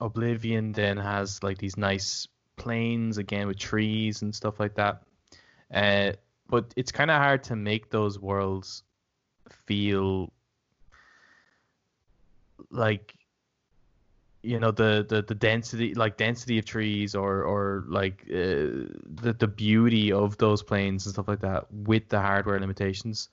Oblivion 0.00 0.72
then 0.72 0.96
has 0.96 1.42
like 1.42 1.58
these 1.58 1.76
nice 1.76 2.28
plains 2.56 3.18
again 3.18 3.46
with 3.46 3.58
trees 3.58 4.22
and 4.22 4.34
stuff 4.34 4.60
like 4.60 4.74
that. 4.74 5.02
Uh, 5.72 6.12
but 6.48 6.72
it's 6.76 6.92
kind 6.92 7.10
of 7.10 7.20
hard 7.20 7.42
to 7.44 7.56
make 7.56 7.90
those 7.90 8.18
worlds 8.18 8.84
feel 9.48 10.32
like 12.70 13.14
you 14.42 14.60
know 14.60 14.70
the, 14.70 15.04
the 15.08 15.22
the 15.22 15.34
density 15.34 15.94
like 15.94 16.16
density 16.16 16.58
of 16.58 16.64
trees 16.64 17.14
or 17.14 17.42
or 17.42 17.84
like 17.88 18.22
uh, 18.30 18.86
the 19.22 19.34
the 19.38 19.46
beauty 19.48 20.12
of 20.12 20.36
those 20.38 20.62
plains 20.62 21.06
and 21.06 21.12
stuff 21.14 21.28
like 21.28 21.40
that 21.40 21.66
with 21.72 22.08
the 22.08 22.20
hardware 22.20 22.60
limitations 22.60 23.28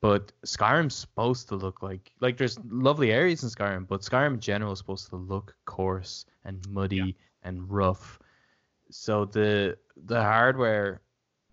but 0.00 0.32
Skyrim's 0.46 0.94
supposed 0.94 1.48
to 1.48 1.56
look 1.56 1.82
like 1.82 2.10
like 2.20 2.38
there's 2.38 2.58
lovely 2.70 3.12
areas 3.12 3.42
in 3.42 3.50
Skyrim 3.50 3.86
but 3.86 4.00
Skyrim 4.00 4.34
in 4.34 4.40
general 4.40 4.72
is 4.72 4.78
supposed 4.78 5.08
to 5.10 5.16
look 5.16 5.54
coarse 5.66 6.24
and 6.44 6.66
muddy 6.70 6.96
Yeah. 6.96 7.12
and 7.42 7.70
rough 7.70 8.18
so 8.90 9.26
the 9.26 9.76
the 10.06 10.22
hardware 10.22 11.02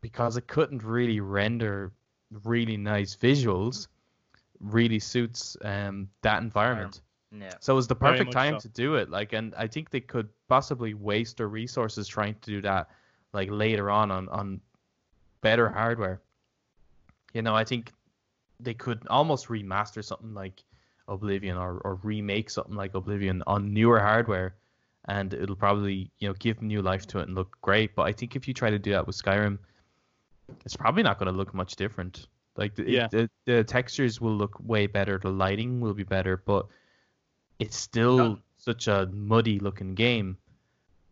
because 0.02 0.38
it 0.38 0.48
couldn't 0.48 0.84
really 0.84 1.20
render 1.20 1.92
really 2.44 2.78
nice 2.78 3.16
visuals 3.18 3.88
really 4.60 5.00
suits 5.00 5.56
um 5.64 6.10
that 6.22 6.42
environment 6.42 7.02
Yeah. 7.32 7.52
so 7.60 7.74
it 7.74 7.76
was 7.76 7.88
the 7.88 7.96
perfect 7.96 8.32
time 8.32 8.56
so. 8.56 8.60
to 8.60 8.70
do 8.70 8.96
it. 8.96 9.10
Like, 9.10 9.34
and 9.34 9.54
I 9.56 9.68
think 9.68 9.90
they 9.90 10.00
could 10.00 10.30
possibly 10.48 10.94
waste 10.94 11.38
their 11.38 11.50
resources 11.50 12.08
trying 12.08 12.36
to 12.36 12.50
do 12.50 12.62
that, 12.62 12.90
like 13.34 13.50
later 13.52 13.90
on 13.92 14.12
on 14.12 14.30
on 14.30 14.62
better 15.42 15.70
hardware. 15.70 16.22
You 17.34 17.42
know, 17.42 17.56
I 17.56 17.64
think 17.64 17.92
they 18.60 18.74
could 18.74 19.06
almost 19.10 19.48
remaster 19.48 20.04
something 20.04 20.34
like 20.34 20.64
Oblivion 21.08 21.58
or 21.58 21.80
or 21.84 21.96
remake 22.04 22.50
something 22.50 22.76
like 22.76 22.96
Oblivion 22.96 23.44
on 23.46 23.74
newer 23.74 24.00
hardware, 24.00 24.56
and 25.06 25.34
it'll 25.34 25.56
probably 25.56 26.12
you 26.20 26.28
know 26.28 26.34
give 26.40 26.62
new 26.62 26.82
life 26.82 27.06
to 27.08 27.20
it 27.20 27.28
and 27.28 27.36
look 27.36 27.58
great. 27.62 27.96
But 27.96 28.04
I 28.04 28.14
think 28.14 28.36
if 28.36 28.48
you 28.48 28.54
try 28.54 28.70
to 28.70 28.80
do 28.80 28.92
that 28.92 29.06
with 29.06 29.16
Skyrim, 29.16 29.60
it's 30.66 30.76
probably 30.76 31.04
not 31.04 31.20
going 31.20 31.32
to 31.32 31.38
look 31.38 31.54
much 31.54 31.76
different. 31.76 32.28
Like 32.58 32.76
the, 32.76 32.90
Yeah. 32.90 33.08
the 33.08 33.30
the 33.46 33.64
textures 33.64 34.20
will 34.20 34.36
look 34.36 34.58
way 34.60 34.88
better, 34.88 35.20
the 35.20 35.30
lighting 35.30 35.80
will 35.80 35.94
be 35.94 36.04
better, 36.04 36.38
but 36.38 36.68
it's 37.60 37.78
still 37.78 38.18
No. 38.18 38.40
such 38.58 38.88
a 38.88 39.08
muddy 39.14 39.60
looking 39.60 39.94
game, 39.96 40.38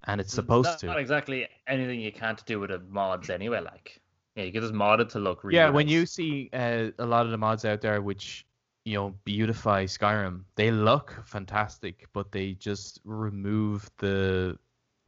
and 0.06 0.20
it's 0.20 0.34
supposed 0.34 0.70
not, 0.70 0.80
to. 0.80 0.86
Not 0.88 1.00
exactly 1.00 1.48
anything 1.68 2.00
you 2.00 2.12
can't 2.12 2.44
do 2.46 2.60
with 2.60 2.72
the 2.72 2.80
mods 2.90 3.30
anyway. 3.30 3.62
Like, 3.62 4.02
yeah, 4.36 4.44
you 4.44 4.52
can 4.52 4.62
just 4.62 4.74
mod 4.74 5.02
it 5.02 5.10
to 5.10 5.20
look 5.20 5.44
really. 5.44 5.58
yeah, 5.58 5.70
when 5.70 5.88
you 5.88 6.06
see 6.06 6.50
uh, 6.54 6.90
a 7.00 7.06
lot 7.06 7.26
of 7.26 7.32
the 7.32 7.38
mods 7.38 7.64
out 7.66 7.82
there 7.82 8.02
which 8.02 8.46
you 8.84 8.96
know 8.96 9.16
beautify 9.24 9.86
Skyrim, 9.86 10.44
they 10.56 10.72
look 10.72 11.16
fantastic, 11.26 12.08
but 12.14 12.32
they 12.32 12.54
just 12.54 13.02
remove 13.04 13.90
the 13.98 14.58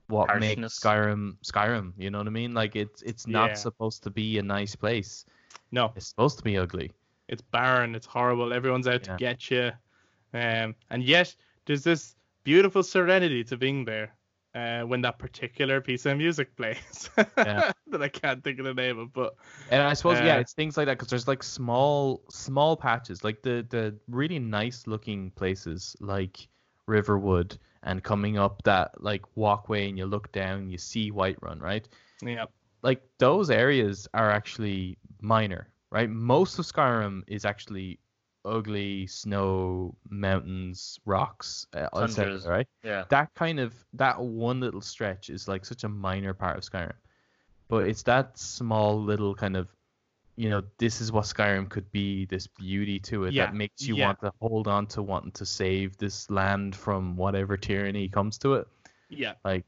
what 0.07 0.39
makes 0.39 0.79
Skyrim 0.79 1.35
Skyrim. 1.43 1.93
You 1.97 2.09
know 2.11 2.19
what 2.19 2.27
I 2.27 2.31
mean? 2.31 2.53
Like 2.53 2.75
it's 2.75 3.01
it's 3.01 3.27
not 3.27 3.49
Yeah. 3.49 3.55
supposed 3.55 4.03
to 4.03 4.09
be 4.09 4.37
a 4.37 4.43
nice 4.43 4.75
place. 4.75 5.25
No, 5.71 5.91
It's 5.95 6.07
supposed 6.07 6.37
to 6.37 6.43
be 6.43 6.57
ugly. 6.57 6.91
it's 7.27 7.41
barren. 7.41 7.93
It's 7.95 8.05
horrible. 8.07 8.53
Everyone's 8.53 8.87
out 8.87 9.05
Yeah. 9.05 9.13
to 9.13 9.17
get 9.17 9.51
you. 9.51 9.71
Um, 10.33 10.75
and 10.89 11.03
yet 11.03 11.35
there's 11.65 11.83
this 11.83 12.15
beautiful 12.43 12.83
serenity 12.83 13.43
to 13.45 13.57
being 13.57 13.85
there. 13.85 14.13
Uh, 14.55 14.81
when 14.83 15.01
that 15.01 15.19
particular 15.19 15.79
piece 15.81 16.05
of 16.07 16.17
music 16.17 16.55
plays, 16.55 17.09
Yeah. 17.37 17.71
that 17.87 18.01
I 18.01 18.07
can't 18.07 18.43
think 18.43 18.57
of 18.57 18.65
the 18.65 18.73
name 18.73 18.97
of, 18.97 19.13
but 19.13 19.35
And 19.69 19.83
I 19.83 19.93
suppose 19.93 20.19
yeah, 20.19 20.37
Uh, 20.37 20.39
it's 20.39 20.53
things 20.53 20.77
like 20.77 20.87
that 20.87 20.97
because 20.97 21.09
there's 21.09 21.27
like 21.27 21.43
small 21.43 22.23
small 22.31 22.75
patches, 22.75 23.23
like 23.23 23.43
the 23.43 23.67
the 23.69 23.95
really 24.07 24.39
nice 24.39 24.87
looking 24.87 25.29
places 25.31 25.95
like 25.99 26.47
Riverwood 26.87 27.57
and 27.83 28.01
coming 28.03 28.39
up 28.39 28.63
that 28.63 28.99
like 29.03 29.23
walkway 29.35 29.89
and 29.89 29.97
you 29.97 30.05
look 30.07 30.31
down, 30.31 30.69
you 30.71 30.77
see 30.79 31.11
Whiterun, 31.11 31.61
right? 31.61 31.87
yeah, 32.23 32.45
Like 32.83 33.01
those 33.17 33.49
areas 33.49 34.07
are 34.13 34.31
actually 34.31 34.97
minor, 35.21 35.69
right? 35.91 36.09
Most 36.09 36.59
of 36.59 36.65
Skyrim 36.65 37.23
is 37.27 37.45
actually 37.45 37.99
ugly 38.45 39.07
snow, 39.07 39.95
mountains, 40.09 40.99
rocks, 41.05 41.67
uh, 41.73 41.89
et 41.95 42.07
cetera, 42.07 42.33
Tundras. 42.33 42.47
right? 42.47 42.67
yeah, 42.83 43.03
that 43.09 43.33
kind 43.35 43.59
of 43.59 43.73
that 43.93 44.19
one 44.19 44.59
little 44.61 44.81
stretch 44.81 45.29
is 45.29 45.47
like 45.47 45.65
such 45.65 45.83
a 45.83 45.89
minor 45.89 46.33
part 46.33 46.57
of 46.57 46.63
Skyrim. 46.63 46.93
But 47.67 47.87
it's 47.89 48.03
that 48.03 48.37
small 48.37 49.01
little 49.01 49.35
kind 49.35 49.57
of 49.57 49.67
you 50.39 50.51
know, 50.51 50.61
this 50.77 51.01
is 51.01 51.11
what 51.11 51.25
Skyrim 51.25 51.67
could 51.67 51.91
be, 51.91 52.25
this 52.25 52.45
beauty 52.45 52.99
to 52.99 53.23
it 53.25 53.33
Yeah, 53.33 53.47
that 53.47 53.55
makes 53.55 53.87
you 53.87 53.95
yeah. 53.95 54.05
want 54.05 54.21
to 54.21 54.31
hold 54.39 54.67
on 54.67 54.85
to 54.87 55.01
wanting 55.01 55.31
to 55.31 55.47
save 55.47 55.97
this 55.97 56.29
land 56.29 56.75
from 56.75 57.17
whatever 57.17 57.57
tyranny 57.57 58.07
comes 58.07 58.37
to 58.39 58.53
it. 58.53 58.67
yeah. 59.09 59.33
Like 59.43 59.65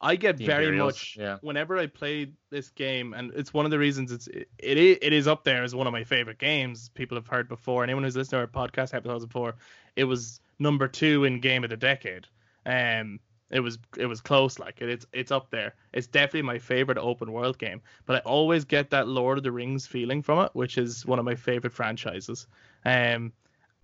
I 0.00 0.16
get 0.16 0.36
The 0.36 0.46
very 0.46 0.64
Imperials, 0.64 0.92
much 0.92 1.16
yeah. 1.18 1.38
whenever 1.40 1.78
I 1.78 1.86
play 1.86 2.32
this 2.50 2.68
game, 2.70 3.14
and 3.14 3.32
it's 3.34 3.54
one 3.54 3.64
of 3.64 3.70
the 3.70 3.78
reasons 3.78 4.12
it's 4.12 4.26
it, 4.26 4.48
it 4.58 4.76
is 4.76 4.98
it 5.00 5.12
is 5.12 5.26
up 5.26 5.44
there 5.44 5.64
as 5.64 5.74
one 5.74 5.86
of 5.86 5.92
my 5.92 6.04
favorite 6.04 6.38
games. 6.38 6.90
People 6.90 7.16
have 7.16 7.26
heard 7.26 7.48
before. 7.48 7.82
Anyone 7.82 8.02
who's 8.02 8.16
listened 8.16 8.32
to 8.32 8.38
our 8.38 8.68
podcast 8.68 8.92
episodes 8.94 9.24
before, 9.24 9.54
it 9.96 10.04
was 10.04 10.40
number 10.58 10.86
two 10.86 11.24
in 11.24 11.40
game 11.40 11.64
of 11.64 11.70
the 11.70 11.76
decade. 11.76 12.26
Um, 12.66 13.20
it 13.50 13.60
was 13.60 13.78
it 13.96 14.06
was 14.06 14.20
close. 14.20 14.58
Like 14.58 14.82
it, 14.82 14.88
it's 14.90 15.06
it's 15.12 15.30
up 15.30 15.50
there. 15.50 15.74
It's 15.94 16.06
definitely 16.06 16.42
my 16.42 16.58
favorite 16.58 16.98
open 16.98 17.32
world 17.32 17.58
game. 17.58 17.80
But 18.04 18.16
I 18.16 18.18
always 18.20 18.64
get 18.64 18.90
that 18.90 19.08
Lord 19.08 19.38
of 19.38 19.44
the 19.44 19.52
Rings 19.52 19.86
feeling 19.86 20.20
from 20.20 20.40
it, 20.44 20.50
which 20.52 20.76
is 20.76 21.06
one 21.06 21.18
of 21.18 21.24
my 21.24 21.36
favorite 21.36 21.72
franchises. 21.72 22.46
Um, 22.84 23.32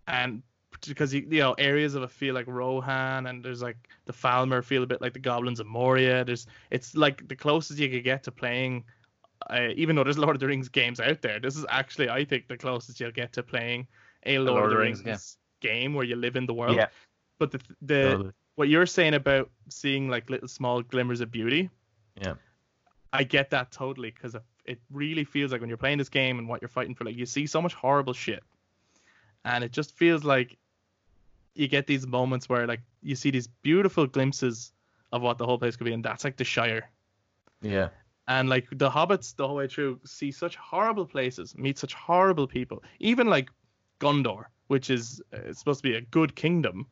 and 0.08 0.42
because 0.86 1.12
you, 1.14 1.26
you 1.30 1.40
know 1.40 1.54
areas 1.54 1.94
of 1.94 2.02
it 2.02 2.10
feel 2.10 2.34
like 2.34 2.46
Rohan, 2.46 3.26
and 3.26 3.44
there's 3.44 3.62
like 3.62 3.88
the 4.06 4.12
Falmer 4.12 4.64
feel 4.64 4.82
a 4.82 4.86
bit 4.86 5.00
like 5.00 5.12
the 5.12 5.18
Goblins 5.18 5.60
of 5.60 5.66
Moria. 5.66 6.24
There's 6.24 6.46
it's 6.70 6.94
like 6.96 7.26
the 7.28 7.36
closest 7.36 7.78
you 7.78 7.88
could 7.88 8.04
get 8.04 8.22
to 8.24 8.32
playing. 8.32 8.84
Uh, 9.50 9.68
even 9.74 9.96
though 9.96 10.04
there's 10.04 10.18
Lord 10.24 10.36
of 10.36 10.40
the 10.40 10.46
Rings 10.46 10.68
games 10.68 11.00
out 11.00 11.22
there, 11.22 11.40
this 11.40 11.56
is 11.56 11.66
actually 11.68 12.08
I 12.08 12.24
think 12.24 12.48
the 12.48 12.56
closest 12.56 13.00
you'll 13.00 13.10
get 13.10 13.32
to 13.34 13.42
playing 13.42 13.86
a 14.26 14.38
Lord, 14.38 14.64
of 14.64 14.70
the 14.70 14.76
Rings, 14.76 15.36
game 15.60 15.94
where 15.94 16.04
you 16.04 16.16
live 16.16 16.36
in 16.36 16.46
the 16.46 16.54
world. 16.54 16.76
Yeah. 16.76 16.88
But 17.38 17.50
the 17.50 17.60
the 17.80 18.02
totally. 18.02 18.30
what 18.56 18.68
you're 18.68 18.86
saying 18.86 19.14
about 19.14 19.50
seeing 19.68 20.08
like 20.08 20.30
little 20.30 20.48
small 20.48 20.82
glimmers 20.82 21.20
of 21.20 21.30
beauty, 21.30 21.70
Yeah. 22.20 22.34
I 23.12 23.24
get 23.24 23.50
that 23.50 23.70
totally 23.70 24.10
because 24.10 24.36
it 24.64 24.80
really 24.90 25.24
feels 25.24 25.52
like 25.52 25.60
when 25.60 25.68
you're 25.68 25.76
playing 25.76 25.98
this 25.98 26.08
game 26.08 26.38
and 26.38 26.48
what 26.48 26.62
you're 26.62 26.68
fighting 26.68 26.94
for, 26.94 27.04
like 27.04 27.16
you 27.16 27.26
see 27.26 27.46
so 27.46 27.60
much 27.60 27.74
horrible 27.74 28.12
shit, 28.12 28.42
and 29.44 29.64
it 29.64 29.72
just 29.72 29.96
feels 29.96 30.24
like 30.24 30.56
you 31.54 31.68
get 31.68 31.86
these 31.86 32.06
moments 32.06 32.48
where 32.48 32.66
like 32.66 32.80
you 33.02 33.14
see 33.14 33.30
these 33.30 33.46
beautiful 33.46 34.06
glimpses 34.06 34.72
of 35.12 35.22
what 35.22 35.38
the 35.38 35.46
whole 35.46 35.58
place 35.58 35.76
could 35.76 35.84
be, 35.84 35.92
and 35.92 36.04
that's 36.04 36.24
like 36.24 36.36
the 36.36 36.44
Shire. 36.44 36.90
Yeah. 37.60 37.88
And 38.28 38.48
like 38.48 38.68
the 38.70 38.88
hobbits 38.88 39.34
the 39.36 39.46
whole 39.46 39.56
way 39.56 39.68
through 39.68 40.00
see 40.04 40.30
such 40.30 40.56
horrible 40.56 41.06
places, 41.06 41.56
meet 41.56 41.78
such 41.78 41.92
horrible 41.94 42.46
people. 42.46 42.82
Even 43.00 43.26
like 43.26 43.50
Gondor, 44.00 44.44
which 44.68 44.90
is 44.90 45.20
uh, 45.32 45.52
supposed 45.52 45.80
to 45.80 45.88
be 45.88 45.96
a 45.96 46.00
good 46.00 46.34
kingdom, 46.34 46.86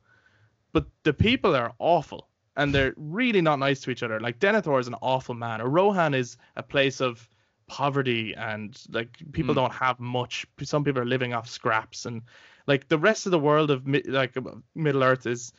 but 0.72 0.86
the 1.04 1.12
people 1.12 1.54
are 1.56 1.72
awful 1.78 2.28
and 2.56 2.74
they're 2.74 2.94
really 2.96 3.40
not 3.40 3.58
nice 3.58 3.80
to 3.82 3.90
each 3.90 4.02
other. 4.02 4.20
Like 4.20 4.38
Denethor 4.40 4.78
is 4.80 4.88
an 4.88 4.96
awful 5.00 5.34
man, 5.34 5.60
or 5.60 5.68
Rohan 5.68 6.14
is 6.14 6.36
a 6.56 6.62
place 6.62 7.00
of 7.00 7.28
poverty 7.68 8.34
and 8.34 8.76
like 8.90 9.16
people 9.32 9.54
Hmm. 9.54 9.60
don't 9.60 9.72
have 9.72 10.00
much. 10.00 10.44
Some 10.62 10.84
people 10.84 11.00
are 11.00 11.06
living 11.06 11.32
off 11.32 11.48
scraps 11.48 12.06
and 12.06 12.22
like 12.66 12.88
the 12.88 12.98
rest 12.98 13.26
of 13.26 13.32
the 13.32 13.38
world 13.38 13.70
of 13.70 13.86
like 14.06 14.36
uh, 14.36 14.42
Middle 14.74 15.02
Earth 15.02 15.26
is, 15.26 15.52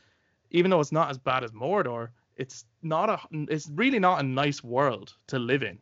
even 0.49 0.71
though 0.71 0.79
it's 0.79 0.91
not 0.91 1.09
as 1.09 1.17
bad 1.17 1.43
as 1.43 1.51
Mordor, 1.51 2.09
it's 2.35 2.65
not 2.81 3.09
a 3.09 3.19
it's 3.49 3.69
really 3.69 3.99
not 3.99 4.19
a 4.19 4.23
nice 4.23 4.63
world 4.63 5.13
to 5.27 5.39
live 5.39 5.63
in. 5.63 5.79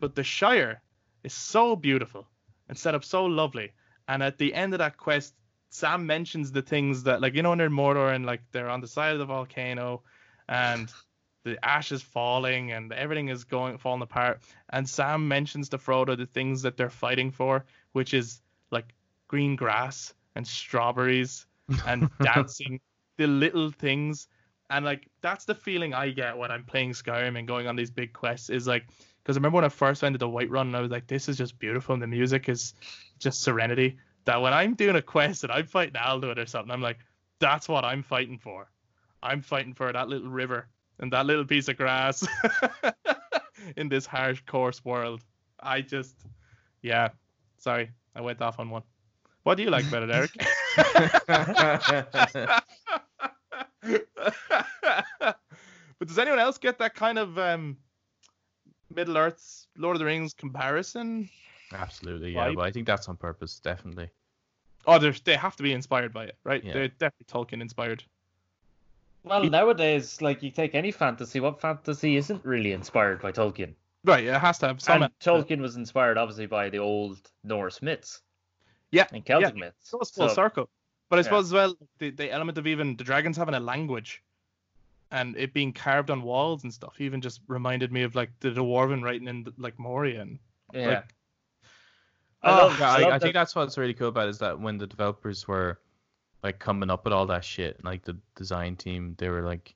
But 0.00 0.14
the 0.14 0.24
Shire 0.24 0.80
is 1.24 1.32
so 1.32 1.76
beautiful 1.76 2.26
and 2.68 2.76
set 2.76 2.94
up 2.94 3.04
so 3.04 3.24
lovely. 3.24 3.72
And 4.06 4.22
at 4.22 4.38
the 4.38 4.54
end 4.54 4.74
of 4.74 4.78
that 4.78 4.96
quest, 4.96 5.34
Sam 5.70 6.06
mentions 6.06 6.52
the 6.52 6.62
things 6.62 7.02
that 7.04 7.20
like 7.20 7.34
you 7.34 7.42
know 7.42 7.50
when 7.50 7.58
they're 7.58 7.66
in 7.66 7.72
Mordor 7.72 8.14
and 8.14 8.24
like 8.24 8.42
they're 8.52 8.70
on 8.70 8.80
the 8.80 8.88
side 8.88 9.12
of 9.12 9.18
the 9.18 9.26
volcano 9.26 10.02
and 10.48 10.90
the 11.44 11.62
ash 11.64 11.92
is 11.92 12.02
falling 12.02 12.72
and 12.72 12.92
everything 12.92 13.28
is 13.28 13.44
going 13.44 13.78
falling 13.78 14.02
apart. 14.02 14.40
And 14.70 14.88
Sam 14.88 15.28
mentions 15.28 15.68
to 15.70 15.78
Frodo 15.78 16.16
the 16.16 16.26
things 16.26 16.62
that 16.62 16.76
they're 16.76 16.90
fighting 16.90 17.30
for, 17.30 17.64
which 17.92 18.14
is 18.14 18.40
like 18.70 18.94
green 19.28 19.56
grass 19.56 20.14
and 20.38 20.46
strawberries 20.46 21.44
and 21.86 22.08
dancing, 22.22 22.80
the 23.18 23.26
little 23.26 23.70
things. 23.70 24.28
And 24.70 24.84
like 24.84 25.08
that's 25.20 25.44
the 25.44 25.54
feeling 25.54 25.92
I 25.92 26.10
get 26.10 26.38
when 26.38 26.50
I'm 26.50 26.64
playing 26.64 26.92
Skyrim 26.92 27.38
and 27.38 27.46
going 27.46 27.66
on 27.66 27.76
these 27.76 27.90
big 27.90 28.12
quests 28.12 28.48
is 28.48 28.66
like 28.66 28.86
because 29.22 29.36
I 29.36 29.38
remember 29.38 29.56
when 29.56 29.64
I 29.64 29.68
first 29.68 30.00
went 30.00 30.14
to 30.14 30.18
the 30.18 30.28
Whiterun 30.28 30.62
and 30.62 30.76
I 30.76 30.80
was 30.80 30.90
like, 30.90 31.06
this 31.06 31.28
is 31.28 31.36
just 31.36 31.58
beautiful 31.58 31.92
and 31.92 32.02
the 32.02 32.06
music 32.06 32.48
is 32.48 32.72
just 33.18 33.42
serenity. 33.42 33.98
That 34.24 34.40
when 34.40 34.54
I'm 34.54 34.74
doing 34.74 34.96
a 34.96 35.02
quest 35.02 35.42
and 35.42 35.52
I'm 35.52 35.66
fighting 35.66 35.94
Alduin 35.94 36.38
or 36.38 36.46
something, 36.46 36.70
I'm 36.70 36.80
like, 36.80 36.98
that's 37.40 37.68
what 37.68 37.84
I'm 37.84 38.02
fighting 38.02 38.38
for. 38.38 38.70
I'm 39.22 39.42
fighting 39.42 39.74
for 39.74 39.92
that 39.92 40.08
little 40.08 40.30
river 40.30 40.68
and 41.00 41.12
that 41.12 41.26
little 41.26 41.44
piece 41.44 41.68
of 41.68 41.76
grass 41.76 42.26
in 43.76 43.88
this 43.88 44.06
harsh, 44.06 44.40
coarse 44.46 44.84
world. 44.84 45.24
I 45.60 45.80
just, 45.80 46.14
yeah. 46.80 47.08
Sorry, 47.58 47.90
I 48.14 48.20
went 48.20 48.40
off 48.40 48.60
on 48.60 48.70
one. 48.70 48.82
What 49.48 49.56
do 49.56 49.62
you 49.62 49.70
like 49.70 49.90
better, 49.90 50.04
it, 50.04 50.14
Eric? 50.14 50.30
but 55.98 56.06
does 56.06 56.18
anyone 56.18 56.38
else 56.38 56.58
get 56.58 56.78
that 56.80 56.94
kind 56.94 57.18
of 57.18 57.38
um, 57.38 57.78
Middle 58.94 59.16
Earth's 59.16 59.66
Lord 59.78 59.96
of 59.96 60.00
the 60.00 60.04
Rings 60.04 60.34
comparison? 60.34 61.30
Absolutely, 61.72 62.34
yeah. 62.34 62.48
Vibe. 62.48 62.56
But 62.56 62.66
I 62.66 62.70
think 62.72 62.86
that's 62.86 63.08
on 63.08 63.16
purpose, 63.16 63.58
definitely. 63.58 64.10
Oh, 64.86 64.98
they're- 64.98 65.14
they 65.24 65.36
have 65.36 65.56
to 65.56 65.62
be 65.62 65.72
inspired 65.72 66.12
by 66.12 66.24
it, 66.24 66.36
right? 66.44 66.62
Yeah. 66.62 66.74
They're 66.74 66.88
definitely 66.88 67.28
Tolkien 67.32 67.62
inspired. 67.62 68.04
Well, 69.24 69.44
nowadays, 69.44 70.20
like 70.20 70.42
you 70.42 70.50
take 70.50 70.74
any 70.74 70.90
fantasy, 70.90 71.40
what 71.40 71.58
fantasy 71.58 72.16
isn't 72.16 72.44
really 72.44 72.72
inspired 72.72 73.22
by 73.22 73.32
Tolkien? 73.32 73.72
Right, 74.04 74.24
it 74.24 74.38
has 74.38 74.58
to 74.58 74.66
have 74.66 74.82
some. 74.82 75.04
and 75.04 75.18
Tolkien 75.20 75.62
was 75.62 75.76
inspired, 75.76 76.18
obviously, 76.18 76.44
by 76.44 76.68
the 76.68 76.80
old 76.80 77.30
Norse 77.44 77.80
myths 77.80 78.20
yeah, 78.90 79.06
and 79.12 79.24
Celtic 79.24 79.54
myths. 79.56 79.76
so 79.82 79.98
it's 80.00 80.10
full 80.10 80.28
So- 80.28 80.34
circle. 80.34 80.68
But 81.10 81.16
I 81.16 81.20
yeah. 81.20 81.22
suppose 81.24 81.46
as 81.46 81.52
well, 81.54 81.74
the, 81.98 82.10
the 82.10 82.30
element 82.30 82.58
of 82.58 82.66
even 82.66 82.94
the 82.96 83.02
dragons 83.04 83.36
having 83.38 83.54
a 83.54 83.60
language 83.60 84.22
and 85.10 85.34
it 85.38 85.54
being 85.54 85.72
carved 85.72 86.10
on 86.10 86.20
walls 86.20 86.64
and 86.64 86.72
stuff 86.74 87.00
even 87.00 87.22
just 87.22 87.40
reminded 87.48 87.90
me 87.90 88.02
of 88.02 88.14
like 88.14 88.30
the 88.40 88.50
dwarven 88.50 89.02
writing 89.02 89.26
in 89.26 89.46
like 89.56 89.78
Moria 89.78 90.20
and 90.20 90.38
Yeah. 90.74 90.86
Like- 90.88 91.14
I 92.42 92.50
Oh, 92.60 92.66
love, 92.66 92.78
Yeah, 92.78 92.90
I 92.90 92.94
I, 92.96 93.00
love 93.04 93.12
I 93.14 93.18
think 93.18 93.34
that's 93.34 93.54
what's 93.56 93.78
really 93.78 93.94
cool 93.94 94.08
about 94.08 94.26
it 94.26 94.30
is 94.30 94.38
that 94.38 94.60
when 94.60 94.76
the 94.78 94.86
developers 94.86 95.48
were 95.48 95.80
like 96.42 96.58
coming 96.58 96.90
up 96.90 97.04
with 97.04 97.12
all 97.14 97.26
that 97.26 97.44
shit, 97.44 97.82
like 97.82 98.04
the 98.04 98.16
design 98.36 98.76
team, 98.76 99.14
they 99.18 99.28
were 99.28 99.42
like, 99.42 99.74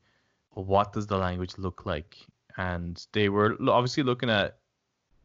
well, 0.54 0.64
what 0.66 0.92
does 0.92 1.06
the 1.06 1.16
language 1.16 1.56
look 1.58 1.86
like? 1.86 2.16
And 2.58 3.04
they 3.12 3.30
were 3.30 3.56
obviously 3.68 4.02
looking 4.04 4.28
at 4.30 4.58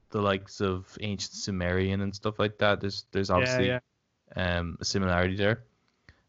the 0.10 0.22
likes 0.22 0.62
of 0.62 0.98
ancient 1.02 1.34
Sumerian 1.34 2.02
and 2.02 2.16
stuff 2.16 2.40
like 2.40 2.58
that. 2.60 2.82
There's 2.82 3.06
there's 3.12 3.30
obviously 3.30 3.68
yeah, 3.68 3.80
um 4.36 4.78
a 4.80 4.86
similarity 4.86 5.36
there. 5.36 5.64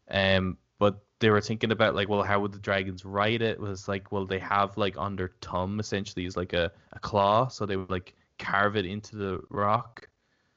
Um 0.09 0.57
but 0.79 1.03
they 1.19 1.29
were 1.29 1.41
thinking 1.41 1.71
about 1.71 1.95
like, 1.95 2.07
well, 2.07 2.23
how 2.23 2.39
would 2.39 2.53
the 2.53 2.59
dragons 2.59 3.03
write 3.05 3.41
it? 3.41 3.59
Was 3.59 3.87
like, 3.87 4.11
well, 4.11 4.25
they 4.25 4.39
have 4.39 4.77
like 4.77 4.97
on 4.97 5.15
their 5.15 5.31
thumb 5.41 5.79
essentially 5.79 6.25
is 6.25 6.37
like 6.37 6.53
a, 6.53 6.71
a 6.93 6.99
claw, 6.99 7.47
so 7.47 7.65
they 7.65 7.75
would 7.75 7.91
like 7.91 8.15
carve 8.37 8.77
it 8.77 8.85
into 8.85 9.17
the 9.17 9.41
rock. 9.49 10.07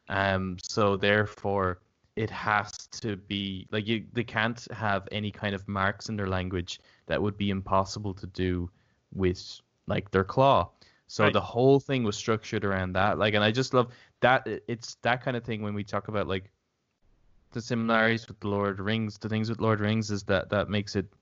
Um, 0.09 0.57
so 0.62 0.97
therefore, 0.97 1.81
it 2.14 2.31
has 2.31 2.70
to 3.01 3.16
be 3.16 3.66
like 3.73 3.87
you, 3.89 4.05
they 4.12 4.25
can't 4.25 4.66
have 4.70 5.09
any 5.11 5.31
kind 5.31 5.55
of 5.55 5.66
marks 5.66 6.09
in 6.09 6.16
their 6.16 6.29
language 6.29 6.81
that 7.07 7.20
would 7.20 7.37
be 7.37 7.51
impossible 7.51 8.14
to 8.14 8.27
do 8.29 8.70
with 9.14 9.61
like 9.87 10.11
their 10.11 10.25
claw. 10.25 10.70
So 11.13 11.25
Right. 11.25 11.33
the 11.35 11.43
whole 11.43 11.79
thing 11.79 12.05
was 12.05 12.17
structured 12.17 12.65
around 12.65 12.95
that. 12.95 13.19
Like, 13.19 13.35
and 13.35 13.45
I 13.45 13.51
just 13.51 13.75
love 13.75 13.93
that. 14.21 14.49
It's 14.67 14.95
that 15.03 15.23
kind 15.23 15.37
of 15.37 15.45
thing 15.45 15.61
when 15.61 15.75
we 15.75 15.85
talk 15.85 16.09
about 16.09 16.27
like 16.27 16.51
the 17.53 17.61
similarities 17.61 18.27
with 18.29 18.41
the 18.41 18.49
Lord 18.49 18.71
of 18.71 18.77
the 18.79 18.83
Rings. 18.83 19.19
The 19.19 19.29
things 19.29 19.51
with 19.51 19.61
Lord 19.61 19.75
of 19.75 19.81
the 19.81 19.89
Rings 19.89 20.11
is 20.11 20.23
that 20.25 20.49
that 20.49 20.71
makes 20.71 20.97
it 20.97 21.13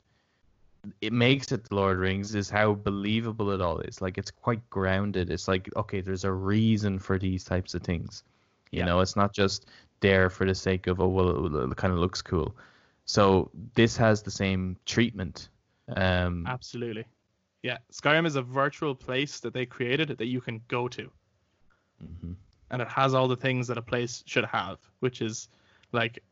it 1.01 1.13
makes 1.13 1.51
it 1.51 1.69
the 1.69 1.75
Lord 1.75 1.93
of 1.93 1.97
the 1.99 2.03
Rings 2.03 2.37
is 2.37 2.49
how 2.49 2.75
believable 2.75 3.51
it 3.51 3.61
all 3.61 3.81
is. 3.81 4.01
Like 4.01 4.17
it's 4.17 4.31
quite 4.31 4.69
grounded. 4.71 5.29
It's 5.29 5.49
like 5.49 5.69
okay, 5.77 6.01
there's 6.01 6.25
a 6.25 6.33
reason 6.33 7.01
for 7.01 7.19
these 7.19 7.43
types 7.43 7.75
of 7.75 7.83
things. 7.83 8.23
You 8.71 8.79
Yeah. 8.79 8.85
know, 8.85 9.01
it's 9.01 9.17
not 9.17 9.33
just 9.33 9.67
there 9.99 10.31
for 10.31 10.47
the 10.47 10.55
sake 10.55 10.87
of 10.87 11.01
oh 11.01 11.09
well, 11.09 11.71
it 11.73 11.77
kind 11.77 11.93
of 11.93 11.99
looks 11.99 12.23
cool. 12.23 12.55
So 13.07 13.51
this 13.75 13.97
has 13.97 14.23
the 14.23 14.31
same 14.31 14.77
treatment. 14.87 15.49
Um, 15.97 16.47
absolutely. 16.47 17.05
Yeah, 17.63 17.79
Skyrim 17.93 18.27
is 18.27 18.37
a 18.37 18.43
virtual 18.43 18.95
place 18.95 19.41
that 19.41 19.53
they 19.53 19.67
created 19.67 20.09
that 20.09 20.27
you 20.27 20.41
can 20.41 20.63
go 20.69 20.89
to. 20.89 21.11
mhm. 22.03 22.37
and 22.71 22.81
it 22.83 22.89
has 22.89 23.15
all 23.15 23.29
the 23.29 23.37
things 23.37 23.67
that 23.67 23.77
a 23.79 23.83
place 23.83 24.23
should 24.27 24.45
have, 24.47 24.79
which 25.01 25.21
is 25.21 25.49
like 25.93 26.23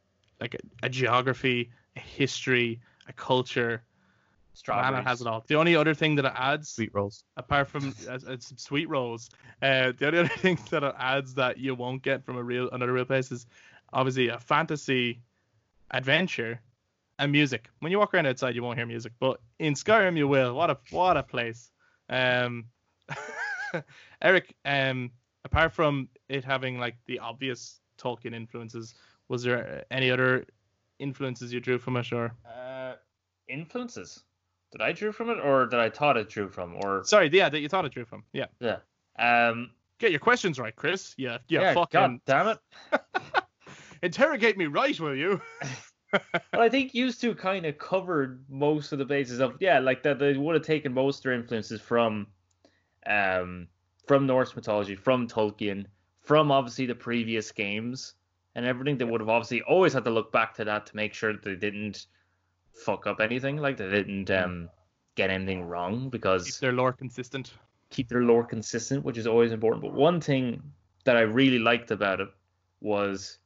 like 0.40 0.54
a, 0.54 0.58
a 0.84 0.88
geography, 0.88 1.70
a 1.96 2.00
history, 2.00 2.80
a 3.08 3.12
culture. 3.12 3.82
Strawberries. 4.54 5.00
it 5.00 5.08
has 5.08 5.20
it 5.20 5.26
all. 5.28 5.44
The 5.46 5.54
only 5.54 5.76
other 5.76 5.94
thing 5.94 6.16
that 6.16 6.24
it 6.24 6.32
adds, 6.34 6.70
Sweet 6.70 6.92
rolls. 6.92 7.22
apart 7.36 7.68
from 7.68 7.94
uh, 8.08 8.18
some 8.18 8.56
sweet 8.58 8.88
rolls, 8.88 9.30
uh, 9.62 9.92
the 9.96 10.06
only 10.06 10.18
other 10.20 10.28
thing 10.38 10.58
that 10.70 10.82
it 10.82 10.94
adds 10.98 11.34
that 11.34 11.58
you 11.58 11.74
won't 11.76 12.02
get 12.02 12.24
from 12.24 12.36
a 12.36 12.42
real 12.42 12.68
another 12.70 12.92
real 12.92 13.04
place 13.04 13.30
is 13.30 13.46
obviously 13.92 14.28
a 14.28 14.38
fantasy 14.38 15.20
adventure 15.92 16.60
and 17.18 17.32
music. 17.32 17.68
When 17.80 17.92
you 17.92 17.98
walk 17.98 18.14
around 18.14 18.26
outside, 18.26 18.54
you 18.54 18.62
won't 18.62 18.78
hear 18.78 18.86
music, 18.86 19.12
but 19.18 19.40
in 19.58 19.74
Skyrim 19.74 20.16
you 20.16 20.28
will. 20.28 20.54
What 20.54 20.70
a 20.70 20.78
what 20.90 21.16
a 21.16 21.22
place. 21.22 21.70
Um, 22.08 22.66
Eric, 24.22 24.54
um, 24.64 25.10
apart 25.44 25.72
from 25.72 26.08
it 26.28 26.44
having 26.44 26.78
like 26.78 26.96
the 27.06 27.18
obvious 27.18 27.80
Tolkien 27.98 28.34
influences, 28.34 28.94
was 29.28 29.42
there 29.42 29.84
any 29.90 30.10
other 30.10 30.46
influences 30.98 31.52
you 31.52 31.60
drew 31.60 31.78
from 31.78 31.96
it, 31.96 32.12
or 32.12 32.32
Uh, 32.46 32.94
influences. 33.48 34.24
Did 34.72 34.82
I 34.82 34.92
drew 34.92 35.12
from 35.12 35.30
it, 35.30 35.38
or 35.40 35.66
did 35.66 35.80
I 35.80 35.88
thought 35.88 36.16
it 36.16 36.28
drew 36.28 36.48
from, 36.48 36.76
or 36.76 37.02
sorry, 37.04 37.30
yeah, 37.32 37.48
that 37.48 37.60
you 37.60 37.68
thought 37.68 37.84
it 37.84 37.92
drew 37.92 38.04
from? 38.04 38.24
Yeah, 38.32 38.46
yeah? 38.60 38.78
Um, 39.18 39.70
get 39.98 40.10
your 40.10 40.20
questions 40.20 40.58
right, 40.58 40.76
Chris. 40.76 41.14
Yeah, 41.16 41.38
yeah, 41.48 41.60
yeah. 41.60 41.74
fucking 41.74 42.00
God 42.00 42.20
damn 42.26 42.48
it. 42.48 42.58
interrogate 44.02 44.56
me 44.58 44.66
right, 44.66 44.98
will 45.00 45.16
you? 45.16 45.40
Well, 46.12 46.62
I 46.62 46.68
think 46.68 46.94
used 46.94 47.20
to 47.20 47.34
kind 47.34 47.66
of 47.66 47.78
covered 47.78 48.44
most 48.48 48.92
of 48.92 48.98
the 48.98 49.04
bases 49.04 49.40
of 49.40 49.56
yeah, 49.60 49.78
like 49.78 50.02
that 50.04 50.18
they 50.18 50.36
would 50.36 50.54
have 50.54 50.64
taken 50.64 50.92
most 50.92 51.18
of 51.18 51.22
their 51.24 51.32
influences 51.34 51.80
from, 51.80 52.26
um, 53.06 53.68
from 54.06 54.26
Norse 54.26 54.54
mythology, 54.56 54.94
from 54.96 55.28
Tolkien, 55.28 55.86
from 56.20 56.50
obviously 56.50 56.86
the 56.86 56.94
previous 56.94 57.52
games 57.52 58.14
and 58.54 58.64
everything. 58.66 58.96
They 58.98 59.04
would 59.04 59.20
have 59.20 59.28
obviously 59.28 59.62
always 59.62 59.92
had 59.92 60.04
to 60.04 60.10
look 60.10 60.32
back 60.32 60.54
to 60.54 60.64
that 60.64 60.86
to 60.86 60.96
make 60.96 61.14
sure 61.14 61.32
that 61.32 61.42
they 61.42 61.56
didn't 61.56 62.06
fuck 62.72 63.06
up 63.06 63.20
anything, 63.20 63.56
like 63.58 63.76
they 63.76 63.88
didn't 63.90 64.30
um 64.30 64.70
get 65.16 65.30
anything 65.30 65.62
wrong 65.64 66.08
because 66.10 66.44
Keep 66.44 66.60
their 66.60 66.72
lore 66.72 66.92
consistent. 66.92 67.52
keep 67.90 68.08
their 68.08 68.22
lore 68.22 68.44
consistent, 68.44 69.04
which 69.04 69.18
is 69.18 69.26
always 69.26 69.52
important. 69.52 69.82
But 69.82 69.92
one 69.94 70.20
thing 70.20 70.62
that 71.04 71.16
I 71.16 71.20
really 71.22 71.58
liked 71.58 71.90
about 71.90 72.20
it 72.20 72.28
was 72.80 73.38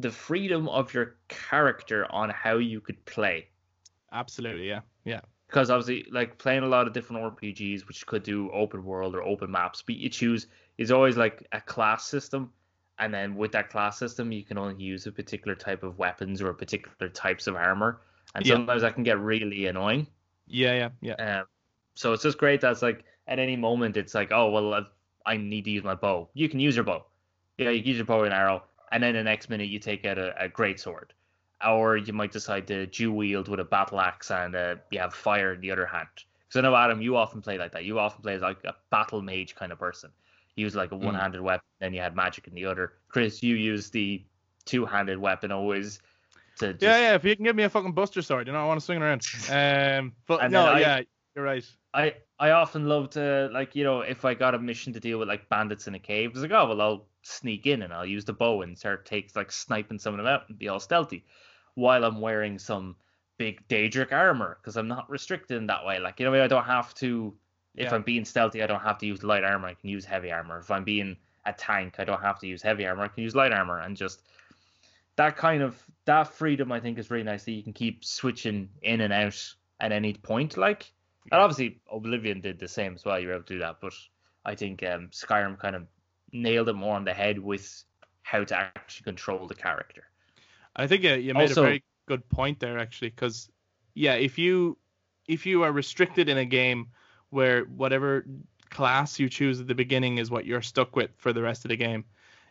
the 0.00 0.10
freedom 0.10 0.68
of 0.68 0.94
your 0.94 1.16
character 1.28 2.06
on 2.12 2.30
how 2.30 2.56
you 2.58 2.80
could 2.80 3.04
play. 3.06 3.48
Absolutely, 4.12 4.68
yeah, 4.68 4.80
yeah, 5.04 5.20
Because 5.48 5.70
obviously, 5.70 6.06
like 6.10 6.38
playing 6.38 6.62
a 6.62 6.66
lot 6.68 6.86
of 6.86 6.92
different 6.92 7.22
RPGs, 7.22 7.86
which 7.88 8.06
could 8.06 8.22
do 8.22 8.50
open 8.52 8.84
world 8.84 9.14
or 9.14 9.22
open 9.22 9.50
maps, 9.50 9.82
but 9.82 9.96
you 9.96 10.08
choose 10.08 10.46
is 10.78 10.90
always 10.90 11.16
like 11.16 11.46
a 11.52 11.60
class 11.60 12.06
system, 12.06 12.52
and 12.98 13.12
then 13.12 13.34
with 13.36 13.52
that 13.52 13.70
class 13.70 13.98
system, 13.98 14.32
you 14.32 14.44
can 14.44 14.58
only 14.58 14.82
use 14.82 15.06
a 15.06 15.12
particular 15.12 15.54
type 15.54 15.82
of 15.82 15.98
weapons 15.98 16.42
or 16.42 16.52
particular 16.54 17.08
types 17.10 17.46
of 17.46 17.56
armor, 17.56 18.02
and 18.34 18.44
Yeah. 18.44 18.54
sometimes 18.54 18.82
that 18.82 18.94
can 18.94 19.04
get 19.04 19.18
really 19.18 19.66
annoying. 19.66 20.06
yeah, 20.46 20.74
yeah, 20.74 20.90
yeah. 21.00 21.40
Um, 21.40 21.46
so 21.94 22.12
it's 22.12 22.22
just 22.22 22.38
great 22.38 22.60
that's 22.60 22.82
like 22.82 23.04
at 23.26 23.38
any 23.38 23.56
moment 23.56 23.96
it's 23.96 24.14
like, 24.14 24.32
oh 24.32 24.50
well, 24.50 24.86
I 25.26 25.36
need 25.36 25.64
to 25.64 25.70
use 25.70 25.84
my 25.84 25.94
bow. 25.94 26.30
You 26.34 26.48
can 26.48 26.60
use 26.60 26.74
your 26.76 26.84
bow. 26.84 27.06
Yeah, 27.58 27.70
you 27.70 27.80
can 27.80 27.88
use 27.88 27.96
your 27.98 28.06
bow 28.06 28.24
and 28.24 28.32
arrow, 28.34 28.64
and 28.92 29.02
then 29.02 29.14
the 29.14 29.22
next 29.22 29.48
minute 29.50 29.68
you 29.68 29.78
take 29.78 30.04
out 30.06 30.18
a, 30.18 30.34
a 30.42 30.48
great 30.48 30.80
sword, 30.80 31.12
or 31.66 31.96
you 31.96 32.12
might 32.12 32.32
decide 32.32 32.66
to 32.68 32.86
dual 32.86 33.16
wield 33.16 33.48
with 33.48 33.60
a 33.60 33.64
battle 33.64 34.00
axe 34.00 34.30
and 34.30 34.54
uh, 34.54 34.76
you 34.90 34.98
have 34.98 35.14
fire 35.14 35.54
in 35.54 35.60
the 35.60 35.70
other 35.70 35.86
hand. 35.86 36.08
Because 36.48 36.58
I 36.58 36.62
know 36.62 36.74
Adam, 36.74 37.02
you 37.02 37.16
often 37.16 37.42
play 37.42 37.58
like 37.58 37.72
that. 37.72 37.84
You 37.84 37.98
often 37.98 38.22
play 38.22 38.34
as 38.34 38.42
like 38.42 38.64
a 38.64 38.74
battle 38.90 39.20
mage 39.20 39.54
kind 39.54 39.70
of 39.72 39.78
person. 39.78 40.10
You 40.56 40.64
use 40.64 40.74
like 40.74 40.92
a 40.92 40.96
one-handed 40.96 41.40
weapon, 41.40 41.64
then 41.78 41.92
you 41.92 42.00
had 42.00 42.16
magic 42.16 42.48
in 42.48 42.54
the 42.54 42.64
other. 42.64 42.94
Chris, 43.08 43.42
you 43.42 43.54
use 43.54 43.90
the 43.90 44.24
two-handed 44.64 45.18
weapon 45.18 45.52
always. 45.52 46.00
To 46.58 46.72
just, 46.72 46.82
yeah, 46.82 46.98
yeah. 46.98 47.14
If 47.14 47.24
you 47.24 47.36
can 47.36 47.44
give 47.44 47.54
me 47.54 47.62
a 47.64 47.68
fucking 47.70 47.92
Buster 47.92 48.22
sword, 48.22 48.46
you 48.48 48.52
know, 48.52 48.60
I 48.60 48.66
want 48.66 48.80
to 48.80 48.84
swing 48.84 49.00
it 49.00 49.04
around. 49.04 49.22
Um, 49.50 50.12
but 50.26 50.42
And 50.42 50.52
no, 50.52 50.64
I- 50.66 50.80
yeah, 50.80 51.00
you're 51.36 51.44
right. 51.44 51.64
I 51.94 52.14
I 52.38 52.50
often 52.50 52.86
love 52.88 53.10
to 53.10 53.48
like 53.52 53.74
you 53.74 53.84
know 53.84 54.00
if 54.00 54.24
I 54.24 54.34
got 54.34 54.54
a 54.54 54.58
mission 54.58 54.92
to 54.92 55.00
deal 55.00 55.18
with 55.18 55.28
like 55.28 55.48
bandits 55.48 55.86
in 55.88 55.94
a 55.94 55.98
cave, 55.98 56.30
it's 56.30 56.40
like 56.40 56.50
oh 56.52 56.68
well 56.68 56.80
I'll 56.80 57.06
sneak 57.22 57.66
in 57.66 57.82
and 57.82 57.92
I'll 57.92 58.06
use 58.06 58.24
the 58.24 58.32
bow 58.32 58.62
and 58.62 58.78
start 58.78 59.06
takes 59.06 59.36
like 59.36 59.50
sniping 59.52 59.98
some 59.98 60.14
of 60.14 60.18
them 60.18 60.26
out 60.26 60.48
and 60.48 60.58
be 60.58 60.68
all 60.68 60.80
stealthy, 60.80 61.24
while 61.74 62.04
I'm 62.04 62.20
wearing 62.20 62.58
some 62.58 62.96
big 63.38 63.66
Daedric 63.68 64.12
armor 64.12 64.58
because 64.60 64.76
I'm 64.76 64.88
not 64.88 65.08
restricted 65.10 65.56
in 65.56 65.66
that 65.68 65.84
way. 65.84 65.98
Like 65.98 66.20
you 66.20 66.26
know 66.26 66.42
I 66.42 66.46
don't 66.48 66.64
have 66.64 66.94
to 66.94 67.34
if 67.76 67.90
Yeah. 67.90 67.94
I'm 67.94 68.02
being 68.02 68.24
stealthy 68.24 68.62
I 68.62 68.66
don't 68.66 68.80
have 68.82 68.98
to 68.98 69.06
use 69.06 69.22
light 69.22 69.44
armor. 69.44 69.68
I 69.68 69.74
can 69.74 69.88
use 69.88 70.04
heavy 70.04 70.32
armor. 70.32 70.58
If 70.58 70.70
I'm 70.70 70.84
being 70.84 71.16
a 71.46 71.52
tank. 71.52 71.96
I 71.98 72.04
don't 72.04 72.20
have 72.20 72.38
to 72.40 72.46
use 72.46 72.62
heavy 72.62 72.86
armor. 72.86 73.04
I 73.04 73.08
can 73.08 73.22
use 73.22 73.34
light 73.34 73.52
armor 73.52 73.80
and 73.80 73.96
just 73.96 74.22
that 75.16 75.36
kind 75.36 75.62
of 75.62 75.82
that 76.04 76.28
freedom. 76.28 76.70
I 76.70 76.80
think 76.80 76.98
is 76.98 77.10
really 77.10 77.24
nice 77.24 77.44
that 77.44 77.52
you 77.52 77.62
can 77.62 77.72
keep 77.72 78.04
switching 78.04 78.68
in 78.82 79.00
and 79.00 79.12
out 79.12 79.54
at 79.80 79.92
any 79.92 80.14
point. 80.14 80.56
Like, 80.56 80.92
and 81.30 81.40
obviously 81.40 81.80
Oblivion 81.90 82.40
did 82.40 82.58
the 82.58 82.68
same 82.68 82.94
as 82.94 83.04
well. 83.04 83.18
You 83.18 83.28
were 83.28 83.34
able 83.34 83.44
to 83.44 83.54
do 83.54 83.58
that, 83.60 83.76
but 83.80 83.92
I 84.44 84.54
think 84.54 84.82
um, 84.82 85.08
Skyrim 85.12 85.58
kind 85.58 85.76
of 85.76 85.86
nailed 86.32 86.68
it 86.68 86.74
more 86.74 86.96
on 86.96 87.04
the 87.04 87.14
head 87.14 87.38
with 87.38 87.84
how 88.22 88.44
to 88.44 88.56
actually 88.56 89.04
control 89.04 89.46
the 89.46 89.54
character. 89.54 90.04
I 90.76 90.86
think 90.86 91.04
uh, 91.04 91.14
you 91.14 91.34
made 91.34 91.48
Also- 91.48 91.62
a 91.62 91.66
very 91.66 91.84
good 92.06 92.28
point 92.28 92.60
there, 92.60 92.78
actually, 92.78 93.10
because 93.10 93.50
yeah, 93.94 94.14
if 94.14 94.38
you 94.38 94.78
if 95.26 95.44
you 95.44 95.62
are 95.64 95.72
restricted 95.72 96.28
in 96.28 96.38
a 96.38 96.44
game 96.44 96.88
where 97.30 97.64
whatever 97.64 98.24
class 98.70 99.18
you 99.18 99.28
choose 99.28 99.60
at 99.60 99.66
the 99.66 99.74
beginning 99.74 100.18
is 100.18 100.30
what 100.30 100.46
you're 100.46 100.62
stuck 100.62 100.96
with 100.96 101.10
for 101.16 101.32
the 101.32 101.42
rest 101.42 101.64
of 101.64 101.68
the 101.68 101.76
game, 101.76 102.04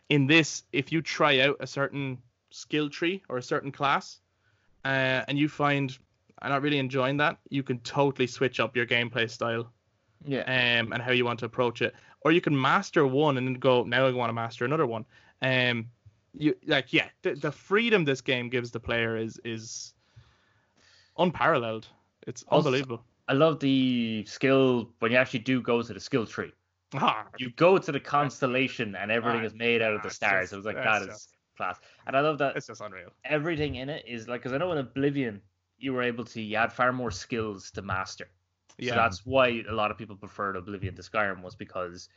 in 0.08 0.26
this, 0.26 0.62
if 0.72 0.92
you 0.92 1.02
try 1.02 1.40
out 1.40 1.56
a 1.60 1.66
certain 1.66 2.18
skill 2.50 2.88
tree 2.88 3.22
or 3.28 3.38
a 3.38 3.42
certain 3.42 3.72
class, 3.72 4.20
uh, 4.84 5.24
and 5.26 5.38
you 5.38 5.48
find 5.48 5.98
I'm 6.40 6.50
not 6.50 6.62
really 6.62 6.78
enjoying 6.78 7.16
that, 7.18 7.38
you 7.50 7.62
can 7.62 7.78
totally 7.80 8.26
switch 8.26 8.60
up 8.60 8.76
your 8.76 8.86
gameplay 8.86 9.28
style 9.30 9.72
Yeah. 10.24 10.42
um, 10.42 10.92
and 10.92 11.02
how 11.02 11.12
you 11.12 11.24
want 11.24 11.38
to 11.40 11.46
approach 11.46 11.82
it. 11.82 11.94
Or 12.22 12.32
you 12.32 12.40
can 12.40 12.58
master 12.60 13.06
one 13.06 13.36
and 13.38 13.46
then 13.46 13.54
go, 13.54 13.82
now 13.84 14.06
I 14.06 14.12
want 14.12 14.28
to 14.30 14.34
master 14.34 14.64
another 14.64 14.86
one. 14.86 15.04
Um, 15.42 15.88
you 16.34 16.54
like, 16.66 16.92
yeah, 16.92 17.08
the, 17.22 17.34
the 17.34 17.50
freedom 17.52 18.04
this 18.04 18.20
game 18.20 18.48
gives 18.48 18.70
the 18.70 18.80
player 18.80 19.16
is 19.16 19.40
is 19.44 19.94
unparalleled. 21.18 21.88
It's 22.26 22.42
Also- 22.44 22.68
unbelievable. 22.68 23.04
I 23.28 23.34
love 23.34 23.60
the 23.60 24.24
skill 24.26 24.90
when 25.00 25.12
you 25.12 25.18
actually 25.18 25.40
do 25.40 25.60
go 25.60 25.82
to 25.82 25.92
the 25.92 26.00
skill 26.00 26.26
tree. 26.26 26.52
Ah, 26.94 27.26
You 27.38 27.50
go 27.50 27.76
to 27.76 27.92
the 27.92 28.00
constellation 28.00 28.94
and 28.96 29.10
everything 29.10 29.42
Ah, 29.42 29.44
is 29.44 29.54
made 29.54 29.82
out 29.82 29.92
of 29.94 30.02
the 30.02 30.08
stars. 30.10 30.44
just- 30.44 30.52
it 30.54 30.56
was 30.56 30.64
like 30.64 30.76
that 30.76 31.02
is 31.02 31.08
just- 31.08 31.34
class, 31.56 31.78
and 32.06 32.16
I 32.16 32.20
love 32.20 32.38
that 32.38 32.56
it's 32.56 32.68
just 32.68 32.80
unreal. 32.80 33.10
everything 33.24 33.74
in 33.74 33.88
it 33.90 34.04
is 34.06 34.28
like 34.28 34.40
because 34.42 34.52
I 34.52 34.58
know 34.58 34.70
in 34.72 34.78
Oblivion 34.78 35.42
you 35.78 35.92
were 35.92 36.02
able 36.02 36.24
to 36.24 36.40
you 36.40 36.56
had 36.56 36.72
far 36.72 36.92
more 36.92 37.10
skills 37.10 37.70
to 37.72 37.82
master. 37.82 38.28
Yeah, 38.78 38.90
So 38.90 38.96
that's 38.96 39.26
why 39.26 39.62
a 39.68 39.72
lot 39.72 39.90
of 39.90 39.98
people 39.98 40.16
preferred 40.16 40.56
Oblivion 40.56 40.94
to 40.96 41.02
Skyrim 41.02 41.42
was 41.42 41.56
because 41.56 42.08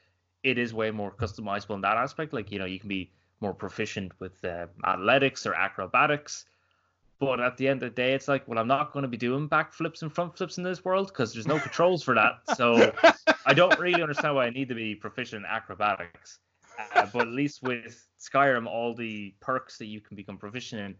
it 0.43 0.57
is 0.57 0.73
way 0.73 0.91
more 0.91 1.11
customizable 1.11 1.75
in 1.75 1.81
that 1.81 1.97
aspect. 1.97 2.33
Like 2.33 2.51
you 2.51 2.59
know 2.59 2.65
you 2.65 2.79
can 2.79 2.89
be 2.89 3.11
more 3.39 3.53
proficient 3.53 4.11
with 4.19 4.43
uh, 4.45 4.67
athletics 4.85 5.45
or 5.45 5.53
acrobatics. 5.53 6.45
But 7.19 7.39
at 7.39 7.55
the 7.57 7.67
end 7.67 7.83
of 7.83 7.91
the 7.91 7.95
day, 7.95 8.13
it's 8.13 8.27
like, 8.27 8.47
well, 8.47 8.57
I'm 8.57 8.67
not 8.67 8.93
going 8.93 9.03
to 9.03 9.07
be 9.07 9.17
doing 9.17 9.47
backflips 9.47 10.01
and 10.01 10.11
front 10.11 10.35
flips 10.35 10.57
in 10.57 10.63
this 10.63 10.83
world 10.83 11.07
because 11.07 11.33
there's 11.33 11.45
no 11.45 11.59
controls 11.59 12.01
for 12.01 12.15
that. 12.15 12.39
So 12.55 12.91
I 13.45 13.53
don't 13.53 13.77
really 13.77 14.01
understand 14.01 14.35
why 14.35 14.47
I 14.47 14.49
need 14.49 14.69
to 14.69 14.75
be 14.75 14.95
proficient 14.95 15.45
in 15.45 15.45
acrobatics. 15.45 16.39
Uh, 16.95 17.05
but 17.13 17.27
at 17.27 17.33
least 17.33 17.61
with 17.61 18.07
Skyrim, 18.19 18.65
all 18.65 18.95
the 18.95 19.35
perks 19.39 19.77
that 19.77 19.85
you 19.85 20.01
can 20.01 20.15
become 20.15 20.37
proficient 20.37 20.81
in 20.81 20.95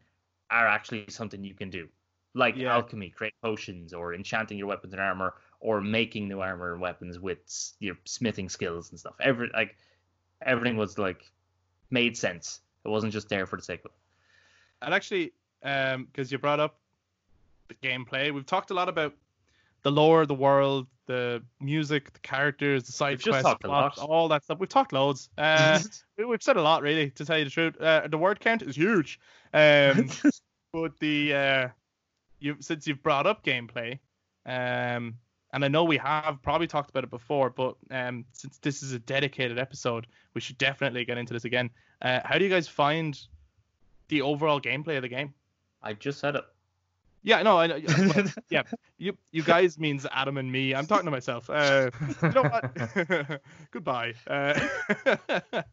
are 0.52 0.68
actually 0.68 1.06
something 1.10 1.44
you 1.44 1.56
can 1.56 1.72
do, 1.72 1.88
like 2.34 2.56
Yeah. 2.56 2.74
alchemy, 2.74 3.10
create 3.10 3.34
potions, 3.42 3.94
or 3.94 4.14
enchanting 4.14 4.58
your 4.58 4.68
weapons 4.68 4.94
and 4.94 5.02
armor, 5.02 5.36
or 5.60 5.82
making 5.82 6.28
new 6.28 6.40
armor 6.42 6.74
and 6.74 6.82
weapons 6.82 7.20
with 7.20 7.40
your 7.80 7.96
smithing 8.06 8.50
skills 8.50 8.90
and 8.92 9.00
stuff. 9.00 9.16
Every 9.20 9.50
like 9.54 9.76
everything 10.42 10.78
was 10.78 10.98
like 10.98 11.30
made 11.90 12.18
sense. 12.18 12.62
It 12.86 12.90
wasn't 12.90 13.14
just 13.14 13.30
there 13.30 13.46
for 13.46 13.58
the 13.58 13.62
sake 13.64 13.82
of 13.86 13.92
it. 13.92 13.98
and 14.86 14.94
actually, 14.94 15.34
um, 15.64 16.06
because 16.06 16.32
you 16.32 16.38
brought 16.40 16.60
up 16.60 16.80
the 17.68 17.76
gameplay, 17.76 18.34
we've 18.34 18.46
talked 18.46 18.72
a 18.72 18.74
lot 18.74 18.90
about 18.90 19.14
the 19.84 19.92
lore, 19.92 20.26
the 20.26 20.34
world, 20.34 20.88
the 21.08 21.44
music, 21.60 22.14
the 22.14 22.20
characters, 22.20 22.84
the 22.86 22.92
side 22.92 23.12
We've 23.12 23.20
just 23.20 23.30
quests, 23.30 23.44
talked 23.44 23.64
a 23.64 23.68
plot, 23.68 23.98
lot. 23.98 24.08
all 24.10 24.28
that 24.30 24.44
stuff. 24.44 24.58
We've 24.60 24.70
talked 24.70 24.94
loads. 24.94 25.30
Uh, 25.38 25.80
we- 26.18 26.26
we've 26.26 26.42
said 26.42 26.56
a 26.58 26.62
lot, 26.62 26.82
really, 26.82 27.10
to 27.12 27.26
tell 27.26 27.38
you 27.38 27.44
the 27.46 27.50
truth. 27.52 27.80
Uh, 27.80 28.08
the 28.08 28.18
word 28.18 28.40
count 28.40 28.62
is 28.64 28.76
huge. 28.76 29.20
Um, 29.54 30.08
but 30.74 30.98
the 31.00 31.34
uh, 31.34 31.68
you 32.42 32.58
since 32.60 32.88
you've 32.88 33.02
brought 33.02 33.26
up 33.26 33.46
gameplay, 33.46 34.00
um, 34.46 35.16
and 35.54 35.64
I 35.64 35.68
know 35.68 35.84
we 35.84 35.98
have 35.98 36.42
probably 36.42 36.68
talked 36.68 36.90
about 36.90 37.04
it 37.04 37.10
before, 37.10 37.50
but 37.50 37.76
um, 37.90 38.26
since 38.34 38.58
this 38.58 38.84
is 38.84 38.92
a 38.94 39.00
dedicated 39.00 39.58
episode, 39.58 40.08
we 40.34 40.42
should 40.42 40.58
definitely 40.58 41.06
get 41.06 41.18
into 41.18 41.34
this 41.34 41.46
again. 41.46 41.70
Uh, 42.02 42.20
how 42.26 42.38
do 42.38 42.44
you 42.44 42.50
guys 42.50 42.68
find 42.68 43.20
the 44.08 44.22
overall 44.22 44.60
gameplay 44.60 44.98
of 44.98 45.04
the 45.04 45.10
game? 45.10 45.34
I 45.82 45.94
just 45.94 46.20
said 46.20 46.36
it. 46.36 46.44
Yeah, 47.24 47.44
no, 47.44 47.58
I 47.58 47.68
know. 47.68 47.80
well, 48.16 48.26
yeah, 48.50 48.64
you 48.98 49.16
you 49.32 49.44
guys 49.44 49.78
means 49.78 50.08
Adam 50.12 50.38
and 50.38 50.52
me. 50.52 50.74
I'm 50.74 50.88
talking 50.88 51.06
to 51.06 51.12
myself. 51.12 51.50
Uh, 51.50 51.92
you 52.24 52.30
know 52.32 52.44
what? 52.44 53.42
Goodbye. 53.72 54.14
Uh, 54.26 54.60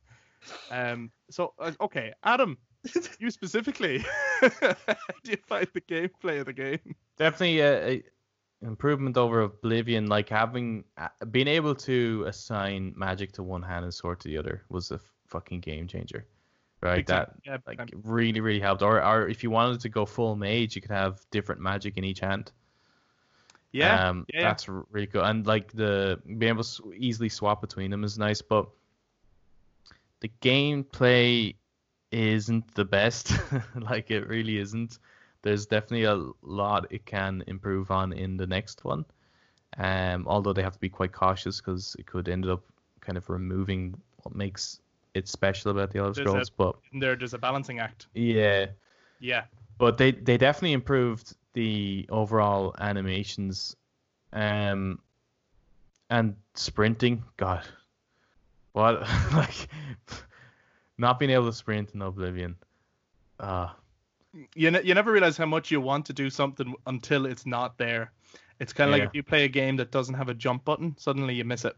um. 0.71 1.11
So 1.31 1.55
uh, 1.59 1.73
okay, 1.81 2.13
Adam, 2.23 2.59
you 3.19 3.31
specifically. 3.31 4.05
do 5.23 5.31
you 5.31 5.37
find 5.47 5.69
the 5.75 5.81
gameplay 5.81 6.41
of 6.41 6.47
the 6.47 6.53
game? 6.53 6.95
Definitely 7.17 7.61
a, 7.61 7.89
a 7.89 8.03
improvement 8.63 9.17
over 9.17 9.43
Oblivion. 9.43 10.07
Like 10.07 10.29
having 10.29 10.85
uh, 10.97 11.09
being 11.31 11.49
able 11.49 11.75
to 11.77 12.25
assign 12.27 12.93
magic 12.97 13.33
to 13.33 13.43
one 13.43 13.63
hand 13.63 13.85
and 13.85 13.95
sword 13.95 14.21
to 14.21 14.29
the 14.29 14.39
other 14.39 14.63
was 14.69 14.91
a 14.91 15.01
fucking 15.27 15.61
game 15.61 15.87
changer, 15.87 16.27
right? 16.83 17.07
Time. 17.07 17.27
That 17.27 17.35
Yeah, 17.45 17.59
like 17.67 17.79
time. 17.79 17.89
really 18.05 18.41
really 18.41 18.61
helped. 18.61 18.83
Or 18.83 19.03
or 19.05 19.29
if 19.29 19.43
you 19.43 19.51
wanted 19.51 19.81
to 19.81 19.89
go 19.89 20.07
full 20.07 20.37
mage, 20.37 20.75
you 20.77 20.83
could 20.83 20.91
have 20.91 21.21
different 21.31 21.61
magic 21.61 21.97
in 21.97 22.05
each 22.05 22.21
hand. 22.21 22.53
yeah, 23.73 24.09
um, 24.09 24.27
yeah, 24.33 24.43
that's 24.43 24.69
really 24.69 25.07
good. 25.07 25.23
And 25.25 25.47
like 25.47 25.73
the 25.73 26.21
being 26.25 26.51
able 26.51 26.65
to 26.65 26.93
easily 26.97 27.29
swap 27.29 27.61
between 27.61 27.91
them 27.91 28.05
is 28.05 28.19
nice, 28.19 28.43
but 28.43 28.69
the 30.21 30.31
gameplay 30.43 31.55
isn't 32.11 32.75
the 32.75 32.85
best. 32.85 33.33
like 33.75 34.11
it 34.11 34.27
really 34.29 34.59
isn't. 34.59 34.99
There's 35.43 35.67
definitely 35.67 36.05
a 36.05 36.25
lot 36.43 36.87
it 36.91 37.07
can 37.07 37.45
improve 37.47 37.91
on 37.91 38.13
in 38.13 38.37
the 38.37 38.47
next 38.47 38.85
one. 38.85 39.05
Um, 39.77 40.27
although 40.27 40.53
they 40.53 40.63
have 40.63 40.73
to 40.73 40.81
be 40.81 40.89
quite 40.89 41.13
cautious 41.13 41.61
because 41.61 41.95
it 41.99 42.07
could 42.07 42.29
end 42.29 42.47
up 42.47 42.63
kind 43.01 43.17
of 43.17 43.29
removing 43.29 43.95
what 44.23 44.35
makes 44.35 44.81
it 45.15 45.29
special 45.29 45.71
about 45.71 45.91
the 45.93 45.99
Elder 46.01 46.13
There's 46.25 46.27
a- 46.27 46.45
Scrolls. 46.47 46.51
But 46.51 46.77
there, 47.01 47.15
there's 47.17 47.35
a 47.35 47.39
balancing 47.39 47.79
act. 47.79 48.07
yeah, 48.15 48.67
Yeah, 49.21 49.45
but 49.79 49.97
they 49.99 50.11
they 50.13 50.37
definitely 50.37 50.73
improved 50.73 51.35
the 51.55 52.07
overall 52.11 52.75
animations 52.79 53.75
um 54.33 54.99
and 56.11 56.37
sprinting 56.55 57.25
god 57.37 57.67
what 58.73 59.01
like 59.33 59.69
not 60.99 61.19
being 61.19 61.31
able 61.31 61.47
to 61.47 61.53
sprint 61.53 61.91
in 61.95 62.03
oblivion 62.03 62.57
uh 63.41 63.69
you 64.55 64.71
ne- 64.71 64.83
you 64.83 64.95
never 64.95 65.11
realize 65.11 65.37
how 65.37 65.47
much 65.47 65.71
you 65.71 65.81
want 65.81 66.05
to 66.07 66.13
do 66.13 66.29
something 66.29 66.75
until 66.87 67.25
it's 67.25 67.47
not 67.47 67.79
there. 67.79 68.13
It's 68.61 68.73
kind 68.75 68.91
of 68.91 68.97
Yeah. 68.97 69.05
like 69.05 69.09
if 69.09 69.15
you 69.15 69.23
play 69.23 69.45
a 69.45 69.49
game 69.49 69.77
that 69.77 69.91
doesn't 69.91 70.15
have 70.15 70.29
a 70.29 70.35
jump 70.35 70.65
button, 70.67 70.95
suddenly 70.99 71.35
you 71.35 71.45
miss 71.45 71.65
it. 71.65 71.75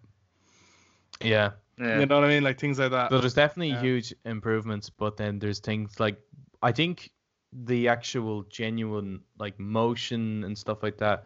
yeah 1.23 1.51
Yeah. 1.79 2.01
You 2.01 2.07
know 2.07 2.17
what 2.21 2.25
I 2.25 2.29
mean? 2.29 2.43
Like 2.43 2.59
things 2.59 2.79
like 2.79 2.91
that. 2.91 3.11
so 3.11 3.21
there's 3.21 3.35
definitely 3.35 3.71
Yeah. 3.71 3.81
huge 3.81 4.15
improvements 4.25 4.91
but 4.91 5.17
then 5.17 5.39
there's 5.39 5.61
things 5.61 6.01
like 6.01 6.19
i 6.63 6.73
think 6.73 7.11
the 7.53 7.89
actual 7.89 8.43
genuine 8.45 9.21
like 9.39 9.59
motion 9.59 10.45
and 10.45 10.57
stuff 10.59 10.83
like 10.83 10.99
that 10.99 11.25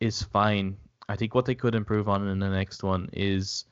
is 0.00 0.22
fine 0.22 0.76
i 1.08 1.16
think 1.16 1.34
what 1.34 1.44
they 1.46 1.54
could 1.54 1.74
improve 1.74 2.08
on 2.08 2.26
in 2.28 2.38
the 2.38 2.48
next 2.48 2.82
one 2.82 3.08
is 3.12 3.64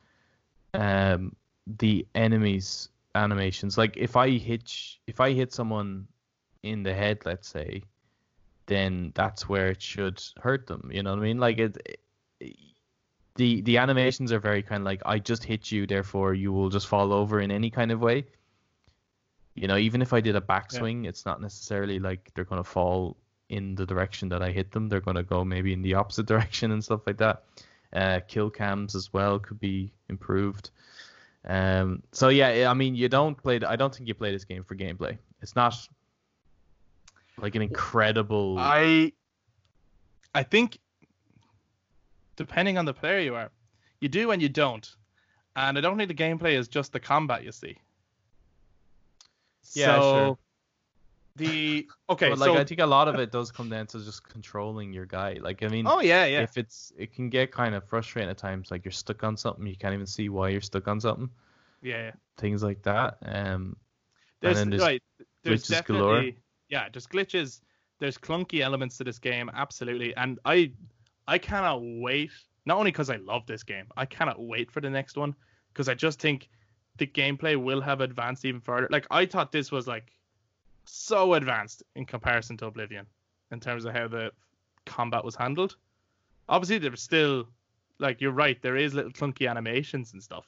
um 0.73 1.35
the 1.79 2.05
enemies 2.15 2.89
animations. 3.17 3.77
Like 3.77 3.97
if 3.97 4.15
i 4.15 4.29
hit 4.29 4.71
if 5.07 5.19
i 5.19 5.33
hit 5.33 5.53
someone 5.53 6.07
in 6.63 6.83
the 6.83 6.93
head 6.93 7.19
let's 7.25 7.47
say 7.47 7.83
then 8.65 9.11
that's 9.15 9.47
where 9.47 9.67
it 9.67 9.81
should 9.81 10.21
hurt 10.41 10.67
them 10.67 10.89
you 10.91 11.03
know 11.03 11.11
what 11.11 11.19
i 11.19 11.23
mean? 11.23 11.39
Like 11.39 11.57
it, 11.59 11.99
the 13.35 13.61
the 13.61 13.77
animations 13.77 14.31
are 14.31 14.39
very 14.39 14.63
kind 14.63 14.81
of 14.81 14.85
like 14.85 15.01
i 15.05 15.19
just 15.19 15.43
hit 15.43 15.71
you 15.71 15.85
therefore 15.85 16.33
you 16.33 16.51
will 16.51 16.69
just 16.69 16.87
fall 16.87 17.13
over 17.13 17.39
in 17.39 17.51
any 17.51 17.69
kind 17.69 17.91
of 17.91 17.99
way. 18.01 18.25
You 19.55 19.67
know 19.67 19.77
even 19.77 20.01
if 20.01 20.13
i 20.13 20.21
did 20.21 20.35
a 20.35 20.41
backswing 20.41 21.07
it's 21.07 21.25
not 21.25 21.41
necessarily 21.41 21.99
like 21.99 22.31
they're 22.33 22.45
going 22.45 22.63
to 22.63 22.69
fall 22.69 23.17
in 23.49 23.75
the 23.75 23.85
direction 23.85 24.29
that 24.29 24.41
i 24.41 24.51
hit 24.51 24.71
them. 24.71 24.89
They're 24.89 25.07
going 25.09 25.17
to 25.17 25.23
go 25.23 25.43
maybe 25.45 25.73
in 25.73 25.81
the 25.81 25.95
opposite 25.95 26.25
direction 26.33 26.71
and 26.71 26.83
stuff 26.83 27.01
like 27.07 27.17
that. 27.17 27.43
Uh, 27.93 28.19
kill 28.27 28.49
cams 28.49 28.95
as 28.95 29.13
well 29.13 29.39
could 29.39 29.61
be 29.61 29.93
improved 30.09 30.71
um, 31.47 32.03
so 32.11 32.27
yeah, 32.29 32.69
I 32.69 32.73
mean, 32.73 32.95
you 32.95 33.07
don't 33.07 33.35
play. 33.35 33.59
I 33.65 33.75
don't 33.75 33.95
think 33.95 34.07
you 34.07 34.13
play 34.13 34.31
this 34.31 34.45
game 34.45 34.63
for 34.63 34.75
gameplay. 34.75 35.17
It's 35.41 35.55
not 35.55 35.75
like 37.39 37.55
an 37.55 37.61
incredible. 37.61 38.57
I 38.59 39.13
I 40.35 40.43
think 40.43 40.79
depending 42.35 42.77
on 42.77 42.85
the 42.85 42.93
player 42.93 43.19
you 43.19 43.35
are, 43.35 43.49
you 44.01 44.09
do 44.09 44.31
and 44.31 44.41
you 44.41 44.49
don't. 44.49 44.89
And 45.55 45.77
I 45.77 45.81
don't 45.81 45.97
think 45.97 46.09
the 46.09 46.13
gameplay 46.13 46.53
is 46.53 46.67
just 46.67 46.91
the 46.91 46.99
combat 46.99 47.43
you 47.43 47.51
see. 47.51 47.77
Yeah, 49.73 49.85
so 49.85 50.01
sure. 50.01 50.37
The 51.37 51.87
okay, 52.09 52.29
but 52.29 52.39
like 52.39 52.47
so 52.47 52.57
I 52.57 52.63
think 52.63 52.81
a 52.81 52.85
lot 52.85 53.07
of 53.07 53.15
it 53.15 53.31
does 53.31 53.51
come 53.51 53.69
down 53.69 53.87
to 53.87 54.03
just 54.03 54.27
controlling 54.27 54.91
your 54.91 55.05
guy. 55.05 55.37
Like 55.39 55.63
I 55.63 55.67
mean, 55.67 55.87
oh 55.87 56.01
yeah, 56.01 56.25
yeah. 56.25 56.41
if 56.41 56.57
it's 56.57 56.91
it 56.97 57.13
can 57.13 57.29
get 57.29 57.51
kind 57.51 57.75
of 57.75 57.83
frustrating 57.87 58.29
at 58.29 58.37
times. 58.37 58.71
Like 58.71 58.83
you're 58.83 58.91
stuck 58.91 59.23
on 59.23 59.37
something, 59.37 59.65
you 59.65 59.75
can't 59.75 59.93
even 59.93 60.05
see 60.05 60.29
why 60.29 60.49
you're 60.49 60.61
stuck 60.61 60.87
on 60.87 60.99
something. 60.99 61.29
Yeah, 61.81 61.97
yeah. 61.97 62.11
things 62.37 62.63
like 62.63 62.81
that. 62.83 63.17
Um, 63.21 63.77
There's, 64.41 64.63
there's 64.65 64.81
right. 64.81 65.03
There's 65.43 65.65
glitches 65.65 65.85
galore. 65.85 66.31
yeah, 66.69 66.89
there's 66.91 67.07
glitches. 67.07 67.61
There's 67.99 68.17
clunky 68.17 68.61
elements 68.61 68.97
to 68.97 69.03
this 69.03 69.19
game, 69.19 69.49
absolutely. 69.53 70.15
And 70.15 70.39
I 70.45 70.71
I 71.27 71.37
cannot 71.37 71.79
wait. 71.81 72.31
Not 72.65 72.77
only 72.77 72.91
because 72.91 73.09
I 73.09 73.15
love 73.17 73.45
this 73.45 73.63
game, 73.63 73.85
I 73.95 74.05
cannot 74.05 74.41
wait 74.41 74.71
for 74.71 74.81
the 74.81 74.89
next 74.89 75.17
one 75.17 75.35
because 75.71 75.87
I 75.87 75.93
just 75.93 76.19
think 76.19 76.49
the 76.97 77.07
gameplay 77.07 77.55
will 77.55 77.81
have 77.81 78.01
advanced 78.01 78.43
even 78.45 78.61
further. 78.61 78.87
Like 78.91 79.07
I 79.11 79.25
thought 79.25 79.51
this 79.51 79.71
was 79.71 79.87
like 79.87 80.11
so 80.87 81.33
advanced 81.33 81.83
in 81.95 82.05
comparison 82.05 82.57
to 82.57 82.65
Oblivion 82.65 83.05
in 83.51 83.59
terms 83.59 83.85
of 83.85 83.93
how 83.93 84.07
the 84.07 84.31
combat 84.85 85.23
was 85.23 85.35
handled. 85.35 85.75
Obviously, 86.49 86.77
there's 86.77 87.01
still 87.01 87.47
like 87.99 88.21
you're 88.21 88.31
right. 88.31 88.61
There 88.61 88.77
is 88.77 88.93
little 88.93 89.11
clunky 89.11 89.49
animations 89.49 90.13
and 90.13 90.23
stuff. 90.23 90.47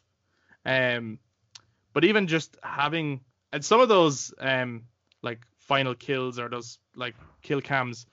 Um, 0.65 1.19
but 1.93 2.05
even 2.05 2.27
just 2.27 2.57
having 2.63 3.21
and 3.51 3.63
some 3.63 3.81
of 3.81 3.89
those 3.89 4.33
um 4.39 4.83
like 5.21 5.39
final 5.57 5.95
kills 5.95 6.39
or 6.39 6.49
those 6.49 6.79
like 6.95 7.15
kill 7.41 7.61
cams, 7.61 8.05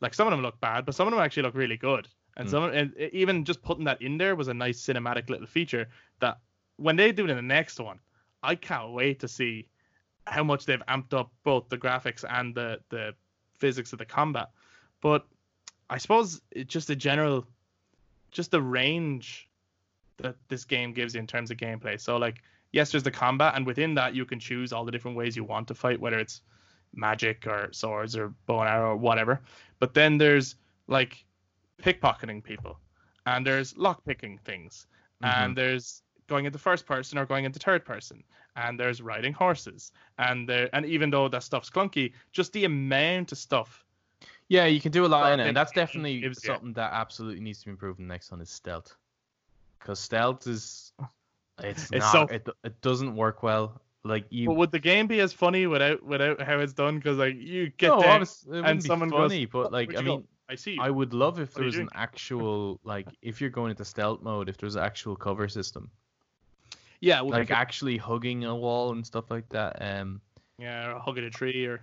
like 0.00 0.14
some 0.14 0.26
of 0.26 0.30
them 0.32 0.42
look 0.42 0.60
bad, 0.60 0.84
but 0.84 0.94
some 0.94 1.06
of 1.06 1.12
them 1.12 1.22
actually 1.22 1.44
look 1.44 1.54
really 1.54 1.76
good. 1.76 2.08
And 2.36 2.46
Mm. 2.46 2.50
some 2.50 2.64
and 2.64 2.96
even 3.12 3.44
just 3.44 3.62
putting 3.62 3.84
that 3.84 4.02
in 4.02 4.18
there 4.18 4.36
was 4.36 4.48
a 4.48 4.54
nice 4.54 4.80
cinematic 4.80 5.30
little 5.30 5.46
feature 5.46 5.88
that 6.20 6.38
when 6.76 6.96
they 6.96 7.12
do 7.12 7.24
it 7.24 7.30
in 7.30 7.36
the 7.36 7.42
next 7.42 7.78
one, 7.80 8.00
I 8.42 8.54
can't 8.54 8.92
wait 8.92 9.20
to 9.20 9.28
see 9.28 9.68
how 10.26 10.44
much 10.44 10.66
they've 10.66 10.82
amped 10.86 11.14
up 11.14 11.30
both 11.44 11.68
the 11.68 11.78
graphics 11.78 12.24
and 12.28 12.54
the 12.54 12.80
the 12.88 13.14
physics 13.56 13.92
of 13.92 13.98
the 13.98 14.04
combat. 14.04 14.50
But 15.00 15.26
I 15.88 15.98
suppose 15.98 16.40
it's 16.50 16.72
just 16.72 16.90
a 16.90 16.96
general, 16.96 17.46
just 18.30 18.50
the 18.50 18.62
range 18.62 19.48
that 20.18 20.36
this 20.48 20.64
game 20.64 20.92
gives 20.92 21.14
you 21.14 21.20
in 21.20 21.26
terms 21.26 21.50
of 21.50 21.56
gameplay. 21.56 22.00
So 22.00 22.16
like, 22.16 22.42
yes, 22.72 22.90
there's 22.90 23.02
the 23.02 23.10
combat, 23.10 23.54
and 23.56 23.66
within 23.66 23.94
that 23.94 24.14
you 24.14 24.24
can 24.24 24.38
choose 24.38 24.72
all 24.72 24.84
the 24.84 24.92
different 24.92 25.16
ways 25.16 25.36
you 25.36 25.44
want 25.44 25.68
to 25.68 25.74
fight, 25.74 26.00
whether 26.00 26.18
it's 26.18 26.42
magic 26.94 27.46
or 27.46 27.68
swords 27.72 28.16
or 28.16 28.34
bow 28.46 28.60
and 28.60 28.68
arrow 28.68 28.90
or 28.90 28.96
whatever. 28.96 29.40
But 29.78 29.94
then 29.94 30.18
there's 30.18 30.56
like 30.86 31.24
pickpocketing 31.82 32.42
people, 32.42 32.78
and 33.26 33.46
there's 33.46 33.74
lockpicking 33.74 34.40
things, 34.40 34.86
and 35.22 35.32
mm-hmm. 35.32 35.54
there's 35.54 36.02
going 36.30 36.46
into 36.46 36.58
first 36.58 36.86
person 36.86 37.18
or 37.18 37.26
going 37.26 37.44
into 37.44 37.58
third 37.58 37.84
person, 37.84 38.24
and 38.56 38.80
there's 38.80 39.02
riding 39.02 39.34
horses, 39.34 39.92
and 40.18 40.48
there 40.48 40.70
and 40.72 40.86
even 40.86 41.10
though 41.10 41.28
that 41.28 41.42
stuff's 41.42 41.68
clunky, 41.68 42.12
just 42.32 42.54
the 42.54 42.64
amount 42.64 43.32
of 43.32 43.38
stuff. 43.38 43.84
Yeah, 44.48 44.64
you 44.66 44.80
can 44.80 44.90
do 44.92 45.04
a 45.04 45.08
lot 45.08 45.32
in 45.32 45.40
it, 45.40 45.48
and 45.48 45.56
that's 45.56 45.72
definitely 45.72 46.20
gives 46.20 46.42
something 46.42 46.72
that 46.72 46.92
absolutely 46.92 47.40
needs 47.40 47.58
to 47.60 47.66
be 47.66 47.72
improved 47.72 48.00
in 48.00 48.08
the 48.08 48.14
next 48.14 48.30
one 48.30 48.40
is 48.40 48.48
stealth. 48.50 48.96
Because 49.78 49.98
stealth 50.00 50.46
is, 50.46 50.92
it's, 51.62 51.84
It's 51.90 52.12
not, 52.12 52.12
so- 52.12 52.34
it, 52.34 52.48
it 52.64 52.80
doesn't 52.80 53.14
work 53.14 53.42
well. 53.42 53.80
Like 54.02 54.24
you, 54.30 54.46
But 54.46 54.56
would 54.56 54.72
the 54.72 54.78
game 54.78 55.06
be 55.08 55.20
as 55.20 55.34
funny 55.34 55.66
without 55.66 56.02
without 56.02 56.40
how 56.40 56.58
it's 56.58 56.72
done? 56.72 56.96
Because 56.96 57.18
like 57.18 57.36
you 57.36 57.68
get 57.76 57.88
no, 57.88 58.00
down, 58.00 58.10
obvious- 58.22 58.46
it 58.46 58.50
wouldn't 58.50 58.82
be 58.82 58.86
someone 58.86 59.08
goes, 59.10 59.30
funny, 59.30 59.44
but 59.44 59.72
like 59.72 59.90
I 59.94 59.98
you 60.00 60.06
go?" 60.06 60.16
mean, 60.16 60.24
I 60.48 60.54
see. 60.54 60.78
I 60.80 60.88
would 60.90 61.12
love 61.12 61.38
if 61.38 61.50
What 61.50 61.56
there 61.56 61.64
was 61.66 61.76
an 61.76 61.90
actual 61.94 62.80
like 62.82 63.06
if 63.20 63.40
you're 63.42 63.50
going 63.50 63.70
into 63.70 63.84
stealth 63.84 64.22
mode, 64.22 64.48
if 64.48 64.56
there's 64.56 64.74
an 64.74 64.82
actual 64.82 65.16
cover 65.16 65.48
system, 65.48 65.90
yeah, 67.00 67.20
well, 67.20 67.38
like 67.38 67.50
actually 67.50 67.96
hugging 67.96 68.44
a 68.44 68.54
wall 68.54 68.92
and 68.92 69.06
stuff 69.06 69.30
like 69.30 69.48
that, 69.50 69.76
um, 69.80 70.20
yeah, 70.58 70.92
or 70.92 70.98
hugging 70.98 71.24
a 71.24 71.30
tree 71.30 71.66
or 71.66 71.80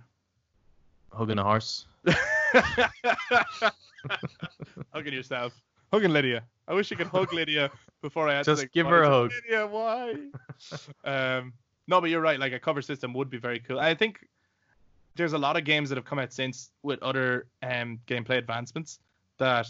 hugging 1.12 1.38
a 1.38 1.42
horse. 1.44 1.86
hugging 4.92 5.12
yourself, 5.12 5.60
hugging 5.92 6.12
Lydia. 6.12 6.44
I 6.66 6.74
wish 6.74 6.90
you 6.90 6.96
could 6.96 7.08
hug 7.08 7.32
Lydia 7.32 7.70
before 8.02 8.28
I 8.28 8.34
had 8.34 8.44
Just 8.44 8.60
to 8.60 8.66
say 8.66 8.70
give 8.72 8.86
her 8.86 9.02
a 9.02 9.08
hug. 9.08 9.32
Lydia, 9.32 9.66
why? 9.66 10.14
um, 11.04 11.52
no, 11.86 12.00
but 12.00 12.10
you're 12.10 12.20
right. 12.20 12.38
Like 12.38 12.52
a 12.52 12.60
cover 12.60 12.82
system 12.82 13.12
would 13.14 13.30
be 13.30 13.38
very 13.38 13.58
cool. 13.58 13.80
I 13.80 13.94
think 13.94 14.28
there's 15.16 15.32
a 15.32 15.38
lot 15.38 15.56
of 15.56 15.64
games 15.64 15.88
that 15.88 15.96
have 15.96 16.04
come 16.04 16.18
out 16.18 16.32
since 16.32 16.70
with 16.82 17.02
other 17.02 17.46
um 17.62 17.98
gameplay 18.06 18.38
advancements 18.38 19.00
that 19.38 19.66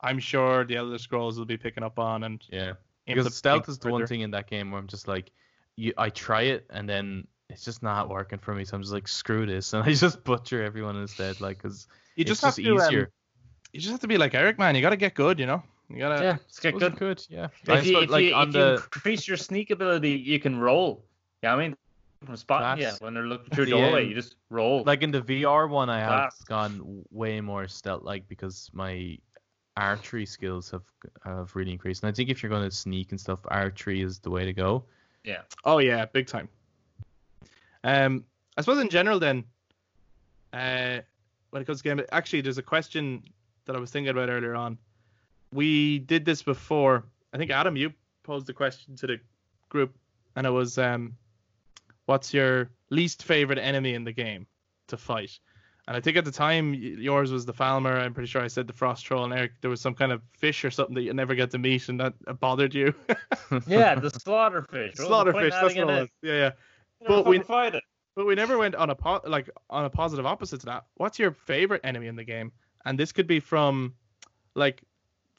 I'm 0.00 0.18
sure 0.18 0.64
the 0.64 0.76
Elder 0.76 0.98
Scrolls 0.98 1.38
will 1.38 1.46
be 1.46 1.56
picking 1.56 1.82
up 1.82 1.98
on 1.98 2.24
and 2.24 2.42
Yeah, 2.50 2.74
because 3.06 3.26
implementing 3.26 3.32
stealth 3.32 3.68
is 3.68 3.78
the 3.78 3.88
one 3.90 4.06
thing 4.06 4.20
in 4.20 4.30
that 4.32 4.48
game 4.48 4.70
where 4.70 4.80
I'm 4.80 4.86
just 4.86 5.08
like, 5.08 5.30
you, 5.76 5.92
I 5.96 6.10
try 6.10 6.42
it 6.42 6.66
and 6.70 6.88
then 6.88 7.26
it's 7.48 7.64
just 7.64 7.82
not 7.82 8.08
working 8.08 8.38
for 8.38 8.54
me, 8.54 8.64
so 8.64 8.76
I'm 8.76 8.82
just 8.82 8.92
like, 8.92 9.06
screw 9.08 9.46
this, 9.46 9.72
and 9.72 9.84
I 9.84 9.92
just 9.94 10.24
butcher 10.24 10.62
everyone 10.64 10.96
instead, 10.96 11.40
like, 11.40 11.58
cause 11.62 11.86
You 12.16 12.22
it's 12.22 12.28
just 12.30 12.42
just, 12.42 12.56
have 12.56 12.64
to, 12.64 12.70
um, 12.72 12.78
easier. 12.88 13.10
you 13.72 13.80
just 13.80 13.92
have 13.92 14.00
to 14.00 14.08
be 14.08 14.18
like 14.18 14.34
Eric, 14.34 14.58
man. 14.58 14.74
You 14.74 14.82
gotta 14.82 14.96
get 14.96 15.14
good, 15.14 15.38
you 15.38 15.46
know. 15.46 15.62
You 15.88 15.98
gotta. 15.98 16.22
Yeah, 16.24 16.30
let's 16.32 16.58
get 16.58 16.74
Suppose 16.74 16.98
good. 16.98 17.26
yeah. 17.28 17.48
If 17.68 17.86
you, 17.86 17.92
suppose, 17.92 18.04
if, 18.04 18.10
like 18.10 18.24
you, 18.24 18.34
on 18.34 18.48
if 18.48 18.52
the 18.54 18.58
you 18.58 18.74
increase 18.74 19.28
your 19.28 19.36
sneak 19.36 19.70
ability, 19.70 20.10
you 20.10 20.40
can 20.40 20.58
roll. 20.58 21.04
Yeah, 21.42 21.54
I 21.54 21.56
mean, 21.56 21.76
from 22.24 22.36
spot. 22.36 22.78
yeah, 22.78 22.94
when 22.98 23.14
they're 23.14 23.26
looking 23.26 23.50
through 23.54 23.66
the, 23.66 23.72
doorway, 23.72 24.02
um, 24.02 24.08
you 24.08 24.14
just 24.14 24.34
roll. 24.50 24.82
like 24.84 25.02
in 25.02 25.12
the 25.12 25.22
VR 25.22 25.68
one, 25.68 25.88
I 25.88 26.00
have 26.00 26.08
Class. 26.08 26.42
gone 26.42 27.04
way 27.10 27.40
more 27.40 27.68
stealth, 27.68 28.02
like 28.02 28.28
because 28.28 28.68
my 28.72 29.16
archery 29.76 30.26
skills 30.26 30.70
have 30.70 30.84
have 31.24 31.54
really 31.54 31.72
increased. 31.72 32.02
And 32.02 32.08
I 32.08 32.12
think 32.12 32.30
if 32.30 32.42
you're 32.42 32.50
going 32.50 32.68
to 32.68 32.74
sneak 32.74 33.10
and 33.10 33.20
stuff, 33.20 33.40
archery 33.48 34.02
is 34.02 34.18
the 34.18 34.30
way 34.30 34.44
to 34.44 34.52
go. 34.52 34.84
yeah. 35.24 35.42
Oh 35.64 35.78
yeah, 35.78 36.04
big 36.06 36.26
time. 36.26 36.48
Um, 37.84 38.24
I 38.56 38.62
suppose 38.62 38.80
in 38.80 38.88
general 38.88 39.18
then, 39.18 39.44
uh, 40.52 41.00
when 41.50 41.62
it 41.62 41.66
comes 41.66 41.82
to 41.82 41.84
game, 41.84 42.00
actually 42.10 42.40
there's 42.40 42.58
a 42.58 42.62
question 42.62 43.22
that 43.66 43.76
I 43.76 43.80
was 43.80 43.90
thinking 43.90 44.10
about 44.10 44.28
earlier 44.28 44.54
on. 44.54 44.78
We 45.52 46.00
did 46.00 46.24
this 46.24 46.42
before. 46.42 47.04
I 47.32 47.38
think 47.38 47.50
Adam, 47.50 47.76
you 47.76 47.92
posed 48.22 48.46
the 48.46 48.52
question 48.52 48.96
to 48.96 49.06
the 49.06 49.20
group, 49.68 49.94
and 50.34 50.46
it 50.46 50.50
was, 50.50 50.78
um, 50.78 51.16
what's 52.06 52.32
your 52.34 52.70
least 52.90 53.22
favorite 53.22 53.58
enemy 53.58 53.94
in 53.94 54.04
the 54.04 54.12
game 54.12 54.46
to 54.88 54.96
fight? 54.96 55.38
And 55.88 55.96
I 55.96 56.00
think 56.00 56.16
at 56.16 56.24
the 56.24 56.32
time 56.32 56.74
yours 56.74 57.30
was 57.30 57.46
the 57.46 57.52
Falmer. 57.52 58.00
I'm 58.00 58.12
pretty 58.12 58.26
sure 58.26 58.42
I 58.42 58.48
said 58.48 58.66
the 58.66 58.72
Frost 58.72 59.04
Troll, 59.04 59.24
and 59.24 59.32
Eric 59.32 59.52
there 59.60 59.70
was 59.70 59.80
some 59.80 59.94
kind 59.94 60.10
of 60.10 60.20
fish 60.32 60.64
or 60.64 60.70
something 60.70 60.94
that 60.96 61.02
you 61.02 61.12
never 61.14 61.34
get 61.36 61.52
to 61.52 61.58
meet, 61.58 61.88
and 61.88 62.00
that 62.00 62.14
bothered 62.40 62.74
you. 62.74 62.92
Yeah, 63.68 63.94
the 63.94 64.08
slaughterfish. 64.08 64.96
Slaughterfish, 64.96 65.50
that's 65.50 65.62
what 65.62 65.76
it 65.76 65.86
was. 65.86 66.08
Yeah, 66.22 66.32
yeah. 66.34 66.50
But 67.06 67.26
we- 67.26 67.38
fight 67.38 67.74
it. 67.76 67.84
But 68.16 68.26
we 68.26 68.34
never 68.34 68.56
went 68.58 68.74
on 68.74 68.88
a 68.90 68.94
po- 68.94 69.20
like 69.26 69.50
on 69.68 69.84
a 69.84 69.90
positive 69.90 70.24
opposite 70.24 70.60
to 70.60 70.66
that. 70.66 70.84
What's 70.94 71.18
your 71.18 71.32
favorite 71.32 71.82
enemy 71.84 72.06
in 72.06 72.16
the 72.16 72.24
game? 72.24 72.50
And 72.86 72.98
this 72.98 73.12
could 73.12 73.26
be 73.26 73.40
from 73.40 73.94
like 74.54 74.82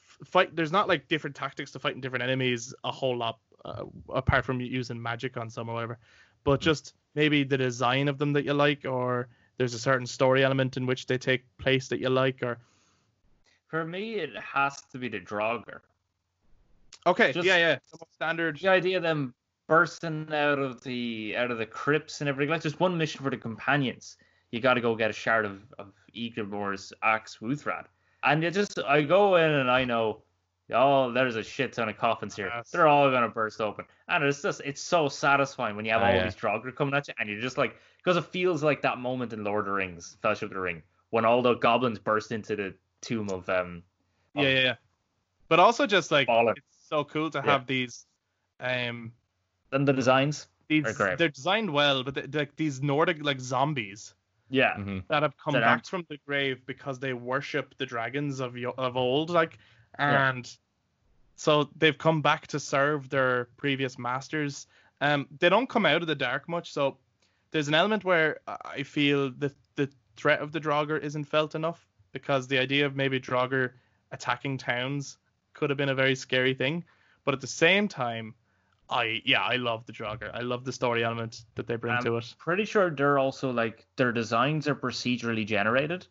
f- 0.00 0.28
fight. 0.28 0.54
There's 0.54 0.70
not 0.70 0.86
like 0.86 1.08
different 1.08 1.34
tactics 1.34 1.72
to 1.72 1.80
fighting 1.80 2.00
different 2.00 2.22
enemies 2.22 2.72
a 2.84 2.92
whole 2.92 3.16
lot 3.16 3.40
uh, 3.64 3.82
apart 4.14 4.44
from 4.44 4.60
using 4.60 5.02
magic 5.02 5.36
on 5.36 5.50
some 5.50 5.68
or 5.68 5.74
whatever. 5.74 5.98
But 6.44 6.60
just 6.60 6.94
maybe 7.16 7.42
the 7.42 7.58
design 7.58 8.06
of 8.06 8.16
them 8.16 8.32
that 8.34 8.44
you 8.44 8.54
like, 8.54 8.84
or 8.86 9.26
there's 9.58 9.74
a 9.74 9.78
certain 9.78 10.06
story 10.06 10.44
element 10.44 10.76
in 10.76 10.86
which 10.86 11.06
they 11.06 11.18
take 11.18 11.44
place 11.58 11.88
that 11.88 12.00
you 12.00 12.08
like, 12.08 12.42
or 12.42 12.58
For 13.66 13.84
me, 13.84 14.14
it 14.14 14.30
has 14.38 14.80
to 14.92 14.98
be 14.98 15.08
the 15.08 15.20
Draugr. 15.20 15.80
okay, 17.06 17.32
Just- 17.32 17.46
yeah, 17.46 17.56
yeah, 17.58 17.78
some 17.84 18.00
standard. 18.12 18.58
The 18.58 18.68
idea 18.68 18.96
of 18.96 19.02
them 19.02 19.34
bursting 19.66 20.26
out 20.32 20.58
of 20.58 20.82
the 20.82 21.34
out 21.36 21.50
of 21.50 21.58
the 21.58 21.66
crypts 21.66 22.20
and 22.22 22.28
everything. 22.28 22.50
Like 22.50 22.62
there's 22.62 22.80
one 22.80 22.96
mission 22.96 23.22
for 23.22 23.30
the 23.30 23.36
companions. 23.36 24.16
You 24.52 24.60
got 24.60 24.74
to 24.74 24.80
go 24.80 24.94
get 24.94 25.10
a 25.10 25.12
shard 25.12 25.44
of 25.44 25.60
of 25.78 25.92
Ysgramor's 26.16 26.92
axe 27.02 27.38
Wuuthrad, 27.42 27.84
and 28.22 28.42
you 28.42 28.50
just 28.50 28.78
I 28.78 29.02
go 29.02 29.36
in 29.36 29.50
and 29.50 29.70
I 29.70 29.84
know. 29.84 30.22
Oh, 30.72 31.10
there's 31.12 31.36
a 31.36 31.42
shit 31.42 31.72
ton 31.72 31.88
of 31.88 31.96
coffins 31.96 32.36
here. 32.36 32.50
Yes. 32.54 32.70
They're 32.70 32.86
all 32.88 33.10
gonna 33.10 33.28
burst 33.28 33.60
open, 33.60 33.84
and 34.08 34.22
it's 34.24 34.42
just 34.42 34.60
it's 34.64 34.80
so 34.82 35.08
satisfying 35.08 35.76
when 35.76 35.84
you 35.84 35.92
have 35.92 36.02
Ah, 36.02 36.06
all 36.08 36.14
yeah. 36.14 36.24
these 36.24 36.36
Draugr 36.36 36.74
coming 36.74 36.94
at 36.94 37.08
you, 37.08 37.14
and 37.18 37.28
you're 37.28 37.40
just 37.40 37.56
like 37.58 37.76
because 37.98 38.16
it 38.16 38.24
feels 38.26 38.62
like 38.62 38.82
that 38.82 38.98
moment 38.98 39.32
in 39.32 39.44
Lord 39.44 39.60
of 39.60 39.66
the 39.66 39.72
Rings, 39.72 40.16
Fellowship 40.22 40.50
of 40.50 40.54
the 40.54 40.60
Ring, 40.60 40.82
when 41.10 41.24
all 41.24 41.40
the 41.42 41.54
goblins 41.54 41.98
burst 41.98 42.32
into 42.32 42.54
the 42.56 42.74
tomb 43.00 43.30
of 43.30 43.48
um. 43.48 43.82
Yeah, 44.34 44.42
yeah, 44.42 44.60
yeah. 44.62 44.74
But 45.48 45.58
also 45.58 45.86
just 45.86 46.10
like 46.10 46.28
Baller. 46.28 46.52
it's 46.56 46.66
so 46.88 47.02
cool 47.04 47.30
to 47.30 47.38
Yeah. 47.38 47.50
have 47.52 47.66
these 47.66 48.06
um 48.60 49.12
And 49.72 49.88
the 49.88 49.92
designs. 49.94 50.48
these 50.68 50.84
They're 50.84 50.92
great. 50.92 51.18
they're 51.18 51.28
designed 51.30 51.70
well, 51.72 52.04
but 52.04 52.14
they, 52.14 52.26
like 52.38 52.56
these 52.56 52.82
Nordic 52.82 53.24
like 53.24 53.40
zombies 53.40 54.14
Yeah. 54.50 54.74
Mhm. 54.76 55.04
that 55.08 55.22
have 55.22 55.36
come 55.38 55.54
That 55.54 55.60
back 55.60 55.68
aren't- 55.70 55.86
from 55.86 56.04
the 56.10 56.18
grave 56.26 56.66
because 56.66 56.98
they 56.98 57.14
worship 57.14 57.74
the 57.78 57.86
dragons 57.86 58.40
of 58.40 58.56
yo- 58.58 58.74
of 58.76 58.96
old, 58.98 59.30
like, 59.30 59.58
Yeah. 59.98 60.30
and 60.30 60.56
so 61.36 61.68
they've 61.76 61.96
come 61.96 62.20
back 62.22 62.46
to 62.48 62.60
serve 62.60 63.08
their 63.10 63.46
previous 63.56 63.98
masters. 63.98 64.66
Um, 65.00 65.26
they 65.38 65.48
don't 65.48 65.68
come 65.68 65.86
out 65.86 66.02
of 66.02 66.08
the 66.08 66.14
dark 66.14 66.48
much, 66.48 66.72
so 66.72 66.96
there's 67.50 67.68
an 67.68 67.74
element 67.74 68.04
where 68.04 68.40
I 68.64 68.82
feel 68.82 69.30
the 69.30 69.52
the 69.76 69.88
threat 70.16 70.40
of 70.40 70.50
the 70.52 70.60
Draugr 70.60 71.00
isn't 71.00 71.24
felt 71.24 71.54
enough 71.54 71.86
because 72.12 72.48
the 72.48 72.58
idea 72.58 72.84
of 72.86 72.96
maybe 72.96 73.20
Draugr 73.20 73.72
attacking 74.10 74.58
towns 74.58 75.18
could 75.54 75.70
have 75.70 75.76
been 75.76 75.88
a 75.90 75.94
very 75.94 76.14
scary 76.16 76.54
thing, 76.54 76.84
but 77.24 77.34
at 77.34 77.40
the 77.40 77.46
same 77.46 77.88
time. 77.88 78.34
I 78.90 79.20
yeah, 79.26 79.42
I 79.42 79.56
love 79.56 79.84
the 79.84 79.92
Draugr. 79.92 80.30
I 80.32 80.40
love 80.40 80.64
the 80.64 80.72
story 80.72 81.04
element 81.04 81.42
that 81.56 81.66
they 81.66 81.76
bring 81.76 81.94
Um, 81.98 82.04
to 82.04 82.16
it. 82.16 82.34
pretty 82.38 82.64
sure 82.64 82.88
they're 82.88 83.18
also 83.18 83.50
like 83.52 83.86
their 83.96 84.12
designs 84.12 84.66
are 84.66 84.74
procedurally 84.74 85.44
generated 85.46 86.06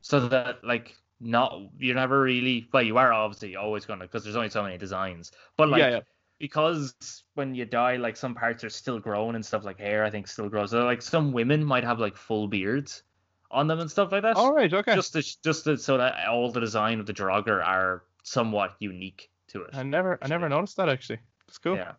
so 0.00 0.28
that 0.28 0.62
like 0.62 0.96
not 1.20 1.60
you're 1.78 1.96
never 1.96 2.20
really 2.20 2.68
well 2.72 2.82
you 2.82 2.96
are 2.96 3.12
obviously 3.12 3.56
always 3.56 3.84
gonna 3.84 4.04
because 4.04 4.22
there's 4.22 4.36
only 4.36 4.48
so 4.48 4.62
many 4.62 4.78
designs 4.78 5.32
but 5.56 5.68
like 5.68 5.80
yeah, 5.80 5.90
yeah. 5.90 6.00
because 6.38 6.94
when 7.38 7.54
you 7.54 7.64
die, 7.64 7.96
like 7.96 8.16
some 8.16 8.34
parts 8.34 8.64
are 8.64 8.68
still 8.68 8.98
growing 8.98 9.36
and 9.36 9.46
stuff 9.46 9.64
like 9.64 9.78
hair, 9.78 10.04
I 10.04 10.10
think 10.10 10.26
still 10.26 10.48
grows. 10.48 10.72
So 10.72 10.84
like 10.84 11.00
some 11.00 11.32
women 11.32 11.64
might 11.64 11.84
have 11.84 12.00
like 12.00 12.16
full 12.16 12.48
beards 12.48 13.04
on 13.50 13.68
them 13.68 13.78
and 13.78 13.90
stuff 13.90 14.10
like 14.12 14.22
that. 14.22 14.36
All 14.36 14.52
right, 14.52 14.72
okay. 14.72 14.94
Just 14.94 15.12
to, 15.12 15.22
just 15.42 15.64
to, 15.64 15.78
so 15.78 15.96
that 15.96 16.26
all 16.28 16.50
the 16.50 16.60
design 16.60 16.98
of 16.98 17.06
the 17.06 17.14
Draugr 17.14 17.64
are 17.64 18.02
somewhat 18.24 18.74
unique 18.80 19.30
to 19.48 19.62
it. 19.62 19.70
I 19.72 19.84
never, 19.84 20.18
I 20.20 20.26
never 20.26 20.48
noticed 20.48 20.76
that 20.76 20.88
actually. 20.88 21.20
It's 21.46 21.58
cool. 21.58 21.76
Yeah, 21.76 21.92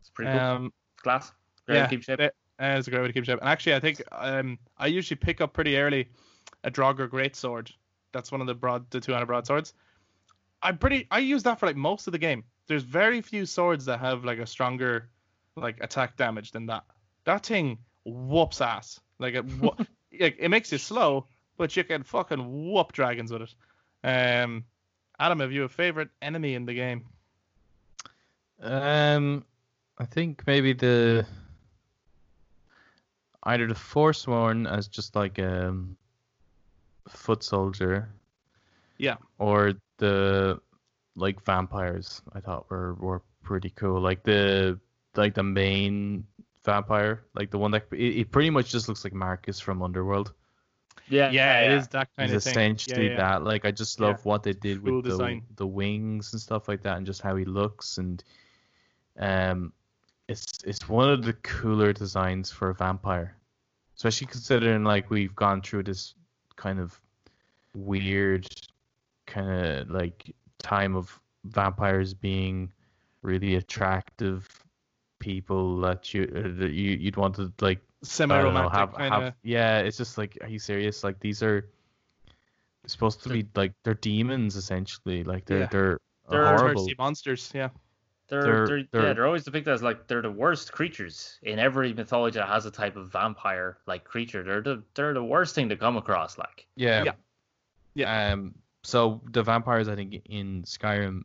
it's 0.00 0.10
pretty 0.10 0.30
cool. 0.30 0.40
Um, 0.40 0.72
Glass. 1.02 1.32
Great 1.66 1.76
yeah, 1.76 1.86
keep 1.88 2.04
shape. 2.04 2.18
that- 2.18 2.34
uh, 2.58 2.76
it's 2.78 2.88
a 2.88 2.90
great 2.90 3.02
way 3.02 3.08
to 3.08 3.12
keep 3.12 3.24
shape. 3.26 3.38
And 3.40 3.48
actually, 3.48 3.74
I 3.74 3.80
think 3.80 4.02
um, 4.12 4.58
I 4.78 4.86
usually 4.86 5.16
pick 5.16 5.42
up 5.42 5.52
pretty 5.52 5.76
early 5.76 6.08
a 6.64 6.70
Draugr 6.70 7.06
Greatsword. 7.08 7.70
That's 8.12 8.32
one 8.32 8.40
of 8.40 8.46
the 8.46 8.54
broad, 8.54 8.90
the 8.90 9.00
200 9.00 9.26
broadswords. 9.26 9.74
I'm 10.62 10.78
pretty. 10.78 11.06
I 11.10 11.18
use 11.18 11.42
that 11.44 11.60
for 11.60 11.66
like 11.66 11.76
most 11.76 12.06
of 12.06 12.12
the 12.12 12.18
game. 12.18 12.44
There's 12.66 12.82
very 12.82 13.20
few 13.20 13.46
swords 13.46 13.84
that 13.84 14.00
have 14.00 14.24
like 14.24 14.38
a 14.38 14.46
stronger 14.46 15.08
like 15.56 15.82
attack 15.82 16.16
damage 16.16 16.52
than 16.52 16.66
that. 16.66 16.84
That 17.24 17.44
thing 17.44 17.78
whoops 18.04 18.60
ass. 18.60 19.00
Like 19.18 19.34
it, 19.34 19.44
wha- 19.60 19.76
like, 20.20 20.36
it 20.38 20.48
makes 20.48 20.72
you 20.72 20.78
slow, 20.78 21.26
but 21.56 21.76
you 21.76 21.84
can 21.84 22.02
fucking 22.02 22.70
whoop 22.72 22.92
dragons 22.92 23.32
with 23.32 23.42
it. 23.42 23.54
Um, 24.04 24.64
Adam, 25.18 25.40
have 25.40 25.52
you 25.52 25.64
a 25.64 25.68
favorite 25.68 26.10
enemy 26.20 26.54
in 26.54 26.66
the 26.66 26.74
game? 26.74 27.06
Um, 28.60 29.44
I 29.98 30.04
think 30.04 30.46
maybe 30.46 30.72
the 30.72 31.26
either 33.42 33.66
the 33.66 33.74
Forsworn 33.74 34.66
as 34.66 34.88
just 34.88 35.14
like 35.14 35.38
um, 35.38 35.96
foot 37.08 37.42
soldier. 37.42 38.08
Yeah. 38.98 39.16
Or 39.38 39.74
the 39.98 40.60
like 41.14 41.42
vampires. 41.44 42.22
I 42.32 42.40
thought 42.40 42.68
were 42.70 42.94
were 42.94 43.22
pretty 43.42 43.70
cool. 43.70 44.00
Like 44.00 44.22
the 44.22 44.78
like 45.14 45.34
the 45.34 45.42
main 45.42 46.26
vampire, 46.64 47.24
like 47.34 47.50
the 47.50 47.58
one 47.58 47.70
that 47.70 47.86
it, 47.92 48.20
it 48.20 48.30
pretty 48.32 48.50
much 48.50 48.70
just 48.70 48.88
looks 48.88 49.04
like 49.04 49.12
Marcus 49.14 49.60
from 49.60 49.82
Underworld. 49.82 50.32
Yeah, 51.08 51.30
Yeah, 51.30 51.60
it 51.60 51.72
is 51.72 51.88
that 51.88 52.08
kind 52.16 52.32
It's 52.32 52.44
of 52.46 52.52
thing. 52.52 52.72
essentially 52.72 53.04
yeah, 53.06 53.10
yeah. 53.12 53.16
that. 53.18 53.44
Like 53.44 53.64
I 53.64 53.70
just 53.70 54.00
Yeah. 54.00 54.08
love 54.08 54.24
what 54.24 54.42
they 54.42 54.52
did 54.52 54.82
Cool 54.84 54.96
with 54.96 55.04
the 55.04 55.40
the 55.56 55.66
wings 55.66 56.32
and 56.32 56.42
stuff 56.42 56.66
like 56.68 56.82
that, 56.82 56.96
and 56.96 57.06
just 57.06 57.22
how 57.22 57.36
he 57.36 57.44
looks 57.44 57.98
and 57.98 58.22
um, 59.18 59.72
it's 60.28 60.44
it's 60.64 60.88
one 60.88 61.08
of 61.08 61.22
the 61.24 61.32
cooler 61.34 61.92
designs 61.92 62.50
for 62.50 62.70
a 62.70 62.74
vampire, 62.74 63.36
especially 63.96 64.26
considering 64.26 64.84
like 64.84 65.08
we've 65.08 65.34
gone 65.36 65.62
through 65.62 65.84
this 65.84 66.14
kind 66.56 66.78
of 66.80 67.00
weird 67.74 68.46
kind 69.26 69.50
of 69.50 69.90
like 69.90 70.34
time 70.58 70.96
of 70.96 71.18
vampires 71.44 72.14
being 72.14 72.72
really 73.22 73.56
attractive 73.56 74.48
people 75.18 75.80
that 75.80 76.12
you 76.14 76.22
uh, 76.34 76.42
that 76.58 76.72
you 76.72 76.92
you'd 76.92 77.16
want 77.16 77.34
to 77.34 77.52
like 77.60 77.78
I 77.78 77.80
don't 77.80 77.80
know, 77.80 78.02
Semi-romantic 78.02 78.72
have, 78.72 78.94
kind 78.94 79.14
have 79.14 79.22
of. 79.22 79.34
yeah 79.42 79.78
it's 79.80 79.96
just 79.96 80.18
like 80.18 80.38
are 80.42 80.48
you 80.48 80.58
serious 80.58 81.02
like 81.04 81.18
these 81.20 81.42
are 81.42 81.68
supposed 82.86 83.22
to 83.24 83.28
be 83.30 83.46
like 83.54 83.72
they're 83.84 83.94
demons 83.94 84.54
essentially 84.56 85.24
like 85.24 85.44
they're 85.46 85.60
Yeah. 85.60 85.68
they're, 85.70 85.98
They're 86.30 86.56
horrible 86.58 86.88
monsters. 86.98 87.50
Yeah. 87.54 87.70
They're, 88.28 88.42
They're- 88.42 88.66
they're, 88.66 88.78
yeah, 88.78 88.84
they're- 88.92 89.14
they're 89.14 89.26
always 89.26 89.44
depicted 89.44 89.72
as 89.72 89.82
like 89.82 90.08
they're 90.08 90.22
the 90.22 90.30
worst 90.30 90.72
creatures 90.72 91.38
in 91.42 91.58
every 91.58 91.92
mythology 91.92 92.38
that 92.38 92.48
has 92.48 92.66
a 92.66 92.70
type 92.70 92.96
of 92.96 93.10
vampire 93.12 93.78
like 93.86 94.04
creature. 94.04 94.42
They're 94.42 94.62
the 94.62 94.82
they're 94.94 95.14
the 95.14 95.22
worst 95.24 95.54
thing 95.54 95.68
to 95.68 95.76
come 95.76 95.96
across. 95.96 96.36
Like 96.38 96.66
yeah 96.76 97.04
Yeah. 97.04 97.12
Yeah. 97.94 98.32
um 98.32 98.54
so 98.82 99.20
the 99.32 99.42
vampires 99.42 99.88
i 99.88 99.96
think 99.96 100.20
in 100.26 100.62
skyrim 100.62 101.22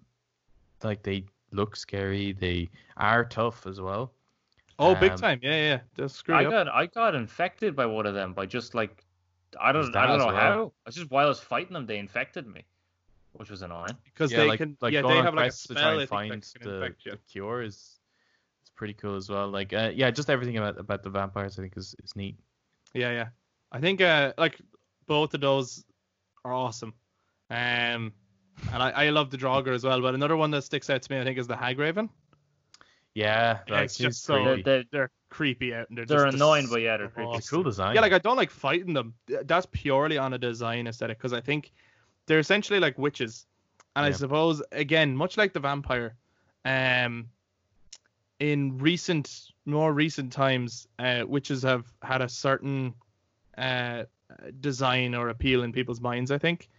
like 0.84 1.04
they 1.04 1.26
look 1.52 1.76
scary 1.76 2.32
they 2.34 2.70
are 2.98 3.24
tough 3.26 3.68
as 3.68 3.80
well 3.82 4.14
Oh, 4.80 4.96
big 4.96 5.12
Um, 5.12 5.18
time. 5.20 5.40
Yeah, 5.44 5.52
yeah. 5.52 5.68
yeah. 5.74 5.80
Just 5.96 6.16
screw 6.16 6.34
I 6.34 6.46
up. 6.46 6.50
got 6.52 6.68
I 6.70 6.88
got 6.88 7.14
infected 7.14 7.76
by 7.76 7.86
one 7.86 8.08
of 8.08 8.16
them 8.16 8.34
by 8.34 8.48
just 8.48 8.74
like 8.74 9.06
I 9.60 9.72
don't 9.72 9.96
I 9.96 10.08
don't 10.08 10.18
know 10.18 10.28
well? 10.28 10.36
how. 10.36 10.74
It's 10.88 10.96
just 10.96 11.12
while 11.12 11.26
I 11.26 11.30
was 11.30 11.40
fighting 11.40 11.74
them, 11.74 11.86
they 11.86 12.00
infected 12.00 12.48
me, 12.48 12.64
which 13.34 13.50
was 13.50 13.62
annoying. 13.62 13.96
because 14.06 14.32
yeah 14.32 14.40
they 14.40 14.48
like, 14.48 14.58
can. 14.58 14.78
like 14.82 14.94
yeah, 14.94 15.02
going 15.02 15.14
they 15.14 15.20
on 15.20 15.26
have 15.26 15.34
like 15.36 15.44
a 15.44 15.46
quests 15.48 15.68
to 15.68 15.74
try 15.76 15.94
and 15.94 16.10
find 16.10 16.44
the, 16.62 16.94
the 17.06 17.18
cure 17.30 17.62
is 17.62 18.00
it's 18.62 18.70
pretty 18.76 18.94
cool 18.94 19.16
as 19.16 19.30
well 19.30 19.50
like 19.50 19.74
uh, 19.74 19.92
yeah 19.94 20.12
just 20.12 20.30
everything 20.30 20.58
about 20.58 20.80
about 20.80 21.02
the 21.04 21.10
vampires 21.10 21.58
i 21.58 21.62
think 21.62 21.76
is, 21.78 21.96
is 22.04 22.16
neat 22.16 22.38
Yeah, 22.94 23.12
yeah. 23.12 23.28
I 23.72 23.80
think 23.80 24.02
uh 24.02 24.34
like 24.38 24.60
both 25.08 25.34
of 25.34 25.42
those 25.42 25.84
are 26.46 26.54
awesome. 26.54 26.94
Um, 27.50 28.14
and 28.72 28.82
I, 28.84 28.92
I 28.92 29.10
love 29.10 29.30
the 29.30 29.38
Draugr 29.38 29.74
as 29.74 29.84
well. 29.84 30.02
But 30.02 30.14
another 30.16 30.38
one 30.38 30.52
that 30.52 30.64
sticks 30.64 30.90
out 30.90 31.02
to 31.02 31.12
me, 31.12 31.20
I 31.20 31.24
think, 31.24 31.38
is 31.38 31.48
the 31.48 31.56
Hagraven. 31.56 32.10
yeah 33.14 33.60
Yeah, 33.68 33.74
like, 33.74 33.86
it's 33.86 33.98
just 33.98 34.24
so 34.24 34.44
creepy. 34.44 34.62
They're, 34.64 34.84
they're 34.92 35.12
creepy 35.30 35.74
out 35.74 35.90
and 35.90 35.98
they're, 35.98 36.06
they're 36.06 36.26
just 36.26 36.36
annoying, 36.36 36.68
but 36.70 36.82
yeah, 36.82 36.98
they're 36.98 37.10
creepy. 37.10 37.28
awesome. 37.28 37.40
It's 37.40 37.50
cool 37.50 37.64
design 37.64 37.96
Yeah, 37.96 38.02
like 38.02 38.14
I 38.14 38.20
don't 38.20 38.38
like 38.38 38.52
fighting 38.52 38.94
them. 38.94 39.14
That's 39.28 39.68
purely 39.72 40.18
on 40.18 40.34
a 40.34 40.38
design 40.38 40.88
aesthetic 40.88 41.18
because 41.18 41.34
I 41.34 41.42
think 41.42 41.72
they're 42.26 42.40
essentially 42.40 42.80
like 42.80 42.98
witches, 42.98 43.46
and 43.96 44.06
I 44.06 44.12
suppose 44.12 44.62
again, 44.72 45.16
much 45.16 45.38
like 45.38 45.54
the 45.54 45.60
vampire, 45.60 46.16
um, 46.66 47.30
in 48.40 48.78
recent, 48.78 49.52
more 49.66 49.94
recent 49.94 50.32
times, 50.32 50.88
uh, 51.00 51.24
witches 51.28 51.64
have 51.64 51.86
had 52.02 52.22
a 52.22 52.30
certain 52.30 52.94
uh 53.58 54.04
design 54.62 55.14
or 55.14 55.30
appeal 55.30 55.64
in 55.64 55.74
people's 55.74 56.00
minds. 56.00 56.32
I 56.32 56.38
think, 56.38 56.70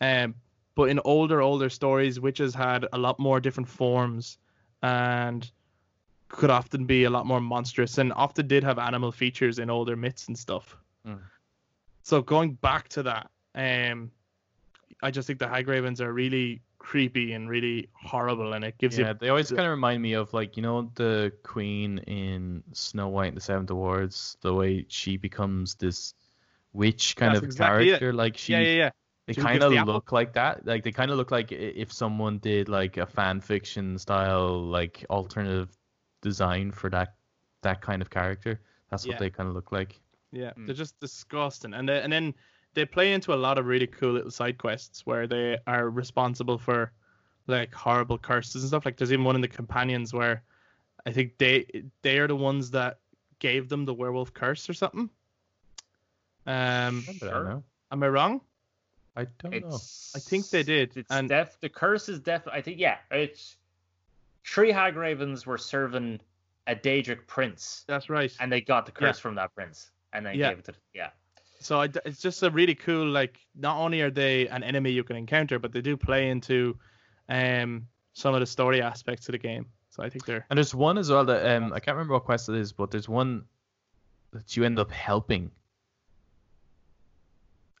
um, 0.00 0.34
but 0.74 0.88
in 0.88 1.00
older, 1.04 1.42
older 1.42 1.68
stories, 1.68 2.20
witches 2.20 2.54
had 2.54 2.86
a 2.92 2.98
lot 2.98 3.18
more 3.18 3.40
different 3.40 3.68
forms, 3.68 4.38
and 4.82 5.50
could 6.32 6.50
often 6.50 6.86
be 6.86 7.04
a 7.04 7.10
lot 7.10 7.26
more 7.26 7.40
monstrous 7.40 7.98
and 7.98 8.12
often 8.14 8.48
did 8.48 8.64
have 8.64 8.78
animal 8.78 9.12
features 9.12 9.58
in 9.58 9.68
older 9.68 9.96
myths 9.96 10.28
and 10.28 10.38
stuff. 10.38 10.76
Mm. 11.06 11.20
So 12.02 12.22
going 12.22 12.54
back 12.54 12.88
to 12.88 13.02
that, 13.04 13.30
um, 13.54 14.10
I 15.02 15.10
just 15.10 15.26
think 15.26 15.38
the 15.38 15.48
Hag 15.48 15.68
Ravens 15.68 16.00
are 16.00 16.12
really 16.12 16.62
creepy 16.78 17.32
and 17.32 17.48
really 17.48 17.88
horrible, 17.94 18.52
and 18.54 18.64
it 18.64 18.78
gives 18.78 18.98
yeah 18.98 19.08
you 19.08 19.14
they 19.20 19.28
always 19.28 19.48
the- 19.48 19.56
kind 19.56 19.66
of 19.66 19.70
remind 19.72 20.02
me 20.02 20.14
of 20.14 20.32
like 20.32 20.56
you 20.56 20.62
know 20.62 20.90
the 20.94 21.32
queen 21.42 21.98
in 22.06 22.62
snow 22.72 23.08
white 23.08 23.28
and 23.28 23.36
the 23.36 23.40
seven 23.40 23.66
dwarfs 23.66 24.36
the 24.40 24.52
way 24.54 24.84
she 24.88 25.16
becomes 25.16 25.74
this 25.76 26.14
witch 26.72 27.16
kind 27.16 27.36
of 27.36 27.44
exactly 27.44 27.88
it. 27.90 27.98
character 27.98 28.12
like 28.12 28.36
she 28.36 28.52
yeah, 28.52 28.60
yeah, 28.60 28.74
yeah. 28.76 28.90
They 29.26 29.34
kind 29.34 29.62
the 29.62 29.66
of 29.66 29.74
apple. 29.74 29.94
look 29.94 30.10
like 30.12 30.32
that. 30.34 30.66
Like 30.66 30.82
they 30.82 30.90
kind 30.92 31.10
of 31.10 31.16
look 31.16 31.30
like 31.30 31.52
if 31.52 31.92
someone 31.92 32.38
did 32.38 32.68
like 32.68 32.96
a 32.96 33.06
fan 33.06 33.40
fiction 33.40 33.98
style 33.98 34.60
like 34.64 35.04
alternative 35.10 35.70
design 36.22 36.72
for 36.72 36.90
that 36.90 37.14
that 37.62 37.80
kind 37.80 38.02
of 38.02 38.10
character. 38.10 38.60
That's 38.90 39.06
Yeah. 39.06 39.12
what 39.12 39.20
they 39.20 39.30
kind 39.30 39.48
of 39.48 39.54
look 39.54 39.70
like. 39.72 40.00
Yeah, 40.32 40.52
Mm. 40.58 40.66
they're 40.66 40.74
just 40.74 40.98
disgusting, 40.98 41.72
and 41.74 41.88
they, 41.88 42.00
and 42.02 42.12
then 42.12 42.34
they 42.74 42.84
play 42.84 43.12
into 43.12 43.34
a 43.34 43.36
lot 43.36 43.58
of 43.58 43.66
really 43.66 43.86
cool 43.86 44.12
little 44.12 44.30
side 44.30 44.58
quests 44.58 45.04
where 45.06 45.26
they 45.26 45.58
are 45.66 45.90
responsible 45.90 46.58
for 46.58 46.92
like 47.46 47.72
horrible 47.74 48.18
curses 48.18 48.62
and 48.62 48.68
stuff. 48.68 48.84
Like 48.84 48.96
there's 48.96 49.12
even 49.12 49.24
one 49.24 49.34
in 49.34 49.40
the 49.42 49.48
companions 49.48 50.12
where 50.14 50.42
I 51.06 51.12
think 51.12 51.36
they 51.38 51.66
they 52.02 52.18
are 52.18 52.26
the 52.28 52.36
ones 52.36 52.70
that 52.70 52.98
gave 53.40 53.68
them 53.68 53.84
the 53.84 53.94
werewolf 53.94 54.32
curse 54.32 54.68
or 54.70 54.74
something. 54.74 55.10
Um, 56.46 57.02
Sure. 57.02 57.44
don't 57.44 57.64
am 57.90 58.02
I 58.02 58.08
wrong? 58.08 58.40
I 59.16 59.26
don't 59.40 59.60
know. 59.60 59.74
I 60.14 60.18
think 60.18 60.48
they 60.48 60.62
did, 60.62 60.96
It's 60.96 61.10
and- 61.10 61.28
def 61.28 61.60
the 61.60 61.68
curse 61.68 62.08
is 62.08 62.20
def. 62.20 62.46
I 62.48 62.60
think 62.62 62.78
yeah. 62.78 62.98
It's 63.10 63.56
three 64.44 64.72
hag 64.72 64.96
ravens 64.96 65.46
were 65.46 65.58
serving 65.58 66.20
a 66.66 66.74
Daedric 66.74 67.26
prince, 67.26 67.84
That's 67.86 68.08
right. 68.08 68.34
and 68.40 68.50
they 68.50 68.60
got 68.60 68.86
the 68.86 68.92
curse 68.92 69.18
Yeah. 69.18 69.22
from 69.22 69.34
that 69.34 69.54
prince, 69.54 69.90
and 70.12 70.24
then 70.24 70.36
Yeah. 70.36 70.50
gave 70.50 70.60
it 70.60 70.64
to 70.66 70.74
yeah. 70.94 71.10
So 71.62 71.80
I, 71.80 71.88
it's 72.04 72.20
just 72.20 72.42
a 72.42 72.50
really 72.50 72.74
cool 72.74 73.06
like 73.06 73.38
not 73.54 73.76
only 73.78 74.00
are 74.02 74.10
they 74.10 74.48
an 74.48 74.62
enemy 74.62 74.90
you 74.90 75.04
can 75.04 75.16
encounter, 75.16 75.58
but 75.58 75.72
they 75.72 75.80
do 75.80 75.96
play 75.96 76.30
into 76.30 76.76
um 77.28 77.86
some 78.14 78.34
of 78.34 78.40
the 78.40 78.46
story 78.46 78.82
aspects 78.82 79.28
of 79.28 79.32
the 79.32 79.38
game. 79.38 79.66
So 79.90 80.02
I 80.02 80.08
think 80.10 80.26
they're 80.26 80.44
And 80.50 80.56
there's 80.56 80.74
one 80.74 80.98
as 80.98 81.10
well 81.10 81.24
that 81.26 81.56
um 81.56 81.72
I 81.72 81.80
can't 81.80 81.96
remember 81.96 82.14
what 82.14 82.24
quest 82.24 82.48
it 82.48 82.56
is, 82.56 82.72
but 82.72 82.90
there's 82.90 83.08
one 83.08 83.44
that 84.32 84.56
you 84.56 84.64
end 84.64 84.78
up 84.78 84.90
helping. 84.90 85.50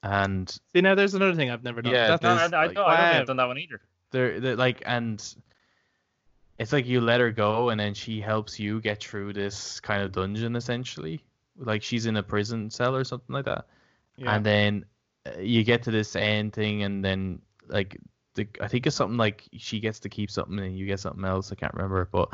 And 0.02 0.48
see 0.72 0.80
now 0.80 0.94
there's 0.94 1.14
another 1.14 1.34
thing 1.34 1.50
I've 1.50 1.62
never 1.62 1.80
done. 1.80 1.92
Yeah, 1.92 2.16
That's 2.16 2.22
No, 2.22 2.30
I, 2.30 2.36
There's, 2.38 2.52
I, 2.52 2.66
like- 2.66 2.74
no, 2.74 2.84
I 2.84 2.96
don't 2.96 3.04
think 3.04 3.12
Wow. 3.12 3.20
I've 3.20 3.26
done 3.26 3.36
that 3.36 3.46
one 3.46 3.58
either. 3.58 3.80
they're, 4.10 4.40
they're 4.40 4.56
like 4.56 4.82
and 4.84 5.34
it's 6.58 6.72
like 6.72 6.86
you 6.86 7.00
let 7.00 7.20
her 7.20 7.30
go 7.32 7.70
and 7.70 7.80
then 7.80 7.94
she 7.94 8.20
helps 8.20 8.60
you 8.60 8.80
get 8.80 9.02
through 9.02 9.32
this 9.32 9.80
kind 9.80 10.02
of 10.02 10.12
dungeon 10.12 10.54
essentially 10.56 11.24
like 11.56 11.82
she's 11.82 12.06
in 12.06 12.16
a 12.16 12.22
prison 12.22 12.70
cell 12.70 12.94
or 12.96 13.04
something 13.04 13.34
like 13.34 13.44
that 13.44 13.66
yeah. 14.16 14.34
and 14.34 14.44
then 14.44 14.84
uh, 15.26 15.38
you 15.40 15.62
get 15.64 15.82
to 15.82 15.90
this 15.90 16.16
end 16.16 16.52
thing 16.52 16.82
and 16.82 17.04
then 17.04 17.40
like 17.68 17.96
the, 18.34 18.46
i 18.60 18.68
think 18.68 18.86
it's 18.86 18.96
something 18.96 19.18
like 19.18 19.48
she 19.56 19.78
gets 19.80 20.00
to 20.00 20.08
keep 20.08 20.30
something 20.30 20.58
and 20.58 20.76
you 20.76 20.86
get 20.86 21.00
something 21.00 21.24
else 21.24 21.52
i 21.52 21.54
can't 21.54 21.74
remember 21.74 22.08
but 22.10 22.28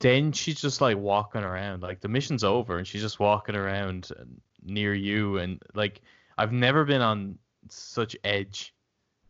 then 0.00 0.32
she's 0.32 0.60
just 0.60 0.80
like 0.80 0.96
walking 0.96 1.42
around 1.42 1.82
like 1.82 2.00
the 2.00 2.08
mission's 2.08 2.42
over 2.44 2.78
and 2.78 2.86
she's 2.86 3.02
just 3.02 3.20
walking 3.20 3.54
around 3.54 4.10
near 4.64 4.92
you 4.94 5.38
and 5.38 5.62
like 5.74 6.00
i've 6.36 6.52
never 6.52 6.84
been 6.84 7.00
on 7.00 7.38
such 7.68 8.16
edge 8.24 8.74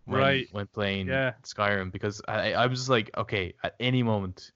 when, 0.06 0.20
Right. 0.20 0.48
when 0.52 0.66
playing 0.66 1.06
Yeah. 1.06 1.32
Skyrim 1.44 1.90
because 1.92 2.20
I 2.28 2.52
I 2.52 2.66
was 2.66 2.78
just 2.80 2.90
like 2.90 3.10
okay 3.16 3.54
at 3.62 3.74
any 3.80 4.02
moment 4.02 4.52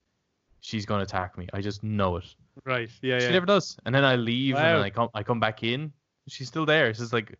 she's 0.60 0.84
gonna 0.84 1.04
attack 1.04 1.38
me. 1.38 1.46
I 1.52 1.60
just 1.60 1.82
know 1.82 2.16
it. 2.16 2.34
Right. 2.64 2.90
Yeah. 3.02 3.18
She 3.18 3.26
Yeah. 3.26 3.32
never 3.32 3.46
does. 3.46 3.76
And 3.84 3.94
then 3.94 4.04
I 4.04 4.16
leave 4.16 4.54
and 4.56 4.64
Wow. 4.64 4.76
then 4.76 4.84
I 4.84 4.90
come 4.90 5.08
I 5.14 5.22
come 5.22 5.40
back 5.40 5.62
in. 5.62 5.92
She's 6.28 6.48
still 6.48 6.66
there. 6.66 6.88
It's 6.88 6.98
just 6.98 7.12
like, 7.12 7.34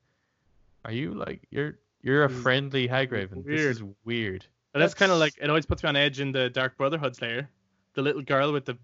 are 0.84 0.92
you 0.92 1.14
like 1.14 1.42
you're 1.50 1.78
you're 2.02 2.24
a 2.24 2.28
This 2.28 2.42
friendly 2.42 2.88
Hagraven? 2.88 3.44
This 3.44 3.60
is 3.60 3.82
weird. 4.04 4.46
But 4.72 4.80
that's 4.80 4.94
kind 4.94 5.10
of 5.12 5.18
like 5.18 5.34
it 5.40 5.48
always 5.48 5.66
puts 5.66 5.82
me 5.82 5.88
on 5.88 5.96
edge 5.96 6.20
in 6.20 6.32
the 6.32 6.48
Dark 6.50 6.76
Brotherhood 6.76 7.16
Slayer. 7.16 7.48
The 7.94 8.02
little 8.02 8.22
girl 8.22 8.52
with 8.52 8.64
the 8.64 8.78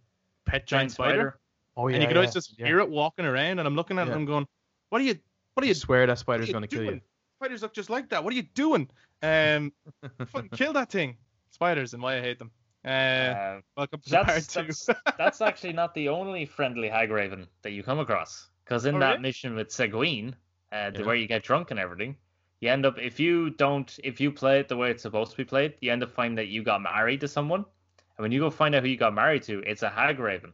pet 0.44 0.66
giant, 0.66 0.90
spider. 0.92 1.38
Oh 1.76 1.88
yeah. 1.88 1.94
and 1.94 2.02
you 2.02 2.08
can 2.08 2.16
always 2.16 2.32
just 2.32 2.54
hear 2.58 2.78
it 2.80 2.88
walking 2.88 3.24
around, 3.24 3.58
and 3.58 3.66
I'm 3.66 3.74
looking 3.76 3.98
at 3.98 4.02
it 4.06 4.10
and 4.10 4.20
I'm 4.20 4.26
going, 4.26 4.46
"What 4.90 5.00
are 5.00 5.04
you? 5.04 5.18
What 5.54 5.62
are 5.62 5.66
You 5.66 5.70
you? 5.70 5.74
swear 5.74 6.06
that 6.06 6.18
spider's 6.18 6.50
gonna 6.50 6.66
kill 6.68 6.84
you. 6.84 7.00
Spiders 7.38 7.62
look 7.62 7.72
just 7.74 7.90
like 7.90 8.08
that. 8.10 8.22
What 8.24 8.32
are 8.32 8.36
you 8.36 8.42
doing? 8.54 8.88
Um, 9.22 9.72
fucking 10.26 10.50
kill 10.50 10.72
that 10.74 10.90
thing. 10.90 11.16
Spiders 11.50 11.94
and 11.94 12.02
why 12.02 12.16
I 12.16 12.20
hate 12.20 12.38
them. 12.38 12.50
Uh, 12.84 12.88
Um, 13.56 13.62
welcome 13.76 14.00
to 14.00 14.10
that's, 14.10 14.54
part 14.54 14.66
two. 14.66 14.72
that's, 14.72 14.88
that's 15.18 15.40
actually 15.40 15.72
not 15.72 15.94
the 15.94 16.08
only 16.08 16.44
friendly 16.46 16.88
Hagraven 16.88 17.46
that 17.62 17.70
you 17.72 17.82
come 17.82 17.98
across. 17.98 18.48
Because 18.64 18.84
in 18.84 18.96
Oh, 18.96 18.98
that 19.00 19.10
really? 19.12 19.22
mission 19.22 19.54
with 19.54 19.70
Sanguine, 19.70 20.34
uh, 20.72 20.90
the- 20.90 21.00
Yeah. 21.00 21.06
where 21.06 21.16
you 21.16 21.26
get 21.26 21.42
drunk 21.42 21.70
and 21.70 21.80
everything, 21.80 22.16
you 22.60 22.70
end 22.70 22.86
up 22.86 22.98
if 22.98 23.18
you 23.20 23.50
don't 23.50 23.98
if 24.04 24.20
you 24.20 24.30
play 24.32 24.60
it 24.60 24.68
the 24.68 24.76
way 24.76 24.90
it's 24.90 25.02
supposed 25.02 25.30
to 25.32 25.36
be 25.36 25.44
played, 25.44 25.74
you 25.80 25.92
end 25.92 26.02
up 26.02 26.10
finding 26.12 26.36
that 26.36 26.48
you 26.48 26.62
got 26.62 26.80
married 26.82 27.20
to 27.20 27.28
someone, 27.28 27.64
and 28.16 28.22
when 28.22 28.32
you 28.32 28.40
go 28.40 28.50
find 28.50 28.74
out 28.74 28.82
who 28.82 28.88
you 28.88 28.96
got 28.96 29.14
married 29.14 29.42
to, 29.44 29.60
it's 29.66 29.82
a 29.82 29.90
Hagraven. 29.90 30.52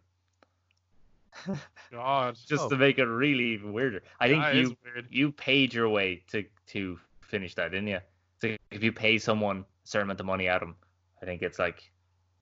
God, 1.93 2.36
Just 2.48 2.65
Oh. 2.65 2.69
to 2.70 2.77
make 2.77 2.98
it 2.98 3.05
really 3.07 3.44
even 3.55 3.73
weirder. 3.73 4.02
I 4.19 4.28
think 4.28 4.43
that 4.43 4.55
you 4.57 4.77
you 5.11 5.32
paid 5.32 5.73
your 5.74 5.89
way 5.89 6.23
to 6.28 6.44
to 6.69 6.98
finish 7.23 7.55
that, 7.55 7.70
didn't 7.70 7.89
you? 7.89 8.01
So 8.40 8.57
if 8.70 8.82
you 8.82 8.93
pay 8.93 9.19
someone 9.19 9.59
a 9.85 9.86
certain 9.86 10.07
amount 10.09 10.20
of 10.20 10.27
money 10.27 10.48
at 10.48 10.61
them, 10.61 10.74
I 11.23 11.27
think 11.27 11.43
it's 11.43 11.59
like 11.61 11.90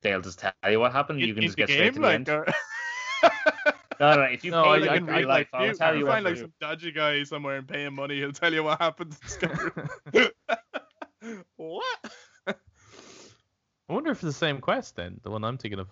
they'll 0.01 0.21
just 0.21 0.39
tell 0.39 0.51
you 0.69 0.79
what 0.79 0.91
happened. 0.91 1.19
You 1.21 1.27
In- 1.29 1.33
can 1.35 1.43
just 1.43 1.55
the 1.55 1.65
get 1.65 1.69
straight 1.69 1.93
to 1.93 1.99
game, 1.99 2.01
the 2.01 2.09
end. 2.09 2.27
like, 2.27 2.49
uh, 3.23 3.71
No, 3.99 4.15
no, 4.15 4.21
if 4.23 4.45
you 4.45 4.51
No, 4.51 4.63
pay 4.63 4.69
I- 4.69 4.77
like 4.77 4.89
I- 4.89 4.93
I- 4.95 4.99
like, 4.99 5.25
life, 5.27 5.47
I'll 5.53 5.73
tell 5.73 5.93
you 5.93 5.99
you 6.01 6.05
find 6.07 6.23
like 6.23 6.37
some 6.37 6.53
dodgy 6.61 6.91
guy 6.93 7.23
somewhere 7.23 7.57
and 7.57 7.67
pay 7.67 7.83
him 7.85 7.95
money. 7.95 8.17
He'll 8.17 8.31
tell 8.31 8.53
you 8.53 8.63
what 8.63 8.79
happened 8.79 9.13
to 9.39 10.31
what? 11.57 12.11
I 12.47 13.93
wonder 13.93 14.11
if 14.11 14.17
it's 14.17 14.23
the 14.23 14.31
same 14.33 14.61
quest 14.61 14.95
then, 14.95 15.19
the 15.23 15.31
one 15.31 15.43
I'm 15.43 15.57
thinking 15.57 15.79
of. 15.79 15.87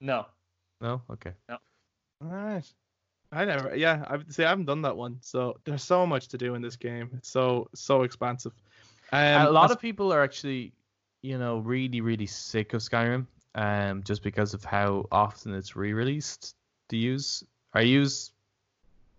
No. 0.00 0.26
No? 0.80 1.02
Okay. 1.10 1.32
No. 1.48 1.58
Alright. 2.24 2.72
I 3.32 3.44
never, 3.44 3.74
yeah, 3.74 4.04
I 4.08 4.18
see. 4.28 4.44
I 4.44 4.50
haven't 4.50 4.66
done 4.66 4.82
that 4.82 4.96
one, 4.96 5.16
so 5.22 5.56
there's 5.64 5.82
so 5.82 6.06
much 6.06 6.28
to 6.28 6.38
do 6.38 6.54
in 6.54 6.60
this 6.62 6.76
game. 6.76 7.08
It's 7.16 7.30
so 7.30 7.68
so 7.74 8.02
expansive. 8.02 8.52
Um, 9.10 9.46
a 9.46 9.50
lot 9.50 9.70
of 9.70 9.80
people 9.80 10.12
are 10.12 10.22
actually, 10.22 10.72
you 11.22 11.38
know, 11.38 11.58
really, 11.58 12.02
really 12.02 12.26
sick 12.26 12.74
of 12.74 12.82
Skyrim, 12.82 13.26
um, 13.54 14.02
just 14.02 14.22
because 14.22 14.54
of 14.54 14.64
how 14.64 15.06
often 15.12 15.54
it's 15.54 15.76
re-released. 15.76 16.54
Do 16.88 16.96
you, 16.96 17.18
are 17.74 17.82
you 17.82 18.06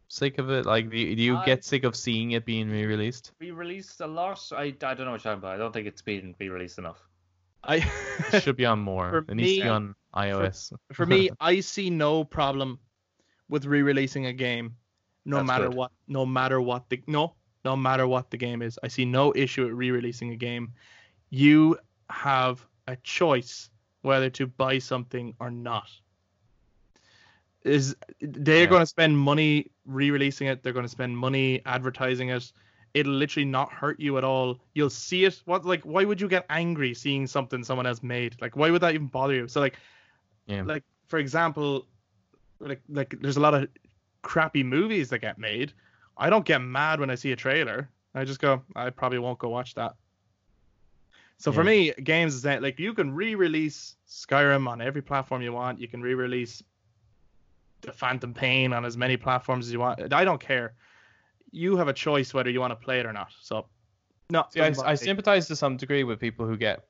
sick 0.08 0.38
of 0.38 0.50
it? 0.50 0.66
Like, 0.66 0.90
do 0.90 0.98
you, 0.98 1.16
do 1.16 1.22
you 1.22 1.36
I- 1.38 1.46
get 1.46 1.64
sick 1.64 1.84
of 1.84 1.96
seeing 1.96 2.32
it 2.32 2.46
being 2.46 2.70
re-released? 2.70 3.32
Re-released 3.40 4.02
a 4.02 4.08
lot. 4.08 4.40
I, 4.56 4.64
I 4.64 4.70
don't 4.72 5.00
know 5.00 5.12
what 5.12 5.24
you're 5.24 5.34
talking 5.34 5.40
about. 5.40 5.56
I 5.56 5.58
don't 5.58 5.72
think 5.74 5.88
it's 5.88 6.02
been 6.02 6.36
re 6.40 6.50
released 6.50 6.78
enough. 6.78 7.00
I 7.64 7.78
It 8.34 8.44
should 8.44 8.58
be 8.58 8.66
on 8.66 8.80
more. 8.80 9.10
For 9.10 9.18
it 9.32 9.36
needs 9.36 9.52
to 9.54 9.58
me- 9.58 9.64
be 9.64 9.70
on 9.70 9.96
iOS. 10.16 10.74
for 10.92 11.06
me, 11.06 11.30
I 11.40 11.60
see 11.62 11.90
no 11.90 12.24
problem 12.24 12.80
with 13.50 13.66
re-releasing 13.66 14.26
a 14.28 14.34
game, 14.34 14.76
no 15.26 15.38
That's 15.38 15.48
matter 15.48 15.68
good. 15.70 15.78
what, 15.78 15.92
no 16.08 16.26
matter 16.26 16.60
what 16.62 16.90
the 16.90 17.02
no, 17.08 17.36
no 17.66 17.76
matter 17.76 18.08
what 18.08 18.30
the 18.32 18.38
game 18.38 18.62
is. 18.62 18.78
I 18.84 18.88
see 18.90 19.06
no 19.06 19.32
issue 19.36 19.64
with 19.64 19.74
re-releasing 19.74 20.32
a 20.32 20.36
game. 20.36 20.74
You 21.30 21.78
have 22.10 22.66
a 22.88 22.96
choice 22.98 23.70
whether 24.04 24.30
to 24.30 24.46
buy 24.46 24.78
something 24.78 25.34
or 25.40 25.50
not. 25.50 25.90
Is 27.64 27.96
they're 28.20 28.64
Yeah. 28.64 28.70
going 28.70 28.82
to 28.82 28.86
spend 28.86 29.18
money 29.18 29.72
re-releasing 29.86 30.48
it? 30.48 30.62
They're 30.62 30.74
going 30.74 30.86
to 30.86 30.90
spend 30.90 31.18
money 31.18 31.62
advertising 31.66 32.30
it. 32.30 32.52
It'll 32.94 33.14
literally 33.14 33.46
not 33.46 33.72
hurt 33.72 34.00
you 34.00 34.18
at 34.18 34.24
all. 34.24 34.60
You'll 34.74 34.90
see 34.90 35.26
it. 35.26 35.42
What 35.46 35.66
like? 35.66 35.82
Why 35.84 36.04
would 36.04 36.22
you 36.22 36.28
get 36.28 36.46
angry 36.50 36.94
seeing 36.94 37.26
something 37.26 37.64
someone 37.64 37.88
else 37.88 38.04
made? 38.04 38.36
Like, 38.40 38.56
why 38.56 38.70
would 38.70 38.82
that 38.82 38.94
even 38.94 39.08
bother 39.08 39.34
you? 39.34 39.48
So 39.48 39.62
like, 39.62 39.78
Yeah. 40.46 40.64
like 40.64 40.84
for 41.08 41.18
example, 41.18 41.88
like 42.60 42.82
like 42.90 43.16
there's 43.22 43.38
a 43.38 43.40
lot 43.40 43.56
of 43.56 43.68
crappy 44.22 44.64
movies 44.64 45.10
that 45.10 45.20
get 45.20 45.40
made. 45.40 45.74
I 46.18 46.30
don't 46.30 46.46
get 46.46 46.60
mad 46.60 47.00
when 47.00 47.10
I 47.10 47.16
see 47.16 47.32
a 47.32 47.36
trailer. 47.36 47.90
I 48.14 48.26
just 48.26 48.40
go, 48.40 48.62
I 48.76 48.92
probably 48.92 49.18
won't 49.18 49.40
go 49.40 49.50
watch 49.50 49.74
that. 49.76 49.96
So 51.44 51.52
for 51.52 51.62
me, 51.62 51.92
games 52.02 52.36
is 52.36 52.42
that 52.44 52.64
like 52.64 52.80
you 52.80 52.94
can 52.94 53.14
re-release 53.14 53.98
Skyrim 54.08 54.66
on 54.66 54.82
every 54.82 55.02
platform 55.02 55.42
you 55.42 55.52
want. 55.52 55.78
You 55.78 55.90
can 55.90 56.02
re-release 56.02 56.64
the 57.82 57.92
Phantom 57.92 58.34
Pain 58.34 58.72
on 58.72 58.86
as 58.86 58.96
many 58.96 59.18
platforms 59.18 59.68
as 59.68 59.74
you 59.74 59.80
want. 59.82 60.14
I 60.14 60.24
don't 60.24 60.40
care. 60.40 60.76
You 61.52 61.76
have 61.76 61.90
a 61.90 61.94
choice 61.94 62.34
whether 62.34 62.50
you 62.50 62.62
want 62.62 62.72
to 62.72 62.78
play 62.78 63.02
it 63.02 63.06
or 63.06 63.12
not. 63.12 63.28
So 63.42 63.66
no, 64.30 64.46
See, 64.52 64.62
I, 64.62 64.74
I 64.86 64.96
sympathize 64.96 65.50
to 65.50 65.58
some 65.58 65.76
degree 65.76 66.06
with 66.06 66.18
people 66.18 66.48
who 66.48 66.56
get, 66.56 66.86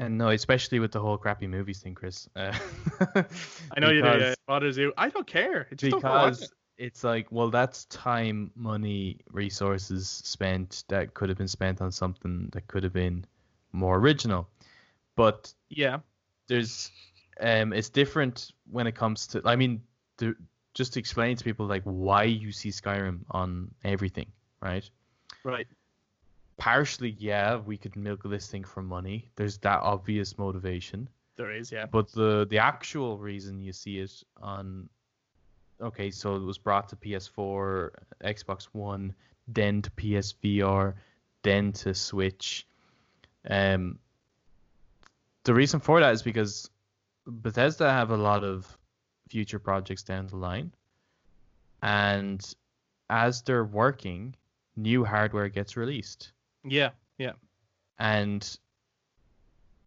and 0.00 0.18
no, 0.18 0.30
especially 0.30 0.80
with 0.80 0.90
the 0.90 0.98
whole 0.98 1.16
crappy 1.16 1.46
movies 1.46 1.78
thing, 1.78 1.94
Chris. 1.94 2.28
Uh, 2.34 2.52
I 3.14 3.78
know 3.78 3.90
you 3.90 4.02
do. 4.02 4.08
Yeah, 4.08 4.32
it 4.32 4.38
bothers 4.48 4.76
you. 4.76 4.92
I 4.98 5.10
don't 5.10 5.28
care. 5.28 5.68
Because. 5.70 6.50
It's 6.78 7.02
like, 7.02 7.26
well, 7.30 7.50
that's 7.50 7.84
time, 7.86 8.52
money, 8.54 9.18
resources 9.32 10.08
spent 10.08 10.84
that 10.88 11.12
could 11.12 11.28
have 11.28 11.36
been 11.36 11.48
spent 11.48 11.80
on 11.82 11.90
something 11.90 12.48
that 12.52 12.68
could 12.68 12.84
have 12.84 12.92
been 12.92 13.24
more 13.72 13.98
original. 13.98 14.48
But 15.16 15.52
Yeah. 15.68 15.98
there's, 16.46 16.90
um, 17.40 17.72
it's 17.72 17.88
different 17.88 18.52
when 18.70 18.86
it 18.86 18.94
comes 18.94 19.26
to. 19.28 19.42
I 19.44 19.56
mean, 19.56 19.82
the, 20.18 20.36
just 20.74 20.92
to 20.92 21.00
explain 21.00 21.36
to 21.36 21.44
people 21.44 21.66
like 21.66 21.82
why 21.82 22.22
you 22.22 22.52
see 22.52 22.70
Skyrim 22.70 23.20
on 23.32 23.74
everything, 23.84 24.30
right? 24.62 24.88
Right. 25.42 25.66
Partially, 26.56 27.10
yeah, 27.18 27.56
we 27.56 27.76
could 27.76 27.96
milk 27.96 28.22
this 28.24 28.48
thing 28.48 28.64
for 28.64 28.82
money. 28.82 29.30
There's 29.36 29.58
that 29.58 29.80
obvious 29.80 30.38
motivation. 30.38 31.08
There 31.36 31.52
is. 31.52 31.70
Yeah. 31.70 31.86
But 31.86 32.10
the 32.12 32.46
the 32.50 32.58
actual 32.58 33.18
reason 33.18 33.60
you 33.60 33.72
see 33.72 33.98
it 33.98 34.22
on 34.42 34.88
okay, 35.80 36.10
so 36.10 36.36
it 36.36 36.42
was 36.42 36.58
brought 36.58 36.88
to 36.90 36.96
PS4, 36.96 37.90
Xbox 38.24 38.64
One, 38.72 39.14
then 39.46 39.82
to 39.82 39.90
PSVR, 39.92 40.94
then 41.42 41.72
to 41.72 41.94
Switch. 41.94 42.66
Um 43.48 43.98
the 45.44 45.54
reason 45.54 45.80
for 45.80 46.00
that 46.00 46.12
is 46.12 46.22
because 46.22 46.68
Bethesda 47.26 47.90
have 47.90 48.10
a 48.10 48.16
lot 48.16 48.44
of 48.44 48.76
future 49.28 49.58
projects 49.58 50.02
down 50.02 50.26
the 50.26 50.36
line. 50.36 50.72
And 51.82 52.44
as 53.08 53.42
they're 53.42 53.64
working, 53.64 54.34
new 54.76 55.04
hardware 55.04 55.48
gets 55.48 55.76
released 55.76 56.32
Yeah. 56.64 56.90
Yeah. 57.18 57.32
and 57.98 58.58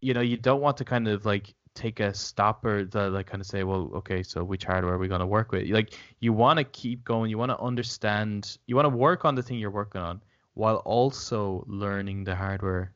you 0.00 0.12
know 0.14 0.20
you 0.20 0.36
don't 0.36 0.60
want 0.60 0.76
to 0.78 0.84
kind 0.84 1.06
of 1.08 1.24
like 1.24 1.54
take 1.74 2.00
a 2.00 2.12
stopper 2.12 2.84
to 2.84 3.08
like 3.08 3.26
kind 3.26 3.40
of 3.40 3.46
say 3.46 3.64
well 3.64 3.90
okay 3.94 4.22
so 4.22 4.44
which 4.44 4.64
hardware 4.64 4.94
are 4.94 4.98
we 4.98 5.08
going 5.08 5.20
to 5.20 5.26
work 5.26 5.52
with? 5.52 5.68
Like 5.68 5.94
you 6.20 6.32
want 6.32 6.58
to 6.58 6.64
keep 6.64 7.04
going 7.04 7.30
you 7.30 7.38
want 7.38 7.50
to 7.50 7.58
understand 7.58 8.58
you 8.66 8.76
want 8.76 8.86
to 8.86 8.96
work 8.96 9.24
on 9.24 9.34
the 9.34 9.42
thing 9.42 9.58
you're 9.58 9.70
working 9.70 10.00
on 10.00 10.20
while 10.54 10.76
also 10.76 11.64
learning 11.66 12.24
the 12.24 12.36
hardware 12.36 12.92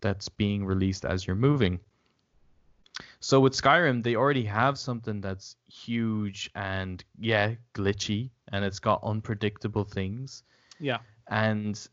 that's 0.00 0.28
being 0.28 0.64
released 0.64 1.04
as 1.04 1.26
you're 1.26 1.36
moving. 1.36 1.80
So 3.20 3.40
with 3.40 3.52
Skyrim 3.52 4.02
they 4.02 4.16
already 4.16 4.44
have 4.44 4.78
something 4.78 5.20
that's 5.20 5.56
huge 5.66 6.50
and 6.54 7.04
yeah 7.18 7.54
glitchy 7.74 8.30
and 8.52 8.64
it's 8.64 8.78
got 8.78 9.00
unpredictable 9.02 9.84
things. 9.84 10.44
Yeah. 10.80 10.98
and 11.26 11.88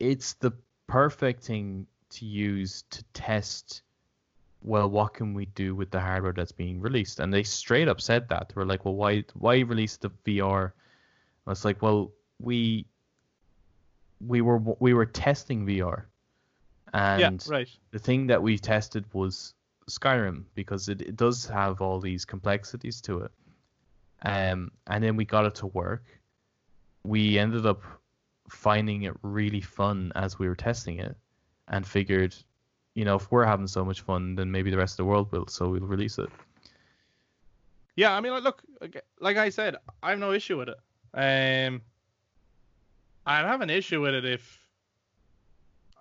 it's 0.00 0.34
the 0.34 0.52
perfect 0.88 1.44
thing 1.44 1.86
to 2.10 2.26
use 2.26 2.84
to 2.90 3.02
test 3.14 3.82
well 4.64 4.88
what 4.88 5.14
can 5.14 5.34
we 5.34 5.46
do 5.46 5.74
with 5.74 5.90
the 5.90 6.00
hardware 6.00 6.32
that's 6.32 6.52
being 6.52 6.80
released 6.80 7.20
and 7.20 7.32
they 7.32 7.42
straight 7.42 7.86
up 7.86 8.00
said 8.00 8.28
that 8.28 8.48
they 8.48 8.54
were 8.56 8.66
like 8.66 8.84
well 8.84 8.94
why 8.94 9.22
why 9.34 9.60
release 9.60 9.96
the 9.98 10.10
vr 10.26 10.72
I 11.46 11.50
was 11.50 11.64
like 11.64 11.80
well 11.82 12.10
we 12.40 12.86
we 14.26 14.40
were 14.40 14.58
we 14.80 14.94
were 14.94 15.06
testing 15.06 15.66
vr 15.66 16.04
and 16.94 17.20
yeah. 17.20 17.52
Right. 17.52 17.68
the 17.90 17.98
thing 17.98 18.28
that 18.28 18.40
we 18.40 18.56
tested 18.56 19.04
was 19.12 19.54
Skyrim 19.90 20.44
because 20.54 20.88
it, 20.88 21.02
it 21.02 21.16
does 21.16 21.44
have 21.46 21.80
all 21.80 22.00
these 22.00 22.24
complexities 22.24 23.00
to 23.02 23.22
it. 23.22 23.32
Um, 24.22 24.70
and 24.86 25.02
then 25.02 25.16
we 25.16 25.24
got 25.24 25.44
it 25.44 25.56
to 25.56 25.66
work. 25.66 26.04
We 27.02 27.38
ended 27.38 27.66
up 27.66 27.82
finding 28.48 29.02
it 29.02 29.14
really 29.22 29.60
fun 29.60 30.12
as 30.14 30.38
we 30.38 30.48
were 30.48 30.54
testing 30.54 31.00
it 31.00 31.16
and 31.68 31.86
figured, 31.86 32.34
you 32.94 33.04
know, 33.04 33.16
if 33.16 33.30
we're 33.30 33.44
having 33.44 33.66
so 33.66 33.84
much 33.84 34.00
fun, 34.02 34.34
then 34.34 34.50
maybe 34.50 34.70
the 34.70 34.76
rest 34.76 34.94
of 34.94 34.96
the 34.98 35.04
world 35.04 35.30
will, 35.32 35.46
so 35.48 35.68
we'll 35.68 35.80
release 35.80 36.18
it. 36.18 36.28
Yeah, 37.96 38.14
I 38.16 38.20
mean, 38.20 38.32
like, 38.32 38.42
look, 38.44 38.62
like- 39.20 39.36
I 39.36 39.50
said, 39.50 39.76
I 40.02 40.10
have 40.10 40.18
no 40.18 40.32
issue 40.32 40.58
with 40.58 40.68
it. 40.68 40.78
Um, 41.14 41.80
I'd 43.26 43.46
have 43.46 43.60
an 43.60 43.70
issue 43.70 44.00
with 44.00 44.14
it 44.14 44.24
if 44.24 44.58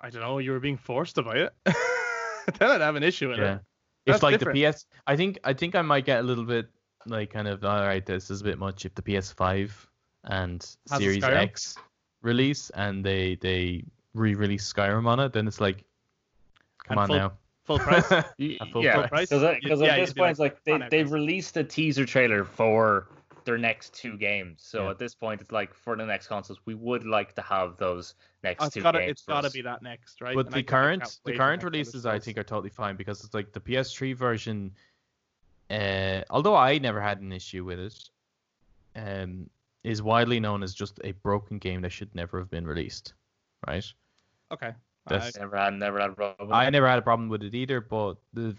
I 0.02 0.10
don't 0.10 0.22
know 0.22 0.40
you 0.40 0.52
were 0.52 0.60
being 0.60 0.76
forced 0.78 1.16
to 1.16 1.24
buy 1.24 1.36
it. 1.38 1.54
then 1.66 2.70
I'd 2.72 2.82
have 2.82 2.96
an 2.96 3.04
issue 3.04 3.30
with 3.30 3.38
Yeah. 3.40 3.56
it. 3.56 3.62
if 4.06 4.14
That's 4.14 4.24
like 4.24 4.40
different. 4.40 4.60
the 4.60 4.72
PS, 4.72 4.86
I 5.08 5.16
think 5.16 5.40
I 5.46 5.54
think 5.54 5.76
I 5.76 5.82
might 5.82 6.04
get 6.06 6.20
a 6.20 6.24
little 6.24 6.44
bit 6.44 6.68
like 7.06 7.32
kind 7.32 7.48
of 7.48 7.64
all 7.64 7.82
right. 7.84 8.06
This 8.06 8.30
is 8.30 8.42
a 8.42 8.44
bit 8.44 8.58
much 8.60 8.86
if 8.86 8.94
the 8.96 9.02
PS5 9.02 9.72
and 10.26 10.62
Has 10.90 11.00
Series 11.00 11.24
X 11.24 11.76
release 12.22 12.70
and 12.72 13.06
they 13.06 13.36
they 13.36 13.84
re-release 14.14 14.72
Skyrim 14.72 15.06
on 15.08 15.20
it, 15.22 15.32
then 15.32 15.48
it's 15.48 15.62
like, 15.62 15.86
come 16.84 16.98
And 16.98 17.00
on 17.00 17.08
full- 17.08 17.18
now. 17.18 17.34
Full 17.66 17.80
price. 17.80 18.10
Y- 18.40 18.58
At 18.60 18.70
full 18.72 18.84
yeah, 18.84 19.08
price? 19.08 19.30
because 19.30 19.42
Yeah, 19.42 19.50
at 19.52 19.64
yeah, 19.64 19.96
this 20.00 20.10
you'd 20.10 20.18
point, 20.18 20.32
it's 20.32 20.40
like, 20.40 20.60
like 20.68 20.90
they, 20.90 20.98
they've 20.98 21.12
released 21.12 21.56
a 21.56 21.64
teaser 21.64 22.06
trailer 22.06 22.44
for 22.44 23.08
their 23.46 23.58
next 23.58 23.94
two 23.94 24.18
games. 24.18 24.62
So 24.66 24.84
Yeah. 24.86 24.90
at 24.92 25.00
this 25.00 25.16
point, 25.16 25.40
it's 25.40 25.52
like 25.52 25.74
for 25.74 25.96
the 25.96 26.06
next 26.06 26.28
consoles, 26.28 26.60
we 26.66 26.76
would 26.76 27.06
like 27.06 27.34
to 27.36 27.42
have 27.42 27.78
those 27.78 28.16
next 28.44 28.62
Oh, 28.62 28.66
it's 28.66 28.74
two 28.74 28.82
gotta, 28.82 29.00
games. 29.00 29.12
it's 29.12 29.22
for 29.22 29.32
gotta 29.32 29.50
be 29.50 29.62
that 29.62 29.82
next, 29.82 30.20
right? 30.22 30.36
But 30.36 30.48
And 30.48 30.56
the 30.56 30.60
I 30.60 30.64
current 30.64 31.20
the 31.24 31.38
current 31.38 31.62
next 31.62 31.72
releases 31.72 32.06
Elder 32.06 32.16
I 32.18 32.20
think 32.20 32.38
are 32.38 32.44
totally 32.44 32.70
fine 32.70 32.98
because 32.98 33.24
it's 33.24 33.34
like 33.34 33.54
the 33.54 33.62
PS3 33.62 34.14
version. 34.14 34.72
Uh, 35.70 36.22
although 36.30 36.56
I 36.56 36.78
never 36.80 37.00
had 37.02 37.22
an 37.22 37.32
issue 37.32 37.64
with 37.64 37.80
it, 37.80 38.10
um, 38.96 39.50
is 39.86 40.02
widely 40.02 40.40
known 40.42 40.64
as 40.64 40.74
just 40.74 41.00
a 41.06 41.14
broken 41.14 41.58
game 41.60 41.82
that 41.82 41.92
should 41.94 42.14
never 42.14 42.40
have 42.40 42.50
been 42.50 42.68
released, 42.68 43.14
right? 43.68 43.86
Okay. 44.52 44.74
That's- 45.08 45.36
I- 45.36 45.40
Never 45.42 45.58
had, 45.58 45.74
never 45.74 46.00
had 46.00 46.10
a 46.12 46.14
problem. 46.14 46.48
with 46.48 46.56
I 46.56 46.66
it. 46.68 46.72
never 46.72 46.88
had 46.88 47.00
a 47.00 47.02
problem 47.02 47.30
with 47.30 47.44
it 47.44 47.54
either, 47.54 47.82
but 47.82 48.16
the 48.34 48.56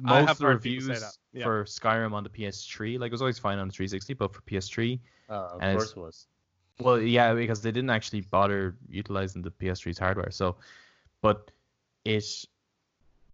most 0.00 0.30
of 0.30 0.38
the 0.38 0.44
heard 0.46 0.62
people 0.62 0.86
say 0.86 0.92
reviews 0.94 1.18
yeah. 1.32 1.44
for 1.44 1.64
Skyrim 1.64 2.12
on 2.12 2.24
the 2.24 2.30
PS3, 2.30 2.98
like 2.98 3.08
it 3.08 3.12
was 3.12 3.20
always 3.20 3.38
fine 3.38 3.58
on 3.58 3.68
the 3.68 3.72
360, 3.72 4.14
but 4.14 4.32
for 4.32 4.40
PS3, 4.42 4.98
Oh, 5.28 5.34
of 5.34 5.60
course 5.60 5.90
it 5.90 5.96
was. 5.96 6.26
well, 6.80 6.98
yeah, 7.00 7.34
because 7.34 7.60
they 7.62 7.70
didn't 7.70 7.90
actually 7.90 8.22
bother 8.22 8.76
utilizing 8.88 9.42
the 9.42 9.50
PS3's 9.50 9.98
hardware. 9.98 10.30
So, 10.30 10.56
but 11.20 11.50
it 12.04 12.24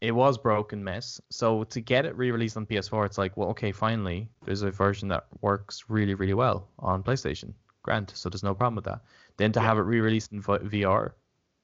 it 0.01 0.12
was 0.12 0.39
broken 0.39 0.82
mess. 0.82 1.20
So 1.28 1.64
to 1.64 1.81
get 1.81 2.06
it 2.06 2.16
re-released 2.16 2.56
on 2.56 2.64
PS4, 2.66 3.05
it's 3.05 3.18
like, 3.18 3.36
well, 3.36 3.51
okay, 3.51 3.70
finally, 3.70 4.28
there's 4.44 4.62
a 4.62 4.70
version 4.70 5.09
that 5.09 5.27
works 5.43 5.85
really, 5.89 6.14
really 6.14 6.32
well 6.35 6.68
on 6.78 7.02
PlayStation. 7.02 7.52
Grant, 7.82 8.10
so 8.14 8.28
there's 8.31 8.43
no 8.43 8.55
problem 8.55 8.77
with 8.77 8.85
that. 8.86 9.01
Then 9.36 9.52
to 9.52 9.60
Yeah. 9.60 9.66
have 9.66 9.78
it 9.78 9.82
re-released 9.82 10.32
in 10.32 10.43
VR, 10.43 11.12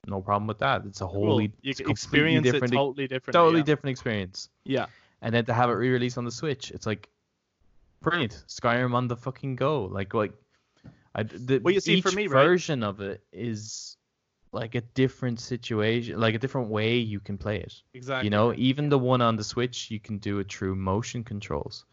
no 0.06 0.20
problem 0.20 0.46
with 0.46 0.58
that. 0.58 0.84
It's 0.86 1.00
a 1.00 1.06
wholly, 1.06 1.52
you 1.62 1.70
it's 1.70 1.80
experience 1.80 2.46
it 2.46 2.60
totally 2.60 3.06
different. 3.08 3.34
totally 3.34 3.58
yeah. 3.58 3.64
different 3.64 3.92
experience. 3.92 4.48
Yeah. 4.64 4.86
And 5.22 5.34
then 5.34 5.44
to 5.46 5.54
have 5.54 5.70
it 5.70 5.74
re-released 5.74 6.18
on 6.18 6.24
the 6.24 6.30
Switch, 6.30 6.70
it's 6.70 6.86
like 6.86 7.08
brilliant. 8.00 8.44
Skyrim 8.48 8.94
on 8.94 9.08
the 9.08 9.16
fucking 9.16 9.56
go. 9.56 9.84
Like 9.84 10.14
like 10.14 10.32
I 11.14 11.22
the 11.24 11.60
Well, 11.62 11.74
you 11.74 11.80
see, 11.80 11.94
each 11.94 12.04
for 12.04 12.12
me, 12.12 12.26
right- 12.26 12.44
version 12.44 12.82
of 12.82 13.00
it 13.00 13.22
is 13.32 13.96
like 14.52 14.74
a 14.74 14.80
different 14.80 15.40
situation, 15.40 16.20
like 16.20 16.34
a 16.34 16.38
different 16.38 16.68
way 16.68 16.96
you 16.96 17.20
can 17.20 17.36
play 17.38 17.58
it. 17.58 17.74
Exactly. 17.94 18.26
You 18.26 18.30
know, 18.30 18.54
even 18.56 18.88
the 18.88 18.98
one 18.98 19.20
on 19.20 19.36
the 19.36 19.44
Switch, 19.44 19.90
you 19.90 20.00
can 20.00 20.18
do 20.18 20.38
it 20.38 20.50
through 20.50 20.74
motion 20.76 21.24
controls. 21.24 21.84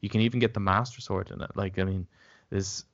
You 0.00 0.08
can 0.08 0.20
even 0.22 0.40
get 0.40 0.54
the 0.54 0.60
Master 0.60 1.00
Sword 1.00 1.30
in 1.30 1.40
it. 1.42 1.50
Like 1.54 1.78
I 1.78 1.84
mean, 1.84 2.06
there's 2.50 2.84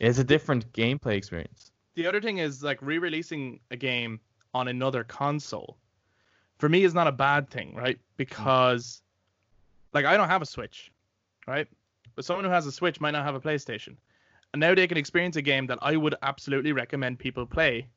it's 0.00 0.18
a 0.18 0.24
different 0.24 0.72
gameplay 0.72 1.16
experience. 1.16 1.72
The 1.98 2.06
other 2.06 2.20
thing 2.20 2.38
is 2.38 2.62
like 2.62 2.78
re-releasing 2.80 3.58
a 3.72 3.76
game 3.76 4.20
on 4.54 4.68
another 4.68 5.02
console 5.02 5.76
for 6.58 6.68
me 6.68 6.84
is 6.84 6.94
not 6.94 7.08
a 7.08 7.12
bad 7.12 7.50
thing 7.50 7.74
right? 7.74 7.98
Because 8.16 9.02
like 9.92 10.04
i 10.04 10.16
don't 10.16 10.28
have 10.28 10.40
a 10.42 10.46
switch 10.46 10.92
right? 11.48 11.66
But 12.14 12.24
someone 12.24 12.44
who 12.44 12.50
has 12.50 12.66
a 12.66 12.72
switch 12.72 13.00
might 13.00 13.12
not 13.12 13.24
have 13.24 13.34
a 13.34 13.40
playstation. 13.40 13.96
And 14.52 14.60
now 14.60 14.74
they 14.74 14.86
can 14.86 14.98
experience 14.98 15.36
a 15.36 15.42
game 15.42 15.66
that 15.66 15.78
i 15.82 15.96
would 15.96 16.14
absolutely 16.22 16.72
recommend 16.72 17.18
people 17.18 17.46
play. 17.46 17.88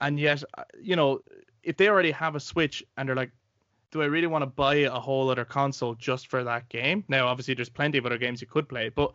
And 0.00 0.18
yet 0.18 0.42
uh, 0.56 0.64
you 0.80 0.96
know 0.96 1.20
if 1.62 1.76
they 1.76 1.88
already 1.88 2.12
have 2.12 2.36
a 2.36 2.40
switch 2.40 2.82
and 2.96 3.06
they're 3.06 3.16
like 3.16 3.32
do 3.90 4.02
i 4.02 4.06
really 4.06 4.26
want 4.26 4.42
to 4.42 4.46
buy 4.46 4.76
a 4.76 5.00
whole 5.06 5.28
other 5.30 5.44
console 5.44 5.94
just 5.94 6.28
for 6.28 6.42
that 6.44 6.70
game? 6.70 7.04
Now 7.08 7.26
obviously 7.26 7.52
there's 7.52 7.68
plenty 7.80 7.98
of 7.98 8.06
other 8.06 8.18
games 8.18 8.40
you 8.40 8.46
could 8.46 8.66
play 8.66 8.88
but 8.88 9.12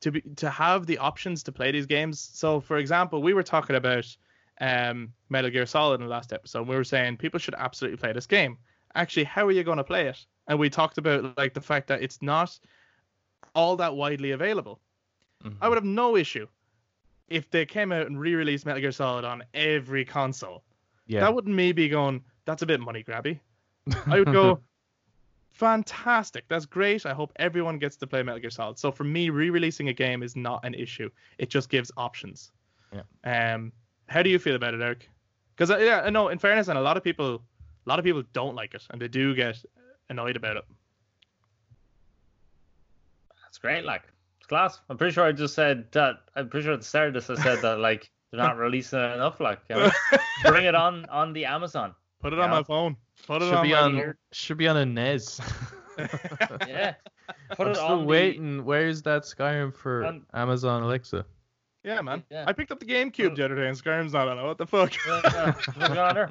to 0.00 0.10
be 0.12 0.20
to 0.36 0.50
have 0.50 0.86
the 0.86 0.98
options 0.98 1.42
to 1.44 1.52
play 1.52 1.70
these 1.70 1.86
games. 1.86 2.20
So, 2.32 2.60
for 2.60 2.78
example, 2.78 3.22
we 3.22 3.34
were 3.34 3.42
talking 3.42 3.76
about 3.76 4.06
um, 4.60 5.12
Metal 5.28 5.50
Gear 5.50 5.66
Solid 5.66 6.00
in 6.00 6.06
the 6.06 6.10
last 6.10 6.32
episode. 6.32 6.66
We 6.68 6.76
were 6.76 6.84
saying 6.84 7.16
people 7.18 7.38
should 7.40 7.54
absolutely 7.56 7.96
play 7.98 8.12
this 8.12 8.26
game. 8.26 8.58
Actually, 8.94 9.24
how 9.24 9.46
are 9.46 9.52
you 9.52 9.62
going 9.64 9.78
to 9.78 9.84
play 9.84 10.06
it? 10.08 10.24
And 10.48 10.58
we 10.58 10.68
talked 10.70 10.98
about 10.98 11.36
like 11.38 11.54
the 11.54 11.60
fact 11.60 11.86
that 11.88 12.02
it's 12.02 12.20
not 12.22 12.58
all 13.54 13.76
that 13.76 13.94
widely 13.94 14.32
available. 14.32 14.80
Mhm. 15.44 15.56
I 15.60 15.68
would 15.68 15.76
have 15.76 15.84
no 15.84 16.16
issue 16.16 16.46
if 17.28 17.50
they 17.50 17.64
came 17.64 17.92
out 17.92 18.06
and 18.06 18.18
re-released 18.20 18.66
Metal 18.66 18.80
Gear 18.80 18.92
Solid 18.92 19.24
on 19.24 19.42
every 19.54 20.04
console. 20.04 20.64
yeah. 21.06 21.20
That 21.20 21.34
wouldn't 21.34 21.54
me 21.54 21.72
be 21.72 21.88
going, 21.88 22.22
that's 22.44 22.62
a 22.62 22.66
bit 22.66 22.80
money 22.80 23.02
grabby. 23.04 23.38
I 24.06 24.18
would 24.18 24.32
go, 24.32 24.60
fantastic. 25.52 26.44
That's 26.48 26.66
great. 26.66 27.06
I 27.06 27.12
hope 27.12 27.32
everyone 27.36 27.78
gets 27.78 27.96
to 27.96 28.06
play 28.06 28.22
Metal 28.22 28.40
Gear 28.40 28.50
Solid. 28.50 28.78
So 28.78 28.90
for 28.90 29.04
me, 29.04 29.30
re-releasing 29.30 29.88
a 29.88 29.92
game 29.92 30.22
is 30.22 30.36
not 30.36 30.64
an 30.64 30.74
issue. 30.74 31.10
It 31.38 31.50
just 31.50 31.68
gives 31.68 31.90
options. 31.96 32.52
Yeah. 32.92 33.54
Um, 33.54 33.72
how 34.08 34.22
do 34.22 34.30
you 34.30 34.38
feel 34.38 34.56
about 34.56 34.74
it, 34.74 34.80
Eric? 34.80 35.08
Because 35.56 35.70
yeah, 35.82 36.02
I 36.04 36.10
know. 36.10 36.28
In 36.28 36.38
fairness, 36.38 36.68
and 36.68 36.78
a 36.78 36.82
lot 36.82 36.96
of 36.96 37.04
people, 37.04 37.34
a 37.34 37.88
lot 37.88 37.98
of 37.98 38.04
people 38.04 38.22
don't 38.32 38.54
like 38.54 38.74
it, 38.74 38.82
and 38.90 39.00
they 39.00 39.08
do 39.08 39.34
get 39.34 39.62
annoyed 40.08 40.36
about 40.36 40.56
it. 40.56 40.64
That's 43.44 43.58
great. 43.58 43.84
Like 43.84 44.02
it's 44.38 44.46
class. 44.46 44.80
I'm 44.88 44.96
pretty 44.96 45.12
sure 45.12 45.24
I 45.24 45.32
just 45.32 45.54
said 45.54 45.90
that. 45.92 46.20
I'm 46.34 46.48
pretty 46.48 46.64
sure 46.64 46.72
at 46.72 46.80
the 46.80 46.86
start 46.86 47.08
of 47.08 47.14
this 47.14 47.30
I 47.30 47.42
said 47.42 47.62
that 47.62 47.78
like 47.78 48.10
they're 48.30 48.40
not 48.40 48.56
releasing 48.58 48.98
it 48.98 49.12
enough. 49.12 49.38
Like 49.38 49.60
you 49.68 49.76
know, 49.76 49.90
bring 50.44 50.64
it 50.64 50.74
on 50.74 51.04
on 51.06 51.32
the 51.32 51.44
Amazon. 51.44 51.94
Put 52.20 52.32
it 52.32 52.38
on 52.38 52.50
my 52.50 52.62
phone. 52.62 52.96
Put 53.26 53.42
it 53.42 53.46
should 53.46 53.54
on 53.54 53.62
be 53.64 53.72
my 53.72 53.78
on 53.80 53.96
weird- 53.96 54.18
should 54.32 54.56
be 54.58 54.68
on 54.68 54.76
a 54.76 54.84
NES. 54.86 55.40
Yeah. 56.66 56.94
Put 57.56 57.66
I'm 57.66 57.72
it 57.72 57.74
still 57.76 57.86
on 57.88 57.98
the- 58.00 58.04
waiting. 58.06 58.64
Where's 58.64 59.02
that 59.02 59.22
Skyrim 59.24 59.74
for 59.74 60.06
On- 60.06 60.24
Amazon 60.32 60.82
Alexa? 60.82 61.26
yeah, 61.84 62.00
man. 62.00 62.22
Yeah. 62.30 62.44
I 62.46 62.54
picked 62.54 62.72
up 62.72 62.80
the 62.80 62.86
GameCube 62.86 63.36
the 63.36 63.44
other 63.44 63.54
day, 63.56 63.68
and 63.68 63.76
Skyrim's 63.76 64.14
not 64.14 64.26
on 64.28 64.38
it. 64.38 64.42
What 64.42 64.56
the 64.56 64.66
fuck? 64.66 64.94
Yeah, 65.06 65.20
yeah. 65.24 65.52
What's 65.52 65.66
going 65.76 65.98
on 65.98 66.14
there? 66.14 66.30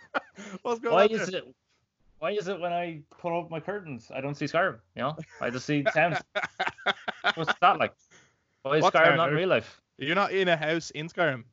What's 0.62 0.80
going 0.80 0.94
Why 0.94 1.04
on? 1.04 1.10
is 1.10 1.26
there? 1.28 1.40
it? 1.40 1.54
Why 2.20 2.30
is 2.30 2.48
it 2.48 2.58
when 2.58 2.72
I 2.72 3.02
pull 3.18 3.38
up 3.38 3.50
my 3.50 3.60
curtains, 3.60 4.10
I 4.14 4.20
don't 4.22 4.34
see 4.34 4.46
Skyrim? 4.46 4.78
You 4.96 5.02
know, 5.02 5.16
I 5.42 5.50
just 5.50 5.66
see 5.66 5.82
towns. 5.82 6.16
What's 7.34 7.52
that 7.60 7.78
like? 7.78 7.92
Why 8.62 8.76
is 8.76 8.82
What's 8.82 8.96
Skyrim 8.96 9.08
that, 9.10 9.16
not 9.16 9.28
in 9.30 9.34
real 9.34 9.48
life? 9.50 9.82
You're 9.98 10.14
not 10.14 10.32
in 10.32 10.48
a 10.48 10.56
house 10.56 10.90
in 10.92 11.08
Skyrim. 11.08 11.44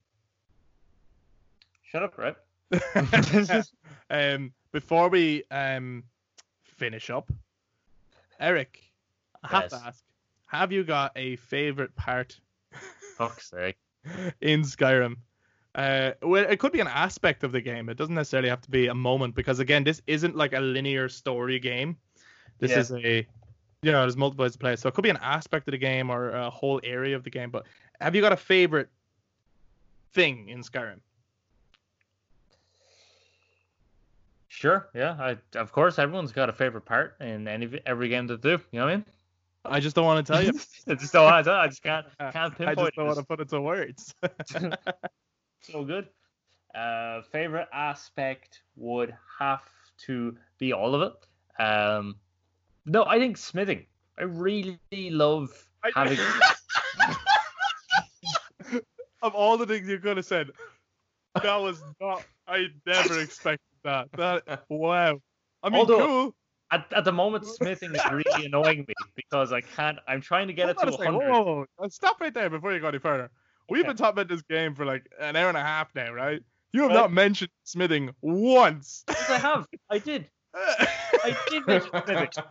Shut 1.82 2.04
up, 2.04 2.18
right? 2.18 2.36
um, 4.10 4.54
before 4.72 5.10
we 5.10 5.44
um 5.52 6.04
finish 6.64 7.10
up, 7.10 7.32
Eric, 8.40 8.80
I 9.44 9.48
have 9.48 9.64
Yes. 9.64 9.72
to 9.72 9.78
ask: 9.88 10.04
Have 10.48 10.72
you 10.72 10.84
got 10.84 11.12
a 11.16 11.36
favorite 11.38 11.96
part 11.96 12.40
Fuck's 13.18 13.50
sake. 13.50 13.78
in 14.42 14.62
Skyrim? 14.62 15.18
Uh, 15.76 16.12
well, 16.24 16.46
it 16.50 16.60
could 16.60 16.72
be 16.72 16.80
an 16.80 16.88
aspect 16.88 17.44
of 17.44 17.52
the 17.52 17.62
game. 17.62 17.90
It 17.90 17.98
doesn't 17.98 18.16
necessarily 18.16 18.50
have 18.50 18.62
to 18.62 18.72
be 18.72 18.88
a 18.88 18.94
moment 18.94 19.36
because 19.36 19.60
again, 19.60 19.84
this 19.84 20.02
isn't 20.08 20.36
like 20.36 20.54
a 20.54 20.60
linear 20.60 21.08
story 21.10 21.60
game. 21.60 21.98
This 22.60 22.72
Yeah. 22.72 22.80
is 22.80 22.92
a, 22.92 23.28
you 23.84 23.92
know, 23.92 24.02
there's 24.02 24.18
multiple 24.18 24.44
ways 24.44 24.54
to 24.54 24.58
play. 24.58 24.76
So 24.76 24.90
it 24.90 24.96
could 24.96 25.04
be 25.04 25.10
an 25.12 25.20
aspect 25.22 25.68
of 25.68 25.74
the 25.74 25.78
game 25.78 26.10
or 26.10 26.32
a 26.32 26.50
whole 26.50 26.82
area 26.84 27.16
of 27.16 27.24
the 27.24 27.30
game. 27.30 27.52
But 27.52 27.68
have 28.02 28.16
you 28.16 28.22
got 28.22 28.34
a 28.34 28.38
favorite 28.38 28.90
thing 30.14 30.50
in 30.50 30.62
Skyrim? 30.62 31.00
Sure, 34.50 34.90
yeah. 34.96 35.16
I, 35.20 35.58
of 35.58 35.72
course, 35.72 36.00
everyone's 36.00 36.32
got 36.32 36.50
a 36.50 36.54
favorite 36.54 36.84
part 36.86 37.16
in 37.22 37.48
any 37.48 37.80
every 37.86 38.10
game 38.10 38.26
they 38.26 38.36
do. 38.36 38.60
You 38.72 38.80
know 38.80 38.86
what 38.86 38.92
I 38.92 38.96
mean? 38.96 39.06
I 39.64 39.80
just 39.80 39.96
don't 39.96 40.06
want 40.06 40.26
to 40.26 40.34
tell 40.34 40.44
you. 40.44 40.60
I 40.88 40.96
just 40.96 41.14
don't 41.14 41.26
want 41.26 41.46
to. 41.46 41.52
I 41.54 41.68
just 41.68 41.84
can't 41.84 42.06
can't 42.20 42.36
I 42.36 42.50
pinpoint. 42.50 42.78
just 42.80 42.96
don't 42.96 43.06
it. 43.06 43.08
want 43.08 43.20
to 43.20 43.26
put 43.26 43.40
it 43.42 43.50
to 43.50 43.62
words. 43.62 44.16
so 45.62 45.84
good. 45.84 46.08
Uh, 46.74 47.22
favorite 47.32 47.68
aspect 47.72 48.64
would 48.76 49.16
have 49.38 49.64
to 50.06 50.36
be 50.58 50.74
all 50.74 50.96
of 50.96 51.02
it. 51.04 51.64
Um, 51.64 52.16
no, 52.86 53.06
I 53.06 53.20
think 53.20 53.38
smithing. 53.38 53.86
I 54.18 54.24
really 54.24 54.80
love 55.12 55.52
having. 55.96 56.18
of 59.22 59.36
all 59.36 59.58
the 59.58 59.68
things 59.68 59.88
you 59.88 60.00
could 60.00 60.18
have 60.18 60.26
said, 60.26 60.50
that 61.36 61.56
was 61.56 61.84
not. 62.02 62.24
I 62.48 62.68
never 62.86 63.20
expected 63.22 63.69
that. 63.84 64.08
That 64.14 64.64
wow. 64.70 65.20
I 65.64 65.70
mean, 65.70 65.80
Although- 65.80 66.06
cool. 66.08 66.36
At, 66.72 66.86
at 66.96 67.04
the 67.04 67.12
moment, 67.12 67.48
smithing 67.48 67.96
is 67.96 68.02
really 68.12 68.46
annoying 68.46 68.86
me 68.88 68.94
because 69.16 69.52
I 69.52 69.60
can't. 69.62 69.98
I'm 70.08 70.22
trying 70.22 70.46
to 70.46 70.54
get 70.54 70.70
it 70.70 70.78
to 70.78 70.88
a 70.88 70.92
100. 70.92 71.28
Whoa, 71.32 71.66
Stop 71.90 72.22
right 72.22 72.32
there 72.32 72.48
before 72.48 72.72
you 72.74 72.80
go 72.80 72.90
any 72.90 73.00
further. 73.00 73.32
We've 73.70 73.80
Okay. 73.80 73.88
been 73.90 73.98
talking 73.98 74.12
about 74.22 74.28
this 74.28 74.44
game 74.44 74.76
for 74.76 74.86
like 74.86 75.04
an 75.20 75.36
hour 75.36 75.48
and 75.50 75.58
a 75.58 75.64
half 75.64 75.88
now, 75.96 76.12
right? 76.14 76.40
You 76.72 76.82
have 76.84 76.90
Right. 76.92 76.96
not 76.98 77.12
mentioned 77.12 77.50
smithing 77.64 78.12
once. 78.22 79.04
Yes, 79.10 79.30
I 79.32 79.38
have. 79.40 79.66
I 79.90 79.98
did. 79.98 80.30
I 80.54 81.36
did 81.50 81.66
mention 81.66 81.90
smithing. 81.90 82.44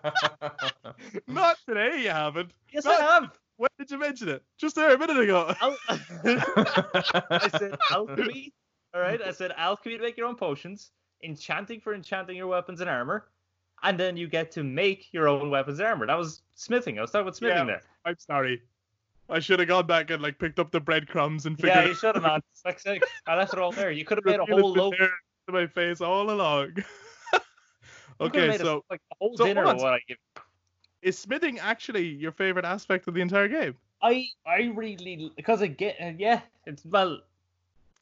not 1.28 1.56
today, 1.68 2.02
you 2.02 2.10
haven't. 2.10 2.50
Yes, 2.72 2.86
Not- 2.86 3.00
I 3.00 3.04
have. 3.04 3.30
When 3.56 3.70
did 3.78 3.88
you 3.88 3.98
mention 3.98 4.30
it? 4.30 4.42
Just 4.58 4.74
there 4.74 4.92
a 4.94 4.98
minute 4.98 5.18
ago. 5.20 5.54
Al- 5.60 5.76
I 5.88 7.48
said 7.56 7.76
alchemy. 7.92 8.52
All 8.94 9.00
right. 9.00 9.20
I 9.22 9.30
said 9.32 9.52
alchemy 9.56 9.96
to 9.98 10.02
make 10.02 10.16
your 10.16 10.26
own 10.26 10.36
potions, 10.36 10.90
enchanting 11.22 11.80
for 11.80 11.94
enchanting 11.94 12.36
your 12.36 12.46
weapons 12.46 12.80
and 12.80 12.88
armor, 12.90 13.26
and 13.82 13.98
then 13.98 14.16
you 14.16 14.28
get 14.28 14.50
to 14.52 14.62
make 14.62 15.12
your 15.12 15.28
own 15.28 15.50
weapons 15.50 15.78
and 15.78 15.88
armor. 15.88 16.06
That 16.06 16.18
was 16.18 16.42
smithing. 16.54 16.98
I 16.98 17.02
was 17.02 17.10
talking 17.10 17.22
about 17.22 17.36
smithing 17.36 17.58
Yeah. 17.58 17.64
there. 17.64 17.82
I'm 18.04 18.18
sorry. 18.18 18.62
I 19.30 19.40
should 19.40 19.58
have 19.58 19.68
gone 19.68 19.86
back 19.86 20.10
and 20.10 20.22
like 20.22 20.38
picked 20.38 20.58
up 20.58 20.70
the 20.70 20.80
breadcrumbs 20.80 21.44
and 21.46 21.56
figured 21.56 21.76
Yeah, 21.76 21.84
you 21.86 21.94
should 21.94 22.14
have, 22.14 22.22
man. 22.22 22.40
Sake. 22.78 23.02
I 23.26 23.36
left 23.36 23.52
it 23.52 23.58
all 23.58 23.72
there. 23.72 23.90
You 23.90 24.04
could 24.04 24.16
have 24.18 24.24
made 24.24 24.40
a 24.40 24.46
whole 24.46 24.72
loaf. 24.72 24.94
to 24.96 25.52
my 25.52 25.66
face 25.66 26.00
all 26.00 26.30
along. 26.30 26.76
Okay, 28.20 28.48
made 28.48 28.60
a- 28.60 28.64
so 28.64 28.84
like 28.90 29.00
a 29.12 29.14
whole 29.20 29.36
so 29.36 29.44
dinner 29.44 29.62
hold 29.62 29.76
of 29.76 29.80
on. 29.80 29.84
what 29.84 29.94
I 29.94 30.00
give. 30.08 30.16
is 31.02 31.16
smithing 31.16 31.60
actually 31.60 32.04
your 32.06 32.32
favorite 32.32 32.64
aspect 32.64 33.06
of 33.06 33.14
the 33.14 33.20
entire 33.20 33.46
game? 33.46 33.76
I 34.02 34.26
I 34.46 34.72
really 34.74 35.30
because 35.36 35.62
it 35.62 35.76
get 35.78 35.96
uh, 36.00 36.12
yeah 36.18 36.40
it's 36.66 36.84
well 36.84 37.20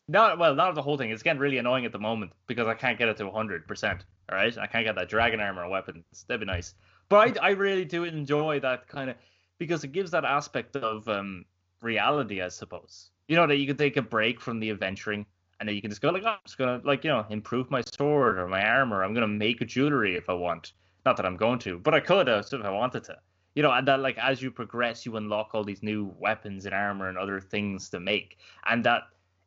not 0.09 0.39
well 0.39 0.55
not 0.55 0.75
the 0.75 0.83
whole 0.83 0.97
thing. 0.97 1.11
It's 1.11 1.23
getting 1.23 1.41
really 1.41 1.59
annoying 1.59 1.85
at 1.85 1.93
the 1.93 1.99
moment 1.99 2.33
because 2.47 2.67
I 2.67 2.75
can't 2.75 2.99
get 2.99 3.09
it 3.09 3.17
to 3.19 3.25
100 3.25 3.67
percent 3.67 4.05
all 4.31 4.37
right? 4.37 4.57
I 4.59 4.67
can't 4.67 4.85
get 4.85 4.95
that 4.95 5.09
dragon 5.09 5.41
armor 5.41 5.65
or 5.65 5.69
weapons 5.69 6.05
that'd 6.29 6.41
be 6.41 6.47
nice. 6.47 6.75
But 7.09 7.39
I, 7.39 7.49
I 7.49 7.51
really 7.51 7.85
do 7.85 8.05
enjoy 8.05 8.61
that 8.61 8.89
kind 8.89 9.11
of 9.11 9.17
because 9.59 9.85
it 9.85 9.93
gives 9.93 10.11
that 10.13 10.25
aspect 10.25 10.77
of 10.77 11.09
um 11.09 11.45
reality 11.83 12.43
I 12.43 12.49
suppose. 12.49 13.11
You 13.29 13.37
know 13.37 13.47
that 13.47 13.57
you 13.57 13.67
can 13.67 13.77
take 13.77 13.97
a 13.97 14.03
break 14.03 14.41
from 14.41 14.61
the 14.61 14.71
adventuring 14.71 15.27
and 15.59 15.69
then 15.69 15.75
you 15.75 15.83
can 15.83 15.91
just 15.91 16.03
go 16.03 16.11
like 16.11 16.23
oh, 16.25 16.29
I'm 16.29 16.39
just 16.45 16.59
gonna 16.59 16.81
like 16.85 17.03
you 17.05 17.11
know 17.11 17.27
improve 17.29 17.71
my 17.71 17.83
sword 17.97 18.39
or 18.39 18.47
my 18.49 18.65
armor. 18.65 19.03
I'm 19.03 19.15
gonna 19.15 19.27
make 19.27 19.61
a 19.61 19.65
jewelry 19.65 20.17
if 20.17 20.31
I 20.31 20.35
want. 20.35 20.73
Not 21.05 21.17
that 21.17 21.27
I'm 21.27 21.37
going 21.37 21.59
to 21.61 21.79
but 21.79 21.95
I 21.95 22.01
could 22.01 22.29
uh, 22.29 22.43
if 22.45 22.65
I 22.65 22.71
wanted 22.71 23.05
to. 23.05 23.17
You 23.57 23.63
know, 23.63 23.73
and 23.73 23.89
that 23.89 24.01
like 24.01 24.19
as 24.19 24.43
you 24.43 24.51
progress, 24.51 25.07
you 25.07 25.17
unlock 25.17 25.55
all 25.55 25.65
these 25.65 25.83
new 25.83 26.15
weapons 26.19 26.67
and 26.67 26.75
armor 26.75 27.09
and 27.09 27.17
other 27.17 27.41
things 27.41 27.89
to 27.89 27.99
make, 27.99 28.37
and 28.67 28.85
that 28.85 29.05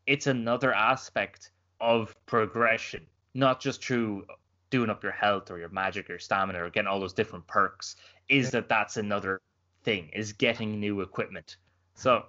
it's 0.07 0.27
another 0.27 0.73
aspect 0.73 1.51
of 1.81 2.15
progression, 2.25 3.05
not 3.33 3.59
just 3.61 3.83
through 3.83 4.25
doing 4.69 4.89
up 4.89 5.01
your 5.03 5.11
health 5.11 5.49
or 5.51 5.57
your 5.59 5.69
magic 5.69 6.09
or 6.09 6.19
stamina 6.19 6.63
or 6.63 6.69
getting 6.69 6.87
all 6.87 6.99
those 6.99 7.13
different 7.13 7.45
perks. 7.47 7.95
Is 8.27 8.51
that 8.51 8.69
that's 8.69 8.97
another 8.97 9.41
thing? 9.83 10.09
Is 10.13 10.33
getting 10.33 10.79
new 10.79 11.01
equipment. 11.01 11.57
So 11.95 12.25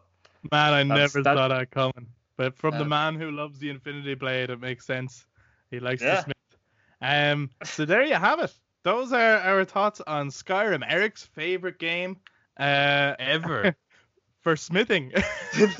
Man, 0.50 0.72
I 0.72 0.82
That's- 0.84 0.98
never 1.14 1.22
that- 1.22 1.36
saw 1.36 1.48
that 1.48 1.70
coming. 1.70 2.06
But 2.38 2.56
from 2.56 2.78
the 2.78 2.84
Uh, 2.84 2.88
man 2.88 3.14
who 3.16 3.30
loves 3.30 3.58
the 3.58 3.68
Infinity 3.68 4.14
Blade, 4.14 4.48
it 4.48 4.58
makes 4.58 4.86
sense. 4.86 5.26
He 5.70 5.78
likes 5.80 6.00
Yeah. 6.00 6.14
to 6.16 6.22
smith. 6.22 6.36
Um, 7.02 7.50
so 7.64 7.84
there 7.84 8.02
you 8.04 8.14
have 8.14 8.40
it. 8.40 8.54
Those 8.82 9.12
are 9.12 9.36
our 9.40 9.66
thoughts 9.66 10.00
on 10.06 10.28
Skyrim, 10.30 10.82
Eric's 10.90 11.24
favorite 11.26 11.78
game. 11.78 12.18
Uh, 12.58 13.14
Ever. 13.18 13.76
for 14.42 14.56
smithing. 14.56 15.12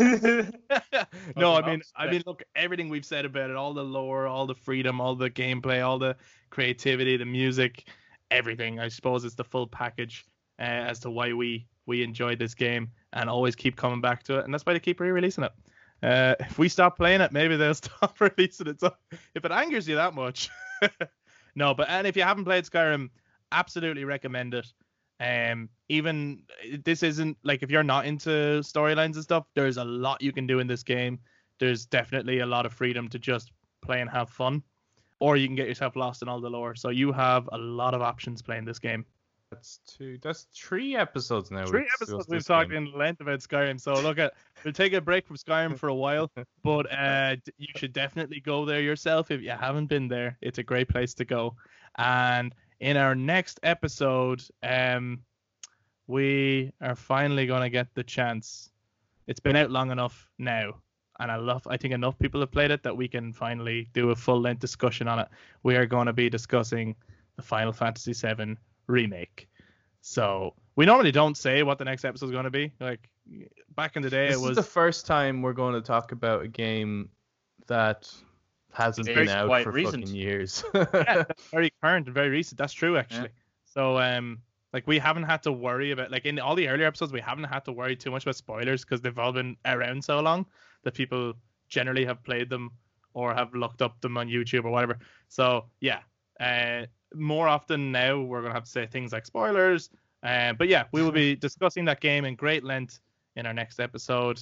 no, 1.37 1.55
I 1.55 1.66
mean. 1.66 1.82
I 1.97 2.11
mean, 2.11 2.23
look, 2.27 2.43
everything 2.55 2.89
we've 2.89 3.05
said 3.05 3.24
about 3.24 3.51
it, 3.51 3.57
all 3.57 3.74
the 3.74 3.85
lore, 3.85 4.27
all 4.27 4.47
the 4.47 4.55
freedom, 4.55 5.01
all 5.01 5.15
the 5.15 5.31
gameplay, 5.31 5.85
all 5.85 5.99
the 5.99 6.16
creativity, 6.51 7.16
the 7.16 7.24
music, 7.24 7.89
everything. 8.31 8.81
I 8.81 8.89
suppose 8.89 9.24
it's 9.24 9.35
the 9.35 9.45
full 9.45 9.66
package 9.66 10.27
uh, 10.59 10.62
as 10.62 10.99
to 11.01 11.11
why 11.11 11.32
we 11.32 11.66
we 11.87 12.03
enjoyed 12.03 12.39
this 12.39 12.55
game 12.55 12.91
and 13.12 13.28
always 13.28 13.57
keep 13.57 13.77
coming 13.77 14.01
back 14.01 14.23
to 14.24 14.39
it, 14.39 14.45
and 14.45 14.53
that's 14.53 14.65
why 14.65 14.73
they 14.73 14.81
keep 14.81 15.01
re-releasing 15.01 15.45
it. 15.45 15.53
Uh, 16.03 16.35
if 16.41 16.59
we 16.59 16.69
stop 16.69 16.97
playing 16.97 17.20
it, 17.20 17.32
maybe 17.32 17.57
they'll 17.57 17.74
stop 17.87 18.20
releasing 18.20 18.69
it. 18.69 18.81
So 18.81 18.95
if 19.35 19.45
it 19.45 19.51
angers 19.51 19.89
you 19.89 19.97
that 19.97 20.15
much, 20.15 20.51
no. 21.55 21.74
But 21.74 21.89
and 21.89 22.07
if 22.07 22.16
you 22.16 22.23
haven't 22.23 22.45
played 22.45 22.65
Skyrim, 22.65 23.11
absolutely 23.53 24.05
recommend 24.05 24.55
it. 24.55 24.66
Um, 25.20 25.68
even 25.88 26.42
this 26.84 27.02
isn't 27.02 27.36
like 27.44 27.62
if 27.62 27.70
you're 27.70 27.84
not 27.84 28.06
into 28.06 28.60
storylines 28.62 29.14
and 29.14 29.22
stuff, 29.22 29.44
there's 29.55 29.76
a 29.76 29.84
lot 29.84 30.22
you 30.22 30.32
can 30.32 30.47
do 30.47 30.59
in 30.59 30.66
this 30.66 30.82
game. 30.82 31.18
There's 31.59 31.84
definitely 31.84 32.38
a 32.40 32.47
lot 32.47 32.64
of 32.64 32.72
freedom 32.72 33.09
to 33.09 33.18
just 33.18 33.52
play 33.82 34.01
and 34.01 34.09
have 34.09 34.30
fun, 34.30 34.62
or 35.18 35.36
you 35.36 35.47
can 35.47 35.56
get 35.56 35.68
yourself 35.68 35.94
lost 35.94 36.22
in 36.22 36.28
all 36.28 36.40
the 36.40 36.48
lore. 36.48 36.74
So 36.74 36.88
you 36.88 37.12
have 37.12 37.48
a 37.52 37.59
lot 37.59 37.92
of 37.92 38.01
options 38.01 38.40
playing 38.40 38.64
this 38.64 38.78
game. 38.78 39.05
That's 39.51 39.80
two. 39.84 40.16
That's 40.22 40.47
three 40.55 40.94
episodes 40.97 41.51
now. 41.51 41.66
Three 41.66 41.88
episodes 41.97 42.26
we've 42.28 42.47
talked 42.47 42.70
game. 42.70 42.86
in 42.86 42.92
length 42.98 43.20
about 43.20 43.40
Skyrim. 43.40 43.80
So 43.80 43.94
look 43.94 44.18
at 44.18 44.32
we'll 44.64 44.72
take 44.72 44.92
a 44.92 45.01
break 45.01 45.26
from 45.26 45.36
Skyrim 45.36 45.76
for 45.76 45.88
a 45.88 45.94
while, 45.94 46.30
but 46.62 46.90
uh, 46.90 47.36
you 47.59 47.68
should 47.76 47.92
definitely 47.92 48.40
go 48.40 48.64
there 48.64 48.80
yourself 48.80 49.30
if 49.30 49.42
you 49.42 49.51
haven't 49.51 49.86
been 49.86 50.09
there. 50.09 50.38
It's 50.40 50.59
a 50.59 50.62
great 50.62 50.88
place 50.88 51.14
to 51.14 51.24
go. 51.24 51.56
And 51.98 52.55
in 52.81 52.97
our 52.97 53.15
next 53.15 53.61
episode, 53.62 54.43
um, 54.62 55.20
we 56.07 56.73
are 56.81 56.97
finally 56.97 57.47
gonna 57.47 57.70
get 57.70 57.94
the 57.94 58.02
chance. 58.02 58.70
It's 59.27 59.40
been 59.40 59.57
out 59.57 59.70
long 59.70 59.90
enough 59.90 60.28
now, 60.39 60.74
and 61.20 61.31
I 61.31 61.36
love. 61.36 61.66
I 61.69 61.77
think 61.77 61.94
enough 61.94 62.19
people 62.19 62.40
have 62.40 62.51
played 62.51 62.70
it 62.70 62.82
that 62.82 62.97
we 62.97 63.07
can 63.07 63.32
finally 63.32 63.89
do 63.93 64.11
a 64.11 64.16
full 64.16 64.40
length 64.40 64.61
discussion 64.61 65.07
on 65.07 65.20
it. 65.20 65.28
We 65.62 65.77
are 65.77 65.86
going 65.86 66.07
to 66.07 66.12
be 66.12 66.28
discussing 66.28 66.97
the 67.36 67.43
Final 67.43 67.73
Fantasy 67.73 68.12
VII 68.12 68.57
remake. 68.86 69.48
So 70.01 70.55
we 70.77 70.86
normally 70.86 71.12
don't 71.12 71.36
say 71.36 71.62
what 71.62 71.78
the 71.78 71.85
next 71.85 72.05
episode 72.05 72.27
is 72.27 72.32
going 72.32 72.44
to 72.44 72.51
be. 72.51 72.73
Like 72.81 73.11
back 73.77 73.97
in 73.97 74.02
the 74.02 74.11
day, 74.11 74.28
This 74.28 74.36
it 74.36 74.40
was 74.40 74.51
is 74.51 74.57
the 74.57 74.62
first 74.62 75.07
time 75.07 75.43
we're 75.43 75.52
going 75.52 75.74
to 75.74 75.82
talk 75.82 76.12
about 76.12 76.43
a 76.43 76.48
game 76.48 77.11
that 77.66 78.12
hasn't 78.72 79.09
It 79.09 79.14
been 79.14 79.28
out 79.28 79.47
quite 79.47 79.64
for 79.64 79.72
recent. 79.72 80.05
fucking 80.05 80.14
years. 80.14 80.64
yeah, 80.74 81.24
very 81.51 81.72
current 81.82 82.06
and 82.06 82.14
very 82.14 82.28
recent. 82.28 82.59
That's 82.59 82.72
true 82.72 82.97
actually. 82.97 83.30
So 83.64 83.98
um, 83.98 84.38
like 84.72 84.86
we 84.86 84.98
haven't 84.98 85.24
had 85.24 85.42
to 85.44 85.52
worry 85.52 85.90
about 85.92 86.10
like 86.10 86.24
in 86.26 86.38
all 86.38 86.55
the 86.55 86.68
earlier 86.68 86.86
episodes, 86.86 87.12
we 87.12 87.20
haven't 87.20 87.44
had 87.44 87.64
to 87.66 87.72
worry 87.72 87.97
too 87.97 88.10
much 88.10 88.24
about 88.24 88.36
spoilers 88.36 88.84
because 88.84 89.01
they've 89.01 89.18
all 89.18 89.32
been 89.32 89.56
around 89.64 90.02
so 90.05 90.20
long 90.20 90.47
that 90.84 90.94
people 90.94 91.34
generally 91.68 92.05
have 92.05 92.22
played 92.24 92.48
them 92.51 92.70
or 93.14 93.34
have 93.34 93.55
looked 93.55 93.82
up 93.82 94.01
them 94.01 94.16
on 94.16 94.28
YouTube 94.28 94.64
or 94.64 94.70
whatever. 94.70 94.98
So 95.28 95.66
yeah, 95.80 96.01
uh, 96.40 96.86
more 97.14 97.48
often 97.48 97.92
now 97.92 98.20
we're 98.20 98.42
gonna 98.42 98.55
have 98.55 98.64
to 98.64 98.70
say 98.70 98.86
things 98.86 99.12
like 99.12 99.26
spoilers. 99.26 99.90
Uh, 100.22 100.52
but 100.52 100.68
yeah, 100.68 100.84
we 100.92 101.02
will 101.02 101.12
be 101.12 101.34
discussing 101.48 101.84
that 101.86 102.01
game 102.01 102.24
in 102.24 102.34
great 102.34 102.62
length 102.62 103.01
in 103.36 103.47
our 103.47 103.55
next 103.55 103.80
episode. 103.80 104.40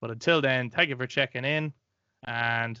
But 0.00 0.10
until 0.10 0.40
then, 0.40 0.70
thank 0.70 0.90
you 0.90 0.96
for 0.96 1.06
checking 1.08 1.44
in, 1.44 1.72
and 2.24 2.80